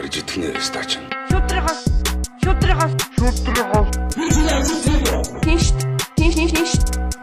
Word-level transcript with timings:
гарч 0.00 0.16
идэх 0.16 0.36
нэ 0.40 0.48
стач. 0.64 0.90
Шүтрихос 1.28 1.80
шүтрихос 2.42 2.92
шүтрихос 3.18 3.88
Тинш 5.44 5.66
тинш 6.16 6.34
тинш 6.36 6.52
тинш 6.56 6.72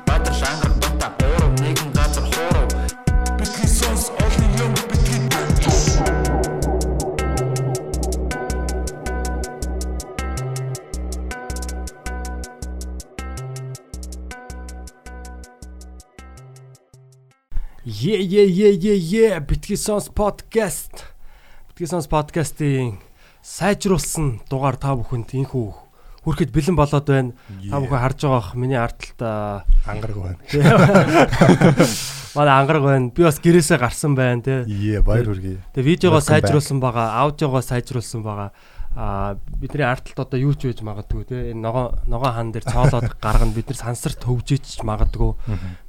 Баатар 0.06 0.34
шангар 0.40 0.72
бата 0.82 1.10
гурав 1.18 1.52
нэгэн 1.62 1.90
газар 1.98 2.26
хуурав 2.32 2.70
Бидний 3.40 3.70
сонс 3.78 4.12
олон 4.24 4.52
юм 4.62 4.74
бидний 4.90 5.18
Е 17.88 18.16
е 18.22 18.44
е 18.46 18.70
е 18.84 19.36
е 19.36 19.40
битгий 19.40 19.78
сонс 19.78 20.10
подкаст. 20.10 20.97
Сонс 21.86 22.08
подкастын 22.10 22.98
сайжруулсан 23.46 24.42
дугаар 24.50 24.82
та 24.82 24.98
бүхэнд 24.98 25.30
инхүү 25.38 25.68
хүрэхэд 26.26 26.52
бэлэн 26.52 26.76
болоод 26.76 27.06
байна. 27.06 27.32
Та 27.70 27.78
бүхэн 27.78 28.02
харж 28.02 28.20
байгаа 28.26 28.42
бах 28.42 28.50
миний 28.58 28.76
ард 28.82 28.98
талд 29.16 29.64
ангараг 29.86 30.18
байна. 30.18 30.40
манай 32.36 32.54
ангараг 32.58 32.84
байна. 32.84 33.12
Би 33.14 33.24
бас 33.24 33.38
гэрээсээ 33.38 33.78
гарсан 33.78 34.18
байна 34.18 34.42
тий. 34.42 34.66
Ее 34.68 35.06
баяр 35.06 35.30
хүргэе. 35.30 35.62
Тэгээ 35.72 35.88
видеогоо 35.88 36.20
сайжруулсан 36.20 36.82
байгаа, 36.84 37.24
аудиогоо 37.24 37.62
сайжруулсан 37.62 38.26
байгаа. 38.26 38.52
Аа 38.98 39.38
бидний 39.62 39.86
ард 39.86 40.10
талд 40.10 40.28
одоо 40.28 40.40
юу 40.42 40.58
ч 40.58 40.68
байж 40.68 40.82
магадгүй 40.82 41.24
тий. 41.30 41.54
Энэ 41.54 41.62
ногоо 41.62 41.96
ногоо 42.10 42.34
хан 42.34 42.52
дээр 42.52 42.66
цоолоод 42.66 43.14
гаргана 43.24 43.54
бид 43.54 43.70
нар 43.70 43.80
сансар 43.80 44.18
төвжиж 44.18 44.82
магадгүй. 44.82 45.38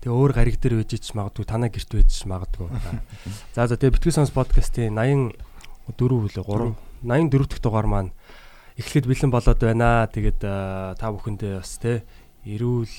Тэгээ 0.04 0.12
өөр 0.12 0.32
гариг 0.36 0.60
дээр 0.60 0.84
ч 0.84 1.16
магадгүй, 1.16 1.48
танаа 1.48 1.72
байж 1.72 2.12
ч 2.12 2.28
магадгүй. 2.28 2.68
За 3.56 3.64
за 3.66 3.80
тэгээ 3.80 3.96
битгий 3.96 4.12
сонс 4.12 4.30
подкастын 4.30 4.92
84 5.88 6.28
үлээ 6.28 6.44
3 6.44 6.76
84 7.02 7.48
дахь 7.48 7.62
дугаар 7.62 7.86
маань 7.88 8.10
эхлэхэд 8.78 9.06
бэлэн 9.08 9.30
болоод 9.32 9.58
байна. 9.58 10.06
Тэгээд 10.06 10.40
та 10.42 11.06
бүхэндээ 11.10 11.58
бас 11.58 11.78
те 11.82 12.04
эрүүл 12.46 12.94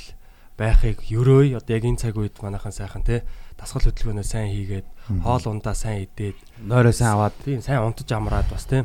байхыг 0.60 1.00
өрөөй. 1.08 1.56
Одоо 1.56 1.72
яг 1.72 1.86
энэ 1.88 2.02
цаг 2.02 2.20
үед 2.20 2.36
манайхан 2.44 2.76
сайхан 2.76 3.04
те 3.08 3.24
дасгал 3.56 3.88
хөдөлгөөнөө 3.88 4.28
сайн 4.28 4.52
хийгээд 4.52 4.88
хоол 5.24 5.46
ундаа 5.48 5.76
сайн 5.76 6.04
идээд 6.04 6.36
нойроо 6.68 6.92
сайн 6.92 7.16
аваад 7.16 7.36
тийм 7.44 7.64
сайн 7.64 7.84
унтаж 7.84 8.12
амраад 8.12 8.52
бас 8.52 8.68
те 8.68 8.84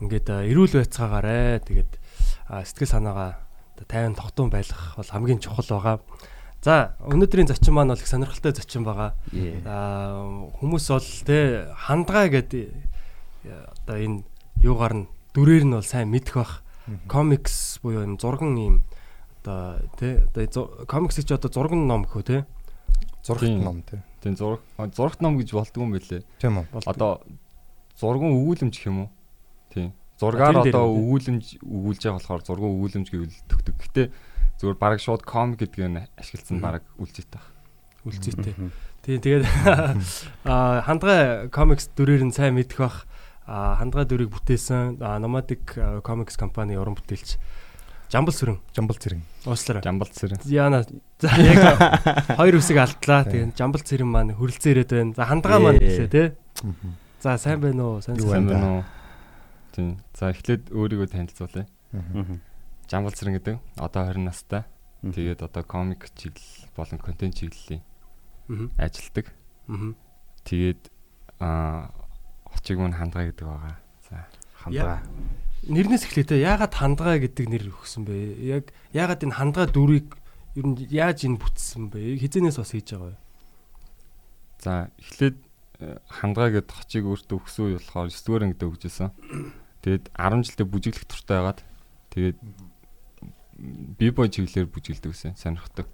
ингээд 0.00 0.48
эрүүл 0.48 0.80
байцгаагаарэ. 0.80 1.60
Тэгээд 1.68 1.90
сэтгэл 2.48 2.94
санаагаа 2.96 3.44
тайван 3.84 4.16
тогтун 4.16 4.48
байлгах 4.48 4.96
бол 4.96 5.12
хамгийн 5.12 5.40
чухал 5.40 5.68
байгаа. 5.68 6.00
За 6.62 6.94
өнөөдрийн 7.04 7.50
зочин 7.50 7.74
маань 7.74 7.92
бол 7.92 8.00
их 8.00 8.08
сонирхолтой 8.08 8.56
зочин 8.56 8.84
байгаа. 8.88 9.12
Аа 9.66 10.48
хүмүүс 10.60 10.84
бол 10.88 11.08
те 11.26 11.68
хандгаа 11.76 12.30
гэдэг 12.30 12.91
одоо 13.46 13.96
энэ 13.96 14.22
юугаар 14.62 14.94
нь 14.94 15.06
дүрээр 15.34 15.64
нь 15.66 15.74
бол 15.74 15.86
сайн 15.86 16.10
мэдэх 16.10 16.34
бах. 16.34 16.62
Комикс 17.08 17.78
буюу 17.82 18.04
юм 18.04 18.18
зурган 18.18 18.56
юм 18.58 18.76
одоо 19.42 19.82
те 19.98 20.26
одоо 20.34 20.86
комиксыг 20.86 21.26
ч 21.26 21.32
одоо 21.32 21.50
зурган 21.50 21.86
ном 21.86 22.04
гэх 22.04 22.16
үү 22.16 22.22
те. 22.22 22.38
Зурагт 23.22 23.46
Тийм. 23.46 23.62
ном 23.64 23.82
тий. 23.82 24.00
Тийм 24.22 24.36
зураг 24.36 24.60
зурагт 24.94 25.20
ном 25.22 25.38
гэж 25.38 25.52
болдгоо 25.54 25.82
юм 25.86 25.92
байлээ. 25.94 26.22
Тийм 26.38 26.62
үү? 26.62 26.66
Одоо 26.86 27.22
зурган 27.98 28.34
өгүүлэмж 28.34 28.74
гэх 28.74 28.86
юм 28.90 29.06
уу? 29.06 29.10
Тийм. 29.70 29.92
Зургаар 30.18 30.62
одоо 30.62 30.86
өгүүлэмж 30.90 31.62
өгүүлж 31.62 32.00
байгаа 32.02 32.18
болохоор 32.18 32.42
зурган 32.46 32.70
өгүүлэмж 32.78 33.08
гэвэл 33.10 33.34
төгтөг. 33.50 33.76
Гэтэ 33.78 34.02
зүгээр 34.62 34.78
баг 34.78 34.98
шууд 35.02 35.22
ком 35.26 35.58
гэдгийг 35.58 35.90
нь 35.90 36.06
ашигласан 36.18 36.62
баг 36.62 36.86
үлжээтэй 36.98 37.38
баг. 37.38 37.46
Үлцээтэй. 38.06 38.54
Тийм 39.02 39.18
тэгээд 39.22 39.46
аа 40.46 40.82
хандгай 40.86 41.50
комикс 41.50 41.90
дүрээр 41.94 42.26
нь 42.26 42.34
сайн 42.34 42.54
мэдэх 42.54 42.78
бах. 42.78 43.06
Хандгай 43.46 44.04
дүрийг 44.06 44.30
бүтээсэн 44.30 44.98
Nomadic 45.02 45.74
Comics 46.06 46.38
компани 46.38 46.76
уран 46.78 46.94
бүтээлч 46.94 47.36
Жамбал 48.12 48.36
сүрэн 48.36 48.60
Жамбал 48.76 49.00
зэрэг. 49.00 49.24
ууслаараа. 49.48 49.82
Жамбал 49.82 50.12
цэрэн. 50.12 50.38
Яна 50.44 50.84
за 51.16 51.32
яг 51.40 51.80
хоёр 52.36 52.60
үсэг 52.60 52.76
алдлаа. 52.76 53.24
Тэгээд 53.24 53.56
Жамбал 53.56 53.80
цэрэн 53.80 54.04
маань 54.04 54.36
хөрөлцөө 54.36 54.70
ирээд 54.76 54.90
байна. 54.92 55.16
За 55.16 55.24
хандгаа 55.24 55.58
маань 55.64 55.80
Ээ. 55.80 55.88
гэлээ 55.88 56.10
те. 56.12 56.24
За 57.24 57.40
сайн 57.40 57.64
байна 57.64 57.82
уу? 57.88 58.04
Сайн 58.04 58.20
сайн. 58.20 58.44
Байна? 58.52 58.68
уу? 58.68 58.84
Тийм. 59.72 59.96
За 60.12 60.28
эхлээд 60.28 60.68
өөрийгөө 60.76 61.08
танилцуулъя. 61.08 61.64
Жамбал 62.92 63.16
цэрэн 63.16 63.40
гэдэг. 63.40 63.56
Одоо 63.80 64.04
20 64.12 64.28
настай. 64.28 64.62
Тэгээд 65.00 65.40
одоо 65.48 65.64
комик 65.64 66.12
чиглэл 66.12 66.68
болон 66.76 67.00
контент 67.00 67.40
чиглэлийн. 67.40 67.80
Мгм. 69.66 69.96
Тэгээд 70.44 70.92
аа 71.40 71.88
очиг 72.54 72.78
мөн 72.78 72.96
хандгаа 72.96 73.28
гэдэг 73.32 73.46
байгаа. 73.46 73.76
За. 74.08 74.26
хандгаа. 74.62 75.00
Нэрнээс 75.62 76.04
эхлэхдээ 76.10 76.42
яагаад 76.42 76.74
хандгаа 76.74 77.16
гэдэг 77.22 77.46
нэр 77.46 77.70
өгсөн 77.70 78.02
бэ? 78.06 78.16
Яг 78.42 78.74
яагаад 78.90 79.22
энэ 79.22 79.38
хандгаа 79.38 79.66
дүрийг 79.70 80.18
ер 80.58 80.66
нь 80.66 80.76
яаж 80.90 81.24
энэ 81.24 81.38
бүтсэн 81.38 81.90
бэ? 81.90 82.18
Хизэнээс 82.18 82.58
бас 82.58 82.72
хийж 82.74 82.92
байгаа 82.92 83.14
юу? 83.14 83.20
За 84.58 84.90
эхлээд 84.98 85.36
э, 85.82 85.98
хандгаа 86.10 86.50
гэд 86.50 86.68
хочиг 86.70 87.06
өөртөө 87.06 87.36
өгсөн 87.38 87.78
болохоор 87.78 88.10
9 88.10 88.26
дугаар 88.26 88.44
ангид 88.50 88.62
өгжсэн. 88.66 89.10
Тэгээд 89.86 90.04
10 90.14 90.46
жилдээ 90.50 90.66
бүжиглэх 90.66 91.06
туртай 91.06 91.38
байгаад 91.38 91.60
тэгээд 92.10 92.38
би 93.98 94.06
бой 94.10 94.28
чиглэлээр 94.30 94.66
бүжиглдэг 94.66 95.10
гэсэн 95.14 95.38
сонирхдаг. 95.38 95.86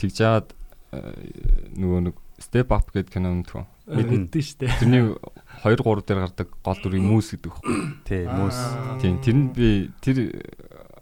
Тэгж 0.00 0.14
жаад 0.16 0.48
нөгөө 0.90 2.00
нэг 2.08 2.16
step 2.40 2.72
up 2.72 2.88
гэдэг 2.90 3.12
кино 3.12 3.36
мэдвэ. 3.44 3.62
Мэддэн 3.86 4.32
штэ. 4.32 4.66
Тэрний 4.80 5.14
2 5.62 5.76
3 5.76 6.02
дээр 6.08 6.20
гардаг 6.24 6.48
гол 6.64 6.80
дүрийн 6.80 7.04
mūс 7.04 7.36
гэдэг 7.36 7.52
байхгүй. 7.52 7.76
Тий, 8.08 8.24
мөс. 8.26 8.58
Тийм 8.98 9.20
тэр 9.20 9.36
нь 9.36 9.52
би 9.52 9.68
тэр 10.00 10.18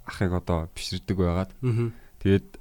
ахыг 0.02 0.34
одоо 0.34 0.66
биширдэг 0.74 1.16
байгаад 1.16 1.52
Аа. 1.62 1.94
Тэгээд 2.18 2.58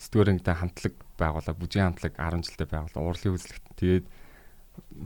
9 0.00 0.10
дугаар 0.16 0.30
ангидаа 0.32 0.56
хамтлаг 0.56 0.94
байгуулаа, 1.20 1.54
бүжгийн 1.60 1.86
хамтлаг 1.92 2.14
10 2.16 2.48
жилдээ 2.48 2.68
байгуулаа, 2.72 3.04
урлын 3.04 3.36
үзлэгт. 3.36 3.66
Тэгээд 3.76 4.06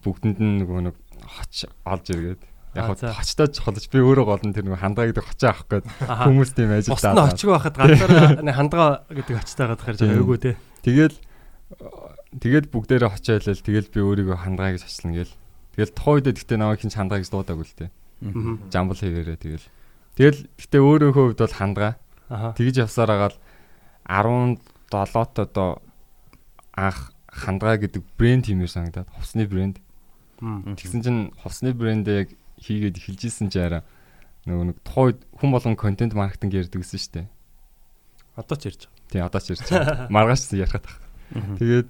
бүгдэнд 0.04 0.38
нь 0.38 0.58
нөгөө 0.62 0.80
нэг 0.86 0.96
хоч 1.26 1.66
олж 1.82 2.06
иргээд 2.14 2.42
яг 2.74 2.94
хочтой 2.98 3.48
чухалж 3.50 3.86
би 3.90 3.98
өөрөө 4.02 4.26
гол 4.26 4.44
нь 4.46 4.54
тэр 4.54 4.66
нөгөө 4.66 4.82
хандгаа 4.82 5.06
гэдэг 5.10 5.24
хочоо 5.24 5.50
авах 5.50 5.66
гээд 5.70 5.86
хүмүүс 5.86 6.50
тийм 6.54 6.70
ажил 6.74 6.94
Бусд 6.94 7.06
нь 7.10 7.22
очиг 7.22 7.48
байхад 7.50 7.74
ганцаараа 7.78 8.42
нэг 8.46 8.54
хандгаа 8.54 8.90
гэдэг 9.10 9.34
очтой 9.38 9.66
гадах 9.70 9.86
хэрэг 9.86 10.00
Тийм. 10.02 10.14
айгүй 10.18 10.38
те. 10.42 10.52
Тэгэл 10.82 11.16
тэгээд 12.40 12.66
бүгдээрээ 12.70 13.10
хочоо 13.10 13.34
хэлэл 13.38 13.66
тэгэл 13.66 13.92
би 13.94 14.00
өөрийгөө 14.02 14.38
хандгаа 14.42 14.74
гэж 14.74 14.82
ачлана 14.86 15.14
гээл. 15.22 15.34
Тэгэл 15.74 15.92
тухайн 15.94 16.16
үед 16.22 16.28
гэхдээ 16.38 16.58
намайг 16.58 16.80
хинч 16.80 16.94
хандгаа 16.94 17.18
гэж 17.22 17.30
дуудаагүй 17.30 17.66
л. 17.66 17.74
Аа. 17.84 17.90
Жамбал 18.70 19.00
хийгээрээ 19.02 19.38
тэгэл. 19.38 19.66
Тэгэл 20.14 20.40
гэхдээ 20.58 20.82
өөрийнхөө 20.82 21.24
хувьд 21.34 21.40
бол 21.42 21.58
хандгаа. 21.58 21.92
Тэгж 22.30 22.74
явсаар 22.86 23.10
агаад 23.10 23.36
17-т 24.06 25.38
одоо 25.42 25.82
анх 26.74 27.14
хандгаа 27.26 27.78
гэдэг 27.82 28.02
брэнд 28.18 28.46
хиймээр 28.46 28.70
санагдаад 28.70 29.10
хувцсны 29.10 29.46
брэнд. 29.50 29.82
Тэгсэн 30.38 31.00
чинь 31.02 31.20
хувцсны 31.42 31.74
брэндээ 31.74 32.16
яг 32.22 32.28
хийгээд 32.62 32.98
эхэлж 32.98 33.22
исэн 33.26 33.50
чи 33.50 33.58
арай 33.58 33.82
нөгөө 34.46 34.66
нэг 34.70 34.78
тухайд 34.84 35.18
хүн 35.40 35.50
болгон 35.50 35.76
контент 35.76 36.12
маркетинг 36.12 36.52
ярьдаг 36.52 36.84
гэсэн 36.84 37.00
шүү 37.00 37.12
дээ. 37.16 37.26
Одоо 38.36 38.56
ч 38.60 38.62
ярьж 38.68 38.82
байгаа. 38.86 39.08
Тий 39.08 39.20
одоо 39.24 39.40
ч 39.40 39.46
ярьж 39.56 39.64
байна. 39.72 40.06
Маргааш 40.12 40.52
ярих 40.52 40.76
тах. 40.84 41.00
Тэгээд 41.58 41.88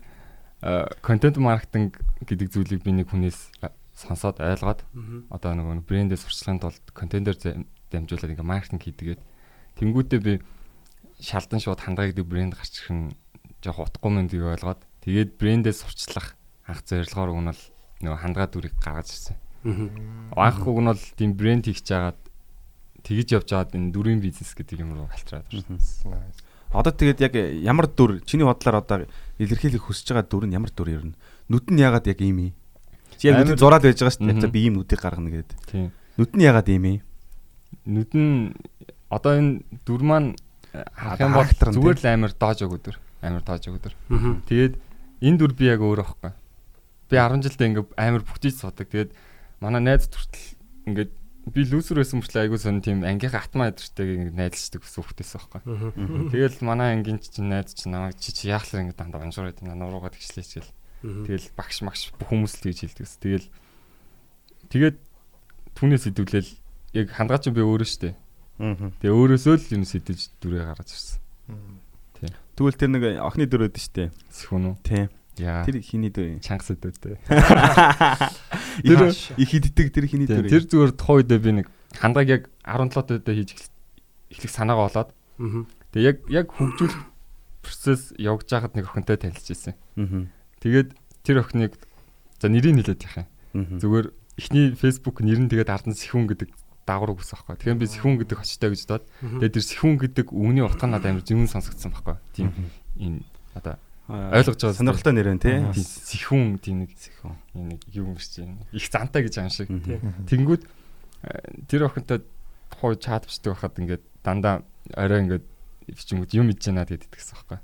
контент 1.05 1.37
маркетинг 1.37 2.01
гэдэг 2.25 2.49
зүйлийг 2.49 2.81
би 2.81 2.93
нэг 2.97 3.13
хүнээс 3.13 3.53
а, 3.61 3.73
сонсоод 3.93 4.41
ойлгоод 4.41 4.81
одоо 5.29 5.53
нөгөө 5.53 5.75
нэг 5.81 5.87
брэндээ 5.87 6.19
сурчлахын 6.19 6.63
тулд 6.65 6.85
контентер 6.97 7.37
дамжуулаад 7.93 8.33
ингээ 8.33 8.49
маркетинг 8.49 8.81
хийдгээд 8.81 9.21
тэнгуүтээ 9.77 10.21
би 10.25 10.33
шалдан 11.21 11.61
шууд 11.61 11.85
хандгаа 11.85 12.11
гэдэг 12.11 12.27
брэнд 12.27 12.57
гарч 12.57 12.81
ирэх 12.81 12.93
нь 12.97 13.13
жоох 13.61 13.85
утгагүй 13.85 14.11
мэн 14.13 14.29
тийг 14.33 14.49
ойлгоод 14.49 14.81
тэгээд 15.05 15.37
брэндээ 15.37 15.75
сурчлах 15.77 16.33
анх 16.65 16.81
зорилгоор 16.89 17.31
уг 17.37 17.41
нь 17.45 17.51
бол 17.53 17.63
нөгөө 18.05 18.21
хандгаа 18.25 18.49
дүрийг 18.49 18.77
гаргаж 18.81 19.09
ирсэн. 19.13 19.37
Анх 20.33 20.65
уг 20.65 20.81
нь 20.81 20.89
бол 20.89 21.05
тийм 21.17 21.37
брэнд 21.37 21.69
хийх 21.69 21.85
чагаад 21.85 22.19
тэгж 23.05 23.29
явж 23.37 23.49
байгаад 23.53 23.77
энэ 23.77 23.93
дүрийн 23.93 24.21
бизнес 24.21 24.57
гэдэг 24.57 24.81
юм 24.81 24.97
руу 24.97 25.09
галтраад 25.09 25.49
байна. 25.49 26.33
Одоо 26.75 26.93
тэгээд 26.93 27.21
яг 27.23 27.35
ямар 27.63 27.87
дүр 27.87 28.21
чиний 28.27 28.45
бодлоор 28.45 28.83
одоо 28.83 29.07
илэрхийлэх 29.39 29.87
хүсэж 29.87 30.11
байгаа 30.11 30.27
дүр 30.27 30.45
нь 30.51 30.57
ямар 30.59 30.75
дүр 30.75 30.89
ер 30.91 31.05
нь? 31.07 31.15
Нүд 31.47 31.71
нь 31.71 31.81
ягаад 31.81 32.07
яг 32.11 32.19
ийм 32.19 32.51
юм? 32.51 32.55
Чи 33.19 33.31
яг 33.31 33.47
нүд 33.47 33.63
зураад 33.63 33.87
байж 33.87 34.03
байгаа 34.03 34.15
шүү 34.15 34.27
дээ. 34.27 34.43
За 34.43 34.51
би 34.51 34.67
ийм 34.67 34.75
нүдийг 34.83 34.99
гаргана 34.99 35.31
гэдэг. 35.31 35.59
Тийм. 35.71 35.95
Нүд 36.19 36.33
нь 36.35 36.43
ягаад 36.43 36.69
ийм 36.69 36.85
юм? 36.85 37.01
Нүд 37.87 38.11
нь 38.19 38.59
одоо 39.07 39.33
энэ 39.39 39.63
дүр 39.87 40.03
маань 40.03 40.35
харах 40.75 41.23
юм 41.23 41.33
бол 41.39 41.47
зүгээр 41.47 41.99
л 42.03 42.09
амар 42.11 42.33
доож 42.35 42.59
өгödür. 42.67 42.97
Амар 43.23 43.43
доож 43.47 43.63
өгödür. 43.71 43.95
Аа. 44.11 44.43
Тэгээд 44.51 44.75
энэ 45.23 45.39
дүр 45.39 45.53
би 45.55 45.71
яг 45.71 45.79
өөр 45.79 46.03
аахгүй. 46.03 46.35
Би 47.07 47.15
10 47.15 47.47
жилдээ 47.47 47.69
ингээ 47.71 47.87
амар 47.95 48.23
бүтэж 48.27 48.55
судаг. 48.59 48.91
Тэгээд 48.91 49.11
манай 49.63 49.81
найз 49.81 50.11
төртөл 50.11 50.59
ингээд 50.91 51.13
би 51.53 51.61
лүүсэр 51.69 52.01
байсан 52.01 52.21
мөртлөө 52.25 52.43
айгуу 52.49 52.61
сон 52.61 52.81
тийм 52.81 53.05
ангийнхаа 53.05 53.45
атмаа 53.45 53.69
өдөртэй 53.75 54.33
найзлждаг 54.33 54.81
гэсэн 54.81 55.01
хөвгтэйсэн 55.05 55.41
байхгүй. 55.45 55.61
Тэгэл 56.33 56.59
манай 56.65 56.97
ангийн 56.97 57.21
чинь 57.21 57.53
найз 57.53 57.77
чинь 57.77 57.93
намайг 57.93 58.17
чи 58.17 58.33
чи 58.33 58.49
яахлаар 58.49 58.89
ингээ 58.89 58.97
дандаа 58.97 59.21
уншуулад 59.29 59.61
байна. 59.61 59.77
Нуруугаа 59.77 60.09
тэгшлээч 60.15 60.65
гэл. 60.65 60.73
Тэгэл 61.05 61.53
багш 61.53 61.85
магш 61.85 62.17
бүх 62.17 62.33
хүмүүс 62.33 62.53
л 62.57 62.65
тэгж 62.65 62.79
хэлдэг 62.89 63.05
ус. 63.05 63.17
Тэгэл 63.21 63.47
тэгээд 64.73 64.97
түүнээс 65.77 66.05
идэвлээл 66.09 66.51
яг 66.97 67.07
хандгаач 67.13 67.53
би 67.53 67.61
өөрөө 67.61 67.89
штэ. 67.93 68.17
Тэгээ 69.03 69.13
өөрөөсөө 69.13 69.55
л 69.59 69.75
юм 69.77 69.85
сэтэж 69.85 70.41
дүрээ 70.41 70.65
гаргаж 70.65 70.91
ирсэн. 70.95 71.21
Тэгвэл 72.55 72.79
тэр 72.79 72.91
нэг 72.95 73.05
охины 73.21 73.51
дүр 73.51 73.67
өдөн 73.69 73.83
штэ. 73.83 74.15
Сэхүн 74.31 74.65
үү? 74.71 74.77
Тийм. 74.87 75.09
Яа. 75.39 75.65
Тэр 75.67 75.83
хиний 75.83 76.11
дүр. 76.15 76.39
чанга 76.39 76.63
сэдвэтэй. 76.63 77.19
Тэр 78.85 79.01
их 79.39 79.49
хиддэг 79.51 79.89
тэр 79.95 80.07
хиний 80.07 80.27
дүр. 80.31 80.47
Тэр 80.47 80.63
зүгээр 80.67 80.93
тухайн 80.95 81.19
үедээ 81.27 81.41
би 81.43 81.51
нэг 81.63 81.67
хангааг 81.99 82.29
яг 82.29 82.43
17 82.67 83.23
дэх 83.23 83.35
хийж 83.35 83.51
эхлэх- 84.31 84.55
санаагаа 84.55 84.87
болоод 84.91 85.11
Аа. 85.39 85.67
тэгээ 85.95 86.07
яг 86.07 86.17
яг 86.31 86.47
хөгжүүлэх 86.55 87.03
процесс 87.63 88.13
явж 88.19 88.47
байхад 88.51 88.75
нэг 88.79 88.87
охинтой 88.91 89.17
танилцчихсэн. 89.19 89.75
Аа. 89.99 90.27
Тэгээд 90.63 90.95
тэр 91.27 91.43
охиныг 91.43 91.75
за 92.39 92.47
нэрийг 92.51 92.79
хэлээд 92.83 93.03
яах 93.03 93.17
юм. 93.23 93.27
Аа. 93.55 93.79
Зүгээр 93.83 94.07
эхний 94.39 94.75
Facebook 94.75 95.23
нэр 95.23 95.39
нь 95.43 95.51
тэгээд 95.51 95.71
ардан 95.71 95.95
сэхүн 95.95 96.27
гэдэг 96.31 96.51
дагавар 96.87 97.15
үгс 97.15 97.31
байхгүй. 97.35 97.57
Тэгэхээр 97.59 97.79
би 97.81 97.87
сэхүн 97.91 98.15
гэдэг 98.23 98.39
очтой 98.43 98.71
гэж 98.75 98.83
доод. 98.91 99.05
Тэгээд 99.23 99.55
тэр 99.55 99.65
сэхүн 99.67 99.95
гэдэг 99.99 100.27
үгний 100.35 100.63
утга 100.67 100.87
нь 100.87 100.93
надад 100.95 101.11
амар 101.15 101.23
зүүн 101.27 101.47
сонсогдсон 101.51 101.91
байхгүй. 101.95 102.19
Тийм 102.35 102.51
энэ 102.99 103.23
одоо 103.55 103.79
ойлгож 104.09 104.61
байгаа 104.61 104.77
Сонирхолтой 104.77 105.15
нэр 105.17 105.29
байна 105.33 105.41
тий. 105.41 105.57
сэхүн 105.73 106.61
тийм 106.61 106.85
нэг 106.85 106.93
Сэхүн. 106.93 107.37
энэ 107.57 107.69
нэг 107.73 107.81
юу 107.89 108.13
юм 108.13 108.19
шиг 108.21 108.45
юм. 108.45 108.61
Их 108.73 108.85
зантай 108.93 109.25
гэж 109.25 109.35
аим 109.41 109.49
шиг. 109.49 109.73
Мгм. 109.73 110.29
Тэнгүүд 110.29 110.63
э, 110.65 111.65
тэр 111.69 111.89
охинтой 111.89 112.21
тухай 112.69 112.97
чат 113.01 113.25
бичдэг 113.25 113.57
байхад 113.57 113.81
ингээд 113.81 114.05
дандаа 114.21 114.61
орой 114.93 115.25
ингээд 115.25 115.45
бичингүүд 115.89 116.37
юм 116.37 116.53
идэж 116.53 116.65
байна 116.69 116.85
гэдэг 116.85 117.09
гэсэн 117.09 117.33
байхгүй. 117.33 117.59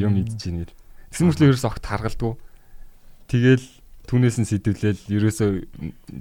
Юм 0.00 0.12
идэж 0.16 0.40
байна 0.48 0.60
гэдэг. 0.64 0.76
Тэгсэн 1.12 1.26
мөртлөө 1.28 1.48
ерөөс 1.52 1.68
огт 1.68 1.84
харгалдгүй. 1.84 2.32
Тэгэл 3.28 3.66
түүнээс 4.08 4.36
нь 4.40 4.48
сэтвлээл 4.48 5.02
ерөөсөө 5.12 5.50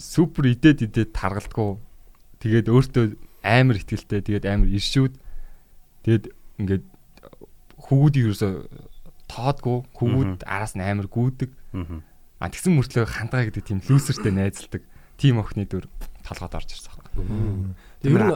супер 0.04 0.52
идээд 0.52 0.84
идээд 0.84 1.16
таргалдгүй. 1.16 1.80
Тэгээд 2.44 2.68
өөртөө 2.68 3.06
амар 3.44 3.80
ихтгэлтэй 3.80 4.20
тэгээд 4.20 4.46
амар 4.52 4.68
иршүүд. 4.68 5.14
Тэгээд 6.04 6.26
ингээд 6.60 6.84
хөвгүүдийг 7.88 8.26
ерөөсөө 8.32 8.52
тоодгүй. 9.32 9.78
Хөвгүүд 9.96 10.44
араас 10.44 10.76
нь 10.76 10.84
амар 10.84 11.08
гүйдэг. 11.08 11.52
Аа. 11.74 12.04
А 12.42 12.50
тэгсэн 12.52 12.76
мөртлөө 12.76 13.06
хандгаа 13.08 13.48
гэдэг 13.48 13.64
тийм 13.64 13.80
лүүсертэй 13.86 14.34
найзалдаг. 14.36 14.84
Тим 15.16 15.40
охины 15.40 15.70
дүр 15.70 15.86
толгойд 16.26 16.58
орж 16.58 16.70
ирсэн 16.74 16.90
байхгүй. 16.90 17.24
Тэр 18.02 18.18
нь 18.18 18.34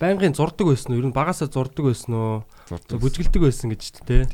байнгын 0.00 0.32
зурдаг 0.32 0.66
байсан 0.72 0.96
уу? 0.96 1.00
Ер 1.04 1.08
нь 1.12 1.16
багасаа 1.16 1.52
зурдаг 1.52 1.84
байсан 1.92 2.12
уу? 2.16 2.48
Бүжгэлдэг 2.72 3.42
байсан 3.44 3.68
гэж 3.76 3.82
тээ. 4.08 4.24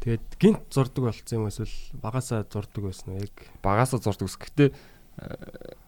Тэгээд 0.00 0.24
гинт 0.40 0.64
зурдаг 0.72 1.12
болсон 1.12 1.44
юм 1.44 1.50
эсвэл 1.52 1.76
багасаа 2.00 2.48
зурдаг 2.48 2.82
байсан 2.88 3.12
уу? 3.12 3.20
Яг 3.20 3.36
багасаа 3.60 4.00
зурдаг 4.00 4.30
ус. 4.30 4.40
Гэтэ 4.40 4.72
э, 4.72 5.36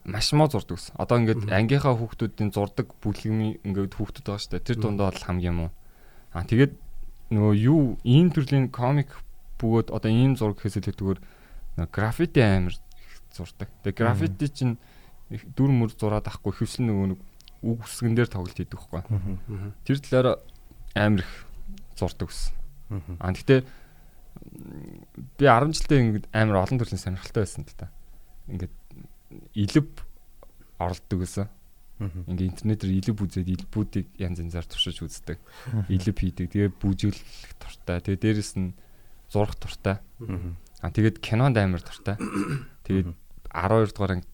маш 0.05 0.29
муу 0.37 0.51
зурдаг 0.53 0.77
ус. 0.77 0.93
Одоо 0.99 1.25
ингээд 1.25 1.49
ангийнхаа 1.49 1.97
хүүхдүүдийн 1.97 2.53
зурдаг 2.53 2.93
бүлгийн 3.01 3.65
ингээд 3.65 3.97
хүүхдүүд 3.97 4.27
байгаа 4.29 4.43
шүү 4.45 4.53
дээ. 4.59 4.69
Тэр 4.69 4.79
дундаа 4.83 5.09
бол 5.09 5.25
хамгийн 5.25 5.57
муу. 5.57 5.71
Аа 6.37 6.45
тэгээд 6.45 6.77
нөгөө 7.29 7.55
юу 7.61 7.83
ийм 8.05 8.33
төрлийн 8.33 8.69
комик 8.73 9.17
бөгөөд 9.61 9.93
одоо 9.93 10.11
ийм 10.11 10.37
зураг 10.39 10.61
нөгөө 10.63 11.93
граффити 11.93 12.41
амар 12.43 12.75
их 12.75 13.15
зурдаг. 13.33 13.69
Тэгээ 13.85 13.99
граффити 13.99 14.49
чинь 14.49 14.75
дүр 15.31 15.71
мөр 15.71 15.93
зураад 15.95 16.27
ахгүй 16.27 16.53
хөвсөн 16.53 16.89
нөгөө 16.89 17.07
нэг 17.15 17.21
үг 17.63 17.79
үсгэн 17.85 18.15
дээр 18.17 18.31
тоглолт 18.33 18.57
хийдэг 18.59 18.81
байхгүй. 18.91 19.39
Тэр 19.87 19.99
талаараа 20.03 20.37
амар 20.97 21.23
их 21.23 21.33
зурдаг 21.95 22.33
ус. 22.33 22.51
Аа 22.91 23.31
гэхдээ 23.31 23.61
би 25.39 25.45
10 25.47 25.75
жилдээ 25.77 25.99
ингээд 26.03 26.27
амар 26.33 26.65
олон 26.65 26.79
төрлийн 26.81 27.03
сонирхолтой 27.03 27.43
байсан 27.47 27.63
л 27.67 27.79
та. 27.79 27.93
Ингээд 28.49 28.75
илэв 29.55 29.87
оролдог 30.79 31.19
гэсэн. 31.21 31.47
Ингээд 31.99 32.63
интернетээр 32.63 32.93
илэв 33.03 33.19
үзээд 33.19 33.49
илбүүдийг 33.51 34.07
янз 34.23 34.39
янзаар 34.39 34.67
туршиж 34.71 35.03
үздэг. 35.03 35.39
Илэв 35.91 36.15
хийдэг. 36.15 36.47
Тэгээ 36.55 36.71
бүжиглэх 36.79 37.59
туртай. 37.59 37.99
Тэгээ 37.99 38.39
дээрэс 38.39 38.55
нь 38.55 38.79
зурх 39.27 39.59
туртай. 39.59 39.99
Аа 40.79 40.95
тэгээд 40.95 41.19
кинонд 41.19 41.59
амар 41.59 41.83
туртай. 41.83 42.15
Тэгээд 42.87 43.11
12 43.51 43.93
дугаар 43.99 44.13
анги 44.23 44.29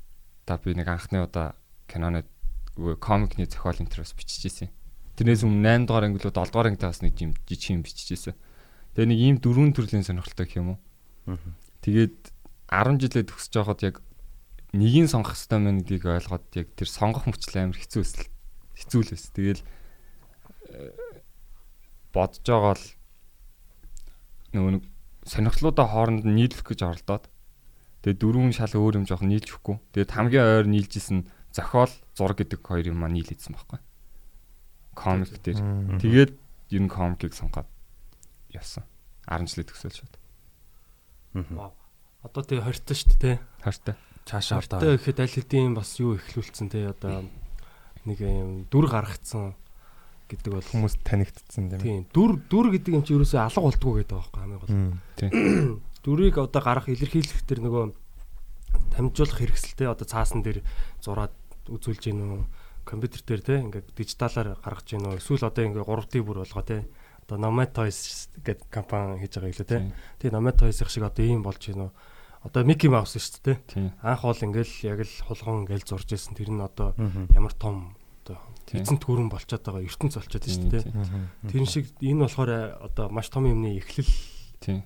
та 0.44 0.61
би 0.61 0.76
нэг 0.76 0.88
анхны 0.93 1.25
удаа 1.25 1.56
киноны 1.88 2.28
комикны 2.76 3.49
зохиол 3.49 3.81
интервьюс 3.81 4.12
биччихсэн. 4.12 4.69
Тэрнээс 5.16 5.46
өмнө 5.49 5.88
8 5.88 5.88
дугаар 5.88 6.05
анги 6.11 6.20
лөө 6.20 6.37
7 6.37 6.52
дугаар 6.52 6.69
ангитай 6.69 6.90
бас 6.93 7.00
нэг 7.00 7.16
юм 7.16 7.32
жижиг 7.49 7.81
юм 7.81 7.82
биччихсэн. 7.87 8.37
Тэгээ 8.93 9.08
нэг 9.08 9.20
ийм 9.25 9.37
дөрвөн 9.40 9.72
төрлийн 9.72 10.05
сонирхолтой 10.05 10.46
юм 10.58 10.76
уу. 10.76 10.78
Тэгээд 11.81 12.34
10 12.69 13.00
жилээ 13.00 13.25
төгсөж 13.25 13.52
байхад 13.56 13.81
яг 13.87 13.96
нэгийг 14.75 15.06
сонгох 15.06 15.38
хэрэгтэй 15.38 15.61
мэн 15.62 15.79
гэдгийг 15.87 16.05
ойлгоод 16.05 16.47
яг 16.59 16.69
тэр 16.75 16.88
сонгох 16.91 17.31
мөчлөө 17.31 17.62
амар 17.62 17.79
хэцүү 17.79 18.03
байсан. 18.03 18.26
Хэцүү 18.75 19.00
л 19.00 19.11
байсан. 19.15 19.32
Тэгэл 19.38 19.62
э, 20.75 20.91
бодож 22.11 22.43
байгаа 22.43 22.75
л 22.75 22.87
нөгөө 24.55 24.73
нэг 24.75 24.85
сонирхлуудаа 25.25 25.87
хооронд 25.87 26.26
нь 26.26 26.37
нийлүүлэх 26.37 26.67
гэж 26.67 26.81
оролдоод 26.82 27.25
тэгээ 28.03 28.21
дөрвөн 28.21 28.53
шал 28.53 28.75
өөр 28.75 29.00
юм 29.00 29.06
жоохон 29.09 29.31
нийлж 29.32 29.49
өгөхгүй. 29.55 29.76
Тэгээд 29.94 30.15
хамгийн 30.15 30.44
ойр 30.44 30.67
нийлжсэн 30.69 31.25
зохиол 31.55 31.93
зураг 32.12 32.38
гэдэг 32.43 32.61
хоёр 32.61 32.91
юм 32.93 33.00
аа 33.06 33.11
нийлээдсэн 33.15 33.55
байхгүй. 33.56 33.81
Комик 34.93 35.32
дээр. 35.41 35.59
Тэгээд 36.03 36.32
ер 36.75 36.82
нь 36.82 36.93
комикийг 36.93 37.32
сонгоод 37.32 37.71
явсан. 38.53 38.85
10 39.31 39.49
жилээ 39.49 39.67
төгсөөл 39.73 39.97
шууд. 39.97 40.15
одоо 42.21 42.43
тэгээ 42.44 42.67
хортой 42.69 42.97
шүү 42.97 43.17
дээ. 43.17 43.37
Хайртай. 43.65 43.97
Цаашаа 44.25 44.61
Хортой 44.65 44.97
гэхэд 44.97 45.21
аль 45.21 45.37
хэдийн 45.37 45.76
бас 45.76 46.00
юу 46.00 46.17
ихлүүлсэн 46.17 46.73
те 46.73 46.88
одоо 46.88 47.29
нэг 48.09 48.19
юм 48.25 48.65
дүр 48.73 48.88
гаргацсан 48.88 49.53
гэдэг 50.29 50.50
бол 50.53 50.65
Хүмүүс 50.65 50.94
танигдсан 51.05 51.69
тийм. 51.76 51.81
тийм 51.81 52.03
дүр 52.09 52.41
дүр 52.49 52.73
гэдэг 52.73 52.93
юм 52.97 53.05
чи 53.05 53.12
ерөөсөө 53.12 53.41
алга 53.44 53.61
болдгоо 53.69 54.00
гэдэг 54.00 54.17
байгаа 54.17 54.32
байхгүй 54.32 54.41
хамгийн 54.41 54.61
гол. 54.65 54.73
Дүрийг 56.05 56.37
одоо 56.41 56.62
гарах 56.65 56.88
илэрхийлэх 56.88 57.44
тэр 57.44 57.61
нөгөө 57.65 57.85
дамжуулах 58.97 59.38
хэрэгсэлтэй 59.41 59.88
одоо 59.93 60.09
цаасан 60.09 60.41
дээр 60.41 60.65
зураад 61.05 61.37
үзүүлж 61.69 62.09
гин 62.09 62.21
үү? 62.25 62.43
Компьютер 62.88 63.21
дээр 63.25 63.43
те 63.44 63.55
ингээд 63.61 63.93
дижиталаар 63.93 64.56
гаргаж 64.61 64.88
гин 64.88 65.05
үү? 65.05 65.21
Эсвэл 65.21 65.49
одоо 65.49 65.65
ингээд 65.65 65.85
3D 65.85 66.25
бүр 66.25 66.44
болгоо 66.44 66.65
те. 66.65 66.88
Одоо 67.25 67.37
Nomad 67.41 67.73
Toys 67.73 68.29
гэдэг 68.44 68.69
компани 68.69 69.21
хийж 69.25 69.41
байгаа 69.41 69.53
юм 69.53 69.56
лээ 69.56 69.69
те. 69.69 69.79
Тэгээ 70.21 70.32
Nomad 70.37 70.56
Toys-ийн 70.61 70.88
шиг 70.93 71.05
одоо 71.09 71.25
ийм 71.25 71.41
болж 71.41 71.61
гин 71.61 71.88
үү 71.88 71.93
одоо 72.44 72.62
Mickey 72.62 72.93
Mouse 72.93 73.17
шүү 73.17 73.56
дээ. 73.56 73.58
Анх 74.05 74.23
бол 74.23 74.37
ингээл 74.37 74.75
яг 74.85 75.00
л 75.00 75.14
хулган 75.25 75.64
ингээл 75.64 75.88
зурж 75.88 76.12
исэн 76.12 76.37
тэр 76.37 76.52
нь 76.52 76.61
одоо 76.61 76.92
ямар 77.33 77.57
том 77.57 77.97
одоо 78.21 78.37
Тийм. 78.69 78.85
эзэнт 78.85 79.00
гүрэн 79.00 79.33
болчиход 79.33 79.64
байгаа 79.64 79.85
ертөнц 79.88 80.14
болчиход 80.21 80.45
шүү 80.45 80.69
дээ. 80.69 80.85
Тэр 81.49 81.64
шиг 81.64 81.88
энэ 82.04 82.28
болохоор 82.28 82.85
одоо 82.85 83.09
маш 83.09 83.33
том 83.33 83.49
юмны 83.49 83.80
эхлэл 83.80 84.12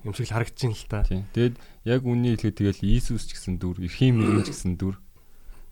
юм 0.07 0.13
шиг 0.15 0.31
л 0.31 0.35
харагдаж 0.39 0.59
байна 0.63 0.75
л 0.75 0.87
та. 0.87 1.03
Тэгэд 1.03 1.55
яг 1.83 2.01
үнний 2.07 2.39
хэлэхэд 2.39 2.59
тэгэл 2.63 2.83
Иесус 2.83 3.27
ч 3.27 3.35
гэсэн 3.35 3.59
дүр, 3.59 3.83
эрхийн 3.83 4.15
мэрэгэн 4.15 4.47
ч 4.47 4.51
гэсэн 4.55 4.73
дүр. 4.79 4.95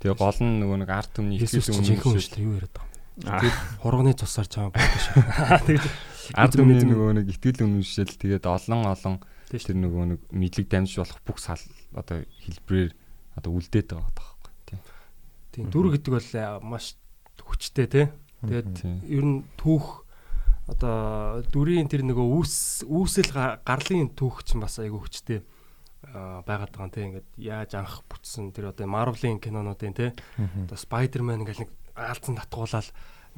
Тэгээ 0.03 0.15
гол 0.19 0.39
нь 0.43 0.59
нөгөө 0.63 0.77
нэг 0.83 0.91
арт 0.91 1.11
түмний 1.15 1.39
жинхэнэ 1.39 2.03
үнэн 2.03 2.19
шүү 2.19 2.35
дээ 2.35 2.45
юу 2.47 2.55
яриад 2.59 2.75
байгаа 2.75 2.91
юм. 2.91 3.41
Тэр 3.41 3.55
хурганы 3.81 4.13
цусаар 4.13 4.47
чамаа 4.47 4.71
болдог 4.75 5.01
шүү. 5.01 5.15
Тэгж 5.67 5.85
арт 6.37 6.53
түмний 6.53 6.85
нөгөө 6.85 7.11
нэг 7.17 7.25
ихтгэл 7.33 7.65
үнэмшил 7.65 8.13
тэгээд 8.13 8.45
олон 8.45 8.81
олон 8.85 9.15
тэр 9.49 9.75
нөгөө 9.79 10.03
нэг 10.11 10.19
мэдлэг 10.31 10.67
дамжиж 10.69 11.01
болох 11.01 11.19
бүх 11.25 11.39
сал 11.41 11.59
одоо 11.93 12.23
хэлбрээр 12.43 12.91
одоо 13.37 13.51
үлдээд 13.53 13.87
байгаа 13.93 14.11
байхгүй. 14.15 14.51
Тийм. 14.67 14.79
Тийм 15.53 15.65
дүр 15.71 15.87
гэдэг 15.95 16.11
бол 16.11 16.29
маш 16.67 16.95
хүчтэй 17.39 17.87
те. 17.87 18.01
Тэгээд 18.43 18.69
ер 19.07 19.25
нь 19.25 19.43
түүх 19.57 20.03
одоо 20.67 21.41
дүрийн 21.47 21.87
тэр 21.87 22.03
нөгөө 22.03 22.27
үүс 22.27 22.83
үүсэл 22.85 23.31
га- 23.31 23.59
гарлын 23.63 24.11
түүх 24.13 24.43
чинь 24.43 24.59
бас 24.61 24.77
айгүй 24.83 24.99
хүчтэй 24.99 25.39
байгаад 26.43 26.71
байгаа 26.75 26.85
юм 26.85 26.91
те. 26.91 27.01
Ингээд 27.07 27.27
яаж 27.39 27.71
анх 27.79 28.03
бүтсэн 28.11 28.51
тэр 28.51 28.71
одоо 28.75 28.85
Marvel-ийн 28.87 29.39
кинонуудын 29.39 29.95
те. 29.95 30.11
Одоо 30.67 30.77
Spider-Man 30.77 31.43
ингээл 31.47 31.65
нэг 31.65 31.71
аалцсан 31.95 32.35
татгуулаад 32.37 32.87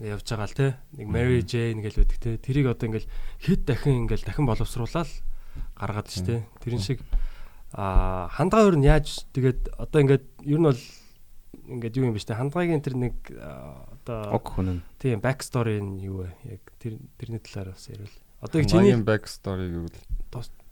явж 0.01 0.25
байгаа 0.25 0.47
л 0.49 0.57
те. 0.57 0.67
Нэг 0.97 1.07
Mary 1.07 1.39
Jane 1.45 1.79
ингээл 1.79 2.01
үүдэг 2.03 2.17
те. 2.19 2.37
Тэрийг 2.41 2.67
одоо 2.73 2.89
ингээл 2.89 3.07
хэд 3.45 3.61
дахин 3.63 4.03
ингээл 4.09 4.25
дахин 4.25 4.45
боловсруулаад 4.49 5.09
гаргаад 5.77 6.09
штэ. 6.09 6.43
Тэрэн 6.65 6.81
шиг 6.83 6.99
а 7.73 8.27
хандгаа 8.33 8.65
өөр 8.65 8.77
нь 8.81 8.87
яаж 8.89 9.29
тэгээд 9.33 9.77
одоо 9.77 9.99
ингээд 10.01 10.25
ер 10.45 10.59
нь 10.59 10.67
бол 10.69 10.81
ингээд 11.69 11.97
юу 12.01 12.05
юм 12.09 12.15
бэ 12.17 12.21
штэ. 12.25 12.33
Хандгаагийн 12.33 12.81
тэр 12.81 12.95
нэг 12.97 13.15
одоо 13.29 14.33
Ог 14.33 14.45
хүн 14.49 14.81
нь. 14.81 14.81
тийм 14.97 15.21
back 15.21 15.45
story 15.45 15.77
нь 15.77 16.01
юу 16.01 16.25
вэ? 16.25 16.33
Яг 16.57 16.63
тэр 16.81 16.97
тэрний 17.21 17.41
талаар 17.41 17.77
бас 17.77 17.85
ярил. 17.85 18.09
Одоо 18.41 18.57
яг 18.61 18.67
Чиний 18.69 18.97
back 19.05 19.29
story 19.29 19.69
гэвэл 19.69 19.97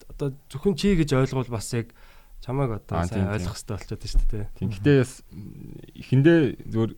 одоо 0.10 0.34
зөвхөн 0.50 0.74
чи 0.74 0.98
гэж 0.98 1.14
ойлгол 1.14 1.52
бас 1.54 1.70
яг 1.78 1.94
чамайг 2.42 2.82
одоо 2.82 3.06
сайн 3.06 3.30
ойлгох 3.30 3.54
хэрэгтэй 3.54 3.78
болчиход 3.78 4.02
байна 4.02 4.14
шүү 4.14 4.26
дээ. 4.34 4.46
тийм. 4.58 4.70
Гэтэ 4.74 4.94
бас 5.04 5.14
эхэндээ 5.94 6.40
зөвөр 6.66 6.92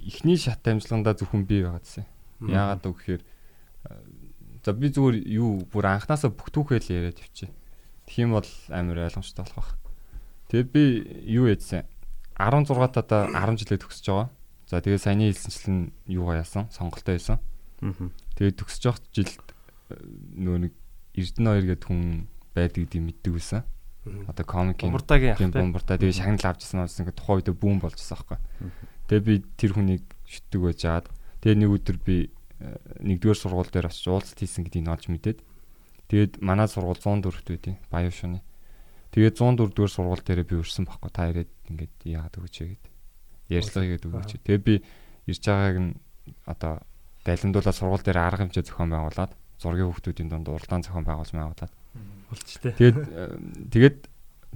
эхний 0.00 0.38
шат 0.40 0.66
амжилгандаа 0.66 1.14
зөвхөн 1.14 1.44
би 1.46 1.62
байгаа 1.62 1.82
гэсэн. 1.84 2.06
Яагаад 2.48 2.82
вэ 2.82 2.90
гэхээр 2.90 3.22
за 4.64 4.72
би 4.72 4.86
зүгээр 4.90 5.16
юу 5.28 5.62
бүр 5.68 5.84
анханасаа 5.94 6.32
бүх 6.32 6.50
түүхээ 6.50 6.80
л 6.80 6.90
яриад 6.90 7.20
явчих. 7.20 7.52
Юм 8.16 8.34
бол 8.34 8.48
амар 8.68 9.06
ойлгомжтой 9.06 9.44
болох 9.44 9.56
байх. 9.56 9.70
Тэгээд 10.50 10.68
би 10.74 10.82
юу 11.30 11.46
ядсан? 11.46 11.86
16 12.34 12.74
одоо 12.74 13.30
10 13.30 13.60
жилээ 13.60 13.78
төгсөж 13.84 14.06
байгаа. 14.10 14.28
За 14.66 14.80
тэгээ 14.82 14.98
саяны 14.98 15.30
хэлсэнчлэн 15.30 15.92
юугаа 16.10 16.42
яасан? 16.42 16.66
Сонголтоо 16.74 17.14
хийсэн. 17.14 17.38
Аа. 17.38 18.10
Тэгээд 18.34 18.58
төгсөж 18.58 18.82
явах 18.86 19.02
жилд 19.14 19.46
э, 19.90 19.98
нөгөө 20.40 20.60
нэг 20.66 20.74
Эрдэнэ 21.14 21.50
хоёр 21.50 21.66
гэдэг 21.74 21.86
хүн 21.90 22.02
байдаг 22.54 22.80
гэдгийг 22.86 23.04
мэддэг 23.04 23.32
байсан. 23.34 23.62
Одоо 24.30 24.44
комикийн 24.46 24.94
тийм 25.36 25.52
те. 25.52 25.60
бомбарда 25.60 26.00
тэгээ 26.00 26.16
шагнал 26.16 26.48
авч 26.48 26.64
ирсэн 26.64 26.80
болсон 26.80 27.02
ингээд 27.04 27.18
тухайн 27.20 27.36
үедээ 27.44 27.56
бүүн 27.60 27.78
болжсэн 27.84 28.16
байхгүй. 28.16 28.38
Тэгээ 29.10 29.26
би 29.28 29.34
тэр 29.60 29.72
хүнийг 29.76 30.04
шүтдэг 30.24 30.60
байж 30.64 30.80
хаад 30.86 31.06
тэгээ 31.44 31.58
нэг 31.60 31.70
өдөр 31.76 31.96
би 32.00 32.16
э, 32.62 32.76
нэгдүгээр 33.04 33.38
сургууль 33.42 33.68
дээр 33.68 33.90
очиж 33.92 34.06
уулзалт 34.08 34.40
хийсэн 34.40 34.64
гэдгийг 34.64 34.88
олж 34.88 35.04
мэдээд 35.12 35.38
тэгээд 36.10 36.42
манай 36.42 36.66
сургууль 36.66 36.98
104-т 36.98 37.48
байдیں۔ 37.54 37.76
Баян 37.88 38.10
шууны. 38.10 38.42
Тэгээд 39.14 39.38
104-р 39.38 39.90
сургууль 39.90 40.22
дээр 40.26 40.42
би 40.42 40.58
өрсөн 40.58 40.84
байхгүй. 40.90 41.10
Та 41.14 41.30
ирээд 41.30 41.50
ингээд 41.70 41.94
яагаад 42.04 42.38
өгөөч 42.42 42.56
гээд 42.66 42.84
ярьцлага 43.54 43.86
хийгээд 43.86 44.06
өгөөч. 44.10 44.30
Тэгээ 44.42 44.60
би 44.66 44.74
ирж 45.30 45.42
байгааг 45.46 45.78
нь 45.78 45.90
одоо 46.46 46.82
дайландуулаад 47.22 47.78
сургууль 47.78 48.04
дээр 48.06 48.18
арга 48.18 48.42
хэмжээ 48.46 48.66
зохион 48.66 48.90
байгуулад 48.90 49.32
зургийн 49.62 49.88
хүүхдүүдийн 49.90 50.30
дунд 50.30 50.50
уралдаан 50.50 50.82
зохион 50.82 51.06
байгуулж 51.06 51.32
байгуулад 51.34 51.72
Болч 52.30 52.62
те. 52.62 52.70
Тэгээд 52.70 52.98
тэгээд 53.74 53.98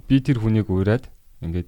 би 0.07 0.15
тэр 0.23 0.39
хүнийг 0.39 0.71
уураад 0.71 1.11
ингээд 1.43 1.67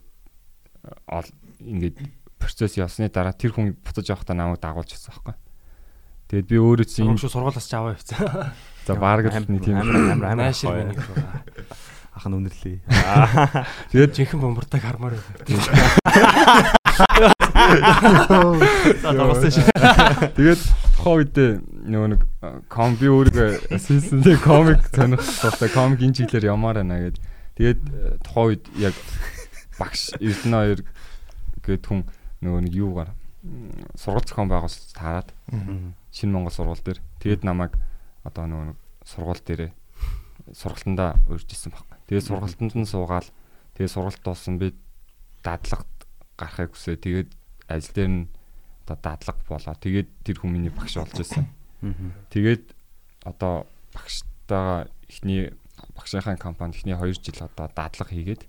ингээд 1.60 1.98
процесс 2.40 2.80
явсны 2.80 3.12
дараа 3.12 3.36
тэр 3.36 3.52
хүн 3.52 3.76
буцаж 3.84 4.08
явахдаа 4.08 4.36
намайг 4.36 4.64
дагуулж 4.64 4.96
ирсэн 4.96 5.12
байхгүй. 5.12 5.36
Тэгээд 6.32 6.48
би 6.48 6.56
өөрөө 6.56 6.88
чинь 6.88 7.12
Юм 7.12 7.20
шүү 7.20 7.36
сургуулаас 7.36 7.68
ч 7.68 7.74
аваа 7.76 8.00
явцсан. 8.00 8.56
За 8.88 8.96
баг 8.96 9.28
л 9.28 9.36
нэг 9.52 9.62
тийм 9.68 9.84
амар 9.84 10.32
амар 10.32 10.56
гоё. 10.56 10.72
байна. 10.72 10.96
Ах 12.16 12.26
нь 12.26 12.36
үнэрлээ. 12.40 12.80
Тэгээд 13.92 14.16
жинхэнэ 14.16 14.42
бомбардаг 14.42 14.82
хармаар 14.82 15.20
байна. 15.20 15.36
Тэгээд 20.40 20.62
тухайн 20.96 21.20
үедээ 21.20 21.52
нөгөө 21.92 22.10
нэг 22.16 22.22
ком 22.72 22.96
би 22.96 23.12
өөрөө 23.12 23.76
assistant 23.76 24.24
комик 24.40 24.82
сонирх 24.96 25.28
тустай 25.28 25.70
комик 25.70 26.00
энэ 26.00 26.24
чиглэлээр 26.24 26.56
ямаар 26.56 26.80
байна 26.82 27.12
гэд. 27.12 27.20
Тэгээд 27.60 27.80
тухайн 28.24 28.48
үед 28.56 28.64
яг 28.80 28.96
багш 29.76 30.16
Эрдэнэ 30.18 30.58
хоёр 30.58 30.80
гэд 31.62 31.84
хүн 31.86 32.08
нөгөө 32.40 32.62
нэг 32.66 32.74
юугаар 32.74 33.12
сургууль 34.00 34.26
зохион 34.26 34.50
байгуулалт 34.50 34.96
таарад 34.96 35.30
Шинэ 36.16 36.32
Монгол 36.32 36.56
сургууль 36.56 36.82
дээр. 36.82 37.00
Тэгээд 37.20 37.44
намайг 37.44 37.76
одоо 38.28 38.46
нэг 38.46 38.78
сургууль 39.08 39.40
дээрээ 39.40 39.72
сургалтандаа 40.54 41.16
урьж 41.32 41.48
исэн 41.52 41.72
байхгүй. 41.72 41.98
Тэгээд 42.08 42.28
сургалтанд 42.28 42.74
нь 42.76 42.88
суугаал 42.88 43.30
тэгээд 43.76 43.96
сургалт 43.96 44.22
дууссан 44.24 44.60
би 44.60 44.76
дадлагт 45.44 45.90
гарахыг 46.36 46.76
хүсээ. 46.76 47.00
Тэгээд 47.00 47.30
ажил 47.68 47.94
дээр 47.96 48.12
нь 48.12 48.28
одоо 48.86 48.98
дадлага 49.00 49.42
болоо. 49.48 49.76
Тэгээд 49.76 50.10
тэр 50.24 50.38
хүн 50.40 50.52
миний 50.52 50.72
багш 50.72 51.00
болж 51.00 51.18
исэн. 51.20 51.48
Тэгээд 52.32 52.64
одоо 53.28 53.68
багштайгаа 53.92 54.88
ихний 55.08 55.52
багшийнхаа 55.96 56.38
компанид 56.40 56.80
ихний 56.80 56.96
2 56.96 57.20
жил 57.20 57.44
одоо 57.44 57.68
дадлага 57.76 58.16
хийгээд 58.16 58.48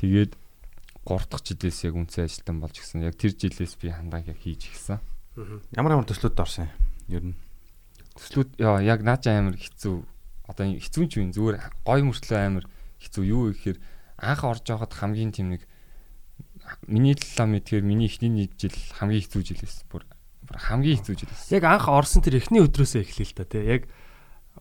тэгээд 0.00 0.32
3 1.04 1.28
дахь 1.28 1.44
жилээс 1.44 1.84
яг 1.84 1.94
үнцэн 2.00 2.24
ажилтан 2.24 2.56
болж 2.64 2.80
гисэн. 2.80 3.04
Яг 3.04 3.20
тэр 3.20 3.36
жилээс 3.36 3.76
би 3.76 3.92
хандааг 3.92 4.24
яг 4.26 4.40
хийж 4.40 4.72
гисэн. 4.72 4.98
Ямар 5.76 6.00
ямар 6.00 6.08
төслүүд 6.08 6.40
орсон 6.40 6.72
юм? 6.72 6.72
Ер 7.12 7.24
нь. 7.28 7.36
Төслүүд 8.14 8.58
яг 8.62 9.00
наача 9.02 9.34
амар 9.34 9.58
хэцүү. 9.58 9.96
Одоо 10.46 10.64
хэцүү 10.78 11.04
ч 11.10 11.12
юм 11.18 11.34
зүгээр 11.34 11.56
гой 11.82 12.00
мөртлөө 12.06 12.38
амар 12.38 12.66
хэцүү 13.02 13.24
юу 13.26 13.50
гэхээр 13.50 13.78
анх 14.22 14.42
орж 14.46 14.64
байхад 14.70 14.94
хамгийн 14.94 15.32
тийм 15.34 15.56
нэг 15.56 15.62
миний 16.86 17.14
талаа 17.18 17.50
мэдхээр 17.50 17.82
миний 17.82 18.08
эхний 18.08 18.30
нэг 18.30 18.54
жил 18.54 18.76
хамгийн 18.96 19.24
хэцүү 19.24 19.42
жил 19.42 19.60
байсан. 19.60 19.84
Бүр 19.90 20.02
бүр 20.46 20.58
хамгийн 20.62 20.98
хэцүү 21.02 21.14
жил 21.18 21.30
байсан. 21.32 21.54
Яг 21.58 21.64
анх 21.66 21.86
орсон 21.90 22.22
тэр 22.22 22.38
эхний 22.38 22.62
өдрөөсөө 22.62 23.02
эхлэе 23.02 23.26
л 23.26 23.36
та 23.36 23.44
те. 23.44 23.60
Яг 23.66 23.82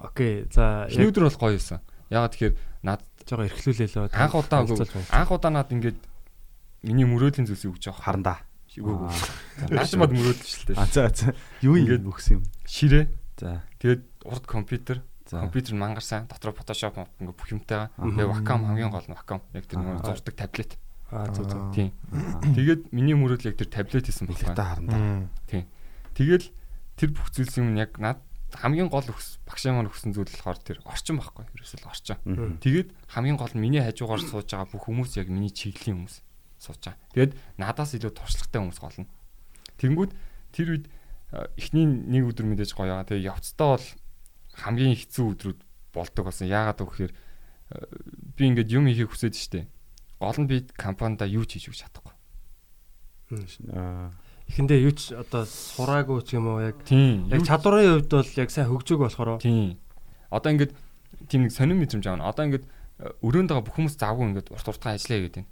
окей. 0.01 0.49
За 0.51 0.89
Эхний 0.89 1.07
яг 1.07 1.13
өдөр 1.13 1.29
бол 1.29 1.39
гоё 1.39 1.55
байсан. 1.59 1.79
Ягаад 2.09 2.33
тэгэхээр 2.33 2.55
над 2.83 3.01
жоо 3.23 3.45
эрхлүүлээ 3.47 3.89
л 3.93 4.09
анх 4.11 4.35
удаа 4.35 4.65
анх 4.65 5.31
удаа 5.31 5.51
над 5.53 5.69
ингээд 5.71 5.99
миний 6.83 7.07
мөрөөдлийн 7.07 7.47
зүйлс 7.47 7.63
юу 7.69 7.77
гэж. 7.77 7.93
Харандаа. 7.95 8.43
Үгүй. 8.73 8.97
Наач 9.69 9.93
мод 9.95 10.11
мөрөөдөл 10.11 10.49
шүү 10.49 10.73
дээ. 10.73 10.77
А 10.81 10.85
за 10.89 11.07
за. 11.13 11.37
Юу 11.61 11.77
ингэ 11.77 12.01
өгсөн 12.03 12.41
юм? 12.41 12.43
Ширээ. 12.65 13.05
За. 13.37 13.63
Тэгээд 13.79 14.01
урд 14.25 14.45
компьютер. 14.45 15.01
За. 15.25 15.39
компьютер 15.39 15.73
мангарсан 15.75 16.27
дотроо 16.27 16.53
фотошоп 16.53 16.99
ингээ 17.19 17.31
бүх 17.33 17.49
юмтайгаа 17.55 17.89
тэгээ 17.95 18.27
вакам 18.27 18.67
хамгийн 18.67 18.91
гол 18.91 19.07
нь 19.07 19.15
вакам 19.15 19.39
яг 19.55 19.65
тэр 19.65 19.79
нэг 19.79 20.03
зурдаг 20.03 20.35
таблет 20.35 20.71
Аа 21.13 21.29
зүг 21.31 21.45
зүг. 21.47 21.61
тийм. 21.73 21.89
Тэгээд 22.57 22.91
миний 22.91 23.15
мөрөөдөл 23.15 23.53
яг 23.53 23.57
тэр 23.57 23.69
таблет 23.71 24.05
хийсэн 24.09 24.27
Илэртэй 24.27 24.51
байна. 24.51 25.29
харандаа. 25.39 25.63
тэгэл 26.17 26.45
тэр 26.99 27.09
бүх 27.15 27.29
зүйлс 27.31 27.55
юм 27.61 27.73
яг 27.79 27.95
над 28.01 28.19
хамгийн 28.53 28.89
гол 28.91 29.05
өгс 29.07 29.39
багшаа 29.47 29.73
маань 29.73 29.89
өгсөн 29.89 30.13
зүйл 30.13 30.29
болохоор 30.29 30.59
тэр 30.61 30.77
орчин 30.85 31.17
байхгүй. 31.17 31.45
Ерөөсөө 31.57 31.79
л 31.81 31.89
орчин 31.89 32.17
тэгээд 32.61 32.89
хамгийн 33.13 33.37
гол 33.37 33.53
нь 33.55 33.61
миний 33.63 33.81
хажуугаар 33.81 34.21
сууж 34.21 34.45
байгаа 34.51 34.69
бүх 34.69 34.85
хүмүүс 34.89 35.17
яг 35.17 35.29
миний 35.31 35.49
чиглэлийн 35.49 36.03
хүмүүс 36.05 36.17
сууж 36.61 36.81
байгаа. 36.83 37.01
Тэгээд 37.17 37.33
надаас 37.57 37.93
илүү 37.97 38.11
туршлагатай 38.13 38.59
хүмүүс 38.61 38.79
голно 38.81 39.07
тэнгүүд 39.81 40.11
тэр 40.53 40.67
үед 40.77 40.85
эхний 41.57 41.85
нэг 41.85 42.29
өдөр 42.29 42.45
мэдээж 42.45 42.71
гоё 42.77 42.93
байгаа 42.93 43.09
тэгээ 43.09 43.29
явцдаа 43.33 43.69
бол 43.77 43.87
хамгийн 44.61 44.97
хэцүү 44.97 45.25
өдрүүд 45.33 45.59
болдог 45.93 46.23
болсон 46.29 46.47
яагаад 46.47 46.81
гэвэл 46.81 47.15
би 48.37 48.43
ингээд 48.53 48.73
юм 48.73 48.85
хийхийг 48.85 49.09
хүсэж 49.09 49.33
штэ 49.33 49.65
гол 50.21 50.37
нь 50.37 50.49
би 50.49 50.61
компанида 50.77 51.25
юу 51.25 51.45
ч 51.45 51.57
хийж 51.57 51.73
өгч 51.73 51.81
чадахгүй 51.85 52.13
Аа. 53.73 54.11
Эхэндээ 54.49 54.83
юу 54.83 54.93
ч 54.93 55.15
одоо 55.15 55.47
сураагүй 55.47 56.21
ч 56.27 56.35
юм 56.35 56.51
уу 56.51 56.59
яг 56.61 56.77
яг 56.83 57.41
чадварын 57.47 58.03
хувьд 58.03 58.11
бол 58.11 58.31
яг 58.35 58.49
сайн 58.51 58.67
хөгжөөг 58.69 59.01
болохоор 59.07 59.39
Тийм. 59.39 59.79
Одоо 60.29 60.51
ингээд 60.51 60.73
тийм 61.31 61.47
нэг 61.47 61.55
сонир 61.55 61.79
мэдрэмж 61.79 62.05
аавна. 62.05 62.27
Одоо 62.27 62.51
ингээд 62.51 62.65
э, 62.67 63.09
өрөөнд 63.23 63.49
байгаа 63.49 63.65
бүх 63.65 63.75
хүмүүс 63.79 63.95
завгүй 63.95 64.25
ингээд 64.35 64.51
урт 64.51 64.67
уртхан 64.67 64.99
ажиллая 64.99 65.21
гэдэг 65.25 65.41
юм. 65.41 65.47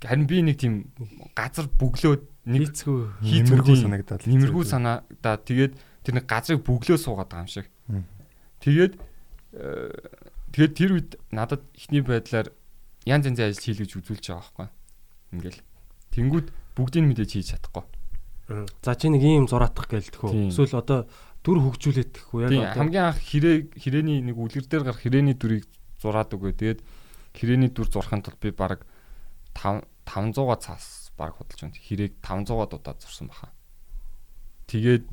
Харин 0.00 0.26
би 0.26 0.36
нэг 0.40 0.56
тийм 0.56 0.74
газар 1.36 1.68
бөглөөд 1.68 2.22
хийцгүй 2.46 2.98
Нэмэргүй 3.20 3.76
санагдаад. 3.76 4.22
нэмэргүй 4.24 4.64
санаадаа 4.64 5.36
тэгээд 5.44 5.72
тэр 6.04 6.14
нэг 6.16 6.24
газрыг 6.24 6.64
бөглөө 6.64 6.96
суугаад 6.96 7.28
байгаа 7.28 7.44
юм 7.44 7.52
шиг. 7.52 7.66
Тэгээд 8.64 8.92
э, 9.56 9.92
тэгээд 10.56 10.72
тэр 10.76 10.90
үед 10.96 11.10
надад 11.32 11.62
ихний 11.76 12.00
байдлаар 12.00 12.48
янз 13.04 13.28
янзын 13.28 13.52
ажил 13.52 13.64
хийлгэж 13.64 13.90
үзүүлж 14.00 14.24
байгаа 14.32 14.40
байхгүй. 14.40 14.68
Ингээл. 15.36 15.60
Тэнгүүд 16.16 16.46
бүгдийг 16.76 17.04
мэдээж 17.06 17.30
хийж 17.36 17.48
чадахгүй. 17.56 17.84
За 18.82 18.96
чи 18.96 19.08
нэг 19.08 19.22
ийм 19.22 19.46
зураатах 19.46 19.86
гэлтэх 19.86 20.20
Тийм. 20.26 20.48
үү? 20.48 20.52
Эсвэл 20.52 20.80
одоо 20.80 21.06
дүр 21.46 21.58
хөгжүүлээд 21.70 22.10
тэхүү 22.18 22.38
яг 22.44 22.50
одоо 22.50 22.74
хамгийн 22.76 23.06
анх 23.14 23.20
хэрэг 23.22 23.78
хэрээний 23.78 24.18
нэг 24.26 24.36
үлгэр 24.36 24.66
дээр 24.66 24.84
гарах 24.90 25.00
хэрээний 25.00 25.36
дүрийг 25.38 25.64
зураад 26.02 26.34
өгөө. 26.34 26.52
Тэгээд 26.58 26.80
хэрээний 27.36 27.70
дүр 27.70 27.88
зурхын 27.88 28.26
тулд 28.26 28.42
би 28.42 28.50
баг 28.50 28.82
5 29.54 29.86
500-а 30.10 30.58
цаас 30.58 30.99
баг 31.20 31.36
худалж 31.36 31.60
байна. 31.68 31.76
Хэрээг 31.76 32.24
500-а 32.24 32.66
дудаад 32.72 32.98
зурсан 33.04 33.28
баха. 33.28 33.52
Тэгээд 34.70 35.04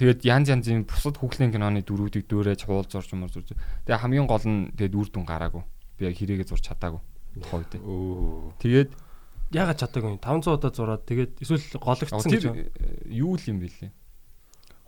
тэгээд 0.00 0.20
янз 0.24 0.48
янзын 0.48 0.88
бусад 0.88 1.20
хүүхлийн 1.20 1.52
киноны 1.52 1.84
дүрүүдийг 1.84 2.24
дөөрэж 2.24 2.64
хуул 2.64 2.88
зурж 2.88 3.12
юмар 3.12 3.28
зурж. 3.28 3.52
Тэгээд 3.84 4.00
хамгийн 4.00 4.24
гол 4.24 4.42
нь 4.48 4.72
тэгээд 4.74 4.96
үр 4.96 5.08
дүн 5.12 5.28
гараагүй. 5.28 5.60
Би 6.00 6.08
яг 6.08 6.16
хэрээгээ 6.16 6.48
зурч 6.48 6.64
чадаагүй. 6.72 7.04
Тухай 7.44 7.60
үед. 7.60 7.72
Тэгээд 8.64 8.90
ягаад 9.52 9.76
чадаагүй 9.76 10.08
юм? 10.16 10.20
500 10.24 10.56
удаа 10.56 10.72
зураад 10.72 11.04
тэгээд 11.04 11.32
эсвэл 11.36 11.84
гологдсон 11.84 12.32
гэж 12.32 12.44
э, 12.48 12.64
юу 13.12 13.36
л 13.36 13.44
юм 13.44 13.60
бэлээ. 13.60 13.92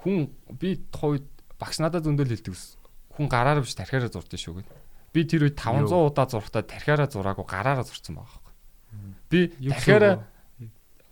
Хүн 0.01 0.33
би 0.57 0.81
тухай 0.89 1.21
үед 1.21 1.27
багш 1.61 1.77
надад 1.85 2.09
зөндөл 2.09 2.33
хэлдэг 2.33 2.57
ус. 2.57 2.81
Хүн 3.21 3.29
гараараа 3.29 3.61
биш 3.61 3.77
тархиараа 3.77 4.09
зурж 4.09 4.33
шүү 4.33 4.65
гэд. 4.65 4.71
Би 5.13 5.29
тэр 5.29 5.53
үед 5.53 5.61
500 5.61 5.93
удаа 5.93 6.25
зурхтаа 6.25 6.65
тархиараа 6.65 7.09
зураагүй 7.13 7.45
гараараа 7.45 7.85
зурсан 7.85 8.17
байгаа 8.17 8.33
байхгүй. 8.33 8.55
Би 9.29 9.41
тархиараа 9.77 10.25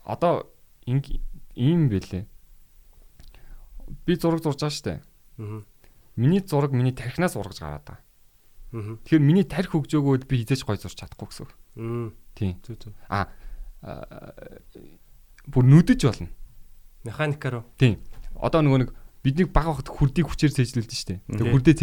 одоо 0.05 0.53
инг- 0.87 1.21
ийм 1.57 1.89
бэлээ. 1.89 2.25
Би 4.07 4.13
зураг 4.17 4.41
зурж 4.45 4.61
байгаа 4.61 4.71
штэ. 4.73 5.01
Аа. 5.39 5.63
Миний 6.17 6.41
зураг 6.45 6.73
миний 6.73 6.93
тархинаас 6.95 7.37
ургаж 7.37 7.59
гараад 7.61 7.85
байгаа. 7.85 8.01
Аа. 8.73 8.97
Тэгэхээр 9.05 9.23
миний 9.25 9.45
тархи 9.45 9.73
хөгжөөгөөд 9.75 10.25
би 10.29 10.45
хизээж 10.45 10.65
гой 10.65 10.77
зурч 10.79 10.97
чадахгүй 11.01 11.29
гэсэн 11.29 11.45
үг. 11.45 11.53
Аа. 11.79 12.09
Тийм. 12.35 12.55
Зүг 12.65 12.77
зүг. 12.81 12.95
Аа 13.09 13.29
бүр 15.47 15.65
нүдэж 15.69 16.01
болно. 16.09 16.29
Механикаар 17.05 17.55
уу? 17.61 17.65
Тийм. 17.77 18.01
Одоо 18.41 18.65
нөгөө 18.65 18.81
нэг 18.81 18.91
бидний 19.25 19.45
баг 19.49 19.69
багт 19.69 19.89
хүрдийг 19.93 20.27
хүчээр 20.33 20.53
дээ. 21.13 21.21
Тийм. 21.21 21.37
Тэг 21.37 21.47
хүрдээ 21.53 21.75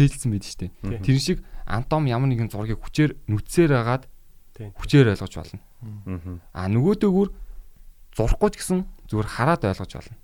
шүү 0.42 0.58
дээ. 0.66 0.70
Тийм. 0.82 1.02
Тэр 1.06 1.18
шиг 1.22 1.38
антом 1.66 2.06
ямар 2.10 2.26
нэгэн 2.30 2.50
зургийг 2.50 2.82
хүчээр 2.82 3.14
нүцээр 3.30 3.70
агаад 3.78 4.10
Тийм. 4.58 4.74
хүчээр 4.74 5.14
ойлгож 5.14 5.34
болно. 5.38 5.60
Аа. 6.54 6.66
Нөгөөдөөгөр 6.66 7.28
зурхгүй 8.16 8.50
ч 8.52 8.54
гэсэн 8.60 8.78
зүгээр 9.08 9.28
хараад 9.28 9.62
ойлгож 9.64 9.92
болно. 9.96 10.16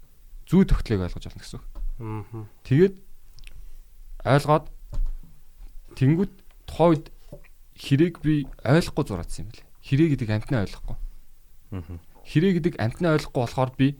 Зүй 0.49 0.65
тогтлыг 0.69 1.01
ойлгож 1.09 1.25
болно 1.25 1.43
гэсэн 1.43 1.59
үг. 1.59 1.67
Аа. 1.99 2.45
Тэгээд 2.69 2.95
ойлгоод 4.25 4.67
тэнгууд 5.97 6.33
тухайд 6.69 7.05
хэрээг 7.79 8.15
би 8.21 8.45
ойлгохгүй 8.65 9.05
зураадсан 9.09 9.47
юм 9.47 9.51
байна. 9.53 9.67
Хэрэг 9.83 10.09
гэдэг 10.15 10.29
амтнаа 10.31 10.63
ойлгохгүй. 10.67 10.97
Хэрэг 12.29 12.53
гэдэг 12.61 12.75
амтны 12.77 13.07
ойлгохгүй 13.17 13.41
болохоор 13.41 13.73
би 13.79 13.97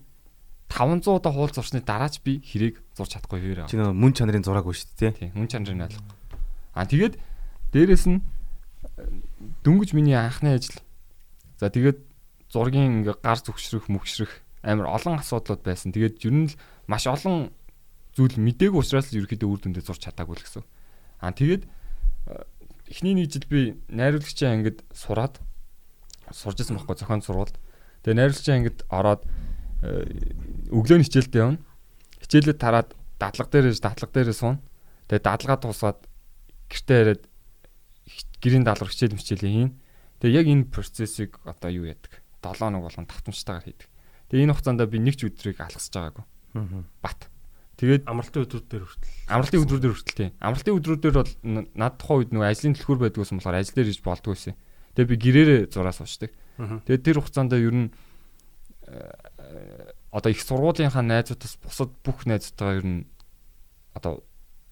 500 0.69 1.09
удаа 1.09 1.33
хуул 1.33 1.49
зурсны 1.49 1.81
дараач 1.81 2.21
би 2.21 2.45
хэрэг 2.45 2.85
зурч 2.93 3.17
чадахгүй 3.17 3.41
хэвээр 3.41 3.73
Чи 3.73 3.81
нөө 3.81 3.97
мөн 3.97 4.13
чанарын 4.13 4.45
зураг 4.45 4.69
биш 4.69 4.85
үү 4.85 5.01
те? 5.01 5.17
Тийм, 5.17 5.33
хүн 5.33 5.49
чанарын 5.49 5.89
ойлгохгүй. 5.89 6.17
Аа 6.77 6.85
тэгээд 6.85 7.15
дээрэс 7.73 8.05
нь 8.13 8.21
э, 8.21 9.09
дөнгөж 9.65 9.97
миний 9.97 10.13
анхны 10.13 10.61
ажил. 10.61 10.77
За 11.57 11.73
тэгээд 11.73 12.05
зургийн 12.53 13.05
ингээ 13.05 13.17
гар 13.21 13.41
зүгшрэх, 13.41 13.89
мөгшрэх 13.93 14.33
амар 14.65 14.89
олон 14.91 15.21
асуудлууд 15.21 15.63
байсан. 15.63 15.93
Тэгээд 15.93 16.25
ер 16.25 16.35
нь 16.35 16.49
л 16.51 16.55
маш 16.89 17.07
олон 17.07 17.53
зүйл 18.17 18.37
мдээгүй 18.41 18.81
учраас 18.83 19.13
л 19.13 19.23
ерөөхдөө 19.23 19.49
үр 19.49 19.61
дүндээ 19.63 19.85
зурч 19.85 20.03
чадаагүй 20.09 20.37
л 20.37 20.45
гэсэн. 20.45 20.65
Аа 21.23 21.33
тэгээд 21.37 21.63
э, 21.69 22.43
эхний 22.91 23.15
нэг 23.15 23.31
жил 23.31 23.47
би 23.47 23.61
найруулагчаа 23.93 24.57
ингээд 24.59 24.83
сураад 24.91 25.39
сурж 26.33 26.65
ирсэн 26.65 26.81
байхгүй 26.81 26.97
зохион 26.99 27.23
сурвалд. 27.23 27.55
Тэгээ 28.03 28.19
найруулагчаа 28.19 28.59
ингээд 28.59 28.81
ороод 28.91 29.23
э, 29.85 30.73
өглөөний 30.73 31.07
хичээлдээ 31.07 31.43
явна. 31.45 31.63
Хичээлээ 32.25 32.57
тараад 32.59 32.97
дадлага 33.23 33.51
дээр 33.53 33.71
иж 33.71 33.79
дадлага 33.85 34.13
дээр 34.13 34.35
суун. 34.35 34.59
Тэгээ 35.07 35.23
дадлагаа 35.23 35.59
дуусаад 35.63 35.99
гэртээ 36.73 37.23
хич- 38.09 38.39
гэрийн 38.43 38.65
даалгавар 38.67 38.91
хичээл 38.93 39.15
хичээлээ 39.21 39.53
хийн. 39.53 39.73
Тэгээ 40.19 40.39
яг 40.39 40.47
энэ 40.51 40.71
процессыг 40.73 41.39
одоо 41.47 41.71
юу 41.71 41.87
яадаг? 41.87 42.19
7 42.49 42.59
хоног 42.65 42.83
болгон 42.89 43.07
татамжтайгаар 43.07 43.65
хийдэг. 43.69 43.89
Тэгээ 44.33 44.45
энэ 44.49 44.55
хугацаанд 44.57 44.83
би 44.89 44.99
нэг 44.99 45.15
ч 45.17 45.29
өдрийг 45.29 45.59
алгасж 45.61 45.93
байгаагүй. 45.93 46.25
Бат. 47.05 47.21
Тэгээд 47.79 48.11
Амралтын 48.11 48.43
өдрүүд 48.43 48.67
дээр 48.67 48.85
хүртэл. 48.89 49.15
амралтын 49.31 49.63
өдрүүдээр 49.63 49.95
хүртэл 49.95 50.19
тийм. 50.19 50.33
Амралтын 50.43 50.75
өдрүүдээр 50.83 51.15
бол 51.15 51.33
над 51.79 51.95
тухайн 52.03 52.19
үед 52.27 52.31
нөгөө 52.35 52.49
ажлын 52.51 52.75
төлхөр 52.75 52.99
байдгүйсэн 53.07 53.39
болохоор 53.39 53.59
ажил 53.63 53.77
дээр 53.79 53.93
иж 53.95 54.01
болдгоо 54.03 54.35
байсан. 54.35 54.55
Тэгээ 54.99 55.11
би 55.15 55.17
гэрээрээ 55.23 55.61
зураа 55.71 55.95
суучдаг. 55.95 56.35
Тэгээд 56.59 57.07
тэр 57.07 57.17
хугацаанд 57.23 57.55
ер 57.55 57.71
нь 57.71 57.89
э, 58.91 59.95
одоо 60.11 60.31
их 60.35 60.43
сургуулийнхаа 60.43 61.07
найзуудаас 61.07 61.55
бусад 61.63 61.95
бүх 62.03 62.27
найзуудтайгаа 62.27 62.79
ер 62.83 62.87
нь 62.91 63.01
одоо 63.95 64.27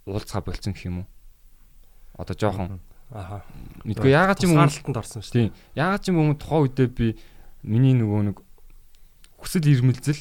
уулзгаа 0.07 0.43
болцсон 0.43 0.75
гэх 0.75 0.91
юм 0.91 1.07
уу? 1.07 1.09
Одоо 2.19 2.35
жоохон 2.35 2.81
Аха. 3.15 3.47
мэдгүй 3.87 4.11
яагаад 4.11 4.43
ч 4.43 4.51
юм 4.51 4.59
уу 4.59 4.67
Тусгаарлалтанд 4.67 4.99
орсон 4.99 5.23
шүү 5.23 5.31
дээ. 5.31 5.43
тийм 5.47 5.55
яагаад 5.79 6.03
ч 6.03 6.07
юм 6.11 6.19
уу 6.19 6.35
тухайн 6.35 6.63
үедээ 6.67 6.89
би 6.91 7.07
миний 7.63 7.95
нөгөө 7.97 8.21
нэг 8.33 8.37
хүсэл 9.41 9.65
ирмэлзэл 9.65 10.21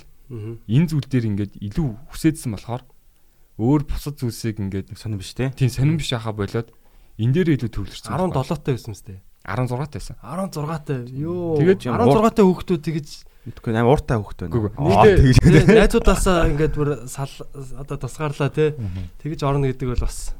энэ 0.70 0.88
зүйл 0.90 1.08
дээр 1.08 1.26
ингээд 1.32 1.54
илүү 1.60 1.88
хүсээдсэн 2.12 2.52
болохоор 2.56 2.84
өөр 3.60 3.82
бусад 3.88 4.16
зүйлсийг 4.20 4.60
ингээд 4.60 4.96
Сонирн 4.96 5.20
биш 5.22 5.34
те? 5.36 5.52
тийм 5.56 5.70
сонирн 5.72 6.00
биш 6.00 6.12
хаа 6.12 6.36
болоод 6.36 6.70
энэ 7.20 7.34
дээр 7.34 7.56
илүү 7.56 7.72
төвлөрсөн. 7.72 8.12
17 8.12 8.34
таа 8.36 8.74
байсан 8.76 8.92
мэт. 8.92 9.22
16 9.46 9.94
тайсан. 9.94 10.16
16 10.20 10.84
таа. 10.84 11.00
Йоо. 11.06 11.62
Тэгээд 11.62 11.80
16 11.88 12.36
таа 12.36 12.46
хүүхдүүд 12.46 12.82
тэгэж 12.84 13.08
Мэдгүй 13.46 13.78
амар 13.78 13.94
ууртай 13.94 14.18
хөхтэй 14.18 14.50
Үгүй, 14.50 14.74
байна. 14.74 15.22
тэгээ 15.38 15.78
найзуудаасаа 15.78 16.50
ингээд 16.50 16.74
бүр 16.74 16.90
сал 17.06 17.30
одоо 17.78 17.98
тусгаарлаа 18.02 18.50
те. 18.50 18.74
Тэгэж 19.22 19.46
орно 19.46 19.70
гэдэг 19.70 19.94
бол 19.94 20.02
бас 20.02 20.34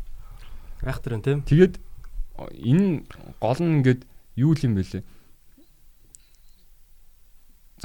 айхтар 0.82 1.14
юм 1.14 1.22
тийм. 1.22 1.46
Тэгээд 1.46 1.78
энэ 2.66 3.06
гол 3.38 3.62
нь 3.62 3.86
ингээд 3.86 4.10
юу 4.42 4.58
юм 4.58 4.74
бэлээ. 4.74 5.06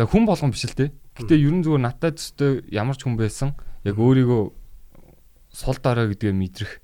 За 0.01 0.09
хүн 0.09 0.25
болгон 0.25 0.49
биш 0.49 0.65
л 0.65 0.73
те. 0.73 0.97
Гэтэ 1.13 1.37
ерөн 1.37 1.61
зүгээр 1.61 1.85
надтай 1.85 2.17
төстэй 2.17 2.65
ямар 2.73 2.97
ч 2.97 3.05
хүн 3.05 3.21
байсан 3.21 3.53
яг 3.85 4.01
өөрийгөө 4.01 4.43
сул 5.53 5.77
дараа 5.77 6.09
гэдгээ 6.09 6.33
мэдрэх 6.33 6.81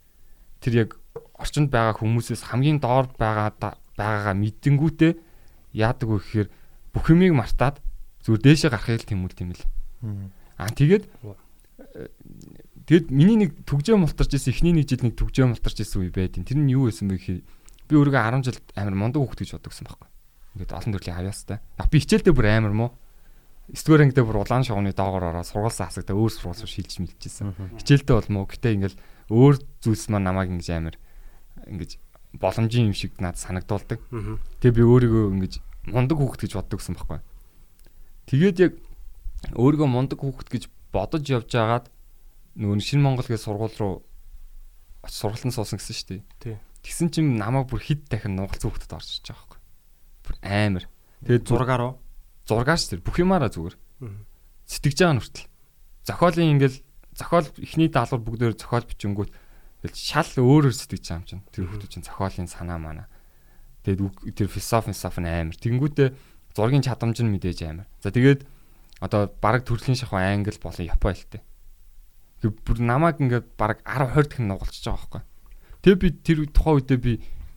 тэр 0.60 0.72
яг 0.84 0.90
орчинд 1.32 1.72
байгаа 1.72 1.96
хүмүүсээс 1.96 2.44
хамгийн 2.44 2.76
доор 2.76 3.08
байгаа 3.16 3.56
байгаагаа 3.96 4.36
мэдэнгүүтээ 4.36 5.16
яадаг 5.80 6.08
вэ 6.12 6.20
гэхээр 6.20 6.48
бүх 6.92 7.08
юмыг 7.08 7.32
мартаад 7.32 7.80
зүгээр 8.20 8.44
дээшээ 8.52 8.68
гарахыг 8.68 9.00
л 9.00 9.08
тэмүүлт 9.08 9.40
юм 9.40 9.56
л. 9.56 9.64
Аа 10.60 10.76
тэгээд 10.76 11.08
э, 11.08 12.12
тэгэд 12.84 13.08
миний 13.08 13.48
нэг 13.48 13.64
төгжөө 13.64 13.96
мултарч 13.96 14.36
ирсэн 14.36 14.52
эхний 14.52 14.76
нэг 14.76 14.92
жил 14.92 15.08
нэг 15.08 15.16
төгжөө 15.16 15.56
мултарч 15.56 15.80
ирсэн 15.80 16.04
үе 16.04 16.12
байдیں۔ 16.12 16.44
Тэр 16.44 16.60
нь 16.60 16.68
юу 16.68 16.92
байсан 16.92 17.08
бэ 17.08 17.16
гэхээр 17.16 17.40
би 17.40 17.92
өөрийгөө 17.96 18.44
10 18.44 18.44
жил 18.44 18.60
амар 18.76 18.92
мундаг 18.92 19.24
хөвгт 19.24 19.40
гэж 19.40 19.56
бодогсон 19.56 19.88
байхгүй. 19.88 20.08
Ингээд 20.60 20.76
олон 20.76 20.92
төрлийн 20.92 21.16
авьяастай. 21.16 21.64
Яг 21.80 21.88
би 21.88 21.96
хичээлдээ 22.04 22.36
бүр 22.36 22.48
амар 22.52 22.76
муу. 22.76 22.92
9 23.66 23.82
дугаар 23.82 24.02
ангидаа 24.06 24.24
бүр 24.26 24.38
улаан 24.46 24.62
шогны 24.62 24.94
доогоор 24.94 25.34
ороод 25.34 25.50
сургуулсан 25.50 25.90
хасагдаа 25.90 26.14
өөр 26.14 26.30
сургуулсан 26.30 26.70
шилж 26.70 27.02
мэлжсэн. 27.02 27.50
Хичээлдээ 27.82 28.14
бол 28.14 28.30
муу. 28.30 28.46
Гэтэ 28.46 28.78
ингээл 28.78 28.98
өөр 29.26 29.54
зүйлс 29.82 30.06
маань 30.06 30.30
намайг 30.30 30.54
ингэж 30.54 30.68
амар 30.70 30.96
ингэж 31.66 31.98
боломжийн 32.38 32.90
юм 32.90 32.94
шиг 32.94 33.18
надад 33.18 33.42
санагдуулдаг. 33.42 33.98
Тэгээ 34.62 34.76
би 34.76 34.82
өөрийгөө 34.86 35.24
ингэж 35.34 35.54
мундаг 35.90 36.16
хүүхэд 36.18 36.42
гэж 36.46 36.52
боддог 36.54 36.78
гэсэн 36.78 36.94
байхгүй. 36.94 37.20
Тэгээд 38.30 38.56
яг 38.62 38.72
өөрийгөө 39.58 39.88
мундаг 39.90 40.18
хүүхэд 40.22 40.48
гэж 40.50 40.62
бодож 40.94 41.24
явж 41.26 41.50
байгаад 41.50 41.86
нөгөө 42.54 42.86
шинэ 42.86 43.02
Монгол 43.02 43.26
гэж 43.26 43.42
сургууль 43.42 43.76
руу 43.82 43.94
очиж 45.02 45.18
сургалтанд 45.26 45.54
суусан 45.58 45.78
гэсэн 45.82 45.94
шүү 45.94 46.08
дээ. 46.38 46.58
Тэгсэн 46.86 47.10
чинь 47.10 47.34
намайг 47.34 47.66
бүр 47.66 47.82
хэд 47.82 48.06
дахин 48.06 48.38
нугалцсан 48.38 48.70
хүүхдэд 48.70 48.94
орж 48.94 49.10
иж 49.10 49.26
байгаа 49.26 49.42
байхгүй. 49.42 49.60
Бүр 50.22 50.34
амар. 50.46 50.84
Тэгээд 51.26 51.44
зураг 51.50 51.66
Зургаар 51.66 51.82
уу? 51.82 51.94
Зургаач 52.46 52.82
тэр 52.88 53.02
бүх 53.02 53.18
юмараа 53.18 53.50
зүгээр. 53.50 53.76
Сэтгэж 54.66 54.96
байгаа 55.02 55.14
нь 55.18 55.22
хүртэл. 55.22 55.50
Зохиолын 56.06 56.52
ингээл 56.56 56.78
зохиол 57.18 57.46
эхний 57.58 57.90
даалгавар 57.90 58.22
бүгдээр 58.22 58.54
зохиол 58.54 58.86
бичингүүт 58.86 59.30
ингээл 59.34 59.94
шал 59.98 60.30
өөрөөр 60.38 60.74
сэтгэж 60.74 61.04
байгаа 61.06 61.18
юм 61.22 61.26
чинь. 61.26 61.44
Тэр 61.50 61.66
хүмүүс 61.66 61.90
чинь 61.90 62.06
зохиолын 62.06 62.50
санаа 62.50 62.78
манаа. 62.78 63.06
Тэгээд 63.86 64.34
тэр 64.34 64.48
философи 64.50 64.90
философи 64.90 65.20
нь 65.22 65.30
амар. 65.30 65.56
Тэнгүүтээ 65.58 66.08
зургийн 66.54 66.82
чадамж 66.82 67.22
нь 67.22 67.30
мэдээж 67.30 67.60
амар. 67.66 67.86
За 68.02 68.10
тэгээд 68.10 68.46
одоо 68.98 69.30
бараг 69.42 69.62
төрлийн 69.62 69.98
шахуу 69.98 70.18
англи 70.18 70.54
болон 70.58 70.86
япон 70.86 71.14
хэлтэй. 71.14 71.42
Тэг 72.42 72.50
бүр 72.66 72.78
намайг 72.82 73.22
ингээд 73.22 73.54
бараг 73.54 73.82
10 73.86 74.10
20 74.10 74.26
дахин 74.26 74.48
нугалчихж 74.50 74.84
байгаа 74.86 75.02
байхгүй. 75.06 75.22
Тэгээ 75.86 76.00
би 76.02 76.08
тэр 76.24 76.38
тухайн 76.50 76.76
үедээ 76.82 76.98
би 76.98 77.12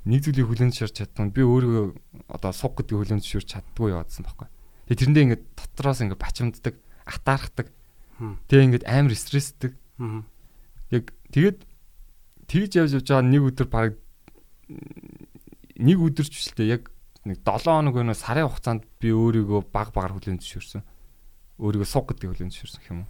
нэг 0.05 0.19
зүйлийг 0.23 0.47
хүлэн 0.47 0.71
зөвшөөрч 0.71 0.95
чадсан. 1.01 1.33
Би 1.33 1.41
өөрийгөө 1.41 1.85
одоо 2.29 2.51
суг 2.53 2.77
гэдгийг 2.77 2.99
хүлэн 2.99 3.21
зөвшөөрч 3.23 3.47
чаддгүй 3.49 3.89
яваадсан 3.95 4.23
байхгүй. 4.27 4.47
Тэгээ 4.89 4.99
тэрэндээ 5.05 5.23
ингээд 5.29 5.43
дотроос 5.53 6.01
ингээд 6.01 6.17
бачимддаг, 6.17 6.75
атаархдаг. 7.05 7.67
Тэгээ 8.49 8.65
ингээд 8.73 8.85
амар 8.89 9.13
стрессдэг. 9.13 9.77
Яг 10.89 11.13
тэгээд 11.29 11.61
тэгж 12.49 12.71
явж 12.81 12.91
явж 12.97 13.05
байгаа 13.05 13.29
нэг 13.29 13.43
өдөр 13.53 13.67
баг 13.69 13.93
нэг 15.77 15.97
өдөрч 16.01 16.33
биш 16.33 16.49
л 16.49 16.57
дээ 16.57 16.81
яг 16.81 16.83
нэг 17.21 17.45
7 17.45 17.69
хоног 17.69 17.95
өнөө 18.01 18.17
сарын 18.17 18.49
хугацаанд 18.49 18.83
би 18.97 19.13
өөрийгөө 19.13 19.69
баг 19.69 19.93
багаар 19.93 20.17
хүлэн 20.17 20.41
зөвшөөрсөн. 20.41 20.81
Өөрийгөө 21.61 21.85
суг 21.85 22.09
гэдгийг 22.09 22.33
хүлэн 22.33 22.49
зөвшөөрсөн 22.49 22.83
юм 22.89 23.05
уу. 23.05 23.09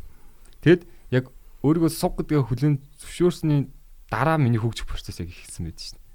Тэгэд 0.60 0.84
яг 1.16 1.32
өөрийгөө 1.64 1.92
суг 1.96 2.20
гэдгээ 2.20 2.44
хүлэн 2.44 2.76
зөвшөөрсний 3.00 3.72
дараа 4.12 4.36
миний 4.36 4.60
хөгжих 4.60 4.84
процесс 4.84 5.24
яг 5.24 5.32
ихсэн 5.32 5.72
байдаг 5.72 5.80
шүү 5.80 5.96
дээ. 5.96 6.08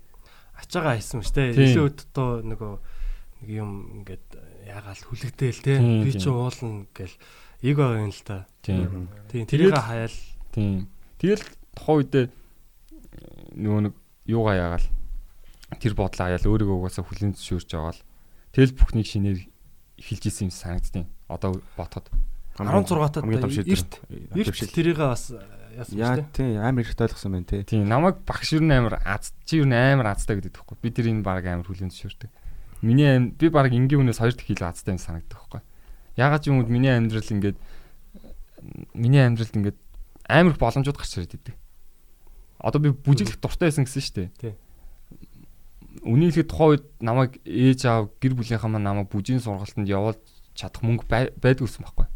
Ачаага 0.61 0.93
хийсэн 1.01 1.21
те. 1.25 1.53
Тийм. 1.57 1.65
Илүү 1.73 1.85
өдөртөө 1.89 2.29
нөгөө 2.53 2.73
нэг 3.41 3.49
юм 3.49 3.71
ингээд 4.03 4.29
ягаал 4.67 5.03
хүлэгдээл 5.05 5.61
те. 5.63 5.79
Тийм, 5.79 6.03
Би 6.05 6.11
тийм. 6.13 6.21
ч 6.21 6.25
уулна 6.29 6.87
гэл 6.97 7.15
эго 7.63 7.85
юм 8.01 8.11
л 8.13 8.23
та. 8.25 8.47
Тийм. 8.65 9.09
Тийм. 9.31 9.45
Тэрийг 9.47 9.77
хаяал. 9.77 10.17
Тийм. 10.53 10.89
Тэгэл 11.21 11.45
тухайн 11.77 11.99
үедээ 12.05 12.25
э, 12.25 12.31
нөгөө 13.55 13.81
нэг 13.89 13.95
юугаа 14.29 14.55
яагаал 14.57 14.87
тэр 15.81 15.95
бодлоо 15.95 16.27
аяал 16.29 16.45
өөрийгөө 16.49 16.77
угаасаа 16.81 17.05
хүлэн 17.05 17.35
зөвшөөрч 17.35 17.71
байгаа 17.75 17.95
л 17.95 18.03
тэгэл 18.55 18.77
бүхнийг 18.79 19.09
шинээр 19.09 19.39
эхэлж 19.99 20.25
исэн 20.29 20.49
юм 20.49 20.53
санагдтiin. 20.55 21.07
Одоо 21.29 21.59
бодоход 21.77 22.09
16 22.55 22.87
таа 23.11 23.23
хамгийн 23.23 23.43
том 23.43 23.51
шийдвэр. 23.51 23.75
эрт 23.75 23.93
эрт 24.39 24.75
тэрийг 24.75 24.99
бас 25.03 25.35
яасан 25.75 25.99
Яа 25.99 26.15
мэт 26.15 26.31
те. 26.31 26.47
тий 26.47 26.57
амар 26.57 26.85
ихт 26.87 27.01
ойлгосон 27.03 27.33
байна 27.35 27.47
тий. 27.51 27.63
тийм 27.67 27.89
намайг 27.91 28.23
багш 28.23 28.55
юу 28.55 28.63
нээр 28.63 28.95
аз 29.03 29.35
чи 29.45 29.59
юу 29.59 29.67
амар 29.67 30.15
азтай 30.15 30.39
гэдэг 30.39 30.55
тэгэхгүй. 30.55 30.79
Би 30.79 30.91
тэр 30.95 31.11
энэ 31.11 31.27
баг 31.27 31.43
амар 31.47 31.67
хүлэн 31.67 31.91
зөвшөөрдөг. 31.91 32.31
Миний 32.85 33.09
ам 33.17 33.33
би 33.33 33.49
баг 33.49 33.73
энгийн 33.73 34.05
хүнээс 34.05 34.21
хоёр 34.21 34.37
дахь 34.37 34.45
хил 34.45 34.61
азтай 34.69 34.93
юм 34.93 35.01
санагддаг 35.01 35.41
байхгүй. 35.41 35.61
Ягаад 36.21 36.43
ч 36.45 36.53
юм 36.53 36.61
уу 36.61 36.69
миний 36.69 36.93
амьдрал 36.93 37.25
ингээд 37.25 37.57
миний 38.93 39.25
амьдралд 39.25 39.57
ингээд 39.57 39.79
амар 40.29 40.53
их 40.53 40.61
боломжууд 40.61 40.97
гарч 41.01 41.17
ирээд 41.17 41.35
идэг. 41.41 41.57
Одоо 42.61 42.81
би 42.85 42.93
бүжиглэх 42.93 43.41
дуртай 43.41 43.73
байсан 43.73 43.89
гэсэн 43.89 44.03
шүү 44.05 44.17
дээ. 44.21 44.29
Тий. 44.37 44.55
Үнийг 46.05 46.37
хэлэхэд 46.37 46.51
тухайн 46.53 46.71
үед 46.77 46.85
намайг 47.01 47.33
ээж 47.49 47.81
аав 47.89 48.05
гэр 48.21 48.37
бүлийнхаа 48.37 48.69
маань 48.69 48.85
намайг 48.85 49.09
бүжийн 49.09 49.41
сургалтанд 49.41 49.89
явуулж 49.89 50.21
чадах 50.53 50.83
мөнгө 50.85 51.09
бай- 51.09 51.33
байдгүй 51.41 51.65
байсан 51.65 51.85
байхгүй. 51.89 52.07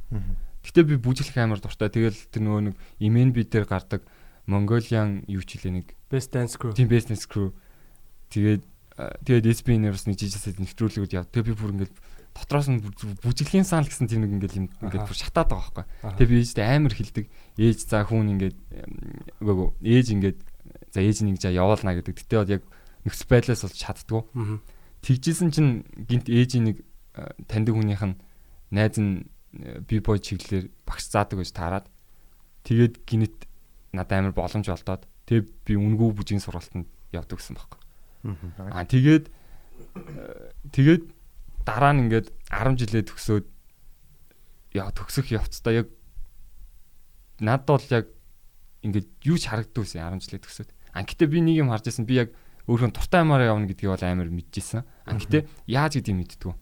Гэтэ 0.69 0.81
би 0.85 0.95
бүжиглэх 1.01 1.39
амар 1.41 1.61
дуртай. 1.63 1.89
Тэгэл 1.89 2.19
тэр 2.29 2.43
нөгөө 2.45 2.63
нэг 2.69 2.75
имэн 3.01 3.33
би 3.33 3.45
дээр 3.49 3.65
гардаг 3.65 4.05
Mongolian 4.49 5.25
юу 5.29 5.45
ч 5.45 5.57
хэлээ 5.61 5.73
нэг 5.73 5.87
Best 6.09 6.33
Dance 6.33 6.57
Crew. 6.57 6.73
team 6.73 6.89
business 6.89 7.29
crew 7.29 7.53
тэгээд 8.33 8.65
тэгээд 8.99 9.47
SB-нээр 9.63 9.95
бас 9.95 10.07
нэг 10.11 10.19
жижигсэд 10.19 10.59
нэвтрүүлгүүд 10.59 11.15
яв. 11.15 11.31
Тэгээ 11.31 11.49
би 11.49 11.55
бүр 11.55 11.73
ингээд 11.79 11.95
дотроос 12.35 12.69
нь 12.71 12.83
бүжиглийн 13.23 13.63
сан 13.63 13.87
л 13.87 13.91
гэсэн 13.91 14.11
тийм 14.11 14.27
нэг 14.27 14.35
ингээд 14.35 14.59
юм 14.59 14.67
ингээд 14.83 15.07
бүр 15.07 15.19
шатаад 15.19 15.55
байгаа 15.55 15.87
байхгүй. 16.03 16.19
Тэгээ 16.19 16.31
би 16.35 16.39
ээжтэй 16.43 16.67
амар 16.67 16.95
хилдэг. 16.95 17.27
Ээж 17.59 17.79
за 17.87 18.03
хүн 18.03 18.35
ингээд 18.35 18.59
үгүй 19.39 19.69
ээж 19.87 20.07
ингээд 20.19 20.39
за 20.91 20.99
ээж 20.99 21.17
нэг 21.23 21.39
жаа 21.39 21.55
явуулна 21.55 21.95
гэдэг. 21.95 22.15
Гэтэ 22.19 22.39
бол 22.43 22.55
яг 22.59 22.63
нөхцөл 23.07 23.31
байдлаас 23.31 23.63
бол 23.63 23.79
чаддгүй. 23.79 24.23
Тэгжсэн 25.03 25.51
чинь 25.55 25.87
гинт 25.95 26.27
ээжийн 26.27 26.65
нэг 26.75 26.77
э, 27.15 27.31
таньдаг 27.47 27.79
хүнийх 27.79 28.03
нь 28.03 28.19
найз 28.75 28.99
нь 28.99 29.31
бибой 29.87 30.19
чиглэлээр 30.19 30.69
багш 30.83 31.07
заадаг 31.07 31.39
гэж 31.39 31.51
таарад 31.55 31.87
тэгээд 32.67 33.07
гинэт 33.07 33.47
надад 33.95 34.19
амар 34.19 34.35
боломж 34.35 34.67
олдоод 34.69 35.07
тэгээд 35.31 35.47
би 35.65 35.73
үнгүү 35.79 36.19
бүжгийн 36.19 36.43
сургалтанд 36.43 36.91
явдаг 37.15 37.39
гэсэн 37.39 37.57
байхгүй. 37.57 37.81
Аа 38.73 38.85
тэгээд 38.85 39.25
э, 39.29 40.51
тэгээд 40.75 41.05
дараа 41.63 41.93
нь 41.95 42.09
ингээд 42.09 42.29
10 42.51 42.81
жилээ 42.81 43.05
төгсөөд 43.07 43.47
яа 44.75 44.91
төгсөх 44.93 45.31
явцдаа 45.33 45.85
яг 45.85 45.89
надад 47.39 47.69
бол 47.69 47.87
яг 47.93 48.07
ингээд 48.83 49.09
юу 49.27 49.37
ч 49.39 49.51
харагддагсэн 49.51 50.03
10 50.03 50.25
жилээ 50.25 50.43
төгсөөд. 50.43 50.71
А 50.95 51.05
гэтээ 51.05 51.29
би 51.29 51.39
нэг 51.45 51.57
юм 51.63 51.71
харж 51.71 51.91
байсан 51.91 52.07
би 52.09 52.19
яг 52.23 52.35
өөрөө 52.67 52.91
дуртай 52.95 53.21
амаар 53.23 53.49
явна 53.49 53.69
гэдгийг 53.71 53.91
бол 53.93 54.05
амар 54.05 54.29
мэдчихсэн. 54.33 54.83
А 54.83 55.13
гэтээ 55.15 55.47
яаж 55.71 55.99
гэдгийг 55.99 56.19
мэддгүү. 56.19 56.55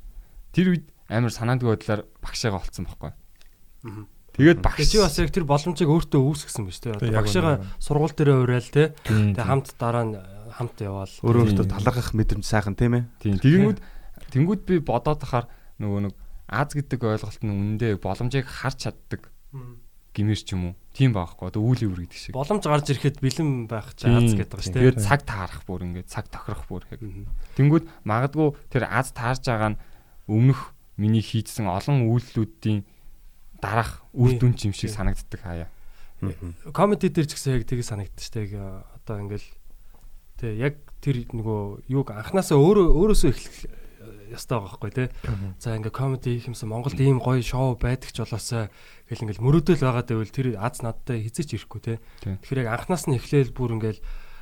Тэр 0.53 0.67
үед 0.75 0.85
амар 1.09 1.33
санаандгүй 1.33 1.71
байдлаар 1.77 2.03
багшаага 2.23 2.61
олцсон 2.63 2.87
байхгүй. 2.87 3.13
Тэгээд 4.37 4.61
багш 4.61 4.89
чи 4.93 5.01
бас 5.01 5.17
яг 5.17 5.33
тэр 5.33 5.49
боломжийг 5.49 5.89
өөртөө 5.89 6.21
үүсгэсэн 6.21 6.65
биз 6.69 6.81
дээ. 6.85 6.97
Одоо 7.01 7.11
багшигаа 7.17 7.57
сургууль 7.81 8.13
дээр 8.13 8.45
уриал 8.45 8.69
те. 8.69 8.93
Тийм, 9.09 9.33
Тэгээ 9.33 9.49
хамт 9.49 9.69
дараа 9.81 10.05
нь 10.05 10.15
хамт 10.53 10.77
яваал. 10.85 11.15
Өөрөө 11.25 11.43
өөртөө 11.57 11.67
талархах 11.73 12.13
мэдрэмж 12.13 12.45
сайхан 12.45 12.77
тийм 12.77 13.01
ээ. 13.01 13.05
Тэгэнгүүт 13.25 13.81
тэнгүүд 14.33 14.61
би 14.69 14.75
бодоод 14.85 15.25
тахаар 15.25 15.49
нөгөө 15.81 16.01
нэг 16.09 16.15
аз 16.53 16.71
гэдэг 16.77 17.01
ойлголт 17.01 17.41
нь 17.43 17.51
үнэндээ 17.51 17.97
боломжийг 17.99 18.47
харж 18.47 18.87
чаддаг 18.87 19.33
гимэр 20.17 20.41
ч 20.41 20.57
юм 20.57 20.73
уу. 20.73 20.75
Тийм 20.97 21.13
байхгүй. 21.13 21.53
Одоо 21.53 21.61
үйл 21.61 21.93
өвөр 21.93 22.09
гэдэг 22.09 22.17
шиг. 22.17 22.33
Боломж 22.33 22.65
гарч 22.65 22.89
ирэхэд 22.89 23.21
бэлэн 23.21 23.69
байх 23.69 23.93
чи 23.93 24.09
аз 24.09 24.33
гэдэг 24.33 24.61
шүү 24.65 24.73
Тэгээд 24.73 24.97
дээ. 24.97 25.05
цаг 25.05 25.21
таарах 25.29 25.61
бүр 25.69 25.85
ингээд 25.85 26.09
цаг 26.09 26.33
тохирох 26.33 26.65
бүр 26.73 26.89
яг. 26.89 27.01
Тэнгүүд 27.61 27.85
магадгүй 28.09 28.49
тэр 28.73 28.89
аз 28.89 29.13
таарж 29.13 29.45
байгаа 29.45 29.77
нь 29.77 29.81
өмнөх 30.25 30.73
миний 30.97 31.21
хийдсэн 31.21 31.69
олон 31.69 32.09
үйлдэлүүдийн 32.09 32.89
дараах 33.61 34.03
үр 34.13 34.37
дүн 34.39 34.55
юм 34.57 34.75
шиг 34.75 34.91
санагддаг 34.91 35.41
хаяа. 35.41 35.69
Комеди 36.73 37.13
дээр 37.13 37.29
ч 37.29 37.37
гэсэн 37.37 37.61
яг 37.61 37.65
тийг 37.69 37.85
санагдчих 37.85 38.33
шүү 38.33 38.49
дээ. 38.49 38.85
Одоо 39.05 39.17
ингээл 39.21 39.49
тэг 40.41 40.53
яг 40.57 40.75
тэр 41.05 41.29
нөгөө 41.33 41.89
юуг 41.93 42.09
анханасаа 42.13 42.57
өөрөө 42.57 42.87
өөрөөсөө 42.97 43.31
эхлэх 43.31 43.57
ястай 44.33 44.59
байгаа 44.59 44.81
байхгүй 44.81 44.93
те. 44.93 45.05
За 45.59 45.77
ингээ 45.77 45.95
комеди 45.95 46.35
хийх 46.37 46.51
юмсан 46.51 46.71
Монголд 46.71 46.99
ийм 46.99 47.21
гоё 47.23 47.43
шоу 47.43 47.77
байдаг 47.79 48.11
ч 48.11 48.23
болоосаа 48.23 48.69
гэл 49.09 49.23
ингээл 49.23 49.45
мөрөөдөл 49.45 49.83
байгаа 49.83 50.05
гэвэл 50.05 50.35
тэр 50.35 50.49
аз 50.59 50.83
надтай 50.83 51.23
хизээч 51.23 51.57
ирэхгүй 51.57 51.81
те. 51.81 51.95
Тийм. 52.23 52.39
Тэгэхээр 52.43 52.63
яг 52.67 52.71
анханаас 52.75 53.07
нь 53.07 53.17
эхлээл 53.17 53.55
бүр 53.55 53.79
ингээл 53.79 54.01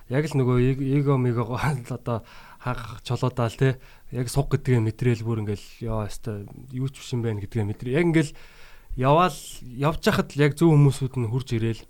яг 0.09 0.25
л 0.29 0.37
нөгөө 0.41 0.57
эго 1.01 1.15
мего 1.21 1.57
одоо 1.91 2.25
хаг 2.61 3.05
чолоодаал 3.05 3.57
те 3.57 3.77
яг 4.13 4.29
суг 4.29 4.49
гэдгээ 4.53 4.81
мэдрээл 4.81 5.25
бүр 5.25 5.45
ингээл 5.45 5.67
яа 5.85 6.09
яста 6.09 6.45
юу 6.73 6.89
ч 6.89 7.01
биш 7.01 7.13
юм 7.13 7.25
байна 7.25 7.41
гэдгээ 7.45 7.65
мэдрээ. 7.69 7.97
Яг 8.01 8.09
ингээл 8.09 8.33
яваал 8.97 9.39
явж 9.63 10.03
хахад 10.05 10.35
л 10.35 10.45
яг 10.45 10.55
зөв 10.55 10.71
хүмүүсүүд 10.71 11.15
нь 11.19 11.31
хурж 11.31 11.49
ирээл 11.55 11.83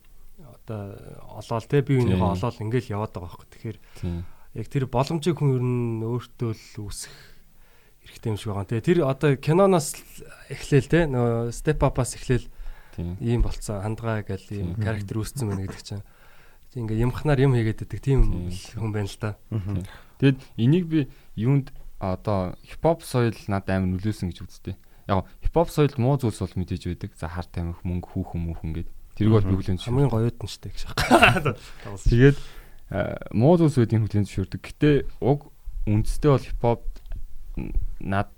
одоо 0.64 0.96
олоол 1.36 1.66
те 1.68 1.84
би 1.84 2.00
Тийм. 2.00 2.16
өнөөгөө 2.16 2.32
олоол 2.40 2.62
ингээл 2.64 2.94
яваад 2.96 3.12
байгаа 3.12 3.28
байхгүй. 3.28 3.48
Тэгэхээр 3.52 3.78
яг 4.54 4.66
тэр 4.72 4.84
боломжийг 4.88 5.36
хүн 5.36 5.50
ер 5.52 5.64
нь 5.64 6.04
өөртөө 6.04 6.50
л 6.56 6.88
үүсэх 6.88 7.12
хэрэгтэй 8.04 8.30
юм 8.32 8.38
шиг 8.40 8.48
байгаа. 8.52 8.68
Тэгээ 8.72 8.88
тэр 8.88 8.98
одоо 9.04 9.30
киноноос 9.36 9.88
эхлээл 10.48 10.88
те 10.88 11.00
нөгөө 11.04 11.52
step 11.52 11.80
up-аас 11.84 12.16
эхлээл 12.16 12.48
ийм 13.20 13.40
болцсон 13.44 13.84
хандгаа 13.84 14.24
гэл 14.24 14.48
ийм 14.52 14.68
характер 14.80 15.20
үүссэн 15.20 15.48
байна 15.48 15.68
гэдэг 15.68 15.84
чинь. 15.84 16.04
Ингээ 16.74 17.04
юмхнаар 17.04 17.40
юм 17.44 17.52
хийгээд 17.52 17.84
байдаг 17.84 18.00
тийм 18.00 18.20
хүн 18.80 18.92
байна 18.92 19.08
л 19.08 19.18
да. 19.20 19.36
Тэгэд 20.20 20.38
энийг 20.56 20.84
би 20.88 21.00
юунд 21.36 21.72
одоо 21.98 22.56
хипхоп 22.64 23.02
соёл 23.04 23.36
надад 23.48 23.76
амар 23.82 23.98
нөлөөсөн 23.98 24.30
гэж 24.30 24.38
үздэг. 24.44 24.76
Яг 25.08 25.24
хипхоп 25.44 25.68
соёлд 25.68 25.98
муу 26.00 26.16
зүйлс 26.16 26.40
бол 26.40 26.54
мэдээж 26.64 26.82
байдаг. 26.88 27.10
За 27.18 27.28
хар 27.28 27.44
тамхи 27.50 27.84
мөнгө 27.84 28.08
хүүхэн 28.14 28.40
мөнхөн 28.40 28.72
гээд 28.80 28.88
тэрийг 29.20 29.32
бол 29.36 29.48
би 29.48 29.54
хүлэн 29.60 29.78
Хамгийн 29.78 30.08
гоёд 30.10 30.36
нь 30.40 30.48
штэ 30.48 30.68
гэж 30.72 30.82
байна. 30.96 31.54
Тэгээд 32.08 32.38
муу 33.36 33.54
зүйлс 33.60 33.76
үүдийн 33.80 34.02
хүлэн 34.08 34.24
зөвшөөрдөг. 34.24 34.60
Гэтэ 34.64 34.90
уг 35.20 35.52
үндэстэй 35.84 36.30
бол 36.32 36.44
хипхоп 36.44 36.80
над 38.00 38.28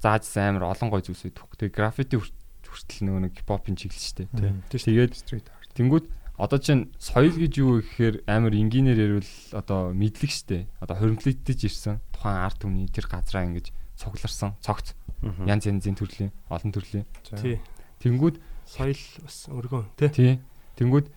заажсан 0.00 0.56
амар 0.56 0.72
олон 0.72 0.88
гоё 0.90 1.04
зүйлс 1.04 1.24
байдаг. 1.28 1.44
Тэгээд 1.60 1.76
граффити 1.76 2.16
хүр- 2.18 2.34
хүртэл 2.64 3.04
нөгөө 3.06 3.20
нэг 3.28 3.32
хипхопын 3.38 3.76
чиглэл 3.78 4.26
дээ. 4.26 4.28
Тэгээд 4.72 5.12
Street 5.14 5.46
art. 5.52 5.70
Тэнгүүд 5.78 6.04
одоо 6.34 6.58
чинь 6.58 6.90
соёл 6.98 7.30
гэж 7.38 7.52
юу 7.62 7.78
гэхээр 7.78 8.26
амар 8.26 8.50
энгийнээр 8.58 8.98
ярил 9.22 9.32
одоо 9.54 9.94
мэдлэг 9.94 10.32
штэ. 10.34 10.66
Одоо 10.82 10.96
хоригдлогдож 10.98 11.60
ирсэн 11.62 12.02
тухайн 12.10 12.42
арт 12.42 12.58
түмний 12.66 12.90
тэр 12.90 13.06
газраа 13.06 13.46
ингэж 13.46 13.70
цугларсан, 13.96 14.54
цогц 14.60 14.94
янз 15.22 15.64
янзын 15.66 15.96
төрлийн, 15.96 16.32
олон 16.50 16.72
төрлийн. 16.72 17.06
Тий. 17.40 17.60
Тэнгүүд 18.02 18.40
Соёл 18.64 18.96
бас 19.22 19.36
өргөн 19.52 19.86
тий. 19.96 20.08
тий. 20.08 20.32
Тэнгүүд 20.80 21.08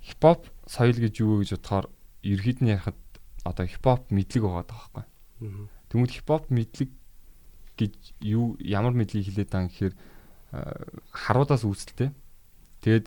хипхоп 0.00 0.48
соёл 0.66 0.96
гэж 0.96 1.20
юу 1.20 1.36
вэ 1.36 1.44
гэж 1.44 1.60
бодохоор 1.60 1.86
ерхэд 2.24 2.58
нь 2.64 2.72
ярихад 2.72 2.96
одоо 3.44 3.64
хипхоп 3.68 4.08
мэдлэг 4.08 4.42
байгаа 4.44 4.64
даахгүй. 4.64 5.04
Тэнгүүд 5.92 6.12
хипхоп 6.16 6.48
мэдлэг 6.48 6.90
гэж 7.76 7.94
юу 8.24 8.56
ямар 8.60 8.96
мэдлийг 8.96 9.28
хэлээд 9.28 9.52
байгаа 9.52 9.68
гэхээр 9.68 9.94
харуудаас 11.12 11.64
үүсэлтэй. 11.68 12.10
Тэгээд 12.80 13.06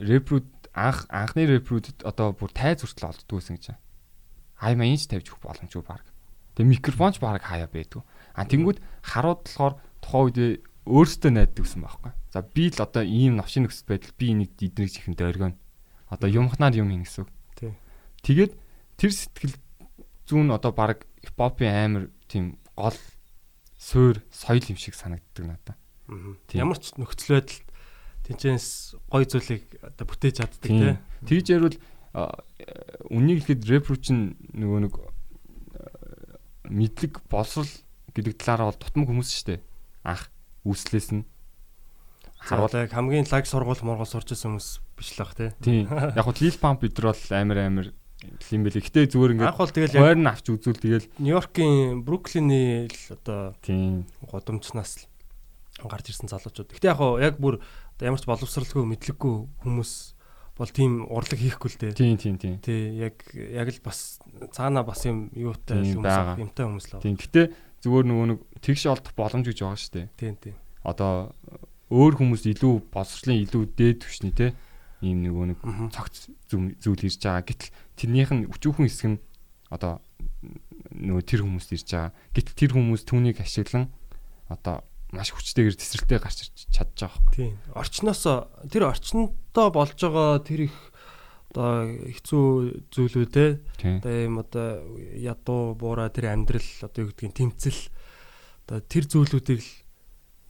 рэпрүүд 0.00 0.48
анх 0.72 1.04
анхны 1.12 1.44
рэпрүүдэд 1.44 2.08
одоо 2.08 2.32
бүр 2.32 2.50
тайз 2.56 2.80
хүртэл 2.80 3.10
олддог 3.12 3.36
байсан 3.36 3.56
гэж. 3.60 3.76
Аймаа 4.64 4.88
инч 4.88 5.08
тавьж 5.08 5.28
өгөх 5.28 5.44
боломжгүй 5.44 5.84
баг. 5.84 6.04
Тэгээ 6.60 6.76
микрофонч 6.76 7.16
баг 7.24 7.40
хаяа 7.40 7.72
байдгүй. 7.72 8.04
А 8.36 8.44
тэнгүүд 8.44 8.84
харууд 9.00 9.48
болохоор 9.48 9.74
тухайн 10.04 10.28
үед 10.28 10.60
өөрсдөө 10.84 11.30
найддаг 11.32 11.64
гэсэн 11.64 11.80
байхгүй. 11.80 12.12
За 12.28 12.44
би 12.44 12.68
л 12.68 12.84
одоо 12.84 13.00
ийм 13.00 13.40
новшин 13.40 13.64
нөхцөл 13.64 13.88
байдал 13.96 14.12
би 14.20 14.26
энийг 14.36 14.52
эднийг 14.60 14.92
чихэнд 14.92 15.24
оргино. 15.24 15.56
Одоо 16.12 16.28
юмхнаар 16.28 16.76
юм 16.76 16.92
хийнэ 16.92 17.08
гэсэн 17.08 17.24
үг. 17.24 17.32
Тий. 17.56 17.72
Тэгээд 18.20 18.52
тэр 19.00 19.12
сэтгэл 19.16 19.56
зүүн 20.28 20.52
одоо 20.52 20.76
баг 20.76 21.08
хипхопын 21.24 21.72
амар 21.72 22.04
тийм 22.28 22.60
гол 22.76 22.96
суур 23.80 24.20
соёл 24.28 24.60
юм 24.68 24.76
шиг 24.76 24.92
санагддаг 24.92 25.44
надад. 25.48 25.80
Ямар 26.52 26.76
ч 26.76 26.92
нөхцөл 27.00 27.40
байдалд 27.40 27.64
тэнцэнс 28.28 29.00
гой 29.08 29.24
зүйлийг 29.24 29.64
одоо 29.80 30.04
бүтээж 30.04 30.44
чаддаг 30.44 30.60
тий. 30.60 31.00
Тэгж 31.24 31.46
ярил 31.56 31.76
үнийг 33.08 33.48
хэлэхэд 33.48 33.64
рэпер 33.64 33.96
чинь 33.96 34.36
нөгөө 34.52 34.78
нэг 34.84 34.94
мэдлэг 36.70 37.20
боловсрал 37.26 37.68
гэдэг 38.14 38.34
талаараа 38.38 38.70
бол 38.70 38.80
тутмаг 38.80 39.06
хүмүүс 39.10 39.30
шүү 39.34 39.46
дээ. 39.50 39.60
Анх 40.06 40.30
үүслээс 40.64 41.10
нь 41.14 41.24
Харуул 42.40 42.72
яг 42.72 42.90
хамгийн 42.96 43.28
лаг 43.28 43.44
сургууль 43.44 43.84
мургал 43.84 44.08
сурч 44.08 44.32
байсан 44.32 44.56
хүмүүс 44.56 44.68
биш 44.96 45.12
л 45.12 45.20
бах 45.20 45.36
тий. 45.36 45.52
Тийм. 45.60 45.84
Яг 46.16 46.24
хөө 46.24 46.40
Lil 46.40 46.56
Pump 46.56 46.80
бид 46.80 46.96
нар 46.96 47.12
бол 47.12 47.24
амар 47.36 47.58
амар 47.60 47.86
юм 48.48 48.62
бэлээ. 48.64 48.80
Гэтэ 48.80 49.12
зүгээр 49.12 49.32
ингээд 49.36 49.50
Анх 49.52 49.60
бол 49.60 49.76
тэгэл 49.76 49.96
яг 49.96 50.04
хойр 50.08 50.20
нь 50.24 50.30
авч 50.32 50.46
үзүүл 50.48 50.80
тэгэл 50.80 51.06
Нью-Йоркийн 51.20 52.00
Бруклиний 52.00 52.88
л 52.88 53.04
одоо 53.12 53.52
тийм 53.60 54.08
годомчнаас 54.24 55.04
л 55.04 55.84
гарч 55.84 56.16
ирсэн 56.16 56.32
залуучууд. 56.32 56.72
Гэтэ 56.72 56.96
яг 56.96 57.00
яг 57.20 57.36
бүр 57.36 57.60
ямар 58.00 58.20
ч 58.20 58.24
боловсралгүй 58.24 58.88
мэдлэггүй 58.88 59.34
хүмүүс 59.60 59.92
бол 60.60 60.68
тийм 60.68 61.08
урлаг 61.08 61.40
хийхгүй 61.40 61.68
л 61.72 61.78
дээ. 61.80 61.92
тийм 61.96 62.20
тийм 62.20 62.36
тийм. 62.36 62.54
Тий 62.60 63.00
яг 63.00 63.16
яг 63.32 63.72
л 63.72 63.80
бас 63.80 64.20
цаана 64.52 64.84
бас 64.84 65.08
юм 65.08 65.32
юутай 65.32 65.80
хүмүүс 65.80 66.36
юмтай 66.36 66.64
хүмүүс 66.68 66.86
л. 66.92 67.00
Тийм. 67.00 67.16
Гэтэ 67.16 67.48
зүгээр 67.80 68.04
нөгөө 68.12 68.26
нэг 68.28 68.40
тэгш 68.60 68.84
олдох 68.92 69.16
боломж 69.16 69.48
гэж 69.48 69.64
байгаа 69.64 69.80
шүү 69.80 69.94
дээ. 69.96 70.06
Тийм 70.20 70.34
тийм. 70.36 70.56
Одоо 70.84 71.32
өөр 71.88 72.20
хүмүүс 72.20 72.44
илүү 72.52 72.74
боловсролын 72.92 73.40
илүү 73.40 73.62
дээд 73.72 74.04
түвшний 74.04 74.36
те 74.36 74.52
ийм 75.00 75.24
нөгөө 75.24 75.44
нэг 75.48 75.58
цогц 75.96 76.28
зүйл 76.52 76.76
ирж 77.08 77.20
байгаа. 77.24 77.48
Гэтэл 77.48 77.72
тэрнийх 77.96 78.30
нь 78.36 78.44
өчүүхэн 78.52 78.84
хэсэг 78.84 79.08
нь 79.16 79.18
одоо 79.72 80.04
нөгөө 80.92 81.24
тэр 81.24 81.40
хүмүүст 81.48 81.72
ирж 81.72 81.88
байгаа. 81.88 82.12
Гэтэл 82.36 82.58
тэр 82.60 82.70
хүмүүс 82.76 83.02
түүнийг 83.08 83.40
ашиглан 83.40 83.88
одоо 84.52 84.84
маш 85.10 85.34
хүчтэйгээр 85.34 85.76
тесрэлтэй 85.76 86.18
гарч 86.22 86.38
ирж 86.46 86.56
чадж 86.70 86.94
байгаа 87.02 87.18
байхгүй. 87.18 87.34
Тийм. 87.34 87.54
Орчноос 87.74 88.22
тэр 88.70 88.82
орчнодоо 88.86 89.66
болж 89.74 89.98
байгаа 89.98 90.38
тэр 90.42 90.70
их 90.70 90.76
одоо 91.50 91.90
хэцүү 92.14 92.44
зүйлүүдээ 92.94 93.50
одоо 93.98 94.14
юм 94.14 94.38
одоо 94.38 94.86
ядуу 95.18 95.74
буураа 95.74 96.14
тэр 96.14 96.30
амьдрал 96.30 96.70
одоо 96.86 97.00
юу 97.02 97.10
гэдгийг 97.10 97.34
тэмцэл 97.34 97.80
одоо 98.70 98.78
тэр 98.86 99.04
зүйлүүдийг 99.10 99.58
л 99.58 99.70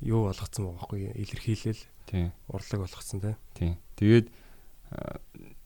юу 0.04 0.28
болгоцсон 0.28 0.68
байгаа 0.68 0.76
байхгүй 0.76 1.00
илэрхийлэл 1.24 1.82
Тийм. 2.04 2.32
урлаг 2.52 2.80
болгоцсон 2.84 3.20
тий. 3.24 3.36
Тийм. 3.56 3.72
Тэгээд 3.96 4.26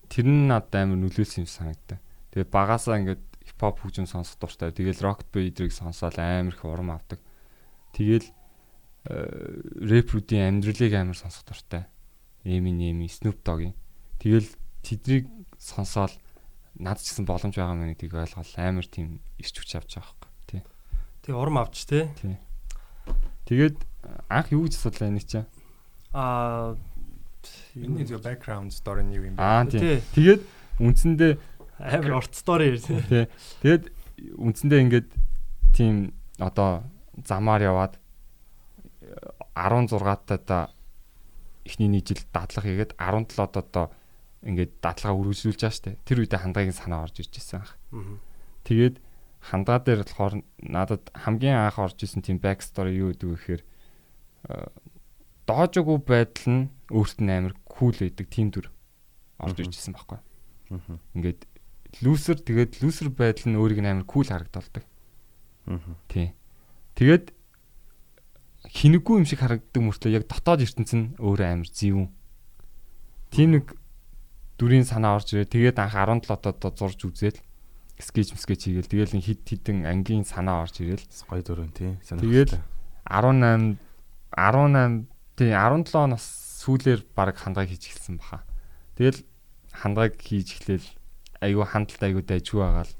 тэр 0.06 0.26
нь 0.28 0.46
надад 0.46 0.74
амар 0.86 1.02
нөлөөлсөн 1.02 1.42
юм 1.42 1.50
санагдаа. 1.50 1.98
Тэгээд 2.30 2.54
багасаа 2.54 3.02
ингээд 3.02 3.22
хипхоп 3.42 3.82
хөгжим 3.82 4.06
сонсох 4.06 4.38
дуртай. 4.38 4.70
Тэгэл 4.70 5.02
рок 5.02 5.26
бэйдрийг 5.34 5.74
сонсоод 5.74 6.14
амар 6.20 6.54
их 6.54 6.62
урам 6.62 6.94
авдаг. 6.94 7.18
Тэгэл 7.90 8.30
рэпрүүдийн 9.04 10.48
амьдралыг 10.48 10.92
амар 10.96 11.18
сонсох 11.18 11.44
дуртай. 11.44 11.84
Eminem, 12.44 13.04
Snoop 13.08 13.40
Dogg-ийн. 13.44 13.76
Тэгэл 14.20 14.48
тэднийг 14.84 15.28
сонсоод 15.56 16.12
над 16.76 17.00
ч 17.00 17.12
гэсэн 17.12 17.24
боломж 17.28 17.56
байгаа 17.56 17.76
мэн 17.76 17.92
гэдгийг 17.96 18.14
ойлгоод 18.16 18.50
амар 18.56 18.86
тийм 18.88 19.20
ирч 19.40 19.56
хүч 19.56 19.76
авч 19.76 19.96
байгаа 19.96 20.12
байхгүй. 20.12 20.30
Тий. 20.48 20.62
Тэгээ 21.24 21.40
урам 21.40 21.56
авч 21.60 21.84
тий. 21.88 22.04
Тэгээд 23.48 23.76
анх 24.28 24.48
юу 24.52 24.64
гэж 24.68 24.76
асуудлаа 24.80 25.08
энэ 25.12 25.24
чинь? 25.24 25.48
Аа 26.12 26.76
Энэний 27.76 28.08
зөв 28.08 28.24
background 28.24 28.72
story 28.72 29.04
нь 29.04 29.12
юу 29.16 29.28
юм 29.28 29.36
бэ? 29.36 29.44
Аа 29.44 29.68
тий 29.68 30.00
Тэгээд 30.16 30.42
үндсэндээ 30.80 31.32
амар 31.80 32.24
урт 32.24 32.32
стори 32.32 32.78
тий. 32.80 33.00
тий. 33.08 33.24
Тэгээд 33.60 33.84
үндсэндээ 34.40 34.80
ингээд 34.84 35.08
тийм 35.76 36.14
одоо 36.40 36.86
замаар 37.24 37.62
яваад 37.62 37.94
16 39.54 40.44
таа 40.44 40.74
эхний 41.64 41.88
нэг 41.88 42.04
жил 42.06 42.22
дадлага 42.34 42.68
хийгээд 42.68 42.92
17 42.98 43.40
одоо 43.40 43.86
ингээд 44.44 44.72
дадлага 44.84 45.16
үргэлжлүүлж 45.16 45.60
байгаа 45.64 45.72
штэ. 45.72 45.96
Тэр 46.04 46.26
үедээ 46.26 46.42
хандгагийн 46.44 46.76
санаа 46.76 47.08
орж 47.08 47.24
ирж 47.24 47.32
байсан 47.32 47.64
ах. 47.64 47.72
Тэгээд 48.68 49.00
хандгаа 49.40 49.80
дээр 49.80 50.04
болохоор 50.04 50.44
надад 50.60 51.08
хамгийн 51.16 51.56
анх 51.56 51.80
орж 51.80 51.98
исэн 52.04 52.20
тийм 52.20 52.40
back 52.40 52.60
story 52.60 52.96
юу 52.96 53.12
гэдэг 53.12 53.28
вэ 53.28 53.36
гэхээр 53.36 53.62
э, 54.48 54.68
доожгүй 55.48 55.98
байдал 56.00 56.48
нь 56.48 56.62
өөрт 56.92 57.18
нь 57.20 57.32
амар 57.32 57.54
кул 57.64 57.96
байдаг 57.96 58.26
тийм 58.28 58.52
дүр 58.52 58.68
орж 59.40 59.56
ирж 59.60 59.76
исэн 59.76 59.96
байхгүй. 59.96 60.20
Ингээд 61.16 61.40
лүүсер 62.04 62.40
тэгээд 62.40 62.80
лүүсер 62.80 63.08
байдал 63.12 63.52
нь 63.52 63.58
өөрийг 63.60 63.80
нь 63.84 63.90
амар 63.92 64.08
кул 64.08 64.24
харагдалдаг. 64.24 64.84
Мгм. 65.68 65.96
Тий. 66.08 66.32
Тэгээд 66.96 67.32
хинэггүй 68.74 69.22
юм 69.22 69.26
шиг 69.26 69.38
харагддаг 69.38 69.82
мөртлөө 69.82 70.18
яг 70.18 70.26
дотоод 70.26 70.66
ертөнц 70.66 70.92
нь 70.98 71.14
өөрөө 71.22 71.46
амар 71.46 71.70
зэвүүн. 71.70 72.10
Тийм 73.30 73.48
нэг 73.54 73.78
дүрийн 74.58 74.82
санаа 74.82 75.18
орж 75.18 75.30
ирээ. 75.34 75.46
Тэгээд 75.46 75.78
анх 75.78 75.94
17 75.94 76.34
одоо 76.34 76.70
зурж 76.74 76.98
үзээд 77.06 77.38
скетч 78.02 78.34
скетч 78.34 78.66
хийгээл 78.66 78.90
тэгээл 78.90 79.22
хид 79.22 79.42
хідэн 79.46 79.86
ангийн 79.86 80.26
санаа 80.26 80.66
орж 80.66 80.82
ирээл. 80.82 81.06
Гоё 81.30 81.42
дөрөв 81.46 81.70
тий. 81.70 81.94
Тэгээд 82.02 82.58
18 83.06 83.78
18 84.34 85.06
тий 85.38 85.50
17 85.54 86.10
нас 86.10 86.24
сүүлээр 86.66 87.06
баг 87.14 87.38
хандгааг 87.38 87.70
хийж 87.70 87.94
эхэлсэн 87.94 88.18
баха. 88.18 88.42
Тэгэл 88.98 89.22
хандгааг 89.70 90.18
хийж 90.18 90.58
эхлээл 90.58 90.88
айгүй 91.42 91.66
хандлт 91.66 92.02
айгүй 92.02 92.22
дайжгүй 92.26 92.62
байгаа 92.62 92.86
л. 92.86 92.94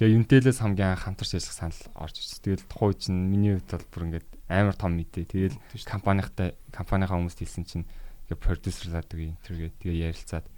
Тэгээ 0.00 0.16
юнтэлээс 0.16 0.64
хамгийн 0.64 0.96
анх 0.96 1.04
хамтарч 1.04 1.36
ажиллах 1.36 1.60
санал 1.60 1.84
орж 1.92 2.24
ирсэн. 2.24 2.40
Тэгэл 2.40 2.64
тухай 2.64 2.96
чинь 2.96 3.20
миний 3.28 3.60
хувьд 3.60 3.68
бол 3.68 3.84
бүр 3.92 4.04
ингээд 4.08 4.28
амар 4.48 4.72
том 4.72 4.96
мэдээ. 4.96 5.28
Тэгэл 5.28 5.60
компанийнхтай 5.84 6.56
компанийнхаа 6.72 7.20
хүмүүст 7.20 7.44
хэлсэн 7.44 7.64
чинь 7.68 7.84
ингээ 8.24 8.40
продюсерлаад 8.40 9.12
үгүй 9.12 9.28
интервью 9.36 9.68
тэгээ 9.76 10.08
ярилцаад 10.08 10.48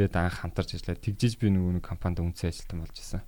тэгээд 0.00 0.16
анх 0.16 0.40
хамтарч 0.40 0.80
ажиллаад 0.80 1.04
тэгжиж 1.04 1.36
би 1.36 1.52
нөгөө 1.52 1.76
нэг 1.76 1.84
компанид 1.84 2.24
үнцэн 2.24 2.48
ажилтан 2.48 2.80
болж 2.80 2.96
исэн. 2.96 3.20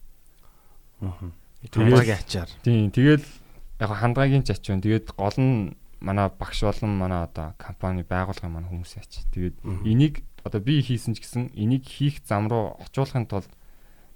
Хамаагийн 1.69 2.17
ачаар. 2.17 2.51
Тийм 2.65 2.89
тэгэл 2.89 3.29
яг 3.77 3.93
хандгагийн 3.93 4.49
ч 4.49 4.57
ач 4.57 4.65
байна. 4.65 4.81
Тэгээд 4.81 5.13
гол 5.13 5.37
нь 5.37 5.77
манай 6.01 6.33
багш 6.33 6.65
болон 6.65 6.97
манай 6.97 7.29
одоо 7.29 7.53
компани 7.61 8.09
байгуулгын 8.09 8.49
манай 8.49 8.73
хүмүүс 8.73 8.97
ач. 8.97 9.21
Тэгээд 9.37 9.61
энийг 9.85 10.25
одоо 10.49 10.65
би 10.65 10.81
хийсэн 10.81 11.13
ч 11.13 11.21
гэсэн 11.21 11.53
энийг 11.53 11.85
хийх 11.85 12.25
зам 12.25 12.49
руу 12.49 12.81
очуулахын 12.81 13.29
тулд 13.29 13.53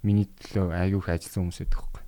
миний 0.03 0.29
төлөө 0.41 0.75
айгүй 0.75 1.01
их 1.01 1.09
ажилласан 1.09 1.41
хүмүүс 1.47 1.61
байдаг 1.65 1.81
байхгүй. 1.81 2.05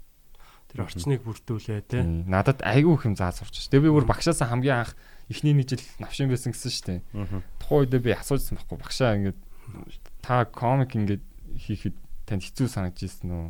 Тэр 0.69 0.85
орчныг 0.85 1.23
бүрдүүлээ. 1.25 1.81
Тийм. 1.89 2.29
Надад 2.29 2.61
айгүй 2.61 2.93
их 2.99 3.05
юм 3.09 3.17
зааж 3.17 3.41
сурч. 3.41 3.73
Тэгээ 3.73 3.89
би 3.89 3.95
бүр 3.95 4.05
багшаас 4.05 4.45
хамгийн 4.45 4.85
анх 4.85 4.93
эхний 5.33 5.57
нэг 5.57 5.73
жил 5.73 5.85
навшин 5.97 6.29
байсан 6.29 6.53
гэсэн 6.53 6.73
шүү 6.73 6.85
дээ. 6.93 7.01
Тухайн 7.57 7.89
үедээ 7.89 8.05
би 8.05 8.13
асуужсан 8.13 8.61
байхгүй 8.61 8.77
багшаа 8.77 9.17
ингээд 9.17 9.39
та 10.21 10.45
комик 10.45 10.93
ингээд 10.93 11.25
хийхэд 11.57 11.97
танд 12.29 12.45
хэцүү 12.45 12.69
санагдажсэн 12.69 13.33
үү? 13.33 13.49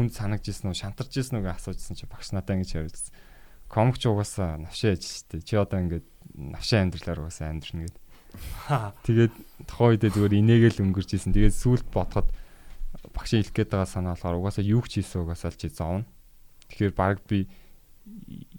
Хүнд 0.00 0.12
санагдажсэн 0.16 0.72
үү? 0.72 0.80
Шантарч 0.80 1.12
ирсэн 1.20 1.40
үү 1.40 1.44
гэж 1.44 1.56
асуужсан 1.60 1.96
чи 2.00 2.08
багш 2.08 2.32
надаа 2.32 2.56
ингэж 2.56 2.72
хариулсан. 2.72 3.12
Комик 3.68 4.00
ч 4.00 4.08
угаасаа 4.08 4.56
навшин 4.64 4.96
аж 4.96 5.04
шүү 5.04 5.40
дээ. 5.40 5.44
Чи 5.44 5.54
одоо 5.60 5.78
ингээд 5.84 6.06
навшин 6.32 6.88
амьдралаар 6.88 7.20
угаасаа 7.28 7.52
амьдрна 7.52 7.88
гэд. 7.88 7.96
Ха. 8.68 8.96
Тэгээд 9.04 9.34
тухайн 9.68 9.92
үедээ 10.00 10.12
зүгээр 10.16 10.38
инээгээл 10.40 10.82
өнгөрч 10.88 11.10
исэн. 11.20 11.36
Тэгээд 11.36 11.56
сүулт 11.56 11.86
бодоход 11.92 12.28
багш 13.12 13.30
хэлэх 13.36 13.52
гээд 13.52 13.70
байгаа 13.72 13.88
санаа 13.88 14.16
болохоор 14.16 14.40
угаасаа 14.40 14.64
юу 14.64 14.82
ч 14.88 15.00
хийсэн 15.00 15.22
угаасаа 15.22 15.52
л 15.52 15.60
чи 15.60 15.68
зовно. 15.68 16.04
Тэгэхээр 16.72 16.92
баг 16.96 17.20
би 17.28 17.48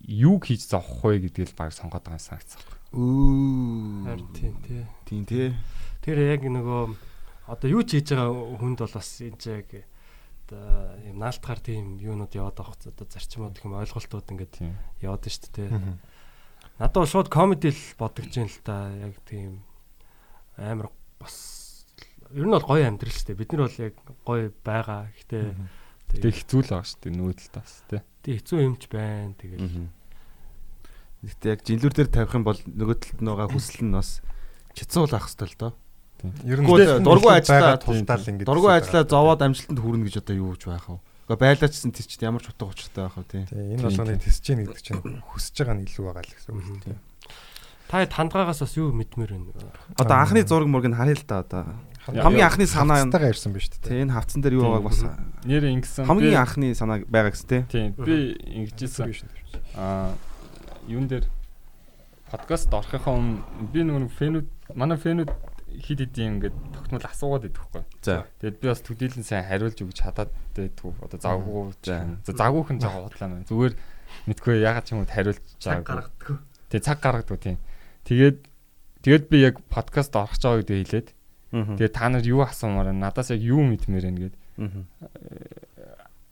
юу 0.08 0.38
хийж 0.39 0.70
зовох 0.70 1.04
вэ 1.04 1.28
гэдгийг 1.28 1.52
л 1.52 1.60
баг 1.60 1.74
сонгоод 1.74 2.06
байгаа 2.06 2.22
юм 2.22 2.28
санагдсан. 2.30 2.62
Үу. 2.94 4.06
Харин 4.06 4.30
тийм 4.38 4.56
тий. 4.62 4.84
Тийм 5.10 5.24
тий. 5.26 5.48
Тэр 6.06 6.18
яг 6.22 6.46
нөгөө 6.46 6.94
одоо 7.50 7.68
юу 7.68 7.84
ч 7.84 7.98
хийж 7.98 8.13
байгаа 8.13 8.32
хүнд 8.62 8.80
бол 8.86 8.96
бас 8.96 9.10
энэ 9.20 9.39
ч 9.42 9.44
яг 9.50 9.70
одоо 10.48 10.96
юм 11.04 11.18
наалтахаар 11.18 11.60
тийм 11.60 11.98
юунууд 11.98 12.34
яваад 12.36 12.60
авах 12.60 12.78
одоо 12.78 13.08
зарчмууд 13.10 13.58
гэх 13.58 13.66
юм 13.66 13.80
ойлголтууд 13.80 14.32
ингээд 14.32 14.56
яваад 15.02 15.24
шүү 15.26 15.52
дээ. 15.56 15.72
Надад 16.80 17.00
бол 17.02 17.10
шууд 17.10 17.30
комеди 17.32 17.72
л 17.72 17.84
бодогч 17.98 18.34
юм 18.38 18.48
л 18.48 18.60
та 18.62 18.92
яг 18.96 19.18
тийм 19.26 19.66
амар 20.58 20.92
бас 21.20 21.53
ер 22.34 22.46
нь 22.46 22.54
бол 22.54 22.65
гоё 22.65 22.84
амьдрал 22.89 23.13
шүү 23.13 23.28
дээ. 23.32 23.39
Бид 23.39 23.52
нар 23.54 23.63
бол 23.69 23.80
яг 23.80 23.93
гоё 24.26 24.46
байгаа. 24.65 25.02
Гэхдээ 25.13 25.43
Тэг 26.13 26.34
хэцүү 26.46 26.60
л 26.62 26.69
байгаа 26.69 26.86
шүү 26.86 27.00
дээ 27.02 27.13
нүүдэл 27.17 27.50
тас 27.54 27.72
тий. 27.89 28.02
тэг 28.22 28.34
хэцүү 28.41 28.58
юмч 28.62 28.84
байна. 28.89 29.34
Тэгэл. 29.38 29.89
Гэхдээ 31.24 31.52
яг 31.56 31.62
жинлүүр 31.65 31.93
дээр 31.93 32.10
тавих 32.13 32.36
юм 32.38 32.43
бол 32.46 32.60
нөгөө 32.60 32.98
талд 33.02 33.19
нь 33.24 33.30
байгаа 33.32 33.50
хүсэл 33.50 33.82
нь 33.88 33.96
бас 33.96 34.10
чицуул 34.78 35.13
ах 35.15 35.26
хэвээр 35.32 35.52
л 35.54 35.58
доо. 35.58 35.74
Ер 36.43 36.60
нь 36.62 36.67
дургүй 37.04 37.32
ажиллаа 37.39 37.80
тултаал 37.82 38.28
ингэж 38.28 38.46
Дургүй 38.48 38.72
ажиллаа 38.78 39.04
зовоод 39.08 39.41
амжилтанд 39.41 39.80
хүрнэ 39.82 40.06
гэж 40.08 40.15
одоо 40.22 40.36
юу 40.38 40.54
гэж 40.56 40.63
байх 40.69 40.88
вэ? 40.88 41.00
Гэхдээ 41.24 41.39
байлаачсан 41.39 41.91
чинь 41.96 42.24
ямар 42.28 42.43
ч 42.43 42.52
утга 42.52 42.67
учиртай 42.69 43.04
байх 43.08 43.17
вэ 43.17 43.26
тий. 43.28 43.43
Тий, 43.48 43.76
энэ 43.76 43.84
болгоныг 43.88 44.19
тесэж 44.24 44.43
гэнэ 44.43 44.63
гэдэг 44.67 44.84
чинь 44.84 45.02
хүсэж 45.32 45.56
байгаа 45.63 45.76
нь 45.80 45.86
илүү 45.88 46.04
байгаа 46.12 46.24
л 46.24 46.34
гэсэн 46.36 46.54
үг 46.54 46.80
тийм. 46.84 47.00
та 47.88 48.06
тандгаагаас 48.08 48.60
бас 48.63 48.74
юу 48.80 48.91
мэдмээр 48.91 49.32
байна. 49.36 49.52
Одоо 50.00 50.15
анхны 50.19 50.43
зураг 50.43 50.67
нь 50.67 50.96
харъя 50.96 51.15
л 51.15 51.28
да 51.28 51.39
одоо. 51.43 51.63
Хамгийн 52.04 52.48
анхны 52.48 52.66
санаа 52.68 53.08
таагаа 53.08 53.32
ирсэн 53.32 53.54
биз 53.56 53.70
дээ. 53.72 53.84
тий 53.88 54.02
энэ 54.04 54.12
хавцан 54.12 54.42
дээр 54.44 54.60
юу 54.60 54.68
байгааг 54.76 54.88
бас 54.92 55.00
Нэр 55.48 55.63
ингэсэн. 55.72 56.04
хамгийн 56.04 56.36
анхны 56.36 56.76
санаа 56.76 57.00
байгаа 57.08 57.32
гэсэн 57.32 57.48
тий. 57.48 57.62
Тийм 57.72 57.96
би 57.96 58.36
ингэжсэн. 58.44 59.24
Аа 59.80 60.12
юун 60.88 61.08
дээр 61.08 61.24
подкаст 62.28 62.68
орохынхаа 62.74 63.13
өмнө 63.16 63.72
би 63.72 63.88
нэг 63.88 64.12
фэнүүд 64.20 64.48
манай 64.76 64.98
фэнүүд 65.00 65.32
хид 65.80 66.00
хид 66.04 66.18
юм 66.20 66.44
ингээд 66.44 66.56
тогтмол 66.76 67.06
асуугаад 67.08 67.48
идэх 67.48 67.66
байхгүй. 67.72 67.84
За. 68.04 68.28
Тэгээд 68.44 68.58
би 68.60 68.66
бас 68.68 68.82
төдийлэн 68.84 69.24
сайн 69.26 69.48
хариулж 69.48 69.80
өгч 69.80 69.98
чадаад 70.04 70.30
байдгүй. 70.54 70.92
Одоо 71.02 71.20
завгүй 71.24 71.74
За. 71.88 72.04
за 72.28 72.32
завгүйхэн 72.36 72.78
жоо 72.84 73.08
бодлаа 73.08 73.30
мэн. 73.32 73.48
Зүгээр 73.48 73.74
мэдгүй 74.28 74.54
ягаад 74.62 74.86
ч 74.86 74.92
юм 74.94 75.02
уу 75.02 75.10
хариулж 75.10 75.42
гаргадаггүй. 75.63 76.36
Тэг 76.70 76.82
цаг 76.84 77.00
гаргадаг 77.02 77.39
тийм. 77.42 77.58
Тэгээд 78.06 78.38
тэгээд 79.02 79.24
би 79.32 79.38
яг 79.42 79.56
подкаст 79.72 80.13
орох 80.13 80.36
гэж 80.38 80.44
байгаа 80.46 80.62
гэдээ 80.62 80.82
хэлээд 80.84 81.08
Мгм. 81.54 81.78
тэгээд 81.78 81.94
та 81.94 82.10
нар 82.10 82.26
юу 82.26 82.42
асуумаар 82.42 82.89
байна? 82.89 83.13
Надаас 83.13 83.30
яг 83.30 83.42
юу 83.46 83.62
мэдмээр 83.62 84.04
байна 84.10 84.20
гэд 84.26 84.36
Мгм. 84.58 84.82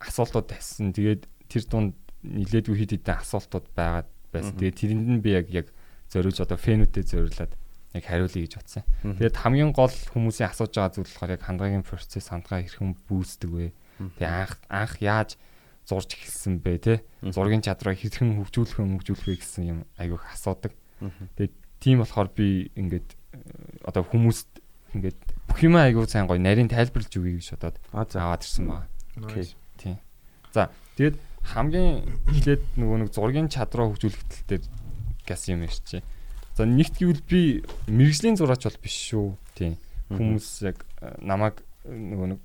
асуултууд 0.02 0.48
тавьсан. 0.50 0.92
Тэгээд 0.94 1.24
тэр 1.50 1.64
дунд 1.70 1.94
нилээдгүй 2.26 2.76
хид 2.86 2.92
хидэн 2.98 3.22
асуултууд 3.22 3.68
байгаад 3.78 4.10
байсан. 4.34 4.58
Тэгээд 4.58 4.78
тэрэнд 4.82 5.08
нь 5.08 5.22
би 5.22 5.30
яг 5.38 5.48
яг 5.54 5.68
зориулж 6.10 6.42
одоо 6.42 6.58
фэнүүдэд 6.58 7.06
зориулаад 7.06 7.54
яг 7.94 8.04
хариулъя 8.06 8.42
гэж 8.46 8.54
бодсон. 8.58 8.84
Тэгээд 9.06 9.36
хамгийн 9.38 9.72
гол 9.78 9.94
хүмүүсийн 9.94 10.50
асууж 10.50 10.74
байгаа 10.74 10.94
зүйл 10.96 11.06
болохоор 11.12 11.32
яг 11.38 11.42
хандгагийн 11.46 11.86
процесс 11.86 12.28
хандгаа 12.34 12.66
хэрхэн 12.66 12.98
бүүсдэг 13.06 13.50
вэ? 13.52 13.68
Мгм. 14.02 14.12
Тэгээд 14.18 14.34
анх 14.34 14.54
анх 14.70 14.94
яаж 15.02 15.30
зурж 15.86 16.10
эхэлсэн 16.18 16.62
бэ 16.62 16.74
те? 16.82 16.94
Зургийн 17.22 17.62
чадвараа 17.62 17.94
хэрхэн 17.98 18.38
хөгжүүлэх 18.42 18.78
вэ, 18.80 18.90
хөгжүүлэх 19.02 19.26
вэ 19.28 19.36
гэсэн 19.38 19.64
юм 19.70 19.80
айгүйх 20.02 20.26
асуудаг. 20.34 20.74
Мгм. 21.02 21.30
Тийм 21.82 22.06
болохоор 22.06 22.30
би 22.30 22.70
ингээд 22.78 23.18
э, 23.34 23.90
одоо 23.90 24.06
хүмүүст 24.06 24.61
ингээд 24.96 25.20
бүх 25.48 25.60
юм 25.64 25.76
айгүй 25.80 26.08
сайн 26.08 26.28
гоё 26.28 26.40
нарийн 26.40 26.72
тайлбарлаж 26.72 27.14
өгье 27.16 27.40
гэж 27.40 27.48
бодоод 27.56 27.78
аваад 27.92 28.44
ирсэн 28.44 28.66
байна. 28.68 28.88
Окей. 29.20 29.56
Тийм. 29.78 29.98
За 30.52 30.72
тэгэд 30.96 31.20
хамгийн 31.44 32.06
эхлээд 32.30 32.64
нөгөө 32.78 32.98
нэг 33.02 33.10
зургийн 33.12 33.50
чадраа 33.50 33.90
хөгжүүлэх 33.92 34.24
тал 34.28 34.46
дээр 34.48 34.64
газ 35.26 35.48
юм 35.50 35.64
ярьчих. 35.66 36.04
За 36.56 36.68
нэгт 36.68 37.00
гэвэл 37.00 37.24
би 37.26 37.64
мэрэгжлийн 37.88 38.38
зураач 38.38 38.68
бол 38.68 38.84
биш 38.84 38.98
шүү. 39.12 39.36
Тийм. 39.56 39.80
Хүмүүс 40.12 40.48
яг 40.68 40.84
э, 41.00 41.16
намайг 41.24 41.64
э, 41.88 41.96
нөгөө 41.96 42.28
нэг 42.36 42.40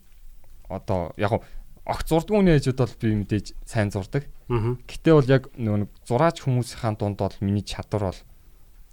одоо 0.70 1.12
яг 1.18 1.42
огт 1.86 2.06
зурдгүй 2.06 2.42
нээжүүд 2.42 2.78
бол 2.78 2.94
би 2.98 3.08
мэдээж 3.22 3.46
сайн 3.66 3.90
зурдаг. 3.90 4.26
Гэтэ 4.86 5.10
бол 5.14 5.30
яг 5.30 5.50
нөгөө 5.54 5.80
нэг 5.86 5.90
зураач 6.06 6.42
хүмүүсийн 6.42 6.98
дунд 6.98 7.18
бол 7.18 7.36
миний 7.42 7.62
чадвар 7.66 8.10
бол 8.10 8.20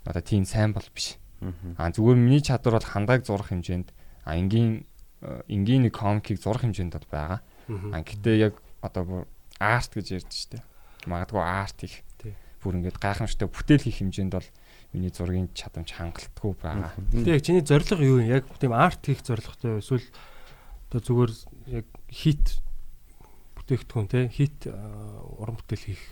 одоо 0.06 0.22
тийм 0.22 0.46
сайн 0.46 0.74
бол 0.74 0.86
биш. 0.94 1.18
Мгм. 1.44 1.76
А 1.76 1.92
зүгээр 1.92 2.16
миний 2.16 2.40
чадвар 2.40 2.80
бол 2.80 2.88
хандааг 2.88 3.28
зурах 3.28 3.52
хэмжээнд 3.52 3.92
а 4.24 4.40
энгийн 4.40 4.88
э, 5.20 5.44
энгийн 5.52 5.84
нэг 5.84 5.94
комикийг 6.00 6.40
зурах 6.40 6.64
хэмжээнд 6.64 6.96
бол 6.96 7.10
байгаа. 7.12 7.40
А 7.68 8.00
гэтээ 8.00 8.36
яг 8.40 8.56
одоо 8.80 9.28
арт 9.60 9.92
гэж 9.96 10.24
ярьдэн 10.24 10.32
штэ. 10.32 10.64
Магадгүй 11.08 11.44
арт 11.44 11.80
их. 11.84 12.04
Бүр 12.64 12.80
ингээд 12.80 13.00
гайхамшигтай 13.00 13.48
бүтээл 13.52 13.84
хийх 13.84 14.00
хэмжээнд 14.00 14.34
бол 14.40 14.50
миний 14.96 15.12
зургийн 15.12 15.52
чадамж 15.52 15.92
хангалтгүй 15.92 16.54
байгаа. 16.64 16.96
Тэгээ 17.12 17.36
яг 17.36 17.44
чиний 17.44 17.64
зорилго 17.64 18.04
юу 18.04 18.24
юм? 18.24 18.32
Яг 18.32 18.48
тийм 18.56 18.72
арт 18.72 19.04
хийх 19.04 19.20
зорилготой 19.20 19.76
юу? 19.76 19.84
эсвэл 19.84 20.08
одоо 20.88 21.00
зүгээр 21.04 21.32
яг 21.84 21.86
хит 22.08 22.64
бүтээгдэхүүн 23.60 24.08
те 24.08 24.32
хит 24.32 24.72
аа, 24.72 25.28
уран 25.44 25.60
бүтээл 25.60 25.92
хийх 25.92 26.04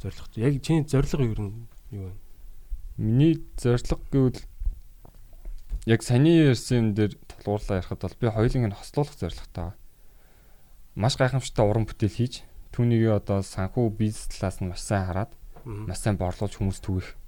зорилго. 0.00 0.32
Яг 0.40 0.62
чиний 0.64 0.88
зорилго 0.88 1.24
юу 1.28 1.40
нь 1.44 1.68
юу 1.92 2.08
вэ? 2.08 2.23
Миний 2.96 3.42
зорилго 3.58 3.98
гэвэл 4.12 4.40
яг 5.86 6.02
саний 6.02 6.46
ярьсан 6.46 6.78
юм 6.78 6.88
дээр 6.94 7.18
тулгуурлаа 7.26 7.82
ярихад 7.82 8.00
бол 8.06 8.20
би 8.20 8.26
хоёулынг 8.30 8.66
нь 8.70 8.78
хослуулах 8.78 9.18
зорилготой. 9.18 9.74
Маш 10.94 11.18
гайхамшигтай 11.18 11.64
уран 11.66 11.84
бүтээл 11.90 12.14
хийж 12.14 12.46
түүнийг 12.70 13.10
одоо 13.10 13.42
санхүү 13.42 13.90
бизнес 13.98 14.30
талаас 14.30 14.62
нь 14.62 14.70
маш 14.70 14.82
сайн 14.86 15.10
хараад 15.10 15.32
маш 15.64 15.98
сайн 16.00 16.16
борлуулж 16.16 16.54
хүмүүс 16.54 16.78
түгэх. 16.80 17.18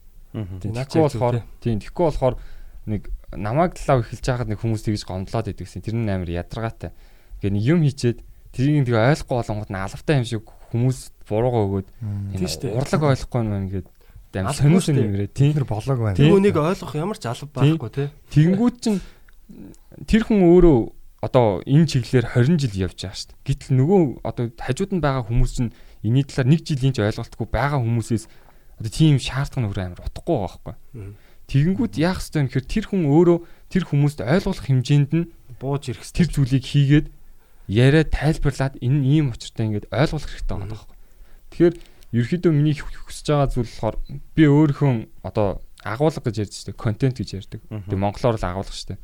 Тэгэхгүй 0.63 1.03
болохоор 1.03 1.43
тийм 1.59 1.83
тэгэхгүй 1.83 2.05
болохоор 2.07 2.37
нэг 2.87 3.11
намайг 3.35 3.75
талаа 3.75 4.07
эхэлж 4.07 4.23
байхад 4.23 4.51
нэг 4.51 4.61
хүмүүс 4.63 4.87
тэгж 4.87 5.03
гомдлоод 5.03 5.51
идэгсэн. 5.51 5.83
Тэр 5.83 5.99
нь 5.99 6.07
амар 6.07 6.31
ядаргаатай. 6.31 6.95
Нэг 7.43 7.63
юм 7.63 7.83
хийчээд 7.83 8.23
тэрийг 8.55 8.87
тэгээ 8.87 9.19
ойлгохгүй 9.19 9.37
болонгот 9.43 9.71
нь 9.71 9.83
алавтай 9.83 10.23
юм 10.23 10.27
шиг 10.27 10.47
хүмүүс 10.71 10.99
буруугаа 11.27 11.63
өгөөд 11.67 11.89
урлаг 12.71 13.03
ойлгохгүй 13.03 13.41
юм 13.43 13.51
байна 13.51 13.69
гээд 14.37 14.45
дам 14.45 14.47
Албагүй 14.53 14.61
сониусан 14.61 14.85
шүү 14.85 14.97
дээ. 14.97 15.07
юм 15.09 15.15
гэрээ 15.17 15.31
тийм. 15.33 15.53
Тэр 15.57 15.65
болоог 15.65 15.99
байна. 16.05 16.17
Тийм. 16.21 16.31
Түүнийг 16.37 16.57
ойлгох 16.61 16.93
ямар 16.93 17.17
ч 17.17 17.25
алба 17.25 17.49
байхгүй 17.57 17.91
тий. 17.97 18.09
Тэгэнгүүт 18.37 18.77
чинь 18.85 19.01
тэр 20.05 20.23
хүн 20.29 20.41
өөрөө 20.45 20.79
одоо 21.25 21.47
энэ 21.65 21.89
чиглэлээр 21.89 22.27
20 22.37 22.61
жил 22.61 22.75
явж 22.87 22.99
байгаа 23.01 23.17
шүү 23.17 23.29
дээ. 23.33 23.47
Гэтэл 23.49 23.73
нөгөө 23.81 24.01
одоо 24.23 24.45
хажууд 24.61 24.93
нь 24.93 25.01
байгаа 25.01 25.25
хүмүүс 25.25 25.53
чинь 25.57 25.73
энэний 26.05 26.25
талаар 26.29 26.49
нэг 26.53 26.61
жилийн 26.63 26.93
ч 26.93 26.99
ойлголтгүй 27.01 27.47
байгаа 27.49 27.81
хүмүүсээс 27.81 28.25
одоо 28.77 28.93
тийм 28.93 29.17
шаардах 29.17 29.59
нь 29.59 29.67
өөр 29.67 29.81
амар 29.81 30.05
утгагүй 30.05 30.37
байгаа 30.37 30.61
байхгүй. 30.61 30.77
Тэгэнгүүт 31.47 31.95
яах 31.97 32.21
ёстой 32.21 32.45
юм 32.45 32.49
гэхээр 32.53 32.67
тэр 32.69 32.85
хүн 32.91 33.03
өөрөө 33.07 33.39
тэр 33.73 33.85
хүмүүст 33.87 34.19
ойлгох 34.23 34.67
хэмжээнд 34.67 35.13
нь 35.15 35.27
Бууж 35.57 35.89
ирэх 35.89 36.05
тэр 36.13 36.29
зүйлийг 36.29 36.65
хийгээд 36.69 37.07
яриа 37.71 38.05
тайлбарлаад 38.05 38.77
энэ 38.83 39.01
ийм 39.09 39.33
учиртай 39.33 39.73
ингээд 39.73 39.89
ойлгох 39.89 40.27
хэрэгтэй 40.29 40.53
байгаа 40.53 40.69
байхгүй. 40.69 40.97
Тэгэхээр 41.55 41.75
ерөөхдөө 42.17 42.53
миний 42.53 42.75
хүсэж 42.81 43.27
байгаа 43.29 43.49
зүйл 43.53 43.69
болохоор 43.69 43.97
би 44.33 44.45
өөрийнхөө 44.49 44.93
одоо 45.29 45.61
агуулга 45.85 46.25
гэж 46.25 46.37
ярьж 46.49 46.55
штэ 46.65 46.73
контент 46.73 47.21
гэж 47.21 47.29
ярьдаг. 47.37 47.61
Тэгээ 47.69 48.01
монголоор 48.01 48.41
л 48.41 48.49
агуулга 48.49 48.73
штэ. 48.73 48.97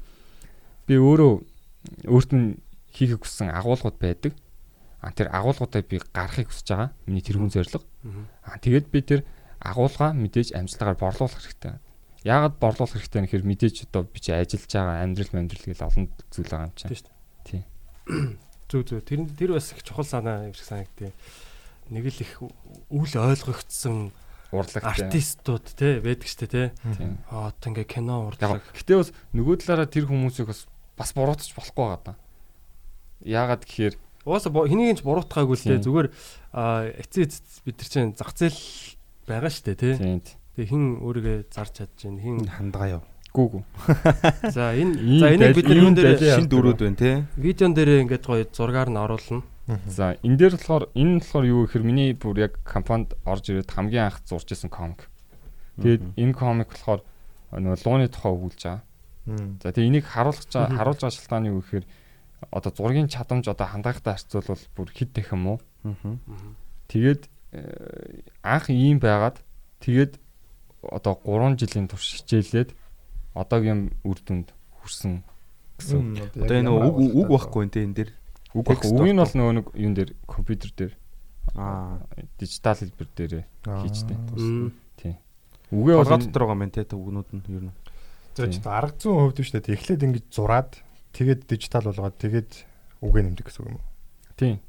Би 0.88 0.96
өөрөө 0.96 1.32
өөрт 2.08 2.30
нь 2.32 2.58
хийхийг 2.90 3.22
хүссэн 3.22 3.52
агуулгууд 3.52 3.98
байдаг. 4.00 4.32
А 5.02 5.10
тэр 5.12 5.30
агуулгуудаа 5.30 5.82
би 5.82 6.00
гаргахыг 6.10 6.50
хүсэж 6.50 6.68
байгаа. 6.72 6.90
Миний 7.06 7.22
тэрүүн 7.22 7.52
зорилго. 7.52 7.84
А 8.42 8.58
тэгээд 8.58 8.86
би 8.90 9.00
тэр 9.02 9.20
агуулга 9.62 10.10
мэдээж 10.14 10.54
амжилтаар 10.58 10.98
борлуулах 10.98 11.38
хэрэгтэй. 11.38 11.78
Яагаад 12.26 12.58
борлуулах 12.58 12.98
хэрэгтэй 12.98 13.18
вэ 13.18 13.26
гэхээр 13.26 13.46
мэдээж 13.46 13.76
одоо 13.90 14.02
би 14.06 14.18
чи 14.18 14.30
ажиллаж 14.34 14.70
байгаа 14.70 15.02
амьдрал 15.02 15.38
амьдрал 15.38 15.66
гэл 15.66 15.86
олон 15.86 16.06
зүйл 16.30 16.50
байгаа 16.50 16.66
юм 16.70 16.74
чинь. 16.78 16.90
Тийм 16.90 16.98
шүү 16.98 17.06
дээ. 17.06 17.18
Тийм. 17.46 17.62
Зүг 18.70 18.82
зүг. 18.86 19.02
Тэр 19.06 19.20
тэр 19.26 19.50
бас 19.58 19.70
их 19.74 19.82
чухал 19.82 20.06
санаа 20.06 20.46
юм 20.46 20.54
шиг 20.54 20.66
санагдтыг. 20.66 21.14
Нэг 21.92 22.04
л 22.08 22.20
их 22.24 22.32
үл 22.88 23.12
ойлгогдсон 23.12 24.10
Урлаг 24.52 24.84
артистууд 24.84 25.64
те 25.76 26.00
байдаг 26.00 26.28
штэ 26.28 26.46
те. 26.48 26.62
Тийм. 26.96 27.16
Аа 27.32 27.52
одоо 27.52 27.68
ингээ 27.72 27.88
кино 27.88 28.28
урлаг. 28.32 28.60
гэтээ 28.76 28.96
бас 29.00 29.12
нөгөө 29.32 29.56
талаараа 29.64 29.88
тэр 29.88 30.04
хүмүүсийг 30.08 30.48
бас 30.48 30.68
бас 30.96 31.10
буруутгах 31.16 31.56
болохгүй 31.56 31.84
байгаа 31.88 32.00
даа. 32.04 32.16
Яагаад 33.24 33.64
гэхээр 33.64 33.94
бо- 34.52 34.68
хэнийг 34.68 35.00
ч 35.00 35.04
буруутгаагүй 35.08 35.56
л 35.56 35.64
те 35.64 35.80
зүгээр 35.80 36.08
эцээ 37.00 37.24
бид 37.64 37.76
нар 37.80 37.88
чинь 37.88 38.12
зах 38.12 38.32
зээл 38.36 38.60
байгаа 39.24 39.48
штэ 39.52 39.72
те. 39.72 39.96
тийм 39.96 40.20
Тэгээ 40.52 40.68
хин 40.68 40.84
өөрийгөө 41.00 41.36
зарж 41.48 41.72
чадж 41.80 41.96
байна. 42.12 42.20
Хин 42.20 42.44
хандгаа 42.44 42.88
яв. 43.00 43.02
гүүгүү. 43.32 43.62
за 44.52 44.76
энэ 44.76 44.92
за 45.16 45.26
энийг 45.32 45.56
бид 45.56 45.64
нар 45.64 45.80
юун 45.80 45.96
дээр 45.96 46.20
Шин 46.20 46.48
дөрүүд 46.52 46.80
байна 46.84 46.96
те. 47.00 47.24
видеон 47.40 47.72
дээр 47.72 48.04
ингээд 48.04 48.20
гоё 48.28 48.44
зургаар 48.52 48.92
нь 48.92 49.00
оруулна. 49.00 49.40
За 49.66 50.18
энэ 50.22 50.36
дээр 50.36 50.54
болохоор 50.58 50.84
энэ 50.94 51.22
болохоор 51.22 51.44
юу 51.46 51.60
гэхээр 51.66 51.84
миний 51.86 52.10
бүр 52.18 52.50
яг 52.50 52.58
компанид 52.66 53.14
орж 53.22 53.46
ирээд 53.50 53.70
хамгийн 53.70 54.10
анх 54.10 54.18
зурж 54.26 54.50
исэн 54.50 54.70
комик. 54.70 55.06
Тэгээд 55.78 56.02
энэ 56.18 56.34
комик 56.34 56.74
болохоор 56.74 57.06
нөгөө 57.54 57.78
лууны 57.86 58.08
тухай 58.10 58.32
өгүүлж 58.34 58.60
байгаа. 58.66 58.82
За 59.62 59.70
тэгээ 59.70 59.86
энийг 59.86 60.06
харуулж 60.10 60.50
байгаа 60.50 60.76
харуулж 60.82 61.00
байгаа 61.06 61.14
шалтгаан 61.14 61.46
юу 61.46 61.62
гэхээр 61.62 61.86
одоо 62.50 62.72
зургийн 62.74 63.06
чадамж 63.06 63.46
одоо 63.46 63.66
хандгаагтай 63.70 64.18
харьцуулбал 64.18 64.64
бүр 64.74 64.88
хэд 64.90 65.10
дахин 65.14 65.38
муу. 65.38 65.58
Тэгээд 66.90 67.30
э, 67.54 68.26
анх 68.42 68.66
ийм 68.66 68.98
байгаад 68.98 69.38
тэгээд 69.78 70.18
одоо 70.82 71.14
3 71.22 71.54
жилийн 71.54 71.86
турш 71.86 72.18
хичээлээд 72.18 72.74
одоогийн 73.38 73.94
үр 74.02 74.18
дүнд 74.26 74.50
хүрсэн 74.82 75.22
гэсэн. 75.78 76.18
Одоо 76.34 76.56
энэ 76.58 76.70
үг 76.70 76.96
үг 77.14 77.28
байхгүй 77.30 77.70
нэ 77.70 77.78
энэ 77.86 77.94
дэр. 77.94 78.10
Үг 78.54 78.66
Текст 78.68 78.92
үг 78.92 79.08
нь 79.08 79.16
бол 79.20 79.32
нөгөө 79.32 79.54
нэг 79.56 79.66
юун 79.74 79.94
дээр 79.96 80.10
компьютер 80.28 80.70
дээр 80.76 80.92
Аа. 81.56 82.00
дижитал 82.38 82.76
хэлбэр 82.78 83.08
дээр 83.16 83.34
хийчтэй. 83.64 84.16
Мм. 84.36 84.72
Үгээ 85.72 85.96
бол 85.96 86.10
дотор 86.12 86.42
байгаа 86.44 86.60
юм 86.68 86.70
те 86.72 86.84
үгнүүд 86.84 87.28
нь 87.32 87.44
ер 87.56 87.64
нь. 87.68 87.74
Ч 88.36 88.60
арга 88.68 88.92
зүүн 89.00 89.32
хувьд 89.32 89.38
биш 89.40 89.50
үү? 89.56 89.72
Эхлээд 89.72 90.04
ингэж 90.04 90.24
зураад 90.28 90.70
тэгээд 91.16 91.48
дижитал 91.48 91.88
болгоод 91.88 92.16
тэгээд 92.20 92.50
үгээ 93.00 93.22
нэмдэг 93.24 93.46
гэсэн 93.48 93.64
үг 93.64 93.68
юм 93.72 93.76
уу? 93.80 93.84
тийм. 94.36 94.60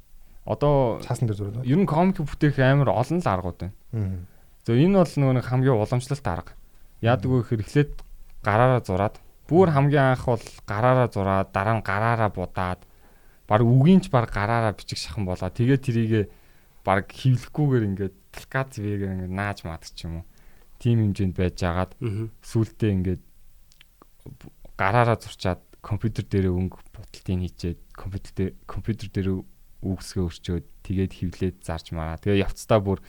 Одоо 0.48 1.00
Цаасан 1.04 1.28
дээр 1.28 1.40
зураад. 1.40 1.68
ер 1.68 1.80
нь 1.80 1.88
комик 1.88 2.20
бүтээх 2.24 2.56
амар 2.60 2.92
олон 2.96 3.20
л 3.20 3.28
аргууд 3.28 3.58
байна. 3.60 3.76
Аа. 3.92 4.24
За 4.64 4.72
энэ 4.76 4.96
бол 5.04 5.12
нөгөө 5.12 5.36
нэг 5.40 5.46
хамгийн 5.48 5.76
уламжлалт 5.76 6.28
арга. 6.28 6.52
Яадаг 7.04 7.28
вэ 7.32 7.44
гэхээр 7.44 7.64
эхлээд 7.68 7.92
гараараа 8.44 8.80
зураад 8.84 9.16
бүр 9.48 9.68
хамгийн 9.76 10.16
анх 10.16 10.24
бол 10.28 10.44
гараараа 10.68 11.08
зураад 11.12 11.52
дараа 11.52 11.76
нь 11.80 11.84
гараараа 11.84 12.32
будаад 12.32 12.80
баг 13.54 13.62
үгийн 13.62 14.02
ч 14.02 14.10
баг 14.10 14.34
гараараа 14.34 14.74
бичих 14.74 14.98
шахан 14.98 15.30
болоо. 15.30 15.54
Тэгээд 15.54 15.86
тэрийгэ 15.86 16.22
баг 16.82 17.06
хөвлөхгүйгээр 17.14 17.86
ингээд 17.94 18.16
талкац 18.34 18.82
вэгээр 18.82 19.30
ингээд 19.30 19.38
нааж 19.38 19.62
маад 19.62 19.86
ч 19.86 20.10
юм 20.10 20.26
уу. 20.26 20.30
Тим 20.82 21.14
хэмжээнд 21.14 21.38
байж 21.38 21.62
агаад 21.62 21.94
сүултээ 22.42 22.92
ингээд 22.98 23.22
гараараа 24.74 25.22
зурчаад 25.22 25.62
компьютер 25.86 26.26
дээр 26.26 26.50
өнгө 26.50 26.82
буталтыг 26.98 27.22
хийчээд 27.30 27.80
компьютер 27.94 28.34
дээр 28.34 28.52
компьютер 28.66 29.08
дээр 29.14 29.30
үгсгээ 29.86 30.24
өрчөөд 30.26 30.66
тэгээд 30.82 31.12
хевлээд 31.14 31.58
зарж 31.62 31.94
мараа. 31.94 32.18
Тэгээ 32.18 32.42
явцдаа 32.42 32.80
бүр 32.82 33.00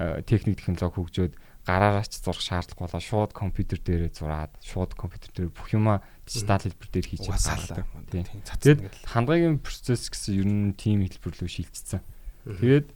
э, 0.00 0.26
техник 0.26 0.58
технологи 0.58 0.98
хөгжөөд 0.98 1.34
гараараач 1.62 2.12
зурх 2.18 2.42
шаардлага 2.42 2.90
болоо 2.90 3.02
шууд 3.04 3.30
компьютер 3.36 3.78
дээрээ 3.84 4.10
зураад 4.16 4.52
шууд 4.64 4.98
компьютер 4.98 5.30
дээр 5.30 5.50
бүх 5.52 5.70
юмаа 5.76 6.02
дижитал 6.26 6.60
хэлбэр 6.60 6.90
дээр 6.90 7.06
хийж 7.06 7.22
цацсан 7.30 7.86
Тэгээд 8.10 8.80
хандгаагийн 9.06 9.62
процесс 9.62 10.10
гэсэн 10.10 10.34
ер 10.34 10.46
нь 10.46 10.74
тим 10.74 11.06
хэлбэр 11.06 11.34
рүү 11.38 11.50
шилжчихсэн. 11.50 12.02
Тэгээд 12.46 12.88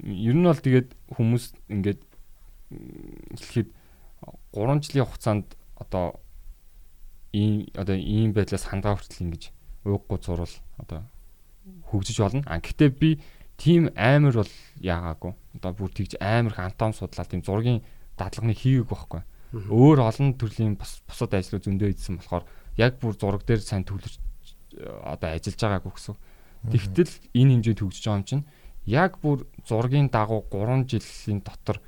ер 0.00 0.36
нь 0.36 0.48
бол 0.48 0.56
тэгээд 0.56 0.88
хүмүүс 1.12 1.44
ингээд 1.68 2.00
хэлэхэд 3.36 3.68
3 4.56 4.84
жилийн 4.84 5.06
хугацаанд 5.06 5.46
одоо 5.76 6.16
ийм 7.32 7.68
одоо 7.76 7.96
ийм 7.96 8.32
байдлаас 8.32 8.64
хангаа 8.64 8.96
хүртэл 8.96 9.28
ингэж 9.28 9.52
ууггүй 9.84 10.18
зурвал 10.24 10.56
одоо 10.80 11.04
хөгжиж 11.92 12.18
болно. 12.20 12.42
А 12.48 12.58
гэхдээ 12.58 12.90
би 12.90 13.20
тийм 13.60 13.92
амар 13.94 14.42
бол 14.42 14.52
яагаагүй. 14.80 15.32
Одоо 15.60 15.72
бүр 15.76 15.90
тэгж 15.92 16.16
амар 16.20 16.52
их 16.52 16.58
антом 16.58 16.92
судлаад 16.96 17.28
тийм 17.28 17.44
зургийн 17.44 17.84
дадлагны 18.16 18.56
хийгээг 18.56 18.88
байхгүй. 18.88 19.22
Өөр 19.50 19.98
олон 20.06 20.38
төрлийн 20.38 20.78
бас 20.78 21.02
бусад 21.06 21.34
ажлууд 21.34 21.66
зөндөө 21.66 21.90
хийсэн 21.90 22.22
болохоор 22.22 22.44
яг 22.78 23.02
бүр 23.02 23.14
зураг 23.18 23.42
дээр 23.42 23.58
сайн 23.58 23.82
төвлөрч 23.82 24.16
э, 24.78 24.86
одоо 24.86 25.34
ажиллаж 25.34 25.58
байгаагүй 25.58 25.92
гэсэн. 25.94 26.16
Тэгтэл 26.70 27.14
энэ 27.34 27.50
хэмжээнд 27.58 27.80
хөгжиж 27.82 28.04
байгаа 28.06 28.20
юм 28.20 28.28
чинь 28.30 28.44
яг 28.86 29.18
бүр 29.18 29.48
зургийн 29.66 30.08
дагуу 30.12 30.46
3 30.46 30.86
жилийн 30.86 31.42
дотор 31.42 31.82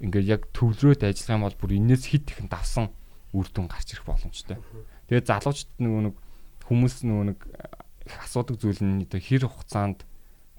ингээд 0.00 0.26
яг 0.32 0.42
төвлөрөөд 0.56 1.04
ажиллах 1.04 1.36
юм 1.36 1.44
бол 1.44 1.60
бүр 1.60 1.72
энэс 1.76 2.08
хит 2.08 2.30
ихэн 2.32 2.48
давсан 2.48 2.88
үр 3.36 3.46
дүн 3.52 3.68
гарч 3.68 3.94
ирэх 3.94 4.08
боломжтой. 4.08 4.58
Тэгээд 5.12 5.28
залуучууд 5.28 5.70
нөгөө 5.78 6.02
нэг 6.08 6.16
хүмүүс 6.64 6.94
нөгөө 7.04 7.26
нэг 7.30 7.38
их 8.08 8.16
асуудаг 8.22 8.56
зүйл 8.58 8.80
нь 8.80 9.04
одоо 9.04 9.20
хэр 9.20 9.44
хугацаанд 9.44 10.06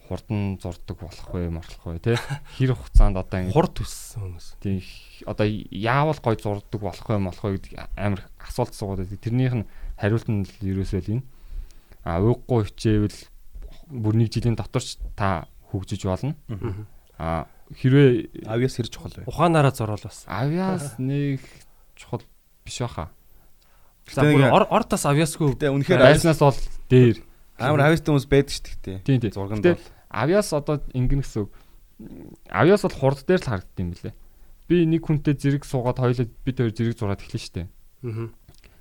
хурдан 0.08 0.60
зурдаг 0.62 0.97
болох 1.01 1.28
вэ, 1.34 1.49
морлох 1.49 1.84
вэ, 1.86 1.99
тэ? 1.99 2.16
Хэр 2.58 2.74
хугацаанд 2.78 3.18
одоо 3.18 3.39
ингэ 3.41 3.53
Хурд 3.53 3.74
төссөн 3.82 4.22
хүмүүс. 4.38 4.47
тийм 4.62 4.80
одоо 5.26 5.45
яавал 5.45 6.20
гой 6.22 6.36
зурдаг 6.38 6.82
болох 6.82 7.06
вэ, 7.10 7.18
молох 7.18 7.41
вэ 7.43 7.58
гэдэг 7.58 7.74
амар 7.97 8.22
асуулт 8.39 8.74
суугаад 8.78 9.01
байдаг. 9.06 9.20
Тэрнийх 9.22 9.53
нь 9.58 9.66
хариулт 9.97 10.28
нь 10.30 10.45
л 10.45 10.53
ерөөсөө 10.62 11.01
л 11.06 11.12
энэ. 11.20 11.24
А 12.06 12.22
ууггүй 12.22 12.70
хичээвэл 12.70 13.20
бүр 13.89 14.14
нэг 14.18 14.30
жилийн 14.30 14.56
дотор 14.56 14.82
ч 14.86 14.97
та 15.18 15.49
хөгжиж 15.74 16.06
болно. 16.06 16.36
А 17.18 17.47
хэрвээ 17.74 18.45
Авьяас 18.45 18.78
хэрэг 18.78 18.91
чухал 18.93 19.14
бай. 19.18 19.26
Ухаанаараа 19.26 19.74
зурвал 19.74 20.01
бас. 20.03 20.26
авиас 20.30 20.99
нэг 21.01 21.41
чухал 21.97 22.22
биш 22.66 22.78
баха. 22.82 23.10
Ингээ- 24.06 24.53
ор 24.53 24.84
тас 24.86 25.06
авьяасгүй. 25.10 25.58
Гэтэ 25.58 25.74
үнэхээр 25.74 25.97
авьяас 25.97 26.22
Байснаас 26.22 26.39
бол 26.45 26.60
дээр. 26.93 27.18
амар 27.58 27.82
авьяастай 27.89 28.12
хүмүүс 28.14 28.28
байдаг 28.30 28.53
шүү 28.53 28.78
дээ. 28.86 28.97
Тийм 29.01 29.18
тийм. 29.18 29.32
Зурганд 29.34 29.64
бол. 29.66 29.82
Авиас 30.16 30.49
одоо 30.55 30.80
ингэн 30.95 31.20
гэсэн 31.22 31.43
үг. 31.43 31.51
Авиас 32.49 32.82
бол 32.88 32.95
хурд 32.95 33.28
дээр 33.28 33.41
л 33.43 33.49
харагддаг 33.51 33.80
юм 33.84 33.91
билэ. 33.91 34.11
Би 34.72 34.86
нэг 34.88 35.03
хүнтэй 35.05 35.36
зэрэг 35.36 35.68
суугаад 35.68 35.99
хоёлоо 35.99 36.26
бид 36.47 36.57
хоёр 36.57 36.72
зэрэг 36.74 36.95
зураад 36.95 37.22
эхлэн 37.22 37.43
штэ. 37.43 37.61
Аа. 38.07 38.32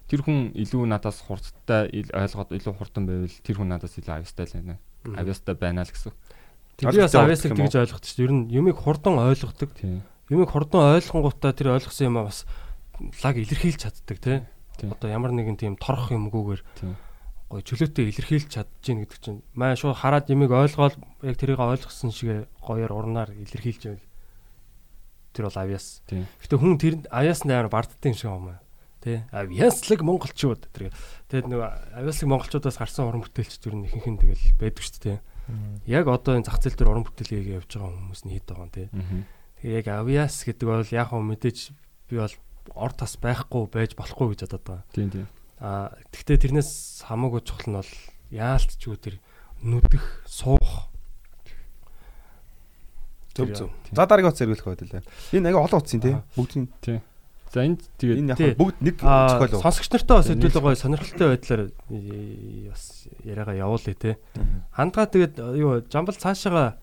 Тэр 0.09 0.21
хүн 0.23 0.53
илүү 0.55 0.85
надаас 0.87 1.19
хурдтай 1.27 1.89
ил- 1.93 2.13
ойлгоод 2.15 2.53
илүү 2.55 2.75
хурдан 2.79 3.05
байвал 3.09 3.37
тэр 3.43 3.57
хүн 3.59 3.69
надаас 3.73 3.97
илүү 3.99 4.15
авиастай 4.15 4.47
л 4.47 4.55
байна. 4.63 4.77
Авиастай 5.17 5.55
байна 5.59 5.83
л 5.85 5.91
гэсэн. 5.93 6.13
Би 6.79 6.87
бас 7.05 7.13
юм 7.15 7.57
тэгж 7.65 7.75
ойлгохтой 7.85 8.09
шүү 8.09 8.19
дээ. 8.19 8.27
Ер 8.29 8.33
нь 8.33 8.45
юмыг 8.53 8.77
хурдан 8.81 9.15
ойлгодог. 9.21 9.71
Тийм. 9.79 10.03
Юмыг 10.29 10.49
хурдан 10.53 10.81
ойлгонгуудаа 10.97 11.53
тэр 11.53 11.69
ойлгосон 11.77 12.05
юм 12.09 12.17
а 12.21 12.29
бас 12.29 12.45
лаг 13.23 13.37
илэрхийлж 13.37 13.81
чаддаг 13.81 14.19
тий. 14.21 14.39
Тийм. 14.81 14.91
Одоо 14.93 15.09
ямар 15.11 15.33
нэгэн 15.33 15.57
тийм 15.57 15.77
торох 15.81 16.11
юмгүйгээр 16.13 16.63
Тийм. 16.81 16.97
Гоё 17.49 17.63
чөлөөтэй 17.63 18.09
илэрхийлж 18.11 18.49
чадчихээн 18.51 19.05
гэдэг 19.05 19.19
чинь 19.21 19.41
маа 19.55 19.77
шууд 19.77 20.01
хараад 20.01 20.31
юмыг 20.33 20.51
ойлгоод 20.51 20.97
яг 21.23 21.37
тэрийг 21.37 21.61
ойлгосон 21.61 22.11
шиг 22.11 22.49
гоёор 22.59 22.93
урнаар 22.93 23.31
илэрхийлж 23.37 23.83
байвал 23.85 24.07
тэр 25.35 25.45
бол 25.51 25.59
авьяас. 25.59 26.03
Гэтэ 26.09 26.55
хүн 26.57 26.79
тэр 26.79 26.95
авьяас 27.11 27.43
нээр 27.45 27.69
барддаг 27.69 28.07
юм 28.07 28.15
шиг 28.15 28.31
юм 28.31 28.49
аа. 28.55 28.63
Тэ 29.03 29.29
авьяаслаг 29.35 30.01
монголчууд 30.01 30.63
тэр 30.73 30.95
тэгээд 31.29 31.51
нөгөө 31.51 31.69
авьяаслаг 32.01 32.29
монголчуудаас 32.31 32.79
гарсан 32.79 33.11
уран 33.11 33.27
бүтээлч 33.27 33.61
тэр 33.61 33.75
нь 33.77 33.85
ихэнх 33.91 34.09
нь 34.09 34.21
тэгэл 34.23 34.45
байдаг 34.57 34.81
шүү 34.81 35.03
дээ. 35.05 35.19
Яг 35.91 36.09
одоо 36.09 36.41
энэ 36.41 36.49
зах 36.49 36.63
зээл 36.63 36.79
дээр 36.79 36.91
уран 36.95 37.05
бүтээлээ 37.05 37.61
явьж 37.61 37.77
байгаа 37.77 37.93
хүмүүс 37.93 38.23
нь 38.25 38.33
хэд 38.33 38.47
байгаа 38.49 38.65
юм 38.65 38.73
те. 38.73 38.89
Тэгээ 39.61 39.79
яг 39.85 39.87
авьяас 39.93 40.37
гэдэг 40.49 40.65
бол 40.65 40.89
яг 40.89 41.09
хөө 41.13 41.21
мэдээж 41.21 41.59
би 42.09 42.15
бол 42.17 42.35
ор 42.73 42.93
тас 42.97 43.21
байхгүй 43.21 43.69
байж 43.69 43.93
болохгүй 43.93 44.33
гэж 44.33 44.41
бодод 44.49 44.65
байгаа. 44.65 44.85
Тийм 44.97 45.11
тийм. 45.13 45.29
А 45.61 45.95
тэгтээ 46.11 46.51
тэрнээс 46.51 47.05
хамаагүй 47.07 47.41
чухал 47.47 47.69
нь 47.71 47.79
бол 47.79 47.93
яалтчгүй 48.31 48.97
тэр 48.99 49.17
нүдэх 49.63 50.05
суух 50.27 50.91
Зөв 53.35 53.51
зөв. 53.51 53.71
За 53.91 54.07
дараагийн 54.07 54.31
утас 54.31 54.39
зэрэгүүлэх 54.47 54.67
байд 54.67 54.83
лээ. 54.87 55.03
Энэ 55.35 55.51
ага 55.51 55.67
олон 55.67 55.83
утсын 55.83 55.99
тий. 55.99 56.15
Бүгдийн 56.39 56.71
За 57.51 57.63
энд 57.67 57.83
тэгээд 57.99 58.19
энэ 58.23 58.31
яг 58.35 58.39
тий. 58.39 58.55
бүгд 58.55 58.79
нэг 58.79 58.97
уу? 59.03 59.63
сонсогч 59.63 59.91
нартай 59.91 60.15
бас 60.19 60.27
хэдүүлээ 60.31 60.63
гоё 60.63 60.79
сонирхолтой 60.79 61.29
байдлаар 61.35 61.63
бас 62.71 62.83
яриагаа 63.27 63.55
явуулъя 63.59 63.95
те. 63.95 64.19
Хандгаа 64.71 65.07
тэгээд 65.11 65.35
юу 65.59 65.83
жамбал 65.87 66.15
цаашаага 66.15 66.79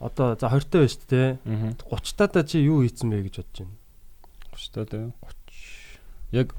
одоо 0.00 0.36
за 0.40 0.48
20 0.48 0.68
таа 0.72 0.80
байж. 0.84 0.96
Мгм. 1.44 1.76
30 1.84 2.16
таада 2.16 2.44
чи 2.48 2.64
юу 2.64 2.80
хийцэн 2.84 3.08
бэ 3.12 3.28
гэж 3.28 3.34
бодож 3.44 3.56
байна. 3.60 3.76
Өштэй 4.56 4.84
дээ. 4.88 5.12
Яг 6.32 6.48
э, 6.52 6.56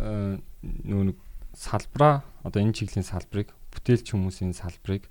нөгөө 0.00 1.04
нэг 1.12 1.18
салбараа 1.54 2.24
одоо 2.44 2.60
энэ 2.62 2.74
чиглэлийн 2.76 3.06
салбарыг 3.06 3.48
бүтээлч 3.74 4.06
хүмүүсийн 4.12 4.54
салбарыг 4.56 5.06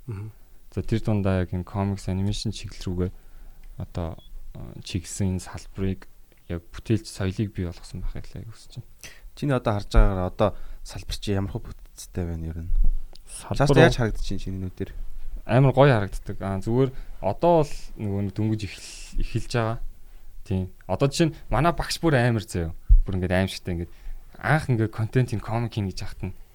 за 0.73 0.81
тэр 0.81 1.01
дундаа 1.03 1.45
яг 1.45 1.53
энэ 1.53 1.67
комикс 1.67 2.09
анимашн 2.09 2.51
чиглэл 2.53 3.09
рүүгээ 3.09 3.11
одоо 3.77 4.17
э, 4.55 4.81
чиглэсэн 4.83 5.37
энэ 5.37 5.45
салбарыг 5.45 6.07
яг 6.49 6.61
бүтээлч 6.73 7.05
соёлыг 7.05 7.53
бий 7.53 7.65
болгосон 7.69 8.01
байх 8.01 8.17
ялаа 8.17 8.43
гэж 8.45 8.77
байна. 8.77 8.87
Чиний 9.37 9.55
одоо 9.55 9.73
харж 9.77 9.89
байгаагаар 9.93 10.29
одоо 10.33 10.49
салбар 10.83 11.17
чи 11.17 11.29
ямар 11.33 11.51
хөө 11.53 11.63
бүтцтэй 11.69 12.25
байна 12.25 12.49
ер 12.49 12.57
нь. 12.65 12.71
Салбар 13.29 13.77
яаж 13.87 13.97
харагдчих 14.01 14.41
чиний 14.41 14.65
нүдээр. 14.67 14.91
амар 15.49 15.73
гоё 15.73 15.93
харагддаг. 15.93 16.37
Аа 16.41 16.61
зүгээр 16.61 16.91
одоо 17.21 17.65
бол 17.65 17.73
нөгөө 17.97 18.21
нэг 18.29 18.33
дөнгөж 18.37 18.61
эхэл- 18.69 19.17
эхэлж 19.21 19.51
байгаа. 19.53 19.77
Тийм. 20.45 20.69
Одоо 20.85 21.07
жишээ 21.09 21.27
нь 21.29 21.35
манай 21.49 21.73
багш 21.73 21.97
бүр 22.01 22.17
амар 22.17 22.45
заяа. 22.45 22.73
Бүр 23.05 23.17
ингээд 23.17 23.33
аимшигтай 23.33 23.73
ингээд 23.73 23.91
анх 24.39 24.69
ингээд 24.69 24.91
контентын 24.95 25.39
комик 25.43 25.75
хийн 25.75 25.87
гэж 25.91 25.99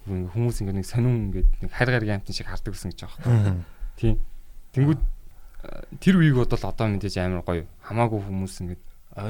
ингээд 0.04 0.32
хүмүүс 0.32 0.60
ингээд 0.60 0.78
нэг 0.80 0.88
сонин 0.88 1.32
ингээд 1.32 1.48
нэг 1.64 1.70
харь 1.72 1.92
гариг 1.96 2.10
амтан 2.12 2.36
шиг 2.36 2.48
хардаг 2.48 2.76
гэсэн 2.76 2.92
гэж 2.92 3.00
байгаа. 3.08 3.64
Тийм. 3.96 4.20
Тэнгүүд 4.76 5.00
э, 5.00 5.84
тэр 6.00 6.20
үеиг 6.20 6.36
бодвол 6.36 6.68
одоо 6.68 6.86
мэдээж 6.92 7.16
амар 7.24 7.40
гоё. 7.40 7.64
Хамаагүй 7.88 8.20
хүмүүс 8.20 8.54
ингээд 8.60 8.82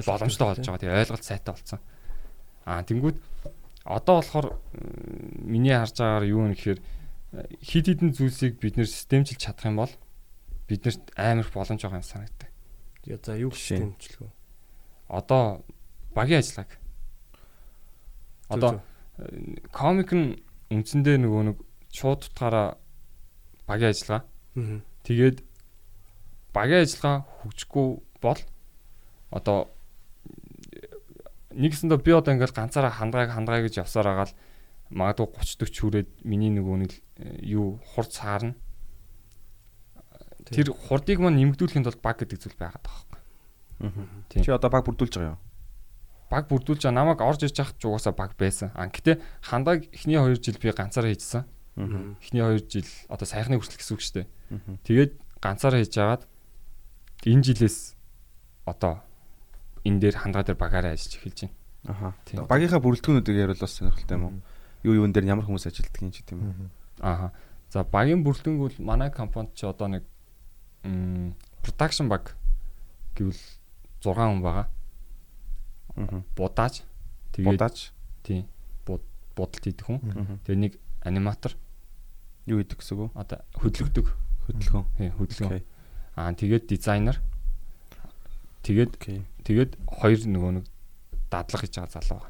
боломжтой 0.03 0.47
болж 0.51 0.67
байгаа. 0.67 0.83
Тэгээ 0.83 0.99
ойлголт 0.99 1.25
сайтай 1.25 1.55
болсон. 1.55 1.79
Аа 2.67 2.83
тэнгүүд 2.83 3.19
одоо 3.87 4.15
болохоор 4.19 4.47
миний 5.47 5.79
харж 5.79 5.95
байгаагаар 5.95 6.27
юу 6.27 6.43
вэ 6.51 6.55
гэхээр 6.59 6.81
э, 6.81 7.47
хид 7.63 7.87
хідэн 7.87 8.11
зүйлсийг 8.11 8.59
бид 8.59 8.75
нэр 8.75 8.91
системчилж 8.91 9.39
чадах 9.39 9.71
юм 9.71 9.79
бол 9.79 9.93
биднэрт 10.67 11.15
амар 11.15 11.47
их 11.47 11.53
боломж 11.55 11.81
байгаа 11.87 12.01
юм 12.01 12.09
санагддаг. 12.09 12.51
За 13.05 13.37
юу 13.37 13.53
гэж 13.53 13.79
тэмчлэх 13.79 14.27
вэ? 14.27 14.33
Одоо 15.07 15.63
багийн 16.17 16.41
ажиллагааг. 16.41 16.83
Одоо 18.55 18.73
комик 19.71 20.11
нь 20.15 20.39
үндсэндээ 20.71 21.17
нөгөө 21.23 21.43
нэг 21.53 21.57
шууд 21.95 22.27
утгаараа 22.31 22.77
багийн 23.67 23.93
ажиллагаа. 23.95 24.23
Тэгээд 25.07 25.37
багийн 26.55 26.83
ажиллагаа 26.83 27.27
хөгжихгүй 27.43 27.87
бол 28.23 28.41
одоо 29.31 29.71
нэгсэндээ 31.55 31.99
би 32.03 32.13
одоо 32.13 32.35
ингээл 32.35 32.59
ганцаараа 32.59 32.91
хандгааг 32.91 33.31
хандгаа 33.31 33.63
гэж 33.63 33.83
явсаар 33.83 34.07
байгаа 34.11 34.27
л 34.31 34.37
магадгүй 34.91 35.27
30 35.39 35.71
40 35.71 35.81
хүрээд 35.81 36.09
миний 36.27 36.51
нөгөө 36.51 36.77
нэг 36.83 36.93
э, 37.19 37.39
юу 37.47 37.79
хурд 37.95 38.11
саарна. 38.13 38.55
Тэр 40.45 40.75
хурдыг 40.75 41.19
маань 41.23 41.39
нэмэгдүүлэхэд 41.41 41.89
бол 41.89 42.05
баг 42.05 42.17
гэдэг 42.21 42.39
зүйл 42.39 42.59
байгаад 42.59 42.85
байгаа 42.85 43.07
байхгүй. 43.09 44.45
Чи 44.45 44.51
одоо 44.53 44.71
баг 44.71 44.85
бүрдүүлж 44.85 45.15
байгаа 45.17 45.35
юу? 45.35 45.41
Баг 46.35 46.51
бүрдүүлж 46.51 46.83
байгаа 46.83 46.99
намайг 46.99 47.23
орж 47.23 47.47
иж 47.47 47.55
явах 47.55 47.79
ч 47.79 47.87
угаасаа 47.87 48.11
баг 48.11 48.35
байсан. 48.35 48.75
А 48.75 48.91
гэтээ 48.91 49.23
хандааг 49.39 49.87
эхний 49.95 50.19
2 50.19 50.43
жил 50.43 50.59
би 50.59 50.75
ганцаараа 50.75 51.15
хийжсэн. 51.15 51.47
Аа. 51.79 52.19
Эхний 52.19 52.43
2 52.43 52.67
жил 52.67 52.91
одоо 53.07 53.23
сайхны 53.23 53.55
хүртэл 53.55 53.79
гэсэн 53.79 53.95
үг 53.95 54.03
шүү 54.03 54.15
дээ. 54.19 54.27
Аа. 54.27 54.83
Тэгээд 54.83 55.13
ганцаараа 55.39 55.79
хийж 55.79 55.95
агаад 55.95 56.23
энэ 57.23 57.47
жилээс 57.47 57.95
одоо 58.67 59.07
энэ 59.87 60.01
дээр 60.03 60.17
хандгаа 60.19 60.43
дээр 60.43 60.59
багаараа 60.59 60.99
ажиллаж 60.99 61.23
эхэлж 61.23 61.39
байна. 61.47 61.55
Аха. 61.87 62.09
Багийнхаа 62.51 62.81
бүрэлдэхүүнүүдийг 62.83 63.39
ярил 63.39 63.61
бас 63.61 63.77
сонирхолтой 63.77 64.17
юм 64.19 64.25
уу? 64.25 64.35
Юу 64.83 64.95
юун 65.05 65.13
дээр 65.13 65.29
ямар 65.29 65.47
хүмүүс 65.47 65.69
ажилладаг 65.69 66.03
юм 66.03 66.11
ч 66.11 66.25
гэдэг 66.25 66.35
юм 66.35 66.43
уу? 66.43 66.69
Ааха. 66.99 67.31
За 67.69 67.85
багийн 67.85 68.25
бүрэлдэхүүн 68.25 68.59
бол 68.59 68.77
манай 68.81 69.13
компанид 69.13 69.53
ч 69.55 69.69
одоо 69.69 69.87
нэг 69.87 70.03
м 70.83 71.37
production 71.63 72.09
баг 72.09 72.35
гэвэл 73.15 73.37
6 74.01 74.17
хүн 74.17 74.41
байгаа. 74.41 74.67
Аа. 75.97 76.23
Будааж 76.37 76.83
тэгээд 77.33 77.59
Будаач. 77.59 77.91
тийм 78.23 78.45
буд- 78.87 79.07
будалт 79.37 79.63
хийдэг 79.65 79.87
хүн. 79.87 80.01
Тэгээ 80.45 80.59
нэг 80.59 80.73
аниматор 81.03 81.53
Юу 82.47 82.59
хийдэг 82.61 82.79
гэсэн 82.83 82.99
үг? 82.99 83.13
одоо 83.17 83.39
хөдөлгдөг. 83.57 84.07
Хөдөлгөөн. 84.49 84.85
Тийм 84.99 85.13
хөдөлгөөн. 85.17 85.63
Аа 86.17 86.33
тэгээд 86.35 86.65
дизайнер. 86.69 87.17
Тэгээд 88.65 88.93
тэгээд 89.45 89.71
хоёр 89.85 90.21
нөгөө 90.25 90.53
нэг 90.61 90.67
дадлага 91.29 91.65
хийж 91.69 91.75
байгаа 91.77 92.01
залуу. 92.01 92.25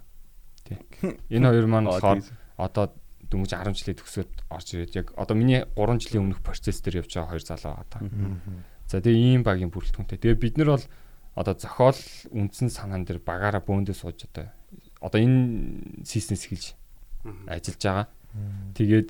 Тий. 0.66 0.78
Энэ 1.34 1.46
хоёр 1.50 1.66
маань 1.70 1.86
болохоор 1.90 2.22
одоо 2.58 2.90
дөнгөж 3.30 3.50
10 3.54 3.74
жилийн 3.78 3.98
төгсөөд 4.02 4.30
орж 4.50 4.66
ирээд 4.74 4.92
яг 4.98 5.06
одоо 5.14 5.34
миний 5.38 5.62
3 5.78 5.98
жилийн 6.02 6.26
өмнөх 6.26 6.42
процесс 6.42 6.82
дээр 6.82 7.02
явж 7.06 7.14
байгаа 7.14 7.30
хоёр 7.38 7.44
залуу 7.46 7.74
байгаа. 7.78 7.86
та. 7.90 7.98
За 8.90 8.98
тэгээ 8.98 9.14
ийм 9.38 9.42
багийн 9.46 9.70
бүрэлдэхүүнтэй. 9.70 10.18
Тэгээ 10.18 10.38
бид 10.42 10.54
нар 10.58 10.74
бол 10.74 10.84
одоо 11.34 11.54
зохиол 11.58 11.98
үндсэн 12.30 12.70
санаан 12.70 13.04
дээр 13.04 13.18
багаараа 13.18 13.62
бөөндөө 13.62 13.94
сууж 13.94 14.26
одоо 14.30 14.50
одоо 15.02 15.18
энэ 15.20 16.06
системс 16.06 16.46
эхэлж 16.46 16.74
ажиллаж 17.50 17.82
байгаа. 17.82 18.06
Тэгээд 18.74 19.08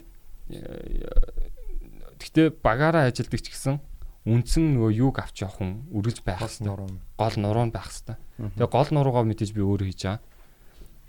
гэхдээ 2.20 2.46
багаараа 2.64 3.08
ажилдаг 3.08 3.40
ч 3.44 3.52
гэсэн 3.52 3.80
үндсэн 4.24 4.72
нөгөө 4.72 4.92
юуг 5.04 5.20
авч 5.20 5.44
явах 5.44 5.60
хүн 5.60 5.84
үргэлж 5.92 6.24
байх 6.24 6.40
нуруу. 6.64 6.88
Гол 7.20 7.36
нуруу 7.36 7.68
байх 7.68 7.92
хэрэгтэй. 7.92 8.16
Тэгээ 8.56 8.72
гол 8.72 8.88
нуруугаа 8.88 9.24
мэдээж 9.28 9.52
би 9.52 9.60
өөрөө 9.60 9.88
хийж 9.92 10.02
байгаа. 10.08 10.24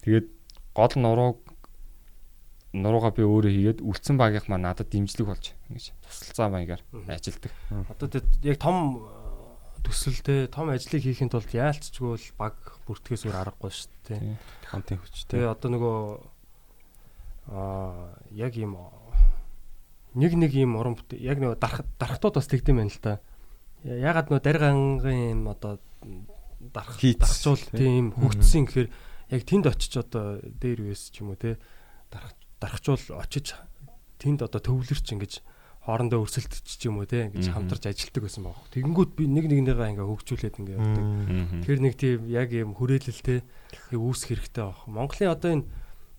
Тэгээд 0.04 0.28
гол 0.76 0.94
нурууг 1.00 1.40
нуруугаа 2.76 3.12
би 3.16 3.24
өөрөө 3.24 3.52
хийгээд 3.56 3.80
үлдсэн 3.88 4.20
багийнх 4.20 4.52
маань 4.52 4.68
надад 4.68 4.92
дэмжлэг 4.92 5.28
болж 5.32 5.56
ингэж 5.72 5.96
тусалцаа 6.04 6.52
маягаар 6.52 6.84
ажилдаг. 7.08 7.52
Одоо 7.88 8.08
тэд 8.12 8.28
яг 8.44 8.60
том 8.60 9.08
төсөлтэй 9.86 10.50
том 10.50 10.74
ажлыг 10.74 11.06
хийхэд 11.06 11.32
тулд 11.32 11.52
яалтчгүй 11.54 12.10
бол 12.10 12.28
баг 12.42 12.58
бүртгэхээс 12.90 13.24
өөр 13.30 13.38
аргагүй 13.38 13.72
шүү 13.72 13.92
дээ. 14.10 14.20
Тийм. 14.20 14.38
Контент 14.66 15.02
хүчтэй. 15.06 15.46
Тэгээ 15.46 15.54
одоо 15.54 15.70
нөгөө 15.72 15.98
аа 17.54 18.18
яг 18.34 18.54
ийм 18.58 18.74
нэг 20.18 20.34
нэг 20.34 20.52
ийм 20.58 20.76
уран 20.76 20.98
бүтээл 20.98 21.22
яг 21.22 21.38
нөгөө 21.38 21.58
дарах 21.62 21.86
дарахтууд 22.02 22.36
бас 22.42 22.50
тэгдэм 22.50 22.82
байна 22.82 22.90
л 22.90 23.02
да. 23.04 23.22
Ягаад 23.86 24.34
нөгөө 24.34 24.44
даргангийн 24.44 25.22
ийм 25.38 25.42
одоо 25.52 25.78
дарах 26.74 26.98
Хийц, 26.98 27.22
дарахчул 27.22 27.62
тийм 27.76 28.16
хөгдсөн 28.18 28.66
гэхээр 28.66 28.90
яг 29.30 29.42
тэнд 29.46 29.66
очиж 29.70 29.94
одоо 30.02 30.42
дээр 30.42 30.90
үес 30.90 31.14
ч 31.14 31.22
юм 31.22 31.36
уу 31.36 31.38
те 31.38 31.62
дарах 32.10 32.34
дарахчул 32.58 32.98
очиж 33.20 33.54
тэнд 34.18 34.42
одоо 34.42 34.62
төвлөрч 34.64 35.06
ингэж 35.14 35.34
хоорондоо 35.86 36.26
өрсөлдөж 36.26 36.66
ч 36.66 36.90
юм 36.90 36.98
уу 36.98 37.06
те 37.06 37.30
ингэж 37.30 37.54
хамтарч 37.54 37.86
ажилтдаг 37.86 38.26
байсан 38.26 38.44
баг. 38.50 38.58
Тэгэнгүүт 38.74 39.12
би 39.14 39.30
нэг 39.30 39.46
нэгнийгаа 39.46 39.94
ингээ 39.94 40.10
хөгжүүлээд 40.10 40.58
ингээ 40.58 40.78
явдаг. 40.82 41.06
Тэр 41.62 41.78
нэг 41.86 41.94
тийм 41.94 42.26
яг 42.26 42.50
юм 42.50 42.74
хүрээлэлтэй 42.74 43.40
үүсэх 43.94 44.34
хэрэгтэй 44.34 44.66
баг. 44.66 44.82
Монголын 44.90 45.30
одоо 45.30 45.52
энэ 45.62 45.66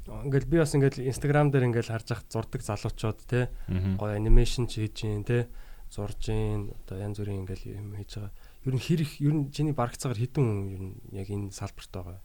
ингээл 0.06 0.46
би 0.46 0.56
бас 0.62 0.70
ингээл 0.78 1.10
инстаграм 1.10 1.50
дээр 1.50 1.66
ингээл 1.66 1.90
харж 1.90 2.08
ах 2.14 2.22
зурдаг 2.30 2.62
залуучууд 2.62 3.18
те 3.26 3.50
гоё 3.98 4.14
анимашн 4.14 4.70
ч 4.70 4.86
хийж 4.86 5.02
гин 5.02 5.26
те 5.26 5.50
зурж 5.90 6.30
гин 6.30 6.70
одоо 6.86 7.02
янз 7.02 7.18
бүрийн 7.18 7.42
ингээл 7.42 7.74
юм 7.74 7.98
хийж 7.98 8.22
байгаа. 8.22 8.32
Ер 8.70 8.74
нь 8.78 8.82
хэрэг 8.86 9.10
ер 9.18 9.34
нь 9.34 9.50
чиний 9.50 9.74
барагцаагаар 9.74 10.22
хідэн 10.22 10.46
хүн 10.46 10.60
ер 10.70 10.82
нь 10.82 10.94
яг 11.10 11.26
энэ 11.26 11.50
салбарт 11.50 11.90
байгаа. 11.90 12.18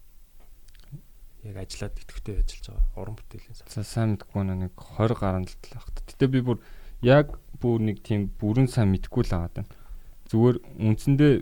Яг 1.41 1.57
ажиллаад 1.57 1.97
идэвхтэй 1.97 2.37
ажиллаж 2.37 2.65
байгаа. 2.69 3.01
Уран 3.01 3.17
бүтээлийн 3.17 3.57
салбар. 3.57 3.81
Сайн 3.81 4.09
мэдгүй 4.13 4.43
нэ 4.45 4.55
нэг 4.69 4.73
20 4.77 5.17
гаруй 5.17 5.45
л 5.49 5.57
байх. 5.73 5.85
Гэтэ 6.05 6.25
би 6.29 6.39
бүр 6.45 6.57
яг 7.01 7.37
бүр 7.61 7.81
нэг 7.81 8.01
тийм 8.05 8.29
бүрэн 8.41 8.69
сайн 8.69 8.89
мэдгүй 8.93 9.25
л 9.25 9.33
байгаа 9.33 9.51
даа. 9.53 9.67
зүгээр 10.29 10.57
үндсэндээ 10.81 11.33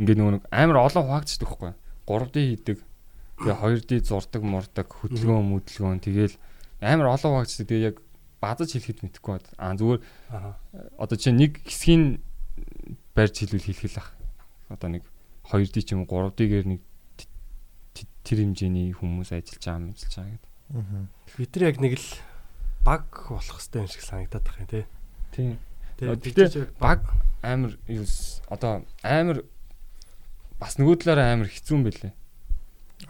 ингээд 0.00 0.18
нөгөө 0.20 0.34
нэг 0.38 0.44
амар 0.52 0.78
олон 0.86 1.04
хуваагдчихдаг 1.06 1.48
байхгүй 1.50 1.72
3D 2.06 2.36
хийдэг 2.36 2.78
тэгээ 3.40 3.58
2D 3.58 3.90
зурдаг 4.04 4.42
мурдаг 4.44 4.88
хөдөлгөөн 4.90 5.46
мөдөлгөөн 5.50 6.00
тэгээл 6.04 6.36
амар 6.84 7.08
олон 7.16 7.30
хуваагдчихдаг 7.40 7.68
тэгээ 7.68 7.88
яг 7.90 7.96
базаж 8.40 8.68
хэлэхэд 8.72 9.00
мэдэхгүй 9.04 9.32
бод 9.36 9.46
аа 9.60 9.74
зүгээр 9.76 10.00
одоо 10.96 11.16
чи 11.16 11.32
нэг 11.32 11.60
хэсгийн 11.64 12.20
барьж 13.14 13.34
хэлвэл 13.44 13.68
хэлэх 13.68 13.96
л 13.96 14.00
ах. 14.00 14.10
Одоо 14.72 14.88
нэг 14.88 15.04
2D 15.50 15.76
ч 15.84 15.92
юм 15.92 16.06
уу 16.06 16.30
3D-гээр 16.30 16.66
нэг 16.66 16.80
тэр 18.30 18.38
хэмжээний 18.46 18.94
хүмүүс 18.94 19.34
ажиллаж 19.34 19.58
байгаа 19.66 19.82
юм 19.82 19.90
ажиллаж 19.90 20.14
байгаа 20.14 20.38
гэдэг 20.38 20.50
Бид 21.34 21.50
нар 21.58 21.66
яг 21.66 21.76
нэг 21.82 21.94
л 21.98 22.08
баг 22.86 23.04
болох 23.26 23.58
хэвээр 23.58 23.82
юм 23.82 23.90
шиг 23.90 24.02
санагдаад 24.06 24.46
байна 24.46 24.70
тий. 24.70 24.84
тийм 25.34 25.58
Тэгээ 25.98 26.14
Гэтэ 26.14 26.78
баг 26.78 27.02
амар 27.42 27.74
одоо 28.46 28.86
амар 29.02 29.42
бас 30.62 30.78
нөгөө 30.78 30.96
талаараа 31.02 31.34
амар 31.34 31.50
хэцүү 31.50 31.74
юм 31.74 31.84
бэлээ. 31.84 32.12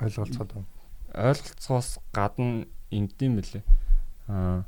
ойлголцоод 0.01 0.51
байна. 0.57 0.69
Ойлголцоос 1.15 2.01
гадна 2.17 2.65
ингэдэм 2.91 3.33
бэлээ. 3.37 3.63
Аа 4.33 4.65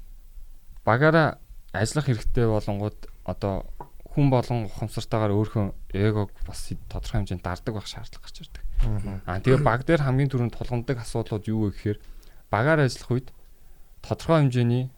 багаараа 0.85 1.39
ажиллах 1.73 2.07
хэрэгтэй 2.07 2.47
болонгууд 2.47 2.99
одоо 3.25 3.67
хүн 4.13 4.29
болгон 4.29 4.69
ухамсартайгаар 4.69 5.33
өөрхөн 5.33 5.73
эгог 5.97 6.37
бас 6.45 6.69
тодорхой 6.93 7.25
хэмжээнд 7.25 7.43
дардаг 7.43 7.73
байх 7.81 7.89
шаардлага 7.89 8.25
гарч 8.29 8.37
ирдэг. 8.45 8.63
Аа 9.25 9.41
тэгээ 9.41 9.65
баг 9.65 9.89
дээр 9.89 10.05
хамгийн 10.05 10.29
түрүүнд 10.29 10.53
тулгамдаг 10.53 11.01
асуудлууд 11.01 11.49
юу 11.49 11.73
вэ 11.73 11.73
гэхээр 11.73 11.99
багаар 12.53 12.85
ажиллах 12.85 13.11
үед 13.11 13.29
тодорхой 14.05 14.45
хэмжээний 14.45 14.93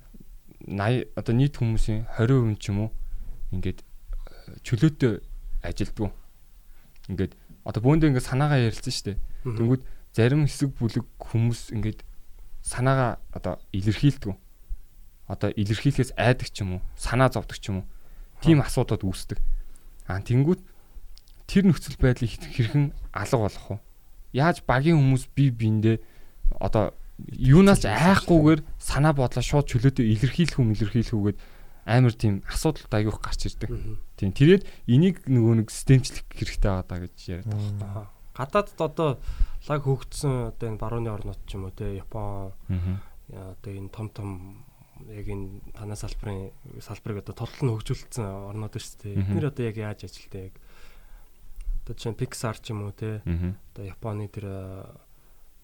80 0.67 1.15
одоо 1.15 1.35
нийт 1.39 1.55
хүмүүсийн 1.55 2.11
20% 2.19 2.59
ч 2.59 2.65
юм 2.75 2.79
уу 2.89 2.91
ингээд 3.55 3.79
э, 3.85 4.59
чөлөөтэй 4.67 5.23
ажилдгүү. 5.62 6.11
Ингээд 7.15 7.33
одоо 7.62 7.81
бөөндөө 7.85 8.09
ингээд 8.11 8.29
санаагаа 8.29 8.59
ярилцсан 8.67 8.91
шүү 8.91 9.07
дээ. 9.15 9.19
Тэнгүүд 9.45 9.83
зарим 10.17 10.43
хэсэг 10.49 10.71
бүлэг 10.75 11.07
хүмүүс 11.21 11.71
ингээд 11.77 12.01
санаагаа 12.65 13.21
одоо 13.31 13.61
илэрхийлдэг. 13.71 14.35
Одоо 15.29 15.51
илэрхийлэхээс 15.53 16.17
айдаг 16.17 16.49
ч 16.49 16.65
юм 16.65 16.81
уу, 16.81 16.83
санаа 16.97 17.29
зовдөг 17.29 17.61
ч 17.61 17.69
юм 17.69 17.85
уу. 17.85 17.87
Тим 18.45 18.61
асуудууд 18.61 19.03
үүсдэг. 19.09 19.40
Аа 20.05 20.20
тэнгүүд 20.20 20.61
тэр 21.49 21.64
нөхцөл 21.64 21.97
байдлыг 21.97 22.28
хэрхэн 22.28 22.92
алга 23.16 23.38
болох 23.40 23.66
вэ? 23.72 23.76
Яаж 24.36 24.61
багийн 24.68 25.01
хүмүүс 25.01 25.32
бие 25.32 25.49
биендээ 25.49 25.97
одоо 26.61 26.92
юунаас 27.32 27.88
айхгүйгээр 27.88 28.61
санаа 28.76 29.14
бодлоо 29.16 29.40
шууд 29.40 29.70
чөлөөтэй 29.70 30.12
илэрхийлэх 30.12 30.59
хүм 30.59 30.74
илэрхийлэхгүйгээд 30.74 31.38
амар 31.86 32.14
тийм 32.16 32.42
асуудалд 32.49 32.90
аягүйх 32.90 33.20
гарч 33.22 33.40
ирдэг. 33.49 33.70
Тийм 34.18 34.32
тэгээд 34.34 34.62
энийг 34.88 35.22
нөгөө 35.28 35.64
нэг 35.64 35.68
системчлэх 35.70 36.26
хэрэгтэй 36.32 36.72
байгаа 36.84 37.01
гэж 37.07 37.16
яриад 37.28 37.49
байгаа. 37.49 38.09
Аа. 38.09 38.12
Гадаадд 38.34 38.80
одоо 38.80 39.11
лаг 39.68 39.80
хөгжсөн 39.84 40.51
одоо 40.51 40.66
энэ 40.74 40.80
барууны 40.80 41.11
орнууд 41.12 41.40
ч 41.47 41.55
юм 41.55 41.68
уу 41.68 41.76
те 41.76 41.95
Япон 41.95 42.51
одоо 43.30 43.70
энэ 43.70 43.92
том 43.95 44.09
том 44.11 44.28
яг 45.11 45.27
энэ 45.29 45.61
танаа 45.77 45.99
салбарын 45.99 46.53
салбарыг 46.81 47.25
одоо 47.25 47.35
тодлол 47.35 47.65
нь 47.69 47.75
хөгжүүлсэн 47.77 48.25
орнууд 48.25 48.75
шүү 48.79 48.99
дээ. 49.05 49.15
Мгм. 49.15 49.25
Эдгээр 49.29 49.51
одоо 49.53 49.65
яг 49.69 49.77
яаж 49.77 50.01
ажилтдаг 50.09 50.43
яг 50.49 50.55
одоо 51.85 51.95
чинь 52.01 52.17
Pixar 52.17 52.57
ч 52.57 52.73
юм 52.73 52.89
уу 52.89 52.97
те 52.97 53.21
одоо 53.25 53.85
Японы 53.85 54.29
тэр 54.33 54.47
э, 54.49 54.89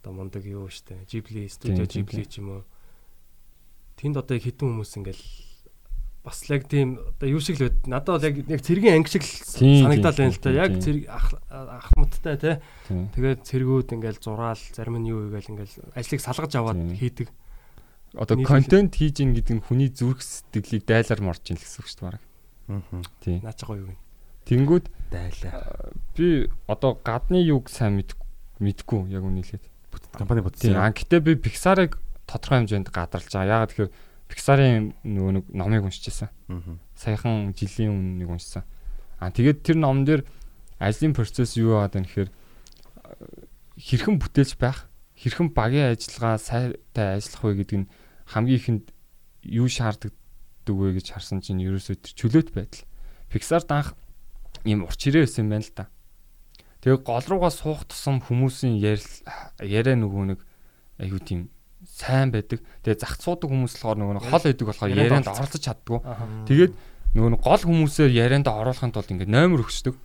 одоо 0.05 0.13
мундаг 0.13 0.45
юу 0.45 0.69
шүү 0.69 0.93
дээ. 0.93 1.09
Ghibli 1.09 1.49
студио 1.49 1.89
Ghibli 1.89 2.29
ч 2.29 2.45
юм 2.45 2.61
уу. 2.61 2.63
Тэнд 3.97 4.21
одоо 4.21 4.37
хитэн 4.37 4.69
хүмүүс 4.69 5.01
ингээл 5.01 5.25
бас 6.21 6.45
яг 6.53 6.69
тийм 6.69 7.01
одоо 7.01 7.29
юу 7.33 7.41
шиг 7.41 7.57
л 7.57 7.73
байд. 7.73 7.81
Надад 7.89 8.21
бол 8.21 8.29
яг 8.29 8.37
яг 8.45 8.61
цэргийн 8.61 9.01
анги 9.01 9.09
шиг 9.09 9.25
санагдал 9.25 10.13
байна 10.13 10.33
л 10.37 10.41
та. 10.45 10.53
Яг 10.53 10.77
цэрэг 10.77 11.05
ах 11.09 11.33
ахмадтай 11.49 12.37
те. 12.37 12.53
Тэгээд 12.89 13.41
цэргүүд 13.49 13.97
ингээл 13.97 14.21
зураал 14.21 14.61
зарим 14.77 15.01
нь 15.01 15.09
юу 15.09 15.33
игээл 15.33 15.57
ингээл 15.57 15.97
ажлыг 15.97 16.21
салгаж 16.21 16.53
аваад 16.53 16.81
хийдэг. 17.01 17.33
Одоо 18.15 18.37
контент 18.43 18.99
хийж 18.99 19.23
ийн 19.23 19.35
гэдэг 19.39 19.55
нь 19.59 19.65
хүний 19.65 19.91
зүрх 19.91 20.19
сэтгэлийг 20.23 20.83
дайлаар 20.87 21.21
морж 21.23 21.47
ийн 21.47 21.59
л 21.59 21.63
гэсэн 21.63 21.79
үг 21.79 21.89
шүү 21.89 21.99
дээ 21.99 22.07
бараг. 22.11 22.23
Тийм. 23.23 23.39
Наач 23.47 23.61
гоё 23.63 23.79
юу 23.83 23.89
гэнэ. 23.95 24.03
Тэнгүүд 24.51 24.87
Дайлаа. 25.11 25.95
би 26.19 26.51
одоо 26.67 26.99
гадны 27.03 27.39
юг 27.39 27.71
сайн 27.71 28.03
мэд 28.03 28.19
мэдгүй 28.59 29.15
яг 29.15 29.23
үнэлээд. 29.23 29.65
Компани 30.15 30.43
бодсон. 30.43 30.75
А 30.75 30.91
гэтээ 30.91 31.21
би 31.23 31.39
Pixar-ыг 31.39 31.99
тодорхой 32.27 32.67
хэмжээнд 32.67 32.91
гадарлаж 32.91 33.31
байгаа. 33.31 33.63
Яагаад 33.63 33.71
тэгэхээр 33.71 33.95
Pixar-ын 34.27 34.95
нөгөө 35.07 35.33
нэг 35.39 35.45
номыг 35.55 35.83
уншижсэн. 35.87 36.31
Аа. 36.51 36.79
Саяхан 36.99 37.55
жилийн 37.55 37.95
өмнө 37.95 38.27
нэг 38.27 38.29
уншсан. 38.31 38.67
А 39.19 39.31
тэгээд 39.31 39.63
тэр 39.63 39.77
номон 39.79 40.07
дээр 40.07 40.23
ажлын 40.79 41.15
процесс 41.15 41.55
юу 41.55 41.79
байгаад 41.79 41.95
байна 41.95 42.07
гэхээр 42.07 42.31
хэрхэн 43.79 44.17
бүтээлч 44.19 44.57
байх, 44.57 44.89
хэрхэн 45.19 45.51
багийн 45.53 45.93
ажиллагаа 45.95 46.39
сайтай 46.39 47.19
ажиллах 47.19 47.43
вэ 47.45 47.55
гэдэг 47.65 47.79
нь 47.85 47.91
хамгийн 48.31 48.59
ихэнд 48.63 48.87
юу 49.43 49.67
шаарддаг 49.67 50.15
вэ 50.71 50.95
гэж 51.03 51.19
харсан 51.19 51.43
чинь 51.43 51.59
ерөөсөө 51.67 51.99
тэр 51.99 52.15
чөлөөт 52.15 52.55
байдал. 52.55 52.87
Pixar 53.27 53.67
данх 53.67 53.99
ийм 54.63 54.87
урч 54.87 55.11
ирээ 55.11 55.27
байсан 55.27 55.51
юм 55.51 55.51
байна 55.51 55.67
л 55.67 55.75
да. 55.75 55.85
Тэгээ 56.87 57.03
гол 57.03 57.27
руугаа 57.27 57.51
суух 57.51 57.85
тусам 57.91 58.23
хүмүүсийн 58.23 58.79
яриа 58.79 59.97
нөгөө 59.99 60.25
нэг 60.31 60.41
аюу 61.03 61.19
тийм 61.19 61.51
сайн 61.85 62.31
байдаг. 62.31 62.63
Тэгээ 62.87 63.03
зах 63.03 63.19
цуудаг 63.19 63.51
хүмүүс 63.51 63.75
болохоор 63.83 63.99
нөгөө 63.99 64.31
хол 64.31 64.45
байдаг 64.47 64.67
болохоор 64.69 64.95
Ярианд 64.95 65.29
оролцож 65.29 65.61
чаддгүй. 65.61 66.01
Тэгээд 66.47 66.73
нөгөө 67.17 67.41
гол 67.41 67.63
хүмүүсээр 67.67 68.13
ярианд 68.15 68.47
оруулахын 68.47 68.93
тулд 68.95 69.11
ингээд 69.11 69.33
номер 69.33 69.65
өгчдөг. 69.67 69.97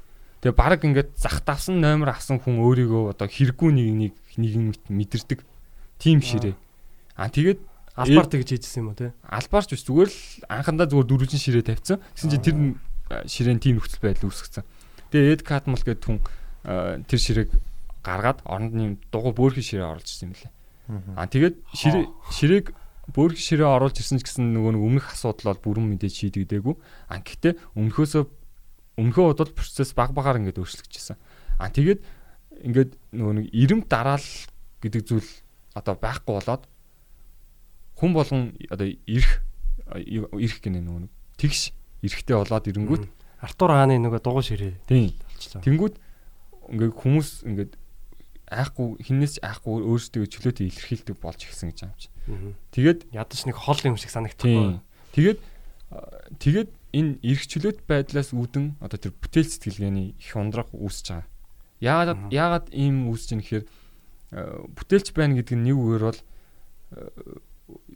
Тэгээ 0.42 0.56
баг 0.56 0.82
ингээд 0.82 1.10
зах 1.20 1.44
давсан 1.46 1.80
номер 1.80 2.16
авсан 2.16 2.40
хүн 2.42 2.60
өөрийгөө 2.64 3.14
одоо 3.14 3.28
хэрэггүй 3.28 3.72
нэг 3.76 4.12
нэг 4.12 4.14
нэг 4.40 4.84
мэдэрдэг. 4.90 5.40
Тим 6.00 6.20
ширээ. 6.24 6.56
Аа 7.16 7.30
тэгээд 7.32 7.60
Албаар 7.96 8.28
тэгж 8.28 8.60
хийжсэн 8.60 8.84
юм 8.84 8.92
уу 8.92 9.00
те? 9.00 9.16
албаарч 9.24 9.72
биш 9.72 9.88
зүгээр 9.88 10.10
л 10.12 10.20
анхандаа 10.52 10.88
зүгээр 10.92 11.08
дөрвөлжин 11.08 11.40
ширээ 11.40 11.64
тавьсан. 11.64 12.04
Гэсэн 12.12 12.30
чинь 12.36 12.44
тэр 12.44 12.58
ширээн 13.24 13.64
тийм 13.64 13.80
нөхцөл 13.80 14.04
байдал 14.04 14.28
үүсгэсэн. 14.28 14.68
Тэгээ 15.16 15.34
Эд 15.40 15.42
Катмал 15.48 15.80
гэдэг 15.80 16.04
хүн 16.04 16.20
тэр 17.08 17.20
ширээг 17.24 17.50
гаргаад 18.04 18.44
оронд 18.44 18.74
нь 18.76 19.00
дугуй 19.16 19.32
бөөрхөн 19.32 19.64
ширээ 19.64 19.88
оруулж 19.88 20.12
ирсэн 20.12 20.28
юм 20.28 20.36
лээ. 20.36 20.52
Аа 21.16 21.26
тэгээд 21.32 21.56
ширээ 21.72 22.06
ширээг 22.36 22.68
бөөрхөн 23.16 23.46
ширээ 23.48 23.70
оруулж 23.70 23.98
ирсэн 24.02 24.20
ч 24.20 24.28
гэсэн 24.28 24.52
нөгөө 24.52 24.76
нэг 24.76 24.84
өмнөх 24.84 25.08
асуудал 25.16 25.56
бол 25.56 25.80
бүрэн 25.80 25.88
мэдээж 25.96 26.14
шийдэгдээгүй. 26.36 26.76
Аа 27.10 27.24
гэхдээ 27.24 27.54
өмнөхөөсөө 27.80 28.24
өмнөхөө 29.00 29.26
удаа 29.32 29.48
процесс 29.56 29.96
баг 29.96 30.12
багаар 30.12 30.44
ингээд 30.44 30.60
өөрчлөгдчихсэн. 30.60 31.18
Аа 31.64 31.72
тэгээд 31.72 32.04
ингээд 32.66 32.92
нөгөө 33.16 33.34
нэг 33.40 33.48
ирэм 33.56 33.82
дараал 33.88 34.28
гэдэг 34.84 35.02
зүйл 35.06 35.30
одоо 35.78 35.96
байхгүй 35.96 36.34
болоод 36.34 36.64
хүн 37.96 38.12
болгон 38.14 38.42
одоо 38.70 38.88
ирэх 39.08 39.42
ирэх 39.96 40.60
гэнэ 40.62 40.84
нөгөө 40.84 41.02
нэг 41.08 41.12
тэгш 41.40 41.72
эрэхтэй 42.04 42.36
болоод 42.36 42.70
ирэнгүүт 42.70 43.04
Артур 43.42 43.72
хааны 43.72 44.00
нөгөө 44.00 44.22
дугуй 44.24 44.44
ширээ 44.44 44.74
тийм 44.88 45.16
тэнгүүд 45.64 45.96
ингээд 46.76 46.94
хүмүүс 46.96 47.30
ингээд 47.48 47.72
айхгүй 48.46 49.02
хинээс 49.02 49.42
айхгүй 49.42 49.82
өөрсдөө 49.86 50.30
чөлөөтэй 50.30 50.70
илэрхийлдэг 50.70 51.18
болж 51.18 51.40
ирсэн 51.50 51.74
гэж. 51.74 52.14
Мгм. 52.30 52.54
Тэгээд 52.74 53.00
Ядаж 53.10 53.42
нэг 53.50 53.58
хол 53.58 53.82
юм 53.86 53.98
шиг 53.98 54.14
санагдсан. 54.14 54.46
тийм 54.46 54.82
тэгээд 55.18 55.40
тэгээд 56.42 56.70
энэ 56.94 57.12
эрх 57.26 57.44
чөлөөт 57.50 57.80
байдлаас 57.90 58.34
үүдэн 58.34 58.78
одоо 58.82 58.98
тэр 59.02 59.14
бүтээл 59.18 59.50
сэтгэлгээний 59.50 60.14
их 60.18 60.32
ундрах 60.38 60.70
үүсэж 60.74 61.06
байгаа. 61.10 61.30
Яагаад 61.82 62.22
яагаад 62.30 62.68
ийм 62.70 63.10
үүсэж 63.10 63.30
байгаа 63.34 63.42
гэхээр 63.42 63.66
бүтээлч 64.78 65.08
байна 65.14 65.38
гэдэг 65.38 65.56
нь 65.58 65.66
нэг 65.70 65.78
үгээр 65.78 66.04
бол 66.06 66.20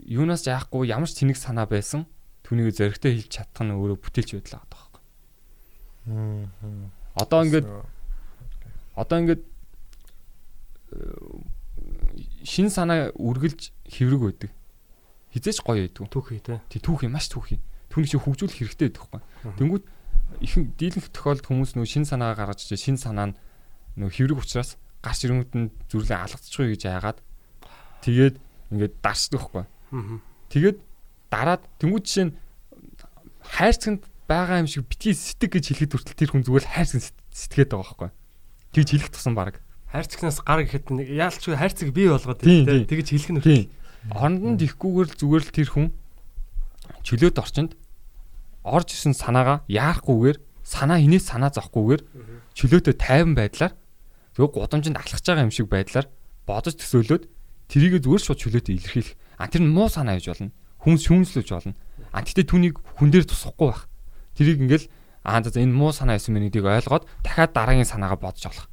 юунаас 0.10 0.44
яахгүй 0.50 0.90
ямар 0.90 1.06
ч 1.06 1.22
тэнэг 1.22 1.38
санаа 1.38 1.70
байсан 1.70 2.10
түүнийг 2.42 2.74
зоригтой 2.74 3.14
хэлж 3.14 3.30
чадах 3.30 3.62
нь 3.62 3.78
өөрөө 3.78 3.98
бүтээлч 4.02 4.30
байдал 4.42 4.66
байгаа 4.66 4.74
байхгүй. 4.74 5.04
Одоо 7.14 7.40
ингээд 7.46 7.68
одоо 8.98 9.18
ингээд 9.22 9.42
шин 12.42 12.74
санаа 12.74 13.14
үргэлж 13.14 13.70
хэврэг 13.86 14.22
байдаг. 14.26 14.52
Хизээч 15.30 15.62
гоё 15.62 15.86
байдаг. 15.86 16.10
Түүхий 16.10 16.42
те. 16.42 16.58
Тий 16.74 16.82
түүх 16.82 17.06
юм 17.06 17.14
маш 17.14 17.30
түүх 17.30 17.54
юм. 17.54 17.62
Түүнийг 17.94 18.10
чи 18.10 18.18
хөгжүүлэх 18.18 18.58
хэрэгтэй 18.66 18.90
байдаг 18.90 19.06
байхгүй. 19.14 19.22
Тэнгүүд 19.62 19.84
ихэнх 20.42 20.68
дийлэнх 20.74 21.10
тохиолдолд 21.14 21.46
хүмүүс 21.46 21.72
нөө 21.78 21.86
шин 21.86 22.06
санаа 22.10 22.34
гаргаж 22.34 22.66
чи 22.66 22.74
шин 22.78 22.98
санаа 22.98 23.30
нь 23.30 23.38
нөө 23.98 24.10
хэврэг 24.10 24.42
учраас 24.42 24.82
гарч 25.06 25.26
ирэнгүүт 25.26 25.54
нь 25.54 25.70
зүрлээ 25.90 26.18
алгацчихгүй 26.18 26.74
гэж 26.74 26.82
яагаад 26.90 27.20
тэгээд 28.02 28.36
ингээд 28.74 28.94
дарчдаг 29.06 29.42
байхгүй. 29.42 29.66
Тэгээд 30.50 30.78
дараад 31.30 31.62
тэнгууд 31.82 32.06
жишээ 32.06 32.26
нь 32.30 32.34
хайрцагт 33.42 34.04
байгаа 34.30 34.62
юм 34.62 34.70
шиг 34.70 34.86
битгий 34.86 35.14
сэтг 35.18 35.58
гэж 35.58 35.66
хэлэхэд 35.74 35.94
хүртэл 35.94 36.20
тэр 36.20 36.32
хүн 36.34 36.44
зүгээр 36.46 36.66
хайрцаг 36.70 37.02
сэтгээд 37.34 37.74
байгаа 37.74 37.82
байхгүй. 37.82 38.10
Тэгж 38.74 38.90
хэлэх 38.94 39.10
тусам 39.10 39.34
баг. 39.34 39.62
Хайрцагнаас 39.90 40.46
гар 40.46 40.62
гэхэд 40.62 40.86
нэг 40.94 41.08
яалч 41.10 41.42
хайрцаг 41.50 41.90
бий 41.90 42.10
болгоод 42.10 42.46
Тийм. 42.46 42.86
Тэгэж 42.86 43.08
хэлэх 43.10 43.32
нь 43.34 43.42
Тийм. 43.42 43.64
Оронд 44.14 44.46
нь 44.46 44.60
дихгүйгээр 44.62 45.10
л 45.10 45.18
зүгээр 45.18 45.44
л 45.50 45.54
тэр 45.54 45.70
хүн 45.74 45.88
чөлөөт 47.02 47.42
орчинд 47.42 47.74
орж 48.62 48.94
исэн 48.94 49.18
санаагаа 49.18 49.66
яарахгүйгээр 49.66 50.38
санаа 50.62 51.02
инээс 51.02 51.34
санаа 51.34 51.50
зовхгүйгээр 51.50 52.02
чөлөөтөө 52.54 52.96
тайван 53.02 53.34
байдлаар 53.34 53.74
зөв 54.38 54.54
гудамжинд 54.54 55.02
алхаж 55.02 55.26
байгаа 55.26 55.48
юм 55.50 55.54
шиг 55.54 55.68
байдлаар 55.68 56.08
бодож 56.46 56.78
төсөөлөөд 56.78 57.24
тэрийг 57.72 58.04
зүгээр 58.06 58.24
шууд 58.24 58.40
чөлөөтөө 58.40 58.74
илэрхийлэх. 58.78 59.18
А 59.40 59.48
тэр 59.48 59.64
нь 59.64 59.72
муу 59.72 59.88
санаа 59.88 60.20
гэж 60.20 60.36
болно. 60.36 60.52
Хүмүүс 60.84 61.02
шүүмжлэж 61.08 61.48
болно. 61.48 61.74
А 62.12 62.20
тэгтээ 62.20 62.46
түүнийг 62.46 62.76
хүн 63.00 63.10
дээр 63.10 63.24
тусахгүй 63.24 63.72
байх. 63.72 63.88
Тэрийг 64.36 64.60
ингээл 64.60 64.92
аа 65.24 65.40
за 65.40 65.56
энэ 65.56 65.72
муу 65.72 65.96
санаа 65.96 66.20
байсан 66.20 66.36
мэнийдийг 66.36 66.68
ойлгоод 66.68 67.08
дахиад 67.24 67.56
дараагийн 67.56 67.88
санаагаа 67.88 68.20
бодож 68.20 68.52
олох. 68.52 68.68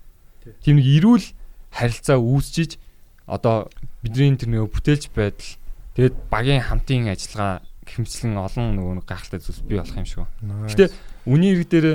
Тийм 0.63 0.83
нэг 0.83 0.87
эрүүл 0.87 1.27
харилцаа 1.71 2.19
үүсчиж 2.19 2.83
одоо 3.27 3.71
бидний 4.03 4.35
тэр 4.35 4.51
нөгөө 4.51 4.71
бүтээлч 4.75 5.11
байдал 5.15 5.51
тэгээд 5.99 6.15
багийн 6.31 6.63
хамтын 6.63 7.11
ажиллагаа 7.11 7.63
хэмцлэн 7.87 8.39
олон 8.39 8.79
нөгөө 8.79 8.95
нэг 9.03 9.07
гайхалтай 9.07 9.41
зүйлс 9.43 9.63
бий 9.67 9.79
болох 9.79 9.99
юм 9.99 10.07
шиг. 10.07 10.27
Гэтэ 10.43 10.91
үний 11.27 11.55
хэрэг 11.55 11.71
дээр 11.71 11.87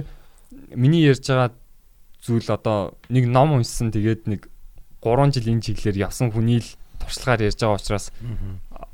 миний 0.76 1.04
ярьж 1.08 1.28
байгаа 1.28 1.52
зүйл 2.24 2.48
одоо 2.52 2.96
нэг 3.08 3.26
ном 3.28 3.56
уншсан 3.56 3.92
тэгээд 3.92 4.28
нэг 4.28 4.52
3 5.04 5.32
жил 5.36 5.52
энэ 5.52 5.64
чиглэлээр 5.64 6.04
явсан 6.08 6.32
хүний 6.32 6.60
л 6.60 6.70
туршлагаар 7.12 7.46
ярьж 7.52 7.60
байгаа 7.60 7.76
учраас 7.76 8.08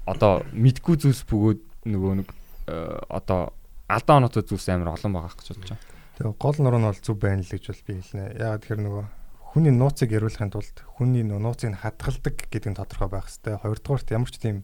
одоо 0.10 0.42
мэдгүй 0.58 0.96
зүйлс 0.98 1.22
бөгөөд 1.30 1.62
нөгөө 1.86 2.14
нэг 2.18 2.30
э, 2.68 2.98
одоо 3.14 3.54
алдаа 3.86 4.18
оноотой 4.18 4.44
зүйлс 4.44 4.68
амар 4.74 4.98
олон 4.98 5.14
байгаа 5.14 5.38
гэж 5.38 5.48
бодож 5.54 5.70
байна. 5.78 5.86
Тэгээ 6.18 6.34
гол 6.42 6.58
нур 6.58 6.76
нь 6.82 6.88
бол 6.90 6.98
зүв 6.98 7.18
байна 7.22 7.46
л 7.46 7.54
гэж 7.54 7.66
бол 7.70 7.84
би 7.86 7.94
хэлнэ. 8.02 8.26
Ягаад 8.42 8.62
тэгэхээр 8.66 8.82
нөгөө 8.82 9.06
хүний 9.54 9.74
нууцыг 9.74 10.10
яриулахын 10.12 10.52
тулд 10.52 10.78
хүний 10.98 11.24
нууцыг 11.24 11.78
хадгалдаг 11.78 12.36
гэдэг 12.50 12.70
нь 12.74 12.80
тодорхой 12.82 13.10
байх 13.14 13.30
хэвээр. 13.30 13.62
Хоёрдугаарт 13.62 14.12
ямар 14.12 14.32
ч 14.34 14.36
тийм 14.42 14.58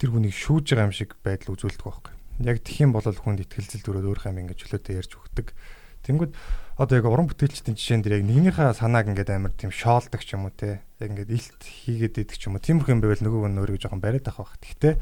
тэр 0.00 0.10
хүнийг 0.16 0.32
шүүж 0.32 0.64
байгаа 0.72 0.88
юм 0.88 0.96
шиг 0.96 1.14
байдал 1.20 1.54
үзүүлдэг 1.54 1.84
байхгүй. 1.84 2.14
Яг 2.40 2.56
тхиим 2.64 2.90
бол 2.96 3.04
хүнд 3.04 3.44
ихтгэлцэл 3.44 3.84
төрөөд 3.84 4.08
өөрийнхөө 4.08 4.32
юм 4.32 4.40
ингэж 4.48 4.58
чөлөөтэй 4.64 4.96
ярьж 4.96 5.12
өгдөг. 5.12 5.52
Тэнгүүд 6.06 6.32
одоо 6.80 6.96
яг 6.96 7.06
уран 7.06 7.28
бүтээлчдийн 7.28 7.76
жишээн 7.76 8.00
дээр 8.00 8.20
яг 8.20 8.24
нэгнийхээ 8.24 8.72
санааг 8.72 9.12
ингээд 9.12 9.36
амар 9.36 9.52
тийм 9.52 9.68
шоолдог 9.68 10.24
ч 10.24 10.32
юм 10.32 10.48
уу 10.48 10.54
те. 10.56 10.80
Яг 10.96 11.12
ингээд 11.12 11.28
илт 11.28 11.60
хийгээд 11.60 12.24
идэг 12.24 12.36
ч 12.40 12.48
юм 12.48 12.56
уу. 12.56 12.64
Тиймэрхүү 12.64 12.94
юм 12.96 13.04
байвал 13.04 13.20
нөгөө 13.20 13.52
нь 13.52 13.60
өөрийгөө 13.60 13.82
жоохон 13.84 14.00
бариад 14.00 14.28
авах 14.32 14.56
бах. 14.56 14.64
Гэхдээ 14.64 14.94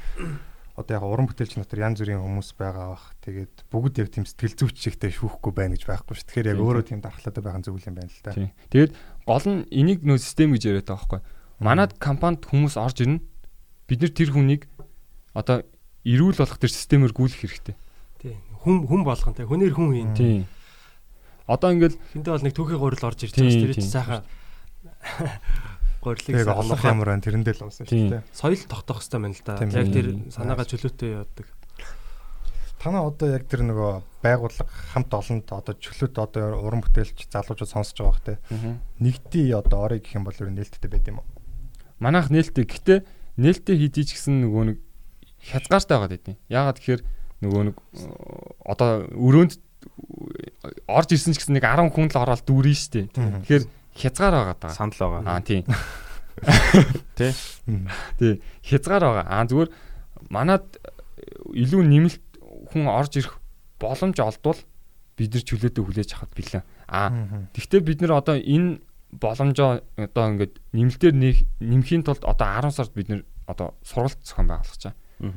одоо 0.78 0.94
яг 0.94 1.02
уран 1.06 1.26
бүтээлч 1.26 1.58
дотор 1.58 1.82
янз 1.82 1.98
бүрийн 1.98 2.22
хүмүүс 2.22 2.50
байгаа 2.54 2.94
бах. 2.94 3.14
Тэгээд 3.22 3.54
бүгд 3.70 3.94
яг 3.98 4.08
тийм 4.14 4.26
сэтгэл 4.26 4.58
зүйч 4.58 4.76
чигтэй 4.78 5.10
шүүхгүй 5.10 5.52
байна 5.54 5.74
гэж 5.74 5.90
байхгүй 5.90 6.14
шүү. 6.14 6.26
Тэгэхээр 6.30 6.50
яг 6.54 6.58
өөрөө 6.62 6.84
тийм 6.86 7.00
дархлаатай 7.02 7.42
байх 7.42 7.58
нь 7.58 7.66
зөв 7.66 7.78
юм 7.82 7.94
байна 7.98 8.10
л 8.10 8.22
да. 8.22 8.34
Тийм. 8.34 8.50
Тэгээд 8.70 8.92
гол 9.26 9.46
нь 9.46 9.66
энийг 9.74 10.06
нөө 10.06 10.18
систем 10.22 10.54
гэж 10.54 10.62
яриад 10.70 10.86
байгаа 10.86 11.18
байхгүй. 11.18 11.20
Манад 11.58 11.98
компанид 11.98 12.46
хүмүүс 12.46 12.78
орж 12.78 13.02
ирнэ. 13.02 13.22
Бид 13.90 13.98
нэр 14.06 14.12
тэр 14.14 14.30
хүнийг 14.30 14.62
одоо 15.34 15.66
эрүүл 16.06 16.38
болох 16.38 16.58
тэр 16.62 16.70
системээр 16.70 17.10
гүйлэх 17.10 17.42
хэрэгтэй. 17.42 17.74
Тий. 18.22 18.38
Хүн 18.62 18.86
хүн 18.86 19.02
болгон 19.02 19.34
те. 19.34 19.50
Хүнээр 19.50 19.74
хүн 19.74 19.90
хийн. 19.94 20.14
Тийм. 20.14 20.42
Одоо 21.48 21.72
ингээл 21.72 21.96
Хинтээ 22.12 22.32
бол 22.36 22.44
нэг 22.44 22.54
түүхийн 22.54 22.78
гурил 22.78 23.08
орж 23.08 23.20
ирж 23.24 23.34
байгаа 23.34 23.50
шүү. 23.50 23.64
Тэр 23.64 23.74
чинь 23.74 23.88
сайхан 23.88 24.22
гурилыг 26.04 26.28
Тэгээ 26.28 26.52
олох 26.52 26.84
ямар 26.84 27.08
байна 27.16 27.24
тэрэндээ 27.24 27.54
л 27.56 27.64
унсан 27.66 27.88
шүү 27.88 28.20
дээ. 28.20 28.22
соёл 28.36 28.62
тогтоох 28.68 29.00
хэрэгтэй 29.00 29.18
байна 29.18 29.34
л 29.34 29.42
да. 29.42 29.54
Яг 29.64 29.88
тэр 29.88 30.06
санаагаа 30.28 30.66
чөлөөтэй 30.68 31.10
явдаг. 31.16 31.46
Танаа 32.78 33.10
одоо 33.10 33.28
яг 33.34 33.50
тэр 33.50 33.66
нөгөө 33.66 34.22
байгууллага 34.22 34.70
хамт 34.94 35.10
олонд 35.10 35.50
одоо 35.50 35.74
чөлөөт 35.74 36.14
одоо 36.14 36.62
уран 36.62 36.84
бүтээлч 36.84 37.26
залуучууд 37.26 37.72
сонсож 37.72 37.98
байгаа 37.98 38.12
бах 38.12 38.22
те. 38.22 38.34
Нэгдий 39.02 39.50
одоо 39.50 39.90
орой 39.90 39.98
гэх 39.98 40.14
юм 40.14 40.28
бол 40.28 40.38
ер 40.38 40.46
нь 40.52 40.62
нээлттэй 40.62 40.86
байд 40.86 41.10
юм 41.10 41.18
уу? 41.18 41.26
манайх 41.98 42.30
нээлттэй. 42.30 42.64
Гэтэ 42.64 42.94
нээлттэй 43.36 43.76
хийдий 43.76 44.04
ч 44.06 44.14
гэсэн 44.14 44.46
нөгөө 44.46 44.64
нэг 44.74 44.78
хязгаартай 45.42 45.98
байгаа 45.98 46.10
гэдэг. 46.14 46.36
Яагаад 46.50 46.78
тэгэхээр 46.78 47.02
нөгөө 47.42 47.62
нэг 47.70 47.76
э, 47.76 48.06
одоо 48.66 48.90
өрөөнд 49.14 49.52
орж 50.62 51.08
ирсэн 51.14 51.34
ч 51.34 51.42
гэсэн 51.42 51.54
нэг 51.54 51.64
10 51.64 51.94
хүн 51.94 52.10
л 52.10 52.18
ороод 52.18 52.42
дүүрэн 52.42 52.74
штэ. 52.74 53.08
Тэгэхээр 53.14 53.64
хязгаар 53.94 54.34
байгаа 54.34 54.56
даа. 54.58 54.74
Санал 54.74 54.98
байгаа. 54.98 55.22
Аа 55.22 55.42
тийм. 55.42 55.62
Тэ? 57.18 57.34
Тий. 58.18 58.42
Хязгаар 58.66 59.04
байгаа. 59.06 59.26
Аа 59.30 59.46
зүгээр 59.46 59.70
манад 60.34 60.66
илүү 61.54 61.82
нэмэлт 61.86 62.24
хүн 62.74 62.90
орж 62.90 63.22
ирэх 63.22 63.38
боломж 63.78 64.18
олдвол 64.18 64.58
бид 65.14 65.30
нар 65.34 65.44
чөлөөтэй 65.46 65.82
хүлээж 65.82 66.10
авах 66.18 66.34
билээ. 66.34 66.62
Аа 66.90 67.46
тэгвэл 67.54 67.86
бид 67.86 68.02
нар 68.02 68.18
одоо 68.18 68.34
энэ 68.34 68.82
боломжоо 69.14 69.82
одоо 69.94 70.24
ингээд 70.34 70.54
нэмэлтээр 70.74 71.14
нэмхийн 71.62 72.02
тулд 72.02 72.26
одоо 72.26 72.66
10 72.66 72.74
сард 72.74 72.92
бид 72.98 73.08
нар 73.08 73.22
одоо 73.46 73.78
сургалт 73.86 74.20
зохион 74.26 74.50
байгуулах 74.50 74.78
чаа. 74.78 74.94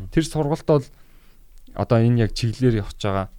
Тэр 0.09 0.25
сургалт 0.25 0.65
бол 0.65 0.85
одоо 1.77 1.97
энэ 2.01 2.25
яг 2.25 2.33
чиглэлээр 2.33 2.81
явж 2.83 2.97
байгаа 2.99 3.29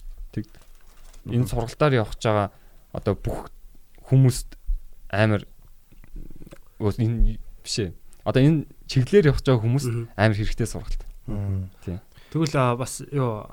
энэ 1.27 1.47
сургалтаар 1.47 2.03
явж 2.03 2.19
байгаа 2.19 2.49
одоо 2.93 3.15
бүх 3.15 3.51
хүмүүст 4.09 4.57
амар 5.11 5.47
энэ 6.81 7.39
биш 7.63 7.77
ээ. 7.79 7.93
Одоо 8.27 8.43
энэ 8.43 8.59
чиглэлээр 8.91 9.31
явж 9.31 9.43
байгаа 9.47 9.63
хүмүүст 9.63 9.89
амар 10.17 10.37
хэрэгтэй 10.37 10.67
сургалт. 10.67 11.03
Тэгвэл 12.33 12.57
а, 12.57 12.77
бас 12.77 13.05
юу 13.13 13.47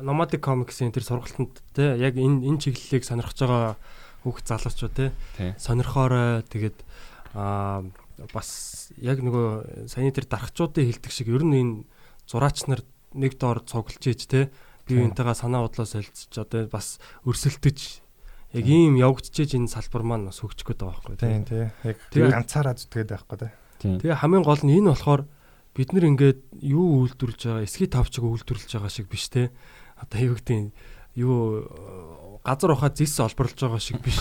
Nomadic 0.00 0.40
Comics-ийн 0.40 0.94
тэр 0.94 1.04
сургалтанд 1.04 1.60
те 1.76 1.94
яг 2.00 2.16
энэ 2.16 2.48
энэ 2.48 2.62
чиглэлийг 2.62 3.04
сонирхож 3.04 3.38
байгаа 3.38 3.74
хүүхд 4.24 4.46
залуучууд 4.48 4.94
те 4.96 5.12
сонирхоорой. 5.58 6.42
Тэгээд 6.48 6.78
а 7.34 7.84
бас 8.32 8.92
яг 8.96 9.20
нөгөө 9.20 9.88
саяны 9.90 10.14
тэр 10.14 10.26
дарахчуудын 10.30 10.86
хилдэг 10.86 11.12
шиг 11.12 11.28
ер 11.28 11.42
нь 11.42 11.58
энэ 11.58 11.74
зураач 12.30 12.66
нар 12.70 12.82
нэг 13.14 13.36
доор 13.36 13.60
цуглаж 13.66 14.02
ийж 14.06 14.26
те 14.30 14.50
бие 14.92 15.08
биентэйгээ 15.08 15.36
санаа 15.40 15.64
бодлоо 15.64 15.88
солилцож 15.88 16.36
одоо 16.36 16.68
бас 16.68 17.00
өрсөлдөж 17.24 17.78
яг 18.52 18.66
ийм 18.68 19.00
явагдчихэж 19.00 19.56
энэ 19.56 19.72
салбар 19.72 20.04
маань 20.04 20.28
бас 20.28 20.44
хөгжих 20.44 20.68
гээд 20.68 20.84
байгаа 20.84 21.00
байхгүй 21.00 21.16
Тийм 21.16 21.44
тий. 21.48 21.64
Яг 21.88 21.96
ганцаараа 22.12 22.76
зүтгээд 22.76 23.10
байхгүй. 23.16 23.48
Тийм. 23.80 23.96
Тэгээ 24.04 24.20
хамгийн 24.20 24.44
гол 24.44 24.60
нь 24.60 24.76
энэ 24.76 24.92
болохоор 24.92 25.24
бид 25.72 25.88
нар 25.96 26.04
ингээд 26.12 26.40
юу 26.60 27.08
үйлдвэрлэж 27.08 27.40
байгаа, 27.48 27.64
эсхий 27.64 27.88
тавчиг 27.88 28.24
үйлдвэрлэж 28.28 28.70
байгаа 28.76 28.92
шиг 28.92 29.08
биш 29.08 29.32
те. 29.32 29.48
Одоо 29.96 30.20
юу 30.20 30.36
гэдэг 30.36 30.68
юу 31.16 31.40
газар 32.44 32.76
ухаа 32.76 32.92
зис 32.92 33.16
олборлож 33.16 33.56
байгаа 33.56 33.80
шиг 33.80 34.04
биш. 34.04 34.20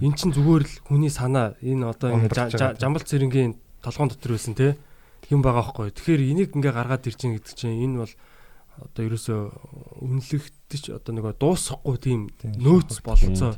Эн 0.00 0.16
чинь 0.16 0.32
зүгээр 0.32 0.64
л 0.64 0.74
хүний 0.88 1.12
санаа 1.12 1.60
энэ 1.60 1.84
одоо 1.92 2.16
ингээд 2.16 2.80
жамбал 2.80 3.04
цэрэнгийн 3.04 3.60
толгоон 3.84 4.08
дотор 4.08 4.32
байсан 4.32 4.56
те. 4.56 4.80
юм 5.28 5.44
байгаа 5.44 5.76
байхгүй. 5.76 5.92
Тэгэхээр 5.92 6.22
энийг 6.24 6.50
ингээ 6.56 6.72
гаргаад 6.72 7.04
ирж 7.04 7.20
байгаа 7.20 7.36
гэдэг 7.36 7.54
чинь 7.58 7.84
энэ 7.84 7.96
бол 8.06 8.14
одоо 8.78 9.02
ерөөсөө 9.08 9.40
үнэлэгдэж 10.02 10.82
одоо 10.94 11.12
нөгөө 11.18 11.34
дуусахгүй 11.38 11.96
тийм 11.98 12.20
нөөц 12.42 13.02
болцоо. 13.02 13.54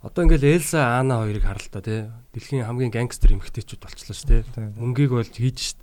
Одоо 0.00 0.24
ингээл 0.24 0.56
Элса 0.56 0.96
Ана 0.96 1.20
хоёрыг 1.20 1.44
харал 1.44 1.68
та 1.68 1.84
тий. 1.84 2.08
Дэлхийн 2.32 2.64
хамгийн 2.64 2.88
гангстер 2.88 3.36
эмэгтэйчүүд 3.36 3.84
болчихлоо 3.84 4.16
ш 4.16 4.24
тий. 4.24 4.40
Мөнгийг 4.80 5.12
болж 5.12 5.34
хийж 5.36 5.58
шít. 5.60 5.78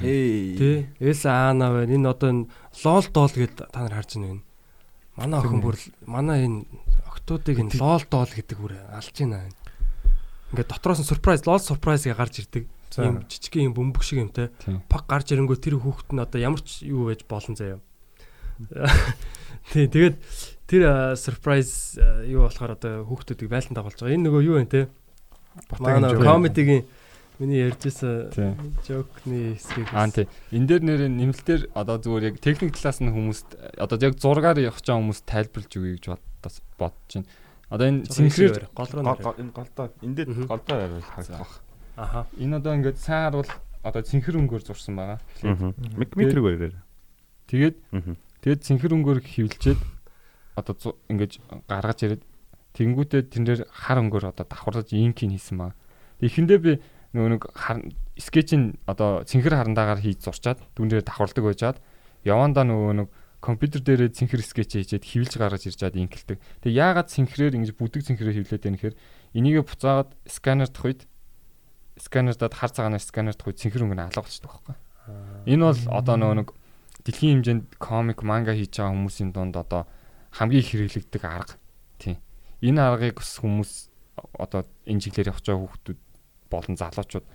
Эй. 0.00 0.56
Тий. 0.56 0.76
Элса 1.04 1.52
Ана 1.52 1.68
байна. 1.76 1.92
Энэ 1.92 2.08
одоо 2.08 2.28
энэ 2.32 2.48
лол 2.80 3.06
доол 3.12 3.34
гэд 3.36 3.68
та 3.68 3.78
нар 3.84 3.92
харж 3.92 4.16
байна. 4.16 4.40
Манай 5.20 5.38
охин 5.44 5.60
бүр 5.60 5.76
манай 6.08 6.48
энэ 6.48 6.64
октоодыг 7.12 7.60
энэ 7.60 7.76
лол 7.76 8.04
доол 8.08 8.32
гэдэг 8.32 8.56
бүр 8.56 8.72
алж 8.88 9.12
байна. 9.12 9.52
Ингээд 10.56 10.72
дотроос 10.72 11.04
нь 11.04 11.10
surprise 11.10 11.44
лол 11.44 11.60
surprise 11.60 12.08
гэ 12.08 12.16
гарч 12.16 12.40
ирдэг. 12.40 12.64
Ийм 12.96 13.20
жижигхэн 13.28 13.68
юм 13.68 13.76
бөмбөг 13.76 14.00
шиг 14.00 14.24
юмтай. 14.24 14.48
Тийм. 14.64 14.80
Пак 14.88 15.04
гарч 15.04 15.36
ирэнгүүт 15.36 15.60
тэр 15.60 15.76
хүүхэд 15.76 16.16
нь 16.16 16.24
одоо 16.24 16.40
ямар 16.40 16.64
ч 16.64 16.88
юу 16.88 17.12
байж 17.12 17.28
болон 17.28 17.52
заяа. 17.52 17.84
Тий, 19.72 19.86
тэгээд 19.86 20.16
тэр 20.68 20.82
surprise 21.16 21.96
юу 22.26 22.48
болохоор 22.48 22.74
одоо 22.76 23.04
хүүхдүүдийг 23.04 23.48
байлдан 23.52 23.76
дагуулж 23.76 24.00
байгаа. 24.00 24.16
Энэ 24.16 24.26
нөгөө 24.28 24.42
юу 24.44 24.56
вэ 24.60 24.66
те? 24.68 24.82
Батагийн 25.68 26.02
Манай 26.02 26.16
комедигийн 26.16 26.82
миний 27.38 27.68
ярьжсэн 27.68 28.32
жокны 28.82 29.54
хэсгийг 29.60 29.88
Аа 29.92 30.08
тий. 30.10 30.26
Энд 30.50 30.68
дээр 30.72 30.82
нэр 30.82 31.00
нэмэлтээр 31.12 31.62
одоо 31.76 31.96
зүгээр 32.00 32.28
яг 32.32 32.36
техник 32.40 32.74
талаас 32.74 32.98
нь 33.04 33.12
хүмүүст 33.12 33.48
одоо 33.78 33.96
яг 34.00 34.14
зургаар 34.18 34.58
явах 34.58 34.80
чам 34.82 35.04
хүмүүст 35.06 35.24
тайлбарлаж 35.28 35.72
өгье 35.76 35.96
гэж 36.00 36.04
бодож 36.78 37.10
байна. 37.14 37.28
Одоо 37.68 37.86
энэ 37.92 38.00
цэнхрээр 38.08 38.72
гол 38.72 38.90
руу 38.90 39.34
энэ 39.36 39.52
голдоо 39.52 39.86
эндээ 40.02 40.26
Мгм. 40.32 40.46
голдоо 40.48 40.76
хариул 40.80 41.04
харагдах. 41.04 41.60
Аха. 41.96 42.20
энэ 42.40 42.56
одоо 42.56 42.72
ингээд 42.74 42.98
сайн 42.98 43.22
харуул 43.28 43.50
одоо 43.84 44.02
цэнхэр 44.02 44.36
өнгөөр 44.40 44.62
зурсан 44.64 44.96
байгаа. 44.96 45.20
Мик 45.94 46.16
метрийг 46.16 46.42
өрөөр. 46.42 46.74
Тэгээд. 47.46 47.76
Тэгээд 48.42 48.64
цэнхэр 48.64 48.94
өнгөөр 48.94 49.20
хөвлчээд 49.22 49.80
одоо 50.58 50.74
ингэж 51.10 51.32
гаргаж 51.70 51.98
ирээд 52.04 52.22
тэнгүүтээ 52.74 53.22
тэрнэр 53.32 53.60
хар 53.70 53.98
өнгөөр 54.02 54.30
одоо 54.34 54.46
давхарлаж 54.46 54.90
инкийг 54.94 55.34
хийсэн 55.34 55.56
байгаа. 55.58 55.78
Эхэндээ 56.22 56.58
би 56.58 56.72
нөгөө 57.14 57.30
нэг 57.34 57.42
хар 57.54 57.78
скетчийн 58.18 58.78
одоо 58.86 59.24
цэнхэр 59.24 59.54
харандаагаар 59.54 60.02
хийж 60.02 60.22
зурчаад 60.26 60.60
дүнээр 60.76 61.06
давхарладаг 61.06 61.44
байжгаад 61.46 61.78
явандаа 62.26 62.64
нөгөө 62.66 62.92
нэг 63.02 63.08
компьютер 63.40 63.80
дээрээ 63.86 64.10
цэнхэр 64.12 64.42
скетч 64.42 64.74
хийчээд 64.74 65.06
хөвлж 65.06 65.32
гаргаж 65.38 65.62
ирж 65.70 65.78
чад 65.78 65.94
инкэлдэг. 65.94 66.38
Тэгээ 66.66 66.78
яагаад 66.78 67.08
цэнхрээр 67.08 67.54
ингэж 67.54 67.72
бүдэг 67.78 68.02
цэнхрээр 68.02 68.42
хөвлөд 68.42 68.62
байх 68.66 68.74
нэхэр 68.74 68.94
энийгээ 69.38 69.62
буцаагаад 69.62 70.10
сканер 70.26 70.68
дах 70.68 70.84
үед 70.84 71.00
сканердад 72.02 72.54
хар 72.54 72.70
цагаанаар 72.74 73.02
сканер 73.02 73.38
дах 73.38 73.46
үед 73.46 73.62
цэнхэр 73.62 73.86
өнгө 73.86 73.94
нь 73.94 74.04
алга 74.10 74.22
болчихдог 74.26 74.50
байхгүй. 74.50 74.76
Энэ 75.54 75.62
бол 75.64 75.82
одоо 75.94 76.16
нөгөө 76.18 76.36
нэг 76.42 76.48
дэлхийн 77.04 77.42
хэмжээнд 77.42 77.64
комик, 77.78 78.22
манга 78.22 78.54
хийж 78.54 78.78
байгаа 78.78 78.94
хүмүүсийн 78.94 79.30
дунд 79.32 79.54
одоо 79.56 79.86
хамгийн 80.34 80.62
их 80.62 80.70
хэрэглэгдэх 80.72 81.24
арга. 81.24 81.54
Тийм. 81.98 82.18
Энэ 82.62 82.80
аргыг 82.82 83.22
бас 83.22 83.38
хүмүүс 83.38 83.72
одоо 84.38 84.66
энэ 84.86 85.02
чиглэлээр 85.02 85.32
явж 85.32 85.44
байгаа 85.46 85.62
хүүхдүүд 85.62 86.00
болон 86.50 86.76
залуучууд 86.76 87.26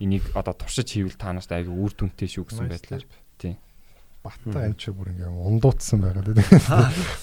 энийг 0.00 0.24
одоо 0.34 0.54
туршиж 0.54 0.88
хийвэл 0.92 1.16
та 1.16 1.32
нарт 1.32 1.50
айгүй 1.50 1.72
үр 1.72 1.92
дүнтэй 1.96 2.28
шүү 2.28 2.44
гэсэн 2.44 2.68
байдлаар. 2.68 3.04
Тийм. 3.40 3.56
Батта 4.26 4.66
энэ 4.66 4.76
ч 4.76 4.90
бүр 4.90 5.14
ингээм 5.14 5.38
ундуудсан 5.38 6.02
байгаа 6.02 6.22
тийм. 6.26 6.42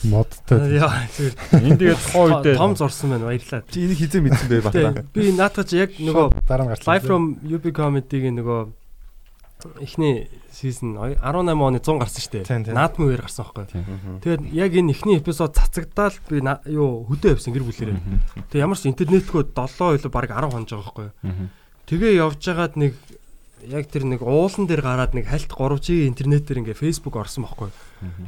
Модтой. 0.09 0.79
Яа 0.79 1.03
зүгээр. 1.11 1.35
Энд 1.67 1.79
тэгээд 1.83 2.01
тухайн 2.07 2.31
үедээ 2.39 2.55
том 2.57 2.73
зорсон 2.79 3.09
байна 3.13 3.27
баярлалаа. 3.27 3.61
Чи 3.69 3.77
энийг 3.85 3.99
хизээ 3.99 4.21
мэдсэн 4.23 4.47
бэ 4.49 4.63
бата. 4.63 4.79
Тийм. 4.79 5.11
Би 5.13 5.23
наадах 5.35 5.67
чи 5.67 5.75
яг 5.83 5.91
нөгөө 5.99 6.25
дараа 6.47 6.65
нь 6.65 6.71
гарчлаа. 6.71 6.89
Live 6.95 7.05
from 7.05 7.23
UB 7.43 7.65
comedy-гийн 7.75 8.39
нөгөө 8.39 8.59
эхний 9.79 10.29
season 10.51 10.97
18 10.97 11.23
оны 11.23 11.79
100 11.79 11.99
гарсан 11.99 12.21
шүү 12.23 12.33
дээ. 12.43 12.73
Наадмын 12.75 13.07
үеэр 13.09 13.23
гарсан 13.23 13.45
байхгүй. 13.47 13.65
Тэгээд 14.23 14.41
яг 14.53 14.71
энэ 14.75 14.91
эхний 14.93 15.17
эпизод 15.17 15.55
цацагдаал 15.55 16.17
би 16.29 16.43
юу 16.71 17.07
хөдөө 17.07 17.37
явсан 17.37 17.53
гэр 17.53 17.65
бүлээрээ. 17.67 17.99
Тэгээд 18.51 18.63
ямар 18.63 18.77
ч 18.77 18.91
интернетгөө 18.91 19.55
7 19.55 19.97
илүү 19.99 20.11
баг 20.11 20.27
10 20.31 20.51
хонж 20.51 20.69
байгаа 20.71 20.83
байхгүй. 20.83 21.09
Тэгээ 21.87 22.11
явж 22.19 22.39
байгаад 22.39 22.75
нэг 22.79 22.93
яг 23.67 23.87
тэр 23.87 24.03
нэг 24.03 24.21
уулан 24.23 24.67
дээр 24.67 24.83
гараад 24.83 25.15
нэг 25.15 25.27
хальт 25.27 25.47
3G 25.47 26.07
интернетээр 26.11 26.59
ингээ 26.63 26.75
Facebook 26.75 27.15
орсон 27.15 27.47
байхгүй. 27.47 27.71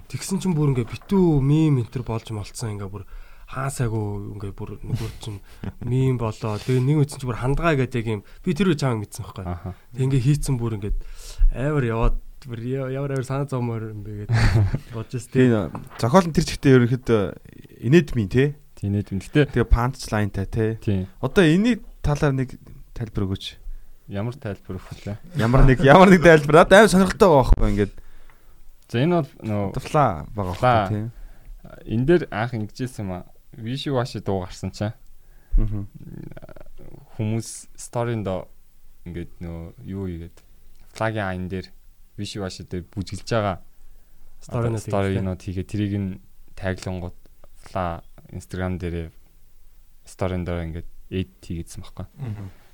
Тэгсэн 0.08 0.40
чинь 0.40 0.56
бүр 0.56 0.72
ингээ 0.72 0.88
битүү 0.88 1.44
мим 1.44 1.84
энтер 1.84 2.08
болж 2.08 2.32
молцсон 2.32 2.80
ингээ 2.80 2.88
бүр 2.88 3.04
хаа 3.46 3.70
сайгүй 3.70 4.36
ингээ 4.40 4.54
бүр 4.56 4.80
нөгөө 4.80 5.12
чинь 5.20 5.40
мим 5.84 6.18
болоо. 6.18 6.58
Тэгээ 6.58 6.82
нэг 6.82 6.98
үтсэн 7.04 7.20
чинь 7.20 7.30
бүр 7.30 7.42
хандгаа 7.44 7.76
гэдэг 7.76 8.06
юм 8.08 8.22
би 8.24 8.52
тэр 8.56 8.72
үе 8.72 8.80
чамайг 8.80 9.06
мэдсэн 9.06 9.24
байхгүй. 9.28 9.46
Тэг 9.94 10.04
ингээ 10.08 10.26
хийцэн 10.26 10.56
бүр 10.56 10.80
ингээд 10.80 10.98
амар 11.54 11.84
яваад 11.86 12.16
ямар 12.46 13.12
амар 13.16 13.26
санаа 13.26 13.48
зовмоор 13.50 13.90
юм 13.94 14.02
бэ 14.06 14.26
гэдэг 14.26 14.38
бодож 14.96 15.24
Тийм 15.34 15.50
тийм. 15.50 15.84
зохиол 15.98 16.28
нь 16.30 16.36
тэр 16.36 16.46
чигтээ 16.46 16.76
ерөнхийдөө 16.78 17.22
инедми 17.86 18.26
те. 18.30 18.56
Тийм 18.76 18.92
нэ. 18.94 19.02
Гэтэ 19.08 19.50
Тэгээ 19.56 19.66
панч 19.72 20.06
лайнтай 20.12 20.46
те. 20.46 20.78
тийм. 20.84 21.08
Одоо 21.24 21.44
энэний 21.48 21.82
талаар 22.06 22.34
нэг 22.38 22.60
тайлбар 22.94 23.26
өгөөч. 23.26 23.46
Ямар 24.14 24.36
тайлбар 24.38 24.78
өгөх 24.78 25.02
вэ? 25.10 25.18
Ямар 25.42 25.66
нэг 25.66 25.82
ямар 25.82 26.10
нэг 26.14 26.22
тайлбар. 26.22 26.68
Одоо 26.70 26.86
аим 26.86 26.90
сонирхолтой 26.92 27.30
байгаа 27.34 27.50
байхгүй 27.56 27.70
ингээд 27.74 27.94
За 28.86 29.02
энэ 29.02 29.16
бол 29.18 29.32
нөгөө 29.42 29.74
туфлаа 29.74 30.10
байгаа 30.30 30.54
байхгүй 30.62 30.90
тийм. 30.94 31.08
энэ 31.90 32.06
дээр 32.06 32.24
анх 32.30 32.54
ингэжсэн 32.54 33.02
юм 33.02 33.12
аа. 33.18 33.26
Виши 33.58 33.90
ваши 33.90 34.22
дуу 34.22 34.46
гарсан 34.46 34.70
Мгм. 35.58 35.88
хүмүүс 37.18 37.50
сторинд 37.80 38.28
ингээд 39.08 39.32
нөгөө 39.40 39.66
юу 39.88 40.06
игээд 40.12 40.38
флагийн 40.96 41.28
айн 41.28 41.46
дээр 41.52 41.68
виши 42.18 42.40
ваши 42.40 42.64
дээр 42.64 42.88
бүжгэлж 42.88 43.28
байгаа. 43.28 43.60
Story-нууд 44.40 44.86
сторинууд 44.88 45.42
хийгээ 45.44 45.68
тэрийг 45.68 45.94
нь 46.00 46.10
таглангууд 46.56 47.18
фла 47.68 48.02
инстаграм 48.32 48.80
дээрээ 48.80 49.12
сторин 50.08 50.48
дээр 50.48 50.66
ингээд 50.72 50.90
эдит 51.12 51.44
хийгээдсэн 51.44 51.82
байхгүй. 51.84 52.08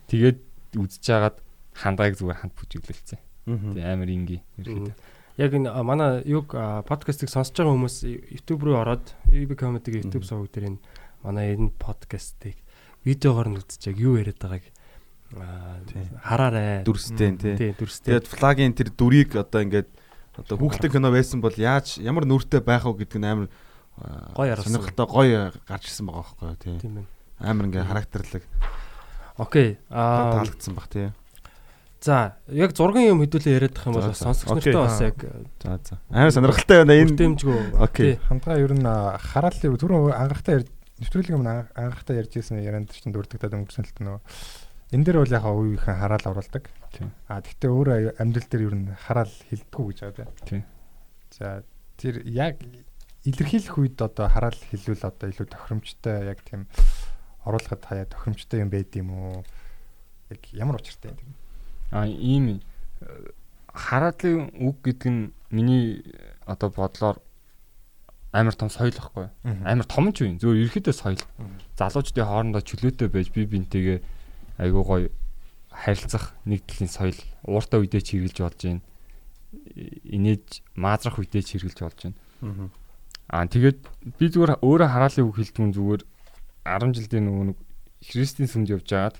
Тэгээд 0.07 0.39
үзэж 0.77 1.03
хагаад 1.03 1.37
хандааг 1.73 2.13
зүгээр 2.19 2.39
ханд 2.45 2.53
бүжиглэлцээ. 2.55 3.19
Тэг 3.47 3.85
амар 3.85 4.09
инги 4.11 4.43
ерөөдөө. 4.61 4.95
Яг 5.39 5.51
энэ 5.55 5.71
манай 5.81 6.21
юг 6.27 6.51
подкастыг 6.51 7.31
сонсож 7.31 7.55
байгаа 7.55 7.73
хүмүүс 7.73 7.97
YouTube 8.05 8.67
руу 8.67 8.77
ороод 8.83 9.15
UB 9.31 9.55
comedy-гийн 9.55 10.11
YouTube 10.11 10.27
суваг 10.27 10.51
дээр 10.51 10.75
энэ 10.75 10.79
манай 11.23 11.55
энэ 11.55 11.71
подкастыг 11.79 12.59
видеогоор 13.07 13.49
нь 13.49 13.57
яг 13.57 13.97
юу 13.97 14.19
яриад 14.19 14.37
байгааг 14.37 14.65
аа, 14.67 14.80
хараарай. 16.23 16.83
Дүрстэй 16.83 17.31
тий. 17.37 17.55
Тий, 17.57 17.71
дүрстэй. 17.77 18.19
Тэгээд 18.19 18.27
флагийн 18.27 18.73
тэр 18.75 18.89
дүрийг 18.91 19.35
одоо 19.35 19.61
ингээд 19.63 19.89
одоо 20.37 20.55
хүүхэлдэйн 20.59 20.91
кино 20.95 21.11
байсан 21.11 21.39
бол 21.41 21.53
яаж 21.55 21.99
ямар 21.99 22.25
нүртэй 22.27 22.61
байх 22.63 22.83
вэ 22.87 23.03
гэдэг 23.05 23.19
нь 23.19 23.27
амар 23.27 23.47
Гоё 24.33 24.55
харуулсан. 24.55 24.71
сонирхолтой 24.71 25.05
гоё 25.07 25.41
гарч 25.67 25.83
ирсэн 25.91 26.05
байгаа 26.07 26.23
байхгүй 26.23 26.55
тий. 26.63 26.75
Тийм 26.79 26.93
байна. 27.03 27.09
Амар 27.39 27.65
ингээ 27.67 27.85
характерлаг 27.85 28.43
Окей. 29.37 29.69
Аа 29.91 30.39
таалагдсан 30.41 30.73
баг 30.75 30.87
тий. 30.89 31.09
за, 32.01 32.33
яг 32.49 32.71
зургийн 32.73 33.13
юм 33.13 33.21
хөдөлөө 33.21 33.51
яриад 33.61 33.75
байх 33.77 33.85
юм 33.85 33.93
бол 33.93 34.09
сонсогч 34.15 34.49
нартай 34.49 34.73
бас 34.73 35.01
яг 35.05 35.17
За 35.61 35.77
за. 35.85 35.95
Амар 36.09 36.31
сонирхолтой 36.33 36.77
байна 36.81 36.97
энэ. 36.97 37.13
дэмжгөө. 37.19 37.77
Окей. 37.77 38.17
Хандгаа 38.25 38.57
ер 38.57 38.73
нь 38.73 38.81
хараалын 38.81 39.77
түрүүн 39.77 40.09
ярьж 40.15 40.65
нэвтрүүлэг 41.01 41.29
юм 41.37 41.45
ан- 41.45 41.69
анхахтаа 41.77 42.17
ярьж 42.17 42.33
ирсэн 42.41 42.57
ярианд 42.63 42.89
чинь 42.89 43.13
дурддагдаад 43.13 43.53
өнгөрсөн 43.53 43.85
л 43.85 43.93
тоо. 43.97 44.17
Энэ 44.91 45.03
дээр 45.07 45.17
бол 45.23 45.31
яг 45.31 45.45
уу 45.47 45.71
ихэн 45.75 45.99
хараал 46.03 46.25
оруулдаг. 46.35 46.67
Тийм. 46.91 47.15
А 47.31 47.39
тэгтээ 47.39 47.71
өөрөө 47.71 47.97
амьдрал 48.19 48.47
дээр 48.51 48.67
ер 48.67 48.75
нь 48.75 48.91
хараал 48.91 49.31
хилдэггүй 49.47 49.85
гэж 49.87 49.99
байгаа 50.03 50.27
Тийм. 50.43 50.47
тийм. 50.47 50.63
За 51.31 51.63
тэр 51.95 52.27
яг 52.27 52.59
илэрхийлэх 53.23 53.75
үед 53.79 53.97
одоо 54.03 54.27
хараал 54.27 54.59
хэлвэл 54.59 55.07
одоо 55.07 55.27
илүү 55.31 55.47
тохиромжтой 55.47 56.27
яг 56.27 56.43
тийм 56.43 56.67
оруулахад 57.47 57.87
хаяа 57.87 58.11
тохиромжтой 58.11 58.59
юм 58.59 58.69
байд 58.69 58.91
юм 58.99 59.09
уу? 59.15 59.45
Яг 60.27 60.43
ямар 60.51 60.75
учиртай 60.75 61.15
юм? 61.15 61.39
А 61.95 62.03
ийм 62.03 62.59
хараалын 63.71 64.51
үг 64.59 64.75
гэдэг 64.83 65.07
нь 65.07 65.31
миний 65.55 66.03
э, 66.03 66.35
одоо 66.43 66.67
бодлоор 66.67 67.23
амар 68.31 68.55
том 68.55 68.67
соёл 68.67 68.91
юу? 68.91 69.31
Амар 69.43 69.87
том 69.87 70.11
ч 70.11 70.27
үгүй. 70.27 70.35
Зөвхөн 70.35 70.67
ерөөхдөө 70.67 70.95
соёл. 70.95 71.23
Залуучдын 71.79 72.27
хоорондоо 72.27 72.59
чөлөөтэй 72.59 73.07
байж 73.07 73.31
бие 73.31 73.47
бинтэйгээ 73.47 73.99
айгуу 74.57 74.83
гоё 74.83 75.09
харилцах 75.71 76.35
нэг 76.45 76.65
төрлийн 76.67 76.91
соёл. 76.91 77.19
Ууртай 77.47 77.79
үедээ 77.79 78.01
ч 78.03 78.07
хэрэгжилж 78.19 78.39
болж 78.43 78.59
байна. 78.59 78.81
Инээж 80.11 80.63
маазрах 80.75 81.19
үедээ 81.19 81.43
ч 81.43 81.49
хэрэгжилж 81.59 81.79
болж 81.83 81.99
байна. 82.03 82.17
Аа 83.31 83.47
тэгээд 83.47 83.79
би 84.19 84.25
зүгээр 84.27 84.59
өөрөө 84.59 84.89
хараалын 84.91 85.27
үг 85.31 85.35
хэлдгүн 85.39 85.71
зүгээр 85.71 86.01
10 86.67 86.95
жилдээ 86.99 87.21
нөгөө 87.23 87.45
нэг 87.53 87.57
Христийн 88.01 88.49
сүмд 88.51 88.67
явж 88.75 88.87
байгаад 88.91 89.17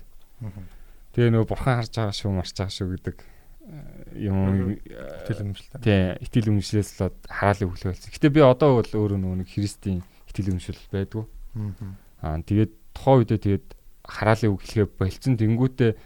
тэгээ 1.16 1.30
нөгөө 1.32 1.48
бурхан 1.48 1.80
харж 1.80 1.92
байгаа 1.96 2.12
шүү 2.12 2.32
марч 2.36 2.52
байгаа 2.52 2.74
шүү 2.76 2.88
гэдэг 2.92 3.16
э, 3.22 4.26
юм 4.28 4.36
Тэгэл 5.30 5.48
юмшилтай. 5.48 5.80
тий 5.80 6.00
итгэл 6.28 6.50
үнэмшлээс 6.52 6.90
л 7.00 7.14
хараалын 7.30 7.68
үг 7.72 7.76
хэлсэн. 7.80 8.10
Гэтэ 8.12 8.28
би 8.36 8.40
одоо 8.44 8.82
бол 8.82 8.90
өөрөө 8.90 9.18
нөгөө 9.22 9.38
нэг 9.40 9.48
Христийн 9.48 10.02
итгэл 10.28 10.50
үнэмшил 10.52 10.80
байдгүй. 10.92 11.24
Аа 12.20 12.36
тэгээд 12.42 12.72
тухайн 12.92 13.16
үедээ 13.24 13.38
тэгээд 13.38 13.66
хараалын 14.12 14.52
үг 14.52 14.60
хэлгээ 14.62 14.88
болцсон. 15.00 15.34
Тэнгүүтээ 15.40 15.92
э, 15.92 15.98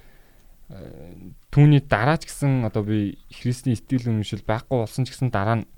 түүний 1.51 1.83
дараа 1.83 2.17
ч 2.23 2.31
гэсэн 2.31 2.63
одоо 2.71 2.87
би 2.87 3.19
Христийн 3.35 3.75
итгэл 3.75 4.15
үнэмшил 4.15 4.47
байхгүй 4.47 4.87
болсон 4.87 5.03
ч 5.03 5.11
гэсэн 5.11 5.35
дараа 5.35 5.63
нь 5.63 5.69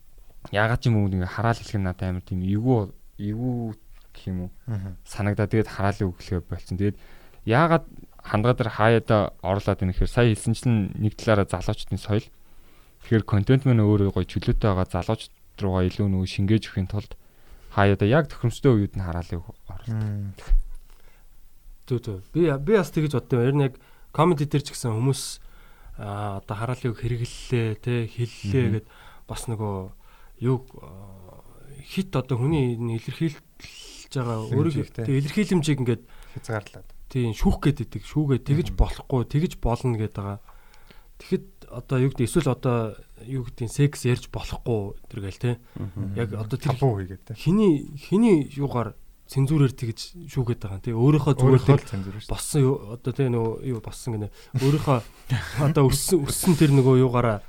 яагаад 0.53 0.81
ч 0.85 0.93
юм 0.93 1.01
уу 1.01 1.09
ингээ 1.09 1.33
хараал 1.33 1.57
хэлэх 1.57 1.81
нь 1.81 1.87
надад 1.89 2.09
амар 2.13 2.25
тийм 2.25 2.45
эвгүй 2.45 2.93
эвгүй 3.17 3.77
гэх 4.13 4.25
юм 4.29 4.39
уу? 4.47 4.51
Санагдаа. 5.09 5.49
Тэгээд 5.49 5.73
хараалын 5.73 6.09
үг 6.13 6.21
хэлгээ 6.21 6.43
болцсон. 6.45 6.77
Тэгээд 6.79 6.99
яагаад 7.49 7.85
хандгаа 8.23 8.55
дээр 8.55 8.71
хаяада 8.77 9.33
орлоод 9.41 9.79
байна 9.81 9.93
гэхээр 9.97 10.11
сая 10.13 10.27
хэлсэнчлэн 10.29 11.01
нэг 11.01 11.17
талаараа 11.17 11.49
залуучдын 11.49 11.99
соёл. 11.99 12.27
Тэгэхээр 13.03 13.25
контент 13.25 13.63
мань 13.65 13.81
өөрөө 13.81 14.13
гоё 14.13 14.27
чөлөөтэй 14.27 14.69
байгаа 14.69 14.89
залуучд 14.91 15.33
руугаа 15.63 15.87
илүү 15.89 16.07
нөгөө 16.13 16.29
шингээж 16.29 16.65
өхийн 16.69 16.91
тулд 16.91 17.17
хаяада 17.73 18.07
яг 18.07 18.29
тохиромжтой 18.29 18.73
үед 18.75 18.95
нь 18.99 19.05
хараалын 19.05 19.41
үг 19.41 19.55
Зүг 21.89 22.01
зүг. 22.05 22.21
Би 22.37 22.53
би 22.53 22.73
бас 22.77 22.93
тэгэж 22.93 23.13
боддоо. 23.17 23.41
Ер 23.43 23.57
нь 23.57 23.65
яг 23.65 23.75
комеди 24.13 24.45
дээр 24.45 24.63
ч 24.63 24.77
гэсэн 24.77 24.93
хүмүүс 24.93 25.23
аа 25.99 26.39
одоо 26.45 26.55
хараалын 26.57 26.93
үг 26.93 27.01
хэрэглэлээ, 27.01 27.69
тэ 27.81 28.07
хэллээ 28.07 28.67
гэд 28.85 28.87
бас 29.27 29.49
нөгөө 29.49 29.77
юу 30.45 30.63
хит 31.83 32.15
одоо 32.15 32.37
хүний 32.39 32.77
илэрхийлж 32.77 33.41
байгаа 34.13 34.39
өөрийнхөө 34.53 35.09
илэрхийлэмжийг 35.09 35.81
ингээд 35.83 36.03
Хязгаарлаад. 36.39 36.89
тийм 37.13 37.33
шүүх 37.35 37.59
гээд 37.61 37.79
идэг. 37.89 38.03
Шүүгээ 38.05 38.41
тэгэж 38.45 38.69
болохгүй, 38.77 39.23
тэгэж 39.29 39.53
болно 39.61 39.97
гэдэг 39.97 40.17
байгаа. 40.17 40.41
Тэгэхэд 41.19 41.47
одоо 41.69 41.97
юу 41.99 42.11
гэдэг 42.15 42.25
эсвэл 42.29 42.53
одоо 42.55 42.77
юу 43.27 43.43
гэдэг 43.49 43.69
секс 43.69 44.07
ярьж 44.07 44.31
болохгүй 44.31 44.97
тэргээл 45.13 45.43
те. 45.43 45.53
Яг 46.17 46.33
одоо 46.37 46.57
тэр 46.57 46.79
Табу 46.79 47.01
хийгээд 47.03 47.23
те. 47.27 47.35
хиний 47.35 47.91
хиний 47.99 48.49
юугаар 48.55 48.95
цензурээр 49.29 49.73
тэгж 49.77 49.99
шүүгээд 50.33 50.61
байгаа. 50.65 50.81
Тэгээ 50.81 50.97
өөрийнхөө 50.97 51.35
зүгээр 51.37 51.63
боссон 52.33 52.61
одоо 52.97 53.13
тэгээ 53.13 53.33
нөгөө 53.37 53.55
юу 53.69 53.81
боссон 53.85 54.17
гинэ. 54.17 54.33
Өөрийнхөө 54.57 54.99
одоо 55.69 55.85
өссөн 55.93 56.25
өссөн 56.25 56.57
тэр 56.57 56.73
нөгөө 56.73 57.05
юугаараа 57.05 57.45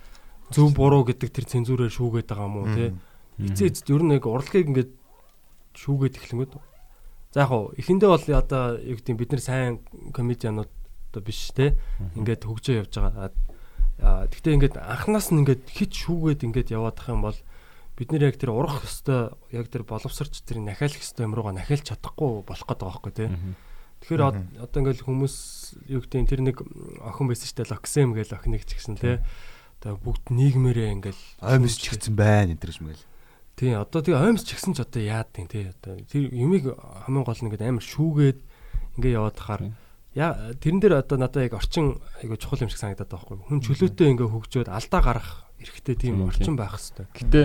зөв 0.52 0.76
буруу 0.76 1.08
гэдэг 1.08 1.32
тэр 1.32 1.46
цензурээр 1.48 1.88
шүүгээд 1.88 2.28
байгаа 2.28 2.48
юм 2.52 2.58
уу 2.60 2.68
те. 2.76 2.92
Эцээ 3.40 3.72
эцэд 3.72 3.96
ер 3.96 4.04
нь 4.04 4.12
яг 4.12 4.28
урлагийг 4.28 4.68
ингээд 4.68 4.92
шүүгээд 5.80 6.20
эхлэнгүүд. 6.20 6.52
За 7.32 7.48
яг 7.48 7.50
хуу 7.54 7.72
эхэндээ 7.80 8.10
бол 8.12 8.28
одоо 8.36 8.64
юу 8.84 8.98
гэдэг 9.00 9.16
бид 9.16 9.32
нар 9.32 9.44
сайн 9.46 9.80
комедианууд 10.12 10.72
одоо 11.16 11.22
биш 11.24 11.56
те. 11.56 11.80
Ингээд 12.20 12.44
хөгжөө 12.44 12.76
явж 12.84 12.92
байгаа. 13.00 13.32
Аа 14.04 14.28
тэгтээ 14.28 14.56
ингээд 14.60 14.76
анханаас 14.84 15.32
нь 15.32 15.48
ингээд 15.48 15.64
хит 15.72 15.96
шүүгээд 15.96 16.44
ингээд 16.44 16.76
яваад 16.76 17.00
ах 17.00 17.08
юм 17.08 17.24
бол 17.24 17.40
бид 18.00 18.10
нэр 18.16 18.32
яг 18.32 18.40
тэр 18.40 18.56
урах 18.56 18.80
хөстэй 18.88 19.36
яг 19.52 19.68
тэр 19.68 19.84
боловсрч 19.84 20.42
тэр 20.48 20.64
нахиалах 20.64 20.98
хөстэй 21.04 21.28
юм 21.28 21.36
руугаа 21.36 21.52
нахиалж 21.60 21.84
чадахгүй 21.92 22.48
болох 22.48 22.66
гэдэг 22.66 22.80
байгаа 22.80 22.96
байхгүй 23.04 23.14
те. 23.14 23.28
Тэгэхээр 24.00 24.24
од- 24.24 24.48
одоо 24.64 24.80
ингээл 24.80 25.04
хүмүүс 25.04 25.36
юу 25.92 26.00
гэдэг 26.08 26.24
тэр 26.32 26.42
нэг 26.48 26.58
охин 27.04 27.28
байсан 27.28 27.52
дээ 27.52 27.68
Локсем 27.76 28.16
гэж 28.16 28.30
охиныг 28.32 28.64
ч 28.64 28.80
гэсэн 28.80 28.96
те. 28.96 29.20
одоо 29.84 30.00
бүгд 30.00 30.32
нийгмээрээ 30.32 30.92
ингээл 30.96 31.24
Оймс 31.44 31.76
чигцэн 31.80 32.16
байна 32.16 32.56
энэ 32.56 32.64
гэж 32.64 32.80
мэгэл. 32.80 33.04
тий 33.60 33.76
одоо 33.76 34.00
тий 34.00 34.16
оймс 34.16 34.44
ч 34.48 34.56
гэсэн 34.56 34.72
ч 34.76 34.84
одоо 34.88 35.04
яад 35.04 35.32
тийм 35.36 35.48
тий 35.52 35.68
одоо 35.68 36.00
тэр 36.08 36.32
юмыг 36.32 36.72
хамгийн 37.04 37.24
гол 37.28 37.36
нь 37.44 37.48
ингээд 37.52 37.64
амар 37.68 37.84
шүүгээд 37.84 38.40
ингээ 39.00 39.16
яваад 39.20 39.36
хахаар 39.40 39.64
яа 40.16 40.52
тэрэн 40.60 40.80
дээр 40.80 40.96
одоо 41.04 41.16
надад 41.20 41.44
яг 41.48 41.56
орчин 41.60 42.00
айгу 42.24 42.36
чухал 42.40 42.60
юм 42.64 42.72
шиг 42.72 42.80
санагдаад 42.80 43.08
байгаа 43.12 43.36
байхгүй 43.36 43.48
хүн 43.52 43.60
чөлөөтэй 43.64 44.08
ингээ 44.16 44.28
хөгжөөд 44.32 44.68
алдаа 44.72 45.00
гарах 45.04 45.30
эрхтэй 45.60 45.96
тийм 46.00 46.16
Тийм, 46.24 46.28
орчин 46.28 46.56
байх 46.56 46.76
хэвээр 46.76 47.08
Гэтэ 47.20 47.42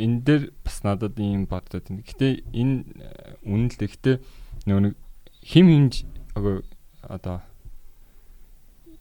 энэ 0.00 0.24
дээр 0.24 0.42
бас 0.64 0.80
надад 0.80 1.14
ийм 1.20 1.44
бодоод 1.44 1.84
байна. 1.84 2.02
Гэтэ 2.02 2.48
энэ 2.56 2.76
э, 2.96 3.36
үнэн 3.44 3.68
л 3.68 3.76
дээ. 3.76 3.92
Гэтэ 3.92 4.12
нөгөө 4.64 4.82
нэг 4.88 4.94
хим 5.44 5.66
химж 5.68 5.94
одоо 6.34 6.64
одоо 7.04 7.36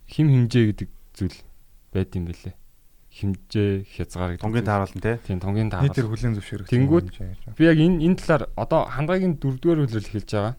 хим 0.09 0.27
химжээ 0.29 0.75
гэдэг 0.75 0.89
зүйл 1.15 1.37
байд 1.93 2.11
юм 2.15 2.25
бэлээ. 2.27 2.55
Химжээ 3.09 3.71
хязгаар 3.87 4.37
гэдэг. 4.37 4.43
Тунгийн 4.43 4.65
зүйл. 4.65 4.71
тааруулан 4.71 5.01
тий. 5.01 5.15
Тийм 5.25 5.39
тунгийн 5.39 5.69
нийтээр 5.69 6.07
тааруулал. 6.07 6.13
хүлэн 6.13 6.35
зөвшөөрөх. 6.37 6.67
Тэнгүүд 6.69 7.07
Би 7.57 7.63
яг 7.65 7.77
энэ 7.79 8.03
энэ 8.05 8.17
талаар 8.19 8.43
одоо 8.55 8.81
хандгаагийн 8.87 9.35
дөрөвдүгээр 9.39 9.81
үйлрэл 9.85 10.13
хэлж 10.13 10.29
байгаа. 10.29 10.55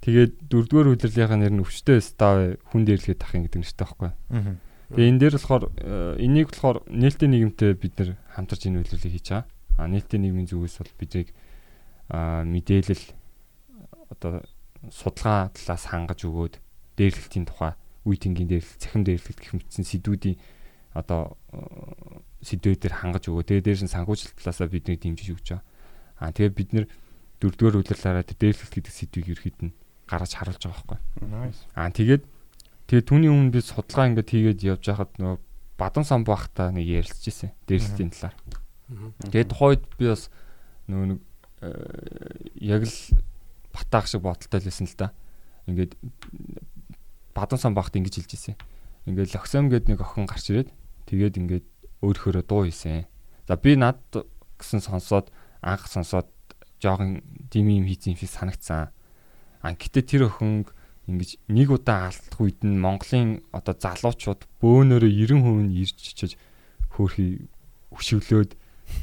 Тэгээд 0.00 0.32
дөрөвдүгээр 0.48 0.90
үйлрэлийнхаа 0.96 1.38
нэр 1.38 1.52
нь 1.54 1.62
өвчтөе 1.64 2.00
став 2.00 2.56
хүн 2.72 2.82
дээрлэхэд 2.88 3.20
тахын 3.20 3.44
гэдэг 3.44 3.60
нэртэй 3.60 3.84
байхгүй. 3.84 4.10
Аа. 4.32 4.56
Тэгээ 4.96 5.10
энэ 5.12 5.20
дээр 5.20 5.34
болохоор 5.36 5.64
э, 5.76 6.24
энийг 6.24 6.48
болохоор 6.50 6.78
нээлттэй 6.88 7.28
нийгэмтэй 7.28 7.70
бид 7.76 7.94
нэр 8.00 8.10
хамтарч 8.32 8.62
энэ 8.66 8.80
үйлрэлийг 8.80 9.12
хийж 9.12 9.28
байгаа. 9.28 9.44
А 9.78 9.86
нээлттэй 9.86 10.20
нийгмийн 10.20 10.48
зүгээс 10.48 10.80
бол 10.80 10.94
бидрийг 10.98 11.28
а 12.10 12.42
мэдээлэл 12.42 13.04
одоо 14.10 14.42
судалгаа 14.90 15.52
талаас 15.54 15.84
хангаж 15.86 16.24
өгөөд 16.26 16.54
дээрлэлтийн 16.96 17.46
тухай 17.46 17.76
үе 18.08 18.16
тэнгийн 18.16 18.48
дээрлэл, 18.48 18.80
цахим 18.80 19.04
дээрлэлт 19.04 19.38
гэх 19.38 19.54
мэтсэн 19.54 19.84
сэдвүүдийн 19.84 20.36
одоо 20.96 21.36
сэдвүүдээр 22.42 22.94
хангаж 22.96 23.28
өгөө. 23.28 23.44
Тэгээ 23.46 23.64
дээрс 23.68 23.84
нь 23.86 23.94
санхүүжилт 23.94 24.34
талаасаа 24.40 24.68
бидний 24.72 24.96
дэмжиж 24.96 25.28
өгч 25.36 25.46
байгаа. 25.52 25.64
Аа 26.18 26.32
тэгээ 26.32 26.52
бид 26.56 26.70
нэр 26.72 26.86
дөрөвдүгээр 27.38 27.78
үйлрэлээрээ 27.78 28.36
дээрлэлт 28.40 28.74
гэдэг 28.74 28.94
сэдвийг 28.94 29.28
ерхэд 29.36 29.58
нь 29.68 29.72
гаргаж 30.08 30.32
харуулж 30.34 30.62
байгаа 30.64 30.76
байхгүй. 30.80 30.98
Аа 31.76 31.92
тэгээд 31.92 32.22
тэгээд 32.88 33.06
түүний 33.06 33.30
өмнө 33.30 33.54
би 33.54 33.60
судалгаа 33.60 34.08
ингээд 34.10 34.32
хийгээд 34.32 34.60
явж 34.66 34.84
байхад 34.88 35.12
нөгөө 35.20 35.38
бадан 35.78 36.04
сан 36.04 36.24
бахта 36.24 36.72
нэг 36.72 36.88
ярилцж 36.88 37.24
ирсэн 37.28 37.50
дээрлэлтийн 37.68 38.10
талаар. 38.10 38.34
Тэгээд 39.30 39.50
тухайд 39.54 39.82
би 39.98 40.10
бас 40.10 40.28
нөгөө 40.90 41.06
нэг 41.14 41.20
э, 41.62 41.70
яг 42.58 42.82
л 42.84 42.96
батаах 43.70 44.06
шиг 44.10 44.22
бодолтой 44.26 44.58
л 44.60 44.66
байсан 44.66 44.86
л 44.90 44.96
да. 44.98 45.14
Ингээд 45.70 45.94
бадан 47.34 47.58
сан 47.58 47.74
бахт 47.74 47.94
ингэж 47.94 48.18
хэлж 48.18 48.34
ирсэн. 48.34 48.56
Ингээд 49.06 49.34
локсом 49.34 49.70
гээд 49.70 49.86
нэг 49.88 50.02
охин 50.02 50.26
гарч 50.26 50.50
ирээд 50.50 50.70
тэгээд 51.06 51.38
ингээд 51.38 51.66
өөрөөрөө 52.02 52.44
дуу 52.44 52.66
хийсэн. 52.66 53.06
За 53.46 53.54
би 53.54 53.78
над 53.78 54.02
гэсэн 54.58 54.82
сонсоод 54.82 55.30
анх 55.62 55.86
сонсоод 55.86 56.28
жоохон 56.82 57.22
дими 57.50 57.78
юм 57.78 57.86
хийсэн 57.86 58.16
юм 58.16 58.18
шиг 58.18 58.30
санагцсан. 58.34 58.90
А 59.62 59.72
гэтээ 59.72 60.04
тэр 60.04 60.22
охин 60.26 60.66
ингэж 61.06 61.38
нэг 61.48 61.68
удаа 61.70 62.10
алдах 62.10 62.40
үед 62.40 62.60
нь 62.66 62.80
Монголын 62.80 63.44
одоо 63.52 63.74
залуучууд 63.76 64.46
бөөнөрөө 64.60 65.10
90% 65.10 65.68
нь 65.68 65.74
ирж 65.78 65.96
чиж 65.96 66.36
хөөхий 66.94 67.48
өшөглөөд 67.92 68.56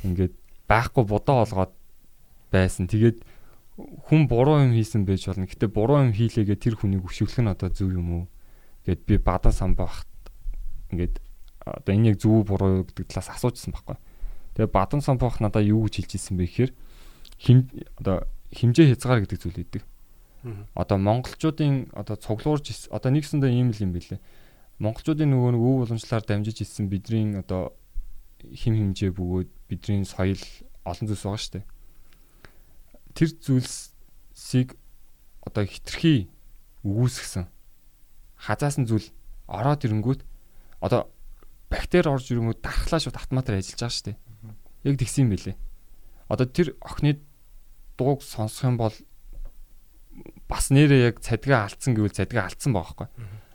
ингээд 0.04 0.34
байхгүй 0.68 1.04
бодоо 1.08 1.44
олгоод 1.44 1.74
байсан. 2.52 2.88
Тэгээд 2.88 3.24
хүн 3.78 4.26
буруу 4.28 4.66
юм 4.66 4.74
хийсэн 4.74 5.06
байж 5.06 5.28
болно. 5.30 5.46
Гэтэ 5.46 5.70
буруу 5.70 6.10
юм 6.10 6.14
хийлээгээ 6.14 6.58
тэр 6.58 6.76
хүнийг 6.82 7.06
өшөглөх 7.06 7.42
нь 7.46 7.54
одоо 7.54 7.70
зөв 7.70 7.94
юм 7.94 8.10
уу? 8.10 8.24
Гэт 8.86 9.06
би 9.06 9.22
бадан 9.22 9.54
самбахт 9.54 10.10
ингээд 10.90 11.22
одоо 11.62 11.94
энэ 11.94 12.16
яг 12.16 12.18
зөв 12.18 12.42
буруу 12.48 12.90
гэдэг 12.90 13.06
талаас 13.06 13.30
асуужсан 13.30 13.76
байхгүй. 13.76 13.98
Тэгээ 14.58 14.74
бадан 14.74 15.02
самбах 15.06 15.38
надаа 15.38 15.62
юу 15.62 15.86
гэж 15.86 16.02
хэлж 16.02 16.12
ирсэн 16.18 16.36
бэ 16.42 16.46
гэхээр 16.50 16.72
хим 17.38 17.70
одоо 18.02 18.26
химжээ 18.50 18.98
хязгаар 18.98 19.22
гэдэг 19.22 19.38
зүйл 19.38 19.62
үүдэг. 19.62 19.84
Одоо 20.74 20.98
монголчуудын 20.98 21.94
одоо 21.94 22.18
цуглуурж 22.18 22.90
одоо 22.90 23.12
нэгсэндээ 23.14 23.52
ийм 23.54 23.70
л 23.70 23.84
юм 23.84 23.94
билээ. 23.94 24.18
Монголчуудын 24.82 25.30
нөгөө 25.30 25.52
нэг 25.54 25.62
өв 25.62 25.78
уламжлалаар 25.86 26.26
дамжиж 26.26 26.66
ирсэн 26.66 26.90
бидний 26.90 27.38
одоо 27.38 27.77
хим 28.54 28.74
химжээ 28.76 29.12
бөгөөд 29.16 29.50
бидний 29.68 30.06
соёл 30.06 30.42
олон 30.86 31.06
зүйлс 31.08 31.24
байгаа 31.26 31.42
шүү 31.42 31.54
дээ. 31.58 31.66
Тэр 33.18 33.30
зүйлсийг 33.42 34.70
одоо 35.44 35.64
хитрхи 35.66 36.30
өгүүлсгсэн 36.86 37.48
хазаасан 38.38 38.86
зүйл 38.86 39.10
ороод 39.50 39.84
ирэнгүүт 39.84 40.22
одоо 40.82 41.10
бактери 41.70 42.08
орж 42.08 42.30
ирэнгүүт 42.32 42.62
дархлаа 42.62 43.00
шууд 43.02 43.18
автоматар 43.18 43.58
ажиллаж 43.58 43.82
байгаа 43.82 43.96
шүү 43.96 44.06
дээ. 44.14 44.18
Яг 44.88 44.96
тэгсэн 45.02 45.24
юм 45.26 45.32
билээ. 45.34 45.58
Одоо 46.30 46.48
тэр 46.48 46.78
охины 46.80 47.20
дууг 47.98 48.22
сонсох 48.22 48.70
юм 48.70 48.78
бол 48.78 48.96
бас 50.48 50.70
нэрээ 50.70 51.12
яг 51.12 51.16
цадгаа 51.20 51.68
алдсан 51.68 51.98
гэвэл 51.98 52.14
цадгаа 52.14 52.48
алдсан 52.48 52.72
байгаа 52.72 53.10
байхгүй. 53.10 53.10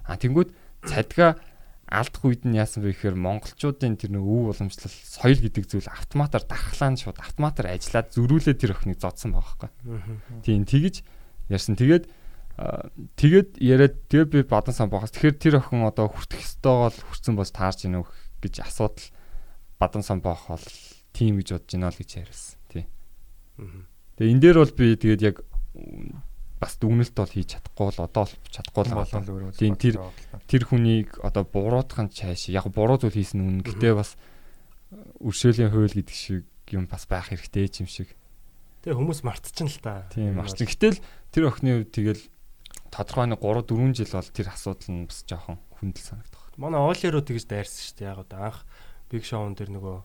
А 0.05 0.19
тэнгүүд 0.19 0.51
цадгаа 0.85 1.39
алдах 1.93 2.25
үед 2.25 2.43
нь 2.49 2.57
яасан 2.57 2.81
бэ 2.81 2.97
гэхээр 2.97 3.17
монголчуудын 3.21 4.01
тэр 4.01 4.17
нэг 4.17 4.25
өв 4.25 4.57
уламжлал 4.57 4.89
соёл 4.89 5.41
гэдэг 5.45 5.65
зүйл 5.69 5.89
автоматар 5.93 6.41
дархлаанд 6.49 7.05
шууд 7.05 7.21
автоматар 7.21 7.69
ажиллаад 7.69 8.09
зөрүүлээ 8.17 8.57
тэр 8.57 8.73
охиныг 8.73 8.97
зодсон 8.97 9.37
байгаа 9.37 9.69
байхгүй. 9.69 9.71
Тийм 10.41 10.65
тэгэж 10.65 11.05
ярьсан. 11.53 11.77
Тэгээд 11.77 12.09
а, 12.57 12.89
тэгээд 13.21 13.61
яриад 13.61 13.95
тэгээ 14.09 14.29
би 14.33 14.41
бадан 14.49 14.73
сан 14.73 14.89
бохос. 14.89 15.13
Тэгэхээр 15.13 15.37
тэр 15.37 15.55
охин 15.61 15.85
одоо 15.85 16.09
хүртэх 16.09 16.41
ёстойгоо 16.41 16.89
л 16.89 17.05
хүрсэн 17.13 17.37
бос 17.37 17.53
таарч 17.53 17.85
ийнө 17.85 18.09
гэж 18.41 18.65
асуудал 18.65 19.07
бадан 19.77 20.01
сан 20.01 20.25
бох 20.25 20.49
бол 20.49 20.67
тийм 21.13 21.37
гэж 21.37 21.61
бодож 21.61 21.73
байна 21.77 21.93
л 21.93 22.01
гэж 22.01 22.11
яриасан. 22.17 22.57
Тий. 22.73 22.85
Тэгээ 24.17 24.33
энэ 24.33 24.43
дээр 24.43 24.57
бол 24.65 24.73
би 24.73 24.97
тэгээд 24.97 25.23
яг 25.23 25.37
бас 26.63 26.79
дүгнэлт 26.79 27.15
бол 27.19 27.27
хийж 27.35 27.59
чадахгүй 27.59 27.89
л 27.91 28.07
одоо 28.07 28.25
л 28.31 28.35
чадахгүй 28.55 28.83
л 28.87 28.95
байна. 28.95 29.51
Тийм, 29.59 29.75
тэр- 29.75 29.99
тэр 30.47 30.63
хүнийг 30.63 31.19
одоо 31.27 31.43
буруутгах 31.43 32.07
нь 32.07 32.15
чааш 32.15 32.55
яг 32.55 32.71
буруу 32.71 33.03
зүйл 33.03 33.19
хийсэн 33.19 33.43
үнэ 33.43 33.67
гэтээ 33.67 33.99
бас 33.99 34.15
өршөөлийн 35.19 35.75
хууль 35.75 35.91
гэдэг 35.99 36.15
шиг 36.15 36.47
юм 36.71 36.87
бас 36.87 37.05
байх 37.11 37.35
хэрэгтэй 37.35 37.83
юм 37.83 37.89
шиг. 37.91 38.15
Тэгээ 38.87 38.99
хүмүүс 38.99 39.21
мартчихна 39.27 39.71
л 39.71 39.79
та. 39.83 40.07
Тийм 40.15 40.39
арчин. 40.39 40.67
Гэтэл 40.71 40.99
тэр 41.35 41.45
охины 41.51 41.71
хувьд 41.83 41.91
тэгэл 41.95 42.23
тодорхой 42.91 43.27
нэг 43.31 43.41
3 43.43 43.67
4 43.67 43.95
жил 43.99 44.13
бол 44.15 44.31
тэр 44.31 44.47
асуудал 44.53 44.91
нь 44.95 45.07
бас 45.09 45.19
жоохон 45.27 45.59
хүндэл 45.81 46.03
санагдах. 46.03 46.43
Манай 46.61 46.81
оолероо 46.83 47.23
тэгж 47.25 47.47
дайрсан 47.49 47.83
шүү 47.83 47.97
дээ. 47.99 48.11
Яг 48.13 48.19
одоо 48.27 48.39
анх 48.53 48.59
Big 49.09 49.25
Show-н 49.25 49.55
дээр 49.57 49.71
нөгөө 49.73 49.97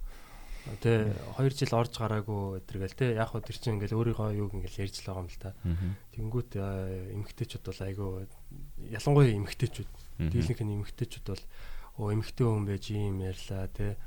тэ 0.82 1.14
2 1.38 1.50
жил 1.54 1.74
орж 1.78 1.94
гараагүй 1.98 2.62
өдргээл 2.62 2.98
тэ 2.98 3.16
яг 3.16 3.32
хөө 3.32 3.42
тэр 3.48 3.58
чинь 3.58 3.76
ингээл 3.80 3.98
өөрийнхөө 3.98 4.38
юуг 4.38 4.54
ингээл 4.58 4.84
ярьж 4.84 5.02
л 5.02 5.08
байгаа 5.08 5.24
юм 5.24 5.30
л 5.32 5.42
та. 5.42 5.50
Тэнгүүт 6.14 6.52
эмгтээчүүд 6.58 7.64
бол 7.68 7.82
айгүй 7.88 8.10
ялангуяа 8.92 9.36
эмгтээчүүд 9.38 9.90
дийлэнх 10.28 10.62
нь 10.62 10.76
эмгтээчүүд 10.82 11.26
бол 11.32 11.44
оо 11.98 12.08
эмгтээ 12.14 12.48
хүн 12.48 12.66
байж 12.68 12.86
юм 12.94 13.20
ярьлаа 13.24 13.66
тэ. 13.72 13.98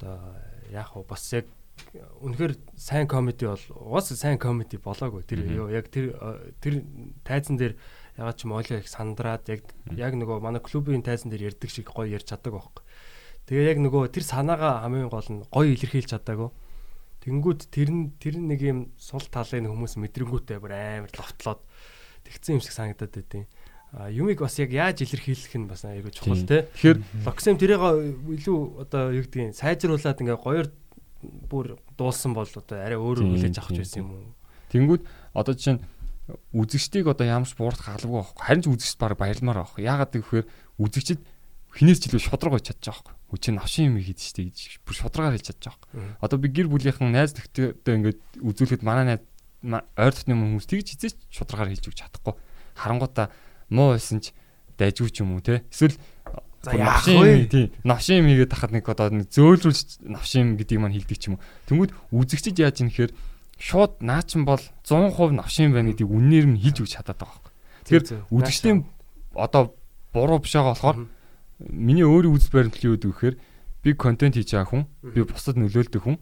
Одоо 0.00 0.16
яг 0.72 0.86
хөө 0.94 1.04
бас 1.04 1.24
яг 1.36 1.46
үнэхээр 2.20 2.54
сайн 2.76 3.08
комеди 3.08 3.48
бол 3.48 3.64
уус 3.96 4.12
сайн 4.12 4.38
комеди 4.38 4.76
болоогүй 4.76 5.24
тэр 5.24 5.40
яг 5.72 5.88
тэр 5.88 6.12
тэр 6.60 6.84
тайзан 7.24 7.56
дээр 7.56 7.74
ягаад 8.20 8.36
ч 8.36 8.44
юм 8.44 8.52
олоо 8.52 8.78
их 8.78 8.88
сандраад 8.88 9.44
яг 9.48 9.64
яг 9.96 10.12
нөгөө 10.16 10.44
манай 10.44 10.60
клубын 10.60 11.02
тайзан 11.02 11.32
дээр 11.32 11.52
ярддаг 11.52 11.70
шиг 11.70 11.88
гоё 11.88 12.08
ярьж 12.08 12.28
чаддаг 12.28 12.52
байхгүй. 12.52 12.84
Тэгээ 13.50 13.66
яг 13.66 13.78
нөгөө 13.82 14.14
тэр 14.14 14.22
санаагаа 14.22 14.86
хамгийн 14.86 15.10
гол 15.10 15.26
нь 15.26 15.42
гоё 15.50 15.74
илэрхийлж 15.74 16.14
чадаагүй. 16.14 16.54
Тэнгүүд 17.26 17.60
тэр 17.74 17.90
нь 17.90 18.14
тэр 18.22 18.38
нэг 18.38 18.62
юм 18.62 18.78
сул 18.94 19.26
талын 19.26 19.66
хүмүүс 19.66 19.98
мэдрэнгүүтээ 19.98 20.62
бүр 20.62 20.70
амар 20.70 21.10
ловтлоод 21.10 21.58
тэгсэн 22.30 22.56
юм 22.56 22.62
шиг 22.62 22.78
санагдаад 22.78 23.10
байдیں۔ 23.10 23.50
А 23.90 24.06
юмыг 24.06 24.38
бас 24.38 24.54
яг 24.62 24.70
яаж 24.70 25.02
илэрхийлэх 25.02 25.50
нь 25.58 25.66
бас 25.66 25.82
айгүй 25.82 26.14
чухал 26.14 26.46
те. 26.46 26.70
Тэгэхээр 26.78 27.26
Локсем 27.26 27.58
тэрийг 27.58 27.82
илүү 28.38 28.86
одоо 28.86 29.10
юу 29.10 29.26
гэдгийг 29.26 29.58
сайжруулад 29.58 30.22
ингээ 30.22 30.38
гоёор 30.38 30.70
бүр 31.50 31.74
дуулсан 31.98 32.30
бол 32.30 32.46
одоо 32.46 32.78
арай 32.78 32.94
өөрөө 33.02 33.26
Тийм, 33.26 33.34
хүлээж 33.34 33.56
авах 33.58 33.74
байсан 33.74 33.98
юм 33.98 34.10
уу? 34.14 34.30
Тэнгүүд 34.70 35.02
одоо 35.34 35.52
жишээ 35.58 35.74
нь 35.74 35.82
үзэгчдийг 36.54 37.10
одоо 37.10 37.26
ямарч 37.26 37.58
буурах 37.58 37.82
халбгүй 37.82 38.14
байхгүй. 38.14 38.44
Харин 38.46 38.62
ч 38.62 38.66
үзэгчд 38.70 38.98
баг 39.02 39.18
баярмаар 39.18 39.66
байхгүй. 39.66 39.82
Яагаад 39.90 40.14
гэвэл 40.14 40.46
үзэгчд 40.78 41.20
хинээс 41.74 42.00
жилүү 42.06 42.20
шодрог 42.20 42.58
байж 42.58 42.70
чадчих 42.70 42.94
واخгүй. 42.94 43.14
Үчи 43.30 43.50
навшин 43.54 43.94
юм 43.94 44.02
хийдэж 44.02 44.26
штэ 44.26 44.42
гэж 44.50 44.58
бүр 44.82 44.94
шодрогаар 44.96 45.34
хэлж 45.38 45.46
чадчих 45.54 45.74
واخгүй. 45.74 46.18
Одоо 46.18 46.38
би 46.42 46.48
гэр 46.50 46.66
бүлийнхэн 46.66 47.14
найз 47.14 47.34
нөхдөдөө 47.38 47.94
ингээд 47.94 48.20
үзүүлэхэд 48.42 48.82
манай 48.82 49.16
найз 49.16 49.22
ойр 49.62 50.14
дотны 50.14 50.34
хүмүүс 50.34 50.66
тэгж 50.66 50.86
хизээч 50.98 51.16
шодрогаар 51.30 51.70
хэлж 51.70 51.84
өгч 51.86 51.98
чадахгүй. 52.02 52.34
Харангуудаа 52.74 53.30
муу 53.70 53.94
байсан 53.94 54.18
ч 54.18 54.34
дайжгүй 54.80 55.10
ч 55.14 55.22
юм 55.22 55.38
уу 55.38 55.44
те. 55.44 55.62
Эсвэл 55.70 55.94
навшин 56.64 57.48
тийм 57.48 57.70
навшин 57.84 58.24
юм 58.24 58.28
хийгээд 58.34 58.50
тахад 58.50 58.72
нэг 58.72 58.84
одоо 58.88 59.08
нэг 59.12 59.30
зөөлрүүлж 59.30 60.04
навшин 60.04 60.56
гэдгийг 60.58 60.80
маань 60.80 60.96
хэлдэг 60.96 61.18
ч 61.20 61.30
юм 61.30 61.38
уу. 61.38 61.44
Тэнгүүд 61.70 61.92
үзэгчд 62.10 62.56
яаж 62.58 62.82
юм 62.82 62.90
хэр 62.90 63.12
шууд 63.60 64.00
наачин 64.00 64.48
бол 64.48 64.60
100% 64.84 65.36
навшин 65.36 65.72
байна 65.76 65.92
гэдгийг 65.92 66.08
үнээр 66.08 66.46
нь 66.56 66.60
хэлж 66.60 66.84
өгч 66.84 66.92
чадаад 66.96 67.20
байгаа 67.20 67.36
юм. 67.36 67.48
Тэгэхээр 67.84 68.04
үзэгчдийн 68.32 68.78
одоо 69.36 69.76
буруу 70.12 70.40
биш 70.40 70.56
байгаа 70.56 70.72
болохоор 70.72 70.98
миний 71.68 72.04
өөрийн 72.04 72.32
үзэл 72.32 72.56
баримтлал 72.56 72.88
юу 72.88 72.94
гэдэг 72.96 73.10
вэ 73.10 73.12
гэхээр 73.12 73.36
би 73.84 73.90
контент 73.92 74.34
хийж 74.36 74.56
байгаа 74.56 74.68
хүн, 74.68 74.84
би 75.04 75.20
бусад 75.24 75.60
нөлөөлдөг 75.60 76.00
хүн. 76.00 76.16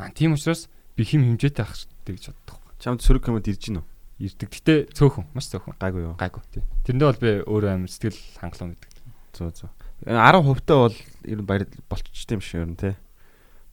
А 0.00 0.08
тийм 0.08 0.32
учраас 0.32 0.72
би 0.96 1.04
хим 1.04 1.24
хэмжээтэй 1.24 1.64
ах 1.64 1.76
гэж 2.08 2.32
боддог. 2.32 2.58
Чамд 2.80 3.04
сөрөг 3.04 3.28
комент 3.28 3.48
ирж 3.48 3.68
гинөө. 3.68 3.84
Ирдэг. 4.18 4.48
Гэтэ 4.48 4.74
цөөхөн, 4.96 5.28
маш 5.36 5.52
цөөхөн. 5.52 5.76
Гайгүй 5.78 6.02
юу. 6.08 6.16
Гайгүй 6.18 6.42
тий. 6.50 6.64
Тэрэндээ 6.88 7.06
бол 7.06 7.22
би 7.22 7.30
өөрөө 7.44 7.70
амар 7.70 7.92
сэтгэл 7.92 8.18
хангалуун 8.40 8.74
гэдэг. 8.74 8.90
Зөө 9.36 9.50
зөө. 9.54 9.70
10% 10.06 10.62
таа 10.66 10.78
бол 10.88 10.96
ер 11.26 11.38
нь 11.38 11.46
баяр 11.46 11.66
болчихтой 11.90 12.34
юм 12.38 12.42
шиг 12.42 12.60
ер 12.62 12.66
нь 12.70 12.76
те. 12.78 12.96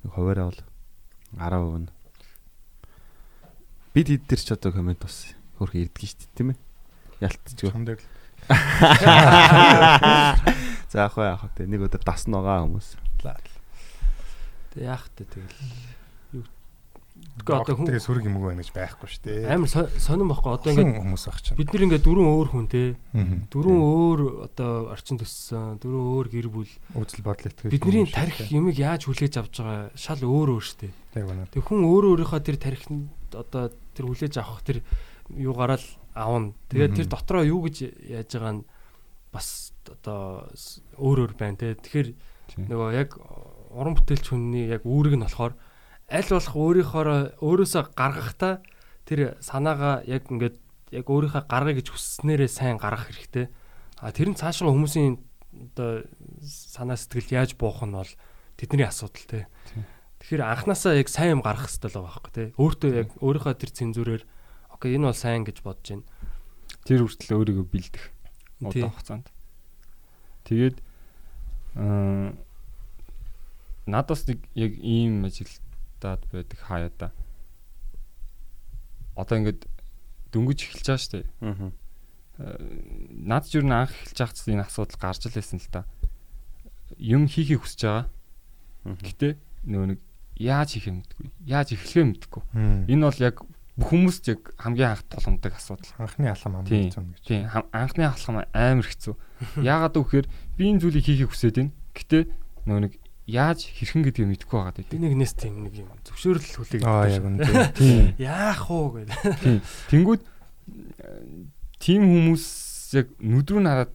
Нэг 0.06 0.14
хуваараа 0.14 0.46
бол 0.54 0.62
10% 1.38 1.78
нь. 1.86 1.90
Бид 3.94 4.08
хэд 4.10 4.26
дээр 4.30 4.42
ч 4.42 4.52
одоо 4.54 4.72
комент 4.74 5.00
бас 5.02 5.34
хөрх 5.58 5.76
ирдэг 5.78 6.04
шүү 6.04 6.18
дээ 6.18 6.36
тийм 6.38 6.50
ээ. 6.54 6.60
Ялтчихгүй. 7.26 7.72
Чам 7.72 7.86
дээр 7.86 8.00
л 8.02 8.06
За 10.96 11.04
яах 11.12 11.16
вэ 11.20 11.24
яах 11.28 11.44
вэ. 11.60 11.68
Нэг 11.68 11.82
өдөр 11.92 12.02
дасна 12.08 12.40
байгаа 12.40 12.64
хүмүүс. 12.72 12.88
Тэг 14.72 14.80
яах 14.88 15.04
вэ 15.20 15.28
тэгэл. 15.28 15.52
Гэхдээ 17.16 17.56
одоо 17.64 17.76
хүн 17.80 17.88
тэгээ 17.88 18.04
сөрөг 18.04 18.26
юм 18.28 18.36
уу 18.44 18.48
байна 18.52 18.60
гэж 18.60 18.72
байхгүй 18.76 19.08
шүү 19.08 19.24
дээ. 19.24 19.48
амар 19.56 19.72
со- 19.72 19.88
сонирн 20.00 20.28
байхгүй 20.36 20.52
одоо 20.52 20.72
ингээд 20.76 21.00
хүмүүс 21.00 21.24
ах 21.32 21.40
чинь. 21.40 21.56
бид 21.56 21.72
нар 21.72 21.84
ингээд 21.88 22.04
дөрвөн 22.04 22.28
өөр 22.28 22.48
хүн 22.52 22.68
те 22.68 22.82
дөрвөн 23.56 23.80
өөр 23.80 24.20
одоо 24.52 24.72
орчин 24.92 25.16
төссөн 25.20 25.80
дөрвөн 25.80 26.06
өөр 26.12 26.28
гэр 26.28 26.48
бүл 26.52 26.68
Үзэл 26.96 27.24
бодол 27.24 27.48
итгэж. 27.56 27.72
бидний 27.72 28.04
тарих 28.12 28.36
юмыг 28.52 28.76
яаж 28.76 29.08
хүлээж 29.08 29.32
авч 29.40 29.56
байгаа 29.64 29.96
шал 29.96 30.20
өөр 30.28 30.60
өөр 30.60 30.64
штэ 30.68 30.92
яг 31.16 31.24
байна. 31.24 31.48
тэг 31.48 31.64
хүн 31.64 31.88
өөрөө 31.88 32.12
өөрийнхөө 32.20 32.42
тэр 32.44 32.58
тарихнд 32.60 33.08
одоо 33.32 33.72
тэр 33.96 34.06
хүлээж 34.12 34.36
авах 34.36 34.60
тэр 34.68 34.84
юугаараа 35.32 35.80
л 35.80 35.88
аавна 36.20 36.52
тэгээд 36.68 37.00
тэр 37.00 37.08
дотроо 37.08 37.48
юу 37.48 37.64
гэж 37.64 37.96
яаж 38.12 38.28
байгаа 38.28 38.60
нь 38.60 38.64
бас 39.36 39.76
одоо 39.84 40.48
өөр 40.96 41.28
өөр 41.28 41.34
байна 41.36 41.60
те 41.60 41.76
тэгэхээр 41.76 42.10
нөгөө 42.72 42.90
яг 42.96 43.20
уран 43.76 44.00
бүтээлч 44.00 44.26
хүний 44.32 44.72
яг 44.72 44.88
үүрэг 44.88 45.20
нь 45.20 45.26
болохоор 45.28 45.60
аль 46.08 46.32
болох 46.32 46.56
өөрийнхөө 46.56 47.44
өөрөөсөө 47.44 47.84
гаргахтаа 48.00 48.64
тэр 49.04 49.36
санаагаа 49.44 50.08
яг 50.08 50.32
ингээд 50.32 50.58
яг 50.96 51.06
өөрийнхөө 51.10 51.44
гаргая 51.50 51.76
гэж 51.76 51.88
хүсснээрээ 51.92 52.50
сайн 52.50 52.78
гаргах 52.80 53.12
хэрэгтэй. 53.12 53.52
А 54.00 54.12
тэр 54.16 54.32
нь 54.32 54.40
цаашгаа 54.40 54.72
хүмүүсийн 54.72 55.20
одоо 55.76 56.06
санаа 56.42 56.96
сэтгэл 56.96 57.44
яаж 57.44 57.52
буух 57.60 57.84
нь 57.84 57.96
бол 57.96 58.12
тэдний 58.56 58.88
асуудал 58.88 59.26
те. 59.28 59.40
Тэгэхээр 60.24 60.42
анханасаа 60.46 60.96
яг 60.96 61.10
сайн 61.12 61.40
юм 61.40 61.44
гаргах 61.44 61.68
хэрэгтэй 61.68 61.90
л 61.92 61.98
байгаа 62.00 62.14
байхгүй 62.16 62.34
те. 62.34 62.44
Өөртөө 62.56 62.92
яг 62.96 63.10
өөрийнхөө 63.20 63.54
тэр 63.60 63.72
цензүүрээр 63.76 64.24
окей 64.72 64.92
энэ 64.96 65.08
бол 65.12 65.18
сайн 65.18 65.44
гэж 65.44 65.58
бодож 65.66 65.88
байна. 65.90 66.06
Тэр 66.86 67.02
хүртэл 67.04 67.36
өөрийгөө 67.36 67.66
бэлдэх. 67.66 68.06
Удаан 68.70 68.92
хугацаанд. 68.92 69.28
Тэгээд 70.46 70.78
аа 71.76 72.34
надаас 73.86 74.26
нэг 74.28 74.42
яг 74.56 74.74
ийм 74.82 75.26
ажилтаад 75.26 76.26
байдаг 76.32 76.60
хаяа 76.60 76.92
да. 76.98 77.12
Одоо 79.16 79.38
ингээд 79.40 79.68
дөнгөж 80.34 80.60
эхэлж 80.66 80.86
байгаа 80.90 81.02
шүү 81.02 81.14
дээ. 81.14 81.26
Аа. 81.42 81.72
Наад 83.30 83.46
ч 83.48 83.62
юу 83.62 83.66
н 83.66 83.86
анх 83.86 83.94
эхэлж 83.94 84.20
байхад 84.20 84.50
энэ 84.50 84.66
асуудал 84.66 85.00
гарч 85.00 85.22
л 85.30 85.38
байсан 85.38 85.62
л 85.62 85.70
да. 85.72 85.86
Юм 86.98 87.30
хийхийг 87.30 87.62
хүсэж 87.64 87.82
байгаа. 87.86 88.06
Гэтэ 88.86 89.38
нөгөө 89.70 89.88
нэг 89.96 90.00
яаж 90.36 90.76
хийх 90.76 90.90
юм 90.92 91.00
мэдгүй. 91.02 91.26
Яаж 91.48 91.74
эхлэхээ 91.74 92.06
мэдгүй. 92.06 92.44
Энэ 92.92 93.06
бол 93.06 93.22
яг 93.24 93.36
бүх 93.76 93.90
хүмүүст 93.92 94.24
яг 94.32 94.42
хамгийн 94.56 94.96
анх 94.96 95.04
тулгамдаг 95.12 95.54
асуудал. 95.60 95.92
анхны 96.00 96.32
алхам 96.32 96.56
ам 96.56 96.66
Тийм. 96.66 96.88
гэсэн 96.90 97.06
гэж. 97.12 97.24
Тийм 97.28 97.44
анхны 97.76 98.04
алхам 98.08 98.36
амар 98.56 98.88
хэцүү. 98.88 99.16
Яагаад 99.60 99.96
гэвэл 100.00 100.32
би 100.56 100.64
энэ 100.72 100.80
зүйлийг 100.80 101.06
хийхийг 101.06 101.30
хүсээд 101.36 101.56
байна. 101.60 101.74
Гэтэ 101.92 102.18
нөгөө 102.66 102.82
нэг 102.88 102.94
яаж 103.28 103.60
хэрхэн 103.68 104.04
гэдгийг 104.06 104.30
мэдэхгүй 104.32 104.58
байгаа 104.64 104.76
Би 104.80 104.84
гэдэг. 104.86 105.00
нэг 105.04 105.14
нэс 105.20 105.34
тийм 105.36 105.56
нэг 105.68 105.74
юм 105.76 105.90
зөвшөөрөл 106.08 106.46
шүү. 106.46 106.66
үнэ. 107.26 107.74
Тийм. 107.76 108.16
Яах 108.22 108.64
уу 108.72 108.96
гэдэг. 108.96 109.20
Тийм. 109.44 109.60
Тэнгүүд 109.92 110.22
тим 111.82 112.02
хүмүүс 112.06 112.46
яг 112.96 113.08
нүд 113.20 113.48
рүү 113.52 113.62
нараад 113.66 113.92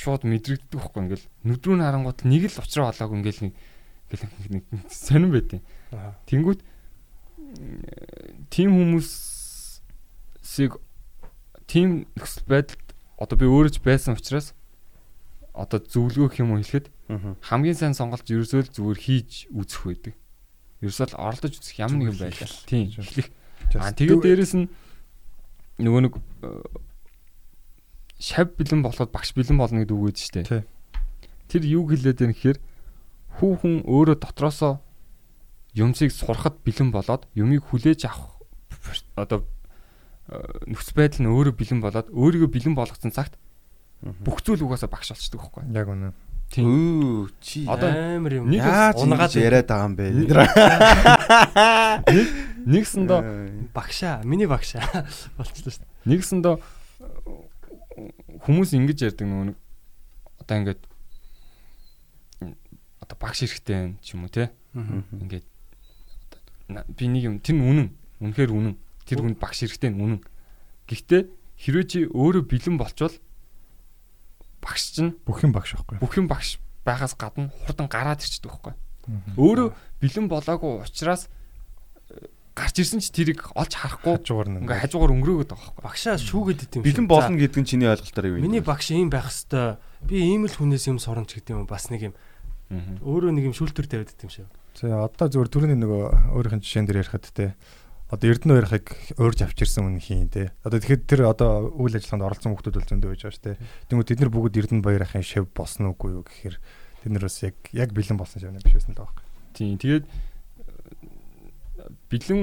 шууд 0.00 0.24
мэдрэгддэг 0.24 0.80
байхгүй 0.80 1.00
ингээл 1.04 1.26
нүд 1.44 1.60
рүү 1.60 1.76
нарангууд 1.76 2.18
нэг 2.24 2.48
л 2.48 2.56
уучраа 2.56 2.88
болоог 2.94 3.12
ингээл 3.20 3.42
нэг 3.50 3.54
ингээл 4.10 4.24
нэг 4.48 4.64
сонирн 4.88 5.30
байдیں۔ 5.34 5.60
Тэнгүүд 6.30 6.60
тим 8.50 8.68
хүмүүсийг 8.74 10.72
тим 11.66 12.06
нөхцөл 12.16 12.46
байдалд 12.46 12.86
одоо 13.18 13.36
би 13.38 13.46
өөрөө 13.46 13.72
ч 13.74 13.78
байсан 13.84 14.16
учраас 14.16 14.54
одоо 15.54 15.78
зөвлөгөө 15.82 16.28
гэх 16.30 16.42
юм 16.42 16.54
уу 16.54 16.62
хэлэхэд 16.62 16.86
хамгийн 17.42 17.78
сайн 17.78 17.94
сонголт 17.94 18.26
ерөөсөө 18.26 18.70
л 18.70 18.74
зүгээр 18.74 18.98
хийж 18.98 19.50
үзэх 19.50 19.82
байдаг. 19.86 20.14
Ерөөсөө 20.80 21.06
л 21.10 21.18
оролдож 21.18 21.54
үзэх 21.58 21.76
ямар 21.82 21.98
нэгэн 22.06 22.30
хийх. 22.30 22.54
Тийм. 22.70 22.86
Эхлэх. 22.94 23.28
Аа 23.74 23.92
тэгээд 23.92 24.22
дээрэс 24.22 24.54
нь 24.56 24.70
нөгөө 25.82 26.00
нэг 26.06 26.14
э, 26.16 26.48
шав 28.22 28.54
бэлэн 28.54 28.82
болоход 28.84 29.10
багш 29.10 29.34
бэлэн 29.34 29.58
болно 29.58 29.82
гэдэг 29.82 29.96
үг 29.96 30.06
үүд 30.14 30.18
штэ. 30.18 30.64
Тэр 31.50 31.62
юу 31.66 31.90
хэлээд 31.90 32.18
байна 32.20 32.34
гэхээр 32.34 32.58
хүүхэн 33.42 33.74
өөрөө 33.90 34.16
дотроосоо 34.22 34.78
юмсыг 35.74 36.10
сурахад 36.10 36.58
бэлэн 36.64 36.90
болоод 36.90 37.26
юмыг 37.34 37.64
хүлээж 37.70 38.04
авах 38.06 38.40
одоо 39.14 39.44
э, 40.28 40.66
нөхцөл 40.66 40.96
байдал 40.96 41.22
нь 41.24 41.30
өөрөө 41.30 41.54
бэлэн 41.54 41.80
болоод 41.80 42.08
өөрийгөө 42.10 42.50
бэлэн 42.50 42.74
болгоцсон 42.74 43.12
цагт 43.14 43.38
бүх 44.00 44.40
зүйл 44.42 44.64
угаасаа 44.64 44.88
багш 44.88 45.12
болчдөг 45.12 45.40
байхгүй. 45.40 45.64
яг 45.76 45.88
үнэ. 45.92 46.12
Өө 46.50 47.30
чи 47.38 47.62
амар 47.68 48.42
юм. 48.42 48.50
яаж 48.50 48.98
унгаад 48.98 49.30
ингэж 49.30 49.38
яриад 49.38 49.70
байгаа 49.70 49.86
юм 49.86 49.94
бэ? 49.94 50.10
Нэгсэндээ 52.66 53.70
багшаа, 53.70 54.24
миний 54.24 54.48
багшаа 54.50 54.82
болчихлоо 55.38 55.70
шүү 55.70 55.84
дээ. 55.84 56.10
Нэгсэндээ 56.10 56.54
хүмүүс 58.40 58.72
ингэж 58.74 58.98
ярьдаг 59.12 59.28
нөгөө 59.28 59.46
нэг 59.52 59.56
одоо 60.40 60.56
ингээд 60.58 60.80
одоо 63.04 63.16
багш 63.20 63.44
хэрэгтэй 63.44 63.76
юм 63.76 64.00
ч 64.00 64.16
юм 64.16 64.24
уу 64.26 64.32
те 64.32 64.50
ингээд 64.74 65.49
би 66.88 67.04
нэг 67.08 67.22
юм 67.26 67.36
тэр 67.40 67.56
нь 67.58 67.64
үнэн. 67.64 67.88
Үнэхээр 68.20 68.50
үнэн. 68.52 68.74
Тэр 69.08 69.18
хүнд 69.24 69.38
багш 69.42 69.64
хэрэгтэй 69.64 69.90
нь 69.90 70.00
үнэн. 70.00 70.20
Гэхдээ 70.86 71.22
хэрвээ 71.60 71.86
чи 71.88 71.98
өөрөө 72.08 72.42
бэлэн 72.46 72.76
болчвол 72.78 73.16
багш 74.60 74.82
чинь 74.94 75.16
Бүх 75.24 75.42
юм 75.44 75.52
багш 75.56 75.74
байхгүй. 75.76 75.98
бүх 75.98 76.14
юм 76.20 76.28
багш 76.28 76.60
байгаас 76.84 77.16
гадна 77.16 77.52
хурдан 77.64 77.88
гараад 77.88 78.20
ирчихдэг 78.20 78.52
байхгүй 78.52 78.74
өөрөө 79.36 79.68
бэлэн 80.00 80.26
болоогүй 80.28 80.84
учраас 80.84 81.26
э, 82.12 82.28
гарч 82.54 82.76
ирсэн 82.84 83.00
ч 83.00 83.10
тэрийг 83.10 83.50
олж 83.56 83.72
харахгүй 83.74 84.20
ингээ 84.20 84.80
хажуугаар 84.86 85.14
өнгөрөөгд 85.16 85.50
байгаа 85.50 85.72
байхгүй. 85.80 85.84
Багшаа 85.84 86.16
шүүгээд 86.20 86.60
идэв 86.68 86.80
юм. 86.80 86.86
Бэлэн 86.86 87.08
болно 87.08 87.36
гэдэг 87.40 87.60
нь 87.64 87.68
чиний 87.68 87.88
ойлголтоор 87.88 88.26
юу 88.28 88.36
юм? 88.38 88.44
Миний 88.44 88.62
багш 88.62 88.92
ийм 88.92 89.08
байх 89.08 89.32
хэвээр 89.32 89.80
би 90.04 90.14
ийм 90.20 90.44
л 90.46 90.54
хүнээс 90.54 90.84
юм 90.92 90.98
сурна 91.00 91.24
ч 91.26 91.40
гэдэг 91.40 91.56
юм 91.56 91.66
бас 91.66 91.88
нэг 91.90 92.12
юм. 92.12 92.14
Өөрөө 92.70 93.32
нэг 93.34 93.44
юм 93.50 93.54
шүлтүр 93.56 93.88
тавиад 93.88 94.12
идэв 94.12 94.28
юм 94.28 94.32
шиг. 94.32 94.48
За 94.80 95.04
одоо 95.04 95.28
зөвхөн 95.28 95.52
түрүүний 95.52 95.76
нөгөө 95.76 96.32
өөрийнх 96.32 96.56
нь 96.56 96.64
жишээн 96.64 96.88
дээр 96.88 97.04
ярихад 97.04 97.28
те 97.36 97.52
одоо 98.08 98.26
Эрдэнэ 98.32 98.64
хоёрыг 98.64 98.86
өөрж 99.20 99.38
авчирсан 99.44 99.84
хүн 99.84 100.00
хийн 100.00 100.32
те. 100.32 100.50
Одоо 100.64 100.80
тэгэхэд 100.80 101.04
тэр 101.04 101.20
одоо 101.28 101.68
үйл 101.68 101.94
ажиллагаанд 101.94 102.26
оролцсон 102.26 102.56
хүмүүс 102.56 102.72
бол 102.72 102.88
зөндөө 102.88 103.10
байж 103.12 103.22
байгаа 103.22 103.36
шүү 103.36 103.44
те. 103.44 103.60
Тэнгүү 103.86 104.06
тэд 104.08 104.20
нар 104.24 104.32
бүгд 104.32 104.56
Эрдэнэ 104.56 104.82
баяр 104.82 105.04
ахын 105.04 105.22
шив 105.22 105.46
босно 105.52 105.92
уугүй 105.92 106.16
юу 106.16 106.24
гэхээр 106.24 106.56
тэд 107.04 107.12
нар 107.12 107.28
бас 107.28 107.38
яг 107.44 107.54
яг 107.70 107.92
бэлэн 107.92 108.18
болсон 108.18 108.40
шивнэ 108.40 108.64
биш 108.64 108.74
байсан 108.74 108.96
л 108.96 109.04
байгаа. 109.04 109.20
Тийм. 109.54 109.78
Тэгээд 109.78 110.04
бэлэн 112.10 112.42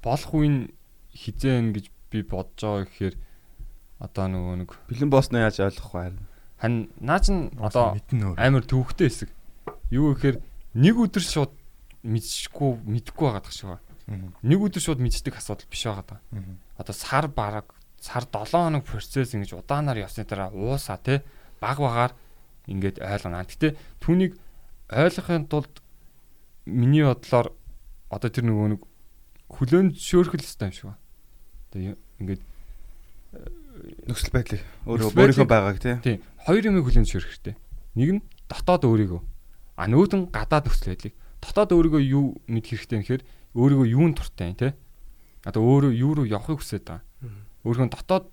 болох 0.00 0.32
үеийн 0.34 0.56
хизээн 1.14 1.76
гэж 1.76 1.86
би 2.10 2.18
бодож 2.26 2.58
байгаа 2.58 2.88
гэхээр 2.88 3.14
одоо 4.02 4.26
нөгөө 4.26 4.56
нэг 4.64 4.70
Бэлэн 4.90 5.10
боосноо 5.12 5.44
яаж 5.44 5.60
ойлгох 5.62 5.92
вэ? 5.94 6.02
харин? 6.08 6.26
хань 6.58 6.90
наа 6.98 7.18
чин 7.22 7.54
одоо 7.58 7.94
амар 8.34 8.64
төвхтэй 8.66 9.06
хэсэг. 9.06 9.30
Юу 9.90 10.14
гэхээр 10.14 10.42
нэг 10.78 10.94
өдөр 10.94 11.24
шууд 11.24 11.52
мэдчихгүй 12.06 12.70
мэдэхгүй 12.86 13.26
байгаа 13.26 13.42
дах 13.42 13.52
шиг 13.52 13.68
байна. 13.74 14.30
Нэг 14.46 14.58
өдөр 14.62 14.82
шууд 14.82 15.00
мэддэг 15.02 15.34
асуудал 15.34 15.66
биш 15.66 15.82
байгаа 15.84 16.06
даа. 16.06 16.20
Мгм. 16.30 16.54
Одоо 16.78 16.94
сар 16.94 17.26
бараг 17.28 17.74
сар 17.98 18.24
7 18.30 18.46
хоног 18.54 18.84
процесс 18.86 19.34
ингэж 19.34 19.58
удаанаар 19.58 20.06
явсны 20.06 20.22
дараа 20.24 20.54
уусаа 20.54 20.96
те 21.02 21.22
баг 21.60 21.78
багаар 21.82 22.12
ингээд 22.70 23.02
ойлгоно. 23.02 23.42
Гэтэ 23.42 23.74
түүнийг 23.98 24.38
ойлгохын 24.88 25.50
тулд 25.50 25.82
миний 26.64 27.02
бодлоор 27.02 27.50
одоо 28.08 28.30
тэр 28.30 28.46
нөгөө 28.46 28.66
нэг 28.78 28.82
хүлэн 29.50 29.92
зөвшөөрөх 29.98 30.32
хэрэгтэй 30.38 30.68
юм 30.70 30.72
шиг 30.72 30.86
байна. 30.86 31.00
Ю- 31.74 32.00
ингээд 32.22 32.42
Нөхцөл 34.08 34.32
байдлыг 34.34 34.62
өөрөө 34.88 35.08
өөрийнхөө 35.14 35.48
байгааг 35.48 35.78
тий. 35.78 35.94
хоёр 36.48 36.64
юмыг 36.66 36.84
хүлэн 36.88 37.04
зөвшөөрөх 37.06 37.30
хэрэгтэй. 37.30 37.54
Нэг 37.94 38.08
нь 38.18 38.20
дотоод 38.50 38.82
өөрийгөө. 38.88 39.20
А 39.78 39.86
нь 39.86 39.94
гадаад 39.94 40.66
нөхцөл 40.66 40.90
байдлыг. 40.90 41.14
Дотоод 41.38 41.70
өөрийгөө 41.70 42.02
юу 42.02 42.42
мэд 42.50 42.66
хэрэгтэй 42.66 42.98
нэхэр 42.98 43.22
өөрийгөө 43.54 43.86
юунд 43.94 44.18
туртай 44.18 44.50
те. 44.58 44.74
Одоо 45.46 45.62
өөрөө 45.62 45.92
юу 45.94 46.12
руу 46.18 46.26
явахыг 46.26 46.58
хүсэж 46.58 46.82
байгаа. 46.82 47.06
Өөрийнхөө 47.62 47.94
дотоод 47.94 48.26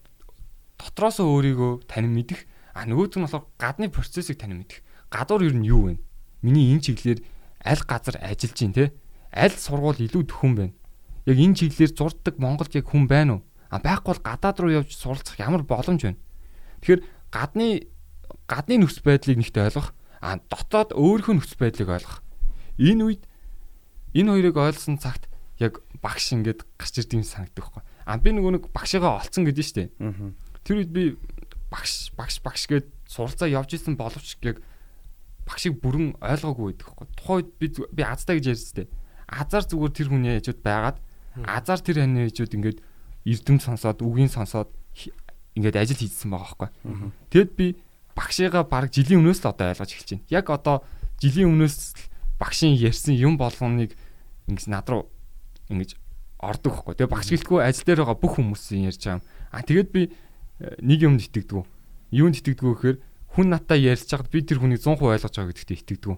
дотроосоо 0.81 1.29
өөрийгөө 1.29 1.85
танин 1.85 2.17
мэдэх. 2.17 2.49
А 2.73 2.89
нөгөөт 2.89 3.21
нь 3.21 3.23
болохоор 3.29 3.45
гадны 3.61 3.93
процессыг 3.93 4.41
танин 4.41 4.65
мэдэх. 4.65 4.81
Гадуур 5.13 5.45
юу 5.45 5.53
нь 5.53 5.69
юу 5.69 5.81
вэ? 5.85 6.01
миний 6.45 6.69
энэ 6.73 6.85
чиглэлээр 6.85 7.19
аль 7.65 7.83
газар 7.89 8.21
ажиллаж 8.21 8.53
гин 8.53 8.73
те 8.77 8.93
аль 9.33 9.57
сургууль 9.57 10.05
илүү 10.05 10.29
төхөн 10.29 10.53
байна. 10.53 10.73
Яг 11.25 11.37
энэ 11.41 11.57
чиглэлээр 11.57 11.93
зурддаг 11.97 12.37
Монголд 12.37 12.75
яг 12.77 12.85
хүн 12.85 13.09
байна 13.09 13.41
уу? 13.41 13.45
А 13.73 13.81
байхгүй 13.81 14.13
бол 14.13 14.21
гадаад 14.21 14.57
руу 14.61 14.71
явж 14.77 14.93
суралцах 14.93 15.41
ямар 15.41 15.65
боломж 15.65 16.05
байна? 16.05 16.21
Тэгэхээр 16.85 17.01
гадны 17.33 17.89
гадны 18.45 18.85
нөхцөл 18.85 19.09
байдлыг 19.09 19.41
нэгт 19.41 19.57
ойлгох, 19.57 19.89
а 20.25 20.41
дотоод 20.49 20.97
өөрийнхөө 20.97 21.35
нөхцөл 21.37 21.61
байдлыг 21.61 21.89
ойлгох. 21.93 22.25
Энэ 22.81 23.03
үед 23.05 23.23
энэ 24.17 24.31
хоёрыг 24.33 24.57
ойлгосон 24.57 24.97
цагт 24.97 25.29
яг 25.61 25.85
багш 26.01 26.33
ингээд 26.33 26.65
гарч 26.81 26.93
ирдэг 26.97 27.21
юм 27.21 27.25
санагддаг 27.25 27.61
байхгүй. 27.61 27.83
А 28.09 28.17
би 28.17 28.33
нөгөө 28.33 28.51
нэг 28.57 28.63
багшигаа 28.73 29.21
олцсон 29.21 29.45
гэдэг 29.45 29.61
нь 29.61 29.69
шүү 29.69 29.77
дээ. 29.85 29.89
Тэр 30.65 30.75
үед 30.81 30.91
би 30.91 31.03
багш 31.69 32.09
багш 32.17 32.41
багш 32.41 32.65
гээд 32.65 32.87
суралцаа 33.05 33.47
явж 33.53 33.77
исэн 33.77 33.93
боловч 33.93 34.41
яг 34.41 34.65
багшийг 35.45 35.77
бүрэн 35.77 36.17
ойлгоогүй 36.17 36.73
байдаг 36.73 36.89
байхгүй. 36.89 37.07
Тухайн 37.13 37.37
үед 37.45 37.49
би 37.61 37.65
би 37.93 38.01
азтай 38.01 38.41
гэж 38.41 38.45
ярьсан 38.49 38.75
дээ. 38.81 38.89
Азар 39.29 39.63
зүгээр 39.69 39.93
тэр 39.93 40.09
хүний 40.09 40.33
хажууд 40.41 40.61
байгаад 40.65 40.97
азар 41.45 41.79
тэр 41.85 42.01
ханы 42.01 42.25
хажууд 42.25 42.55
ингээд 42.57 42.79
эрдэм 43.29 43.57
сонсоод 43.61 44.01
үгийн 44.01 44.33
сонсоод 44.33 44.73
ингээд 45.53 45.77
ажил 45.77 46.01
хийжсэн 46.01 46.29
байгаа 46.33 46.69
байхгүй. 46.69 46.69
Тэгэд 47.29 47.51
би 47.53 47.67
багшигаа 48.15 48.63
баг 48.63 48.89
жилийн 48.89 49.21
өмнөөс 49.21 49.43
л 49.43 49.51
одоо 49.51 49.75
ойлгож 49.75 49.91
эхэлж 49.91 50.09
байна. 50.15 50.27
Яг 50.31 50.47
одоо 50.49 50.81
жилийн 51.19 51.51
өмнөөс 51.51 51.77
багшийн 52.39 52.79
ярьсан 52.79 53.13
юм 53.15 53.35
болгоныг 53.37 53.93
ингэж 54.47 54.65
над 54.71 54.87
руу 54.89 55.11
ингэж 55.69 55.99
ордог 56.39 56.73
байхгүй. 56.79 56.95
Тэгээ 56.95 57.11
багш 57.11 57.27
гэлтгүй 57.31 57.59
ажил 57.63 57.85
дээр 57.85 57.99
байгаа 58.03 58.17
бүх 58.19 58.33
хүмүүсийн 58.39 58.87
ярьж 58.87 59.01
байгаа 59.03 59.19
юм. 59.19 59.25
А 59.51 59.63
тэгээд 59.63 59.89
би 59.91 60.01
э, 60.07 60.75
нэг 60.79 60.99
юмд 61.03 61.21
итгэдэг. 61.23 61.63
Юунд 62.11 62.35
итгэдэг 62.39 62.65
гэхээр 62.65 62.97
хүн 63.35 63.47
надтай 63.51 63.79
ярьж 63.83 64.07
байгаад 64.07 64.31
би 64.31 64.39
тэр 64.43 64.59
хүнийг 64.59 64.81
100% 64.83 65.03
ойлгож 65.03 65.33
байгаа 65.35 65.51
гэдэгт 65.51 65.71
итгэдэг. 65.75 66.15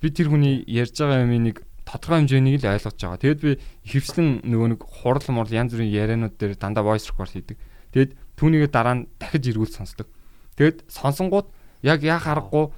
Би 0.00 0.06
тэр 0.10 0.28
хүний 0.30 0.62
ярьж 0.66 0.94
байгаа 0.98 1.22
юмыг 1.26 1.42
нэг 1.42 1.56
тодорхой 1.84 2.24
хэмжээнийг 2.24 2.62
л 2.62 2.70
ойлгож 2.74 2.98
байгаа. 2.98 3.20
Тэгэд 3.20 3.40
би 3.42 3.52
хөвслэн 3.90 4.28
нөгөө 4.48 4.68
нэг 4.74 4.80
хурал 4.82 5.28
мурал 5.30 5.52
янз 5.52 5.74
бүрийн 5.76 5.92
ярианууд 5.92 6.34
дээр 6.38 6.56
дандаа 6.56 6.86
voice 6.86 7.10
record 7.10 7.30
хийдэг. 7.34 7.58
Тэгэд 7.92 8.10
түүнийгээ 8.40 8.70
дараа 8.72 8.94
нь 8.98 9.06
дахиж 9.20 9.52
эргүүл 9.52 9.70
сонсдог. 9.70 10.08
Тэгэд 10.54 10.86
сонсонгууд 10.88 11.48
яг 11.82 12.00
яа 12.02 12.18
харахгүй 12.22 12.70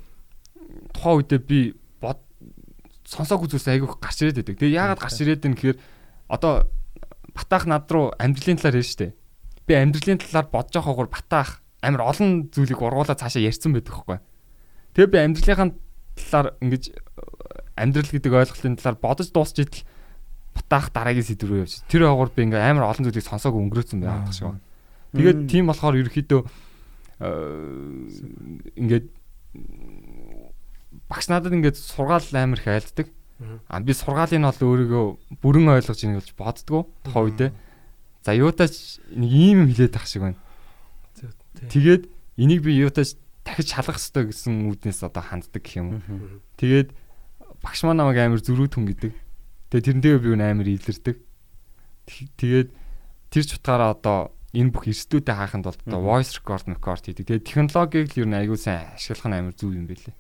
тухайн 0.97 1.16
үедээ 1.20 1.41
би 1.45 1.59
бод 2.01 2.20
сонсоогүй 3.05 3.53
зүйлс 3.53 3.68
айгүйх 3.68 4.01
гарч 4.01 4.24
ирээд 4.24 4.41
байдаг. 4.41 4.57
Тэгээ 4.61 4.79
яагаад 4.81 5.01
гарч 5.01 5.16
ирээд 5.20 5.43
байна 5.45 5.57
гэхээр 5.57 5.79
одоо 6.33 6.53
батаах 7.37 7.64
над 7.68 7.85
руу 7.93 8.12
амьдралын 8.16 8.59
талаар 8.59 8.81
ярьж 8.81 8.91
штэ. 8.97 9.14
Би 9.68 9.72
амьдралын 9.77 10.20
талаар 10.20 10.49
бодож 10.49 10.74
байхаагаар 10.74 11.11
батаах 11.12 11.51
амар 11.85 12.03
олон 12.09 12.49
зүйлийг 12.51 12.81
ургуулад 12.81 13.20
цаашаа 13.20 13.45
ярьсан 13.45 13.77
байдаг 13.77 13.93
хөөхгүй. 13.93 14.18
Тэгээ 14.97 15.12
би 15.12 15.18
амьдралынхаа 15.20 15.68
талаар 16.16 16.49
ингэж 16.64 16.85
э, 16.89 16.97
амьдрал 17.77 18.11
гэдэг 18.11 18.33
ойлголтын 18.33 18.81
талаар 18.81 18.97
бодож 18.97 19.29
дуусч 19.31 19.61
идэл 19.61 19.85
батаах 20.57 20.89
дараагийн 20.91 21.29
сэдв 21.29 21.47
рүү 21.47 21.61
явж. 21.68 21.85
Тэр 21.87 22.09
хаагуур 22.09 22.33
би 22.33 22.49
ингээ 22.49 22.64
амар 22.64 22.89
олон 22.89 23.05
зүйлийг 23.05 23.29
сонсоог 23.29 23.55
өнгөрөөцөн 23.61 24.01
байгаад 24.01 24.33
шиг. 24.33 24.57
Тэгээд 25.12 25.41
тийм 25.53 25.68
болохоор 25.68 26.01
ерөөхдөө 26.01 26.41
ингээд 27.21 29.07
багш 31.09 31.27
надад 31.29 31.53
ингээд 31.57 31.77
сургаал 31.77 32.25
амар 32.35 32.59
их 32.61 32.67
айлддаг. 32.69 33.09
А 33.69 33.81
би 33.81 33.93
сургаалыг 33.93 34.37
нь 34.41 34.45
бол 34.49 34.61
өөрийгөө 34.64 35.05
бүрэн 35.45 35.69
ойлгож 35.77 36.01
ийн 36.05 36.17
гэж 36.21 36.33
боддгоо 36.37 36.89
тохоо 37.05 37.29
үедээ. 37.29 37.51
За 38.25 38.33
юутаач 38.33 39.01
нэг 39.12 39.31
ийм 39.31 39.64
юм 39.64 39.69
хилээд 39.73 39.97
ах 39.97 40.07
шиг 40.09 40.23
байна. 40.25 40.41
Тэгээд 41.73 42.03
энийг 42.41 42.61
би 42.64 42.73
юутаач 42.81 43.17
дахиж 43.45 43.69
шалгах 43.77 44.01
хэрэгтэй 44.01 44.25
гэсэн 44.33 44.55
үүднээс 44.73 45.01
одоо 45.05 45.23
ханддаг 45.25 45.62
гэх 45.62 45.77
юм. 45.81 46.01
Тэгээд 46.57 46.93
багш 47.64 47.81
маа 47.85 47.93
намайг 47.97 48.19
амар 48.21 48.41
зөрүүд 48.41 48.73
хүн 48.77 48.87
гэдэг. 48.93 49.12
Тэгээд 49.73 49.87
тэрнтэйгээ 50.01 50.21
би 50.21 50.29
амар 50.37 50.69
илэрдэг. 50.69 51.17
Тэг- 52.09 52.33
Тэгээд 52.41 52.69
тэр 53.31 53.45
ч 53.45 53.51
утгаараа 53.59 53.93
одоо 53.97 54.33
энэ 54.57 54.72
бүх 54.72 54.88
эрсдүүдэд 54.88 55.36
хааханд 55.36 55.68
бол 55.68 55.76
одоо 55.76 56.00
voice 56.00 56.40
record 56.40 56.64
record 56.64 57.04
хийдэг. 57.04 57.28
Тэгээд 57.28 57.44
технологиг 57.44 58.09
л 58.16 58.20
ер 58.24 58.28
нь 58.32 58.38
аягүй 58.40 58.57
сайн 58.57 58.88
ашиглах 58.96 59.28
нь 59.28 59.36
амар 59.36 59.52
зүв 59.52 59.76
юм 59.76 59.84
байлээ. 59.84 60.16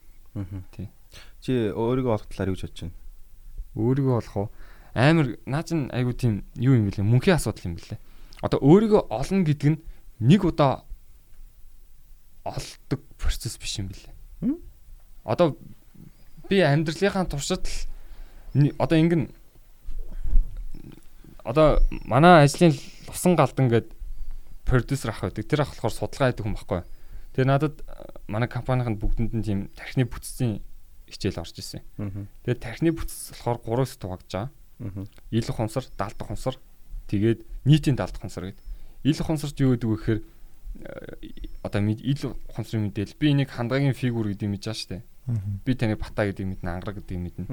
Тий. 0.76 0.92
Чи 1.40 1.72
өөрийгөө 1.72 2.12
олох 2.12 2.28
талаар 2.28 2.52
юу 2.52 2.60
ч 2.60 2.68
бодож 2.68 2.80
байна? 2.84 2.96
Өөрийгөө 3.80 4.16
олох 4.20 4.36
уу? 4.36 4.48
Амар 4.92 5.26
наа 5.48 5.64
чин 5.64 5.88
аягүй 5.88 6.14
тийм 6.20 6.44
юу 6.60 6.76
юм 6.76 6.92
бэлээ? 6.92 7.08
Мөнхийн 7.08 7.40
асуудал 7.40 7.72
юм 7.72 7.80
бэлээ. 7.80 7.98
Одоо 8.44 8.58
өөрийгөө 8.60 9.02
олно 9.08 9.40
гэдэг 9.48 9.68
нь 9.72 9.80
нэг 10.20 10.44
удаа 10.44 10.84
олдог 12.44 13.00
процесс 13.16 13.56
биш 13.56 13.80
юм 13.80 13.88
бэлээ. 13.88 14.12
Одоо 15.24 15.56
би 16.48 16.60
амьдралынхаа 16.60 17.24
туршид 17.24 17.64
л 18.54 18.72
одоо 18.78 18.96
ингэн 19.00 19.32
одоо 21.44 21.80
манай 22.04 22.44
ажлын 22.44 22.74
лусан 23.08 23.36
галдан 23.36 23.68
гээд 23.70 23.95
продюсер 24.66 25.14
ах 25.14 25.22
байдаг. 25.22 25.46
Тэр 25.46 25.62
ах 25.62 25.72
болохоор 25.78 25.94
судалгаа 25.94 26.34
хийдэг 26.34 26.44
хүн 26.44 26.58
баггүй. 26.58 26.82
Тэгээ 27.38 27.46
надад 27.46 27.80
э, 27.86 28.18
манай 28.26 28.50
компанийн 28.50 28.98
бүгдэнд 28.98 29.32
нь 29.32 29.46
тийм 29.46 29.60
тархины 29.78 30.04
бүтцийн 30.10 30.60
хичээл 31.06 31.40
орж 31.40 31.54
исэн. 31.56 31.86
Тэгээд 32.42 32.60
тархины 32.60 32.90
бүтц 32.90 33.30
болохоор 33.30 33.86
3-с 33.86 33.96
туваагдж 34.02 34.32
байгаа. 34.34 34.50
Ил 35.30 35.48
хонсор, 35.54 35.84
даалдах 35.96 36.28
хонсор, 36.28 36.56
тэгээд 37.06 37.46
нийтийн 37.64 37.96
даалдах 37.96 38.20
хонсор 38.20 38.50
гэдэг. 38.50 38.64
Ил 39.06 39.20
хонсорч 39.22 39.56
юу 39.62 39.78
гэдэг 39.78 39.88
вэ 39.88 39.96
гэхээр 39.96 40.20
э, 40.20 41.46
одоо 41.62 41.80
ил 41.86 42.22
хонсрын 42.50 42.90
мэдээл 42.90 43.14
би 43.16 43.30
энийг 43.30 43.54
хандгагийн 43.54 43.94
фигюр 43.94 44.28
гэдэг 44.34 44.50
мэдэж 44.50 44.66
байгаа 44.66 44.80
шүү 44.82 44.90
дээ. 44.90 45.02
Би 45.64 45.72
таныг 45.78 46.02
бата 46.02 46.26
гэдэг 46.26 46.46
мэднэ, 46.46 46.68
ангараг 46.74 46.98
гэдэг 47.00 47.18
мэднэ. 47.18 47.46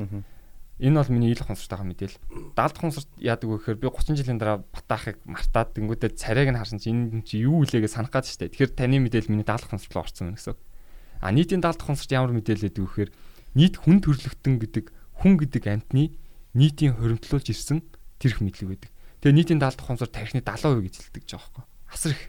Энэ 0.83 0.99
бол 0.99 1.15
миний 1.15 1.31
ил 1.31 1.39
хонсортойгоо 1.39 1.87
мэдээл. 1.87 2.19
Даалдах 2.59 2.83
хонсорт 2.83 3.07
яадаг 3.15 3.47
вэ 3.47 3.55
гэхээр 3.55 3.79
би 3.79 3.87
30 3.87 4.19
жилийн 4.19 4.35
дараа 4.35 4.67
батаахыг 4.67 5.15
мартаад 5.23 5.79
тэнгүүтээ 5.79 6.11
царайг 6.19 6.51
нь 6.51 6.59
харсан 6.59 6.83
чинь 6.83 7.07
энэ 7.07 7.23
чи 7.23 7.39
юу 7.47 7.63
үлээгээ 7.63 7.87
санах 7.87 8.11
шүү 8.11 8.51
дээ. 8.51 8.51
Тэгэхээр 8.51 8.75
таны 8.75 8.99
мэдээл 8.99 9.31
миний 9.31 9.47
даалдах 9.47 9.71
хонсорт 9.71 9.95
руу 9.95 10.03
орсон 10.03 10.35
байна 10.35 10.39
гэсэн. 10.43 10.59
А 11.23 11.31
нийтийн 11.31 11.63
даалдах 11.63 11.87
хонсорт 11.87 12.11
ямар 12.11 12.35
мэдээлэл 12.35 12.67
өгдөг 12.67 12.83
вэ 12.83 12.89
гэхээр 12.91 13.11
нийт 13.55 13.75
хүн 13.79 13.97
төрлөختөн 14.03 14.55
гэдэг 14.59 14.85
хүн 15.23 15.33
гэдэг 15.39 15.63
амтны 15.71 16.19
нийтийн 16.51 16.99
хоримтлуулж 16.99 17.47
ирсэн 17.47 17.79
тэрх 18.19 18.43
мэдлэг 18.43 18.67
байдаг. 18.75 18.91
Тэгээ 19.23 19.37
нийтийн 19.39 19.59
даалдах 19.63 19.87
хонсор 19.87 20.11
тарихны 20.11 20.43
70% 20.43 20.83
гэж 20.83 20.95
хэлдэг 20.99 21.23
жаа 21.23 21.39
байхгүй. 21.39 21.63
Асар 21.95 22.11
их. 22.11 22.23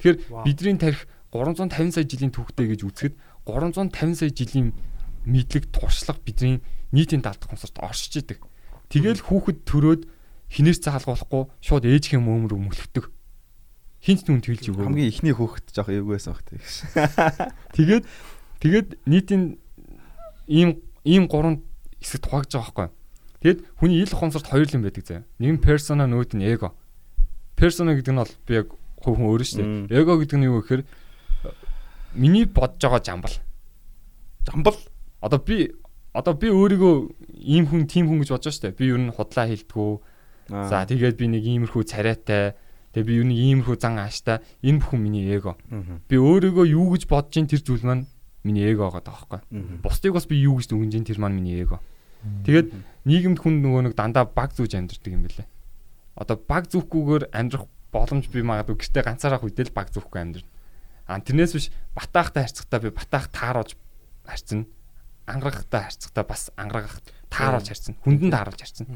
Тэгэхээр 0.00 0.16
бидний 0.48 0.80
тарих 0.80 1.04
350 1.36 1.92
сая 1.92 2.08
жилийн 2.08 2.32
түүхтэй 2.32 2.66
гэж 2.72 2.80
үзэхэд 2.80 3.14
350 3.44 4.16
сая 4.16 4.32
жилийн 4.32 4.72
мэдлэг 5.28 5.68
туршлага 5.68 6.24
бидний 6.24 6.64
нийтийн 6.94 7.26
даалдах 7.26 7.50
хонсорт 7.50 7.74
оршиж 7.82 8.22
идэг. 8.22 8.46
Тэгэл 8.88 9.26
хүүхэд 9.26 9.66
төрөөд 9.66 10.02
хинээс 10.54 10.86
цаалгуулахгүй 10.86 11.50
шууд 11.58 11.84
ээжхийн 11.90 12.22
мөөмөр 12.22 12.54
өмөлгдөг. 12.54 13.10
Хинт 14.04 14.28
нүн 14.28 14.44
тэлж 14.44 14.70
өгөө. 14.70 14.86
Хамгийн 14.86 15.10
ихний 15.10 15.34
хөөхт 15.34 15.72
жоох 15.74 15.90
эвгүйсэн 15.90 16.30
баг 16.36 16.44
тийм. 16.44 16.60
Тэгээд 17.76 18.04
тэгээд 18.60 18.88
нийтийн 19.08 19.58
ийм 20.46 20.84
ийм 21.02 21.24
гурван 21.26 21.64
хэсэг 21.98 22.20
тухаагж 22.22 22.52
байгаа 22.52 22.62
байхгүй. 22.62 22.88
Тэгэд 23.40 23.58
хүний 23.80 23.98
ил 24.04 24.12
хонсорт 24.12 24.46
хоёр 24.46 24.68
юм 24.68 24.84
байдаг 24.84 25.04
заяа. 25.08 25.24
Нэг 25.40 25.50
нь 25.56 25.64
persona 25.64 26.04
нөгөөт 26.04 26.36
нь 26.36 26.44
эго. 26.44 26.76
Persona 27.56 27.96
гэдэг 27.96 28.12
нь 28.12 28.20
бол 28.20 28.34
би 28.44 28.52
яг 28.60 28.68
хувь 29.00 29.16
хүн 29.16 29.28
өөрөө 29.28 29.48
шүү 29.48 29.88
дээ. 29.88 30.00
Эго 30.00 30.20
гэдэг 30.20 30.36
нь 30.36 30.48
юу 30.48 30.60
гэхээр 30.60 30.82
миний 32.12 32.44
бодож 32.44 32.80
байгаа 32.80 33.00
жамбал. 33.00 33.36
Жамбал. 34.44 34.78
Одоо 35.20 35.40
би 35.40 35.72
одоо 36.14 36.34
би 36.38 36.48
өөрийгөө 36.48 36.94
ийм 37.42 37.66
хүн, 37.66 37.90
тийм 37.90 38.06
хүн 38.06 38.22
гэж 38.22 38.30
бодож 38.30 38.46
байгаа 38.46 38.54
шүү 38.54 38.64
дээ. 38.70 38.78
Би 38.78 38.86
ер 38.94 39.00
нь 39.02 39.10
худлаа 39.10 39.46
хилдэггүй. 39.50 39.92
За 40.48 40.86
тэгээд 40.86 41.16
би 41.18 41.26
нэг 41.26 41.42
иймэрхүү 41.42 41.82
царайтай. 41.90 42.54
Тэгээ 42.94 43.08
би 43.10 43.14
ер 43.18 43.26
нь 43.26 43.34
иймэрхүү 43.34 43.76
зан 43.82 43.98
ааштай. 43.98 44.38
Энэ 44.62 44.78
бүхэн 44.78 45.00
миний 45.02 45.26
эго. 45.34 45.58
Би 46.06 46.16
өөрийгөө 46.16 46.64
юу 46.70 46.94
гэж 46.94 47.10
бодож 47.10 47.34
ин 47.34 47.50
тэр 47.50 47.66
зүйл 47.66 47.82
маань 47.82 48.06
миний 48.46 48.62
эго 48.70 48.86
байгаа 48.86 49.02
байхгүй. 49.02 49.40
Бусдыг 49.82 50.14
бас 50.14 50.30
би 50.30 50.38
юу 50.38 50.62
гэж 50.62 50.70
дүгнэж 50.70 50.94
ин 51.02 51.08
тэр 51.08 51.18
маань 51.18 51.34
миний 51.34 51.58
эго. 51.58 51.82
Тэгээд 52.46 52.70
нийгэмд 53.04 53.38
хүн 53.42 53.60
нөгөө 53.60 53.82
нэг 53.90 53.94
дандаа 53.98 54.24
баг 54.24 54.54
зүүж 54.54 54.78
амьдэрдэг 54.78 55.12
юм 55.12 55.26
бэлээ. 55.26 55.48
Одоо 56.14 56.38
баг 56.38 56.70
зүүхгүйгээр 56.70 57.34
амьдрах 57.34 57.66
боломж 57.92 58.30
би 58.30 58.40
магадгүй 58.40 58.80
гэртээ 58.80 59.02
ганцаараа 59.04 59.40
хүдэл 59.42 59.74
баг 59.74 59.90
зүүхгүй 59.92 60.20
амьдрна. 60.22 60.50
А 61.04 61.20
тэрнээс 61.20 61.52
биш 61.52 61.66
батаахтай 61.92 62.48
харьцахтаа 62.48 62.80
би 62.80 62.90
батаах 62.94 63.28
тааруулж 63.28 63.76
харьцна. 64.24 64.64
Ангарахтай 65.26 65.82
харьцахтаа 65.88 66.24
бас 66.24 66.50
ангарах 66.56 67.00
тааруулж 67.30 67.68
харьцна. 67.68 67.96
Хүндэн 68.04 68.30
тааруулж 68.30 68.60
харьцна. 68.60 68.86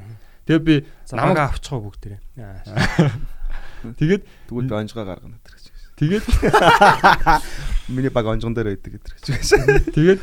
Тэгээ 0.48 0.64
би 0.64 0.74
намайг 1.12 1.36
намайг 1.36 1.38
авчихоо 1.52 1.80
бүгдээрээ. 1.88 2.20
тэгээд 4.00 4.22
Тэгвэл 4.48 4.68
би 4.68 4.74
онжгоо 4.74 5.04
гаргана 5.04 5.36
гэдэг 5.40 5.52
гэж. 5.56 5.66
тэгээд 5.96 6.24
Миний 7.88 8.10
баг 8.12 8.26
онжгон 8.26 8.52
дээр 8.52 8.76
байдаг 8.76 9.00
гэдэг 9.00 9.12
гэж. 9.16 9.28
Тэгээд 9.96 10.20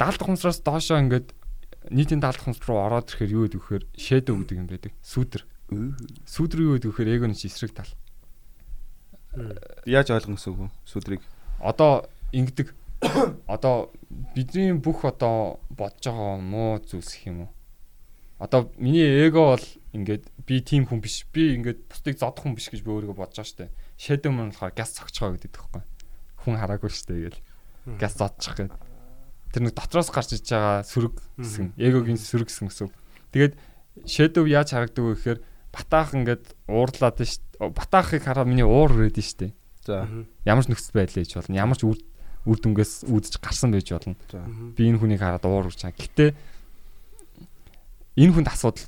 даалдах 0.00 0.24
хумсраас 0.24 0.64
доошоо 0.64 0.96
ингээд 0.96 1.36
нийтийн 1.92 2.24
даалдах 2.24 2.48
хумс 2.48 2.60
руу 2.64 2.80
ороод 2.80 3.12
ирэхээр 3.12 3.32
юу 3.36 3.44
гэдэг 3.44 3.60
вэ 3.60 3.64
гэхээр 3.64 3.84
shadow 3.92 4.36
гэдэг 4.40 4.56
юм 4.56 4.68
байдаг. 4.72 4.92
Сүдэр. 5.04 5.42
Сүдэр 6.24 6.60
юу 6.64 6.72
гэдэг 6.80 6.88
вэ 6.88 6.92
гэхээр 6.96 7.12
эгоны 7.20 7.36
чи 7.36 7.52
эсрэг 7.52 7.76
тал. 7.76 7.92
Яаж 9.84 10.08
ойлгох 10.08 10.40
гэсэн 10.40 10.52
үг 10.56 10.60
вэ? 10.64 10.68
Сүдрийг. 10.88 11.22
Одоо 11.60 12.08
ингэдэг 12.32 12.72
одоо 13.46 13.92
бидний 14.34 14.72
бүх 14.74 15.04
одоо 15.04 15.60
бодож 15.70 16.04
байгаа 16.08 16.38
муу 16.40 16.78
зүйлс 16.80 17.14
гэх 17.14 17.26
юм 17.28 17.38
уу? 17.46 17.50
Одоо 18.38 18.72
миний 18.76 19.06
эго 19.06 19.54
бол 19.54 19.66
ингээд 19.94 20.26
би 20.46 20.60
тийм 20.60 20.84
хүн 20.84 21.00
биш. 21.00 21.24
Би 21.32 21.54
ингээд 21.54 21.86
бусдыг 21.88 22.18
зодох 22.18 22.44
хүн 22.44 22.58
биш 22.58 22.68
гэж 22.68 22.82
би 22.82 22.90
өөрийгөө 22.90 23.16
бодож 23.16 23.40
байгаа 23.40 23.70
штэ. 23.70 23.72
Shadow 23.96 24.34
Man 24.34 24.50
болохоор 24.50 24.74
газ 24.74 24.90
цогчгоо 24.98 25.38
гэдэг 25.38 25.54
тэгэхгүй. 25.54 25.82
Хүн 26.44 26.58
хараагүй 26.58 26.90
штэ 26.90 27.14
гээл. 27.30 27.40
Газ 27.96 28.18
зодчих 28.18 28.58
гээд. 28.58 28.74
Тэр 29.54 29.62
нэг 29.64 29.74
дотроос 29.78 30.10
гарч 30.10 30.34
иж 30.34 30.50
байгаа 30.50 30.82
сөрөг 30.82 31.14
хэсэг, 31.38 31.78
эгогийн 31.78 32.18
сөрөг 32.18 32.50
хэсэг 32.50 32.68
гэсэн. 32.74 32.90
Тэгээд 33.30 33.54
Shadow 34.02 34.44
яаж 34.50 34.74
харагддаг 34.74 35.04
вэ 35.06 35.14
гэхээр 35.14 35.40
батаах 35.70 36.10
ингээд 36.18 36.44
уурлаад 36.66 37.22
штэ. 37.22 37.70
Батаахыг 37.70 38.26
хараад 38.26 38.50
миний 38.50 38.66
уур 38.66 38.90
өрөөд 38.90 39.14
нь 39.14 39.22
штэ. 39.22 39.54
За. 39.86 40.10
Ямар 40.42 40.66
ч 40.66 40.74
нөхцөл 40.74 40.98
байдал 40.98 41.22
ээж 41.22 41.38
болно. 41.38 41.54
Ямар 41.54 41.78
ч 41.78 41.86
үр 41.86 42.02
үр 42.44 42.58
дүнгээс 42.60 43.08
үүдэж 43.08 43.40
гарсан 43.40 43.72
байж 43.72 43.88
болно. 43.92 44.16
Би 44.76 44.88
энэ 44.88 45.00
хүнийг 45.00 45.20
хараад 45.20 45.44
уур 45.48 45.68
урж 45.72 45.80
байгаа. 45.80 45.96
Гэтэ 45.96 46.24
энэ 48.20 48.32
хүнд 48.36 48.48
асуудал 48.52 48.86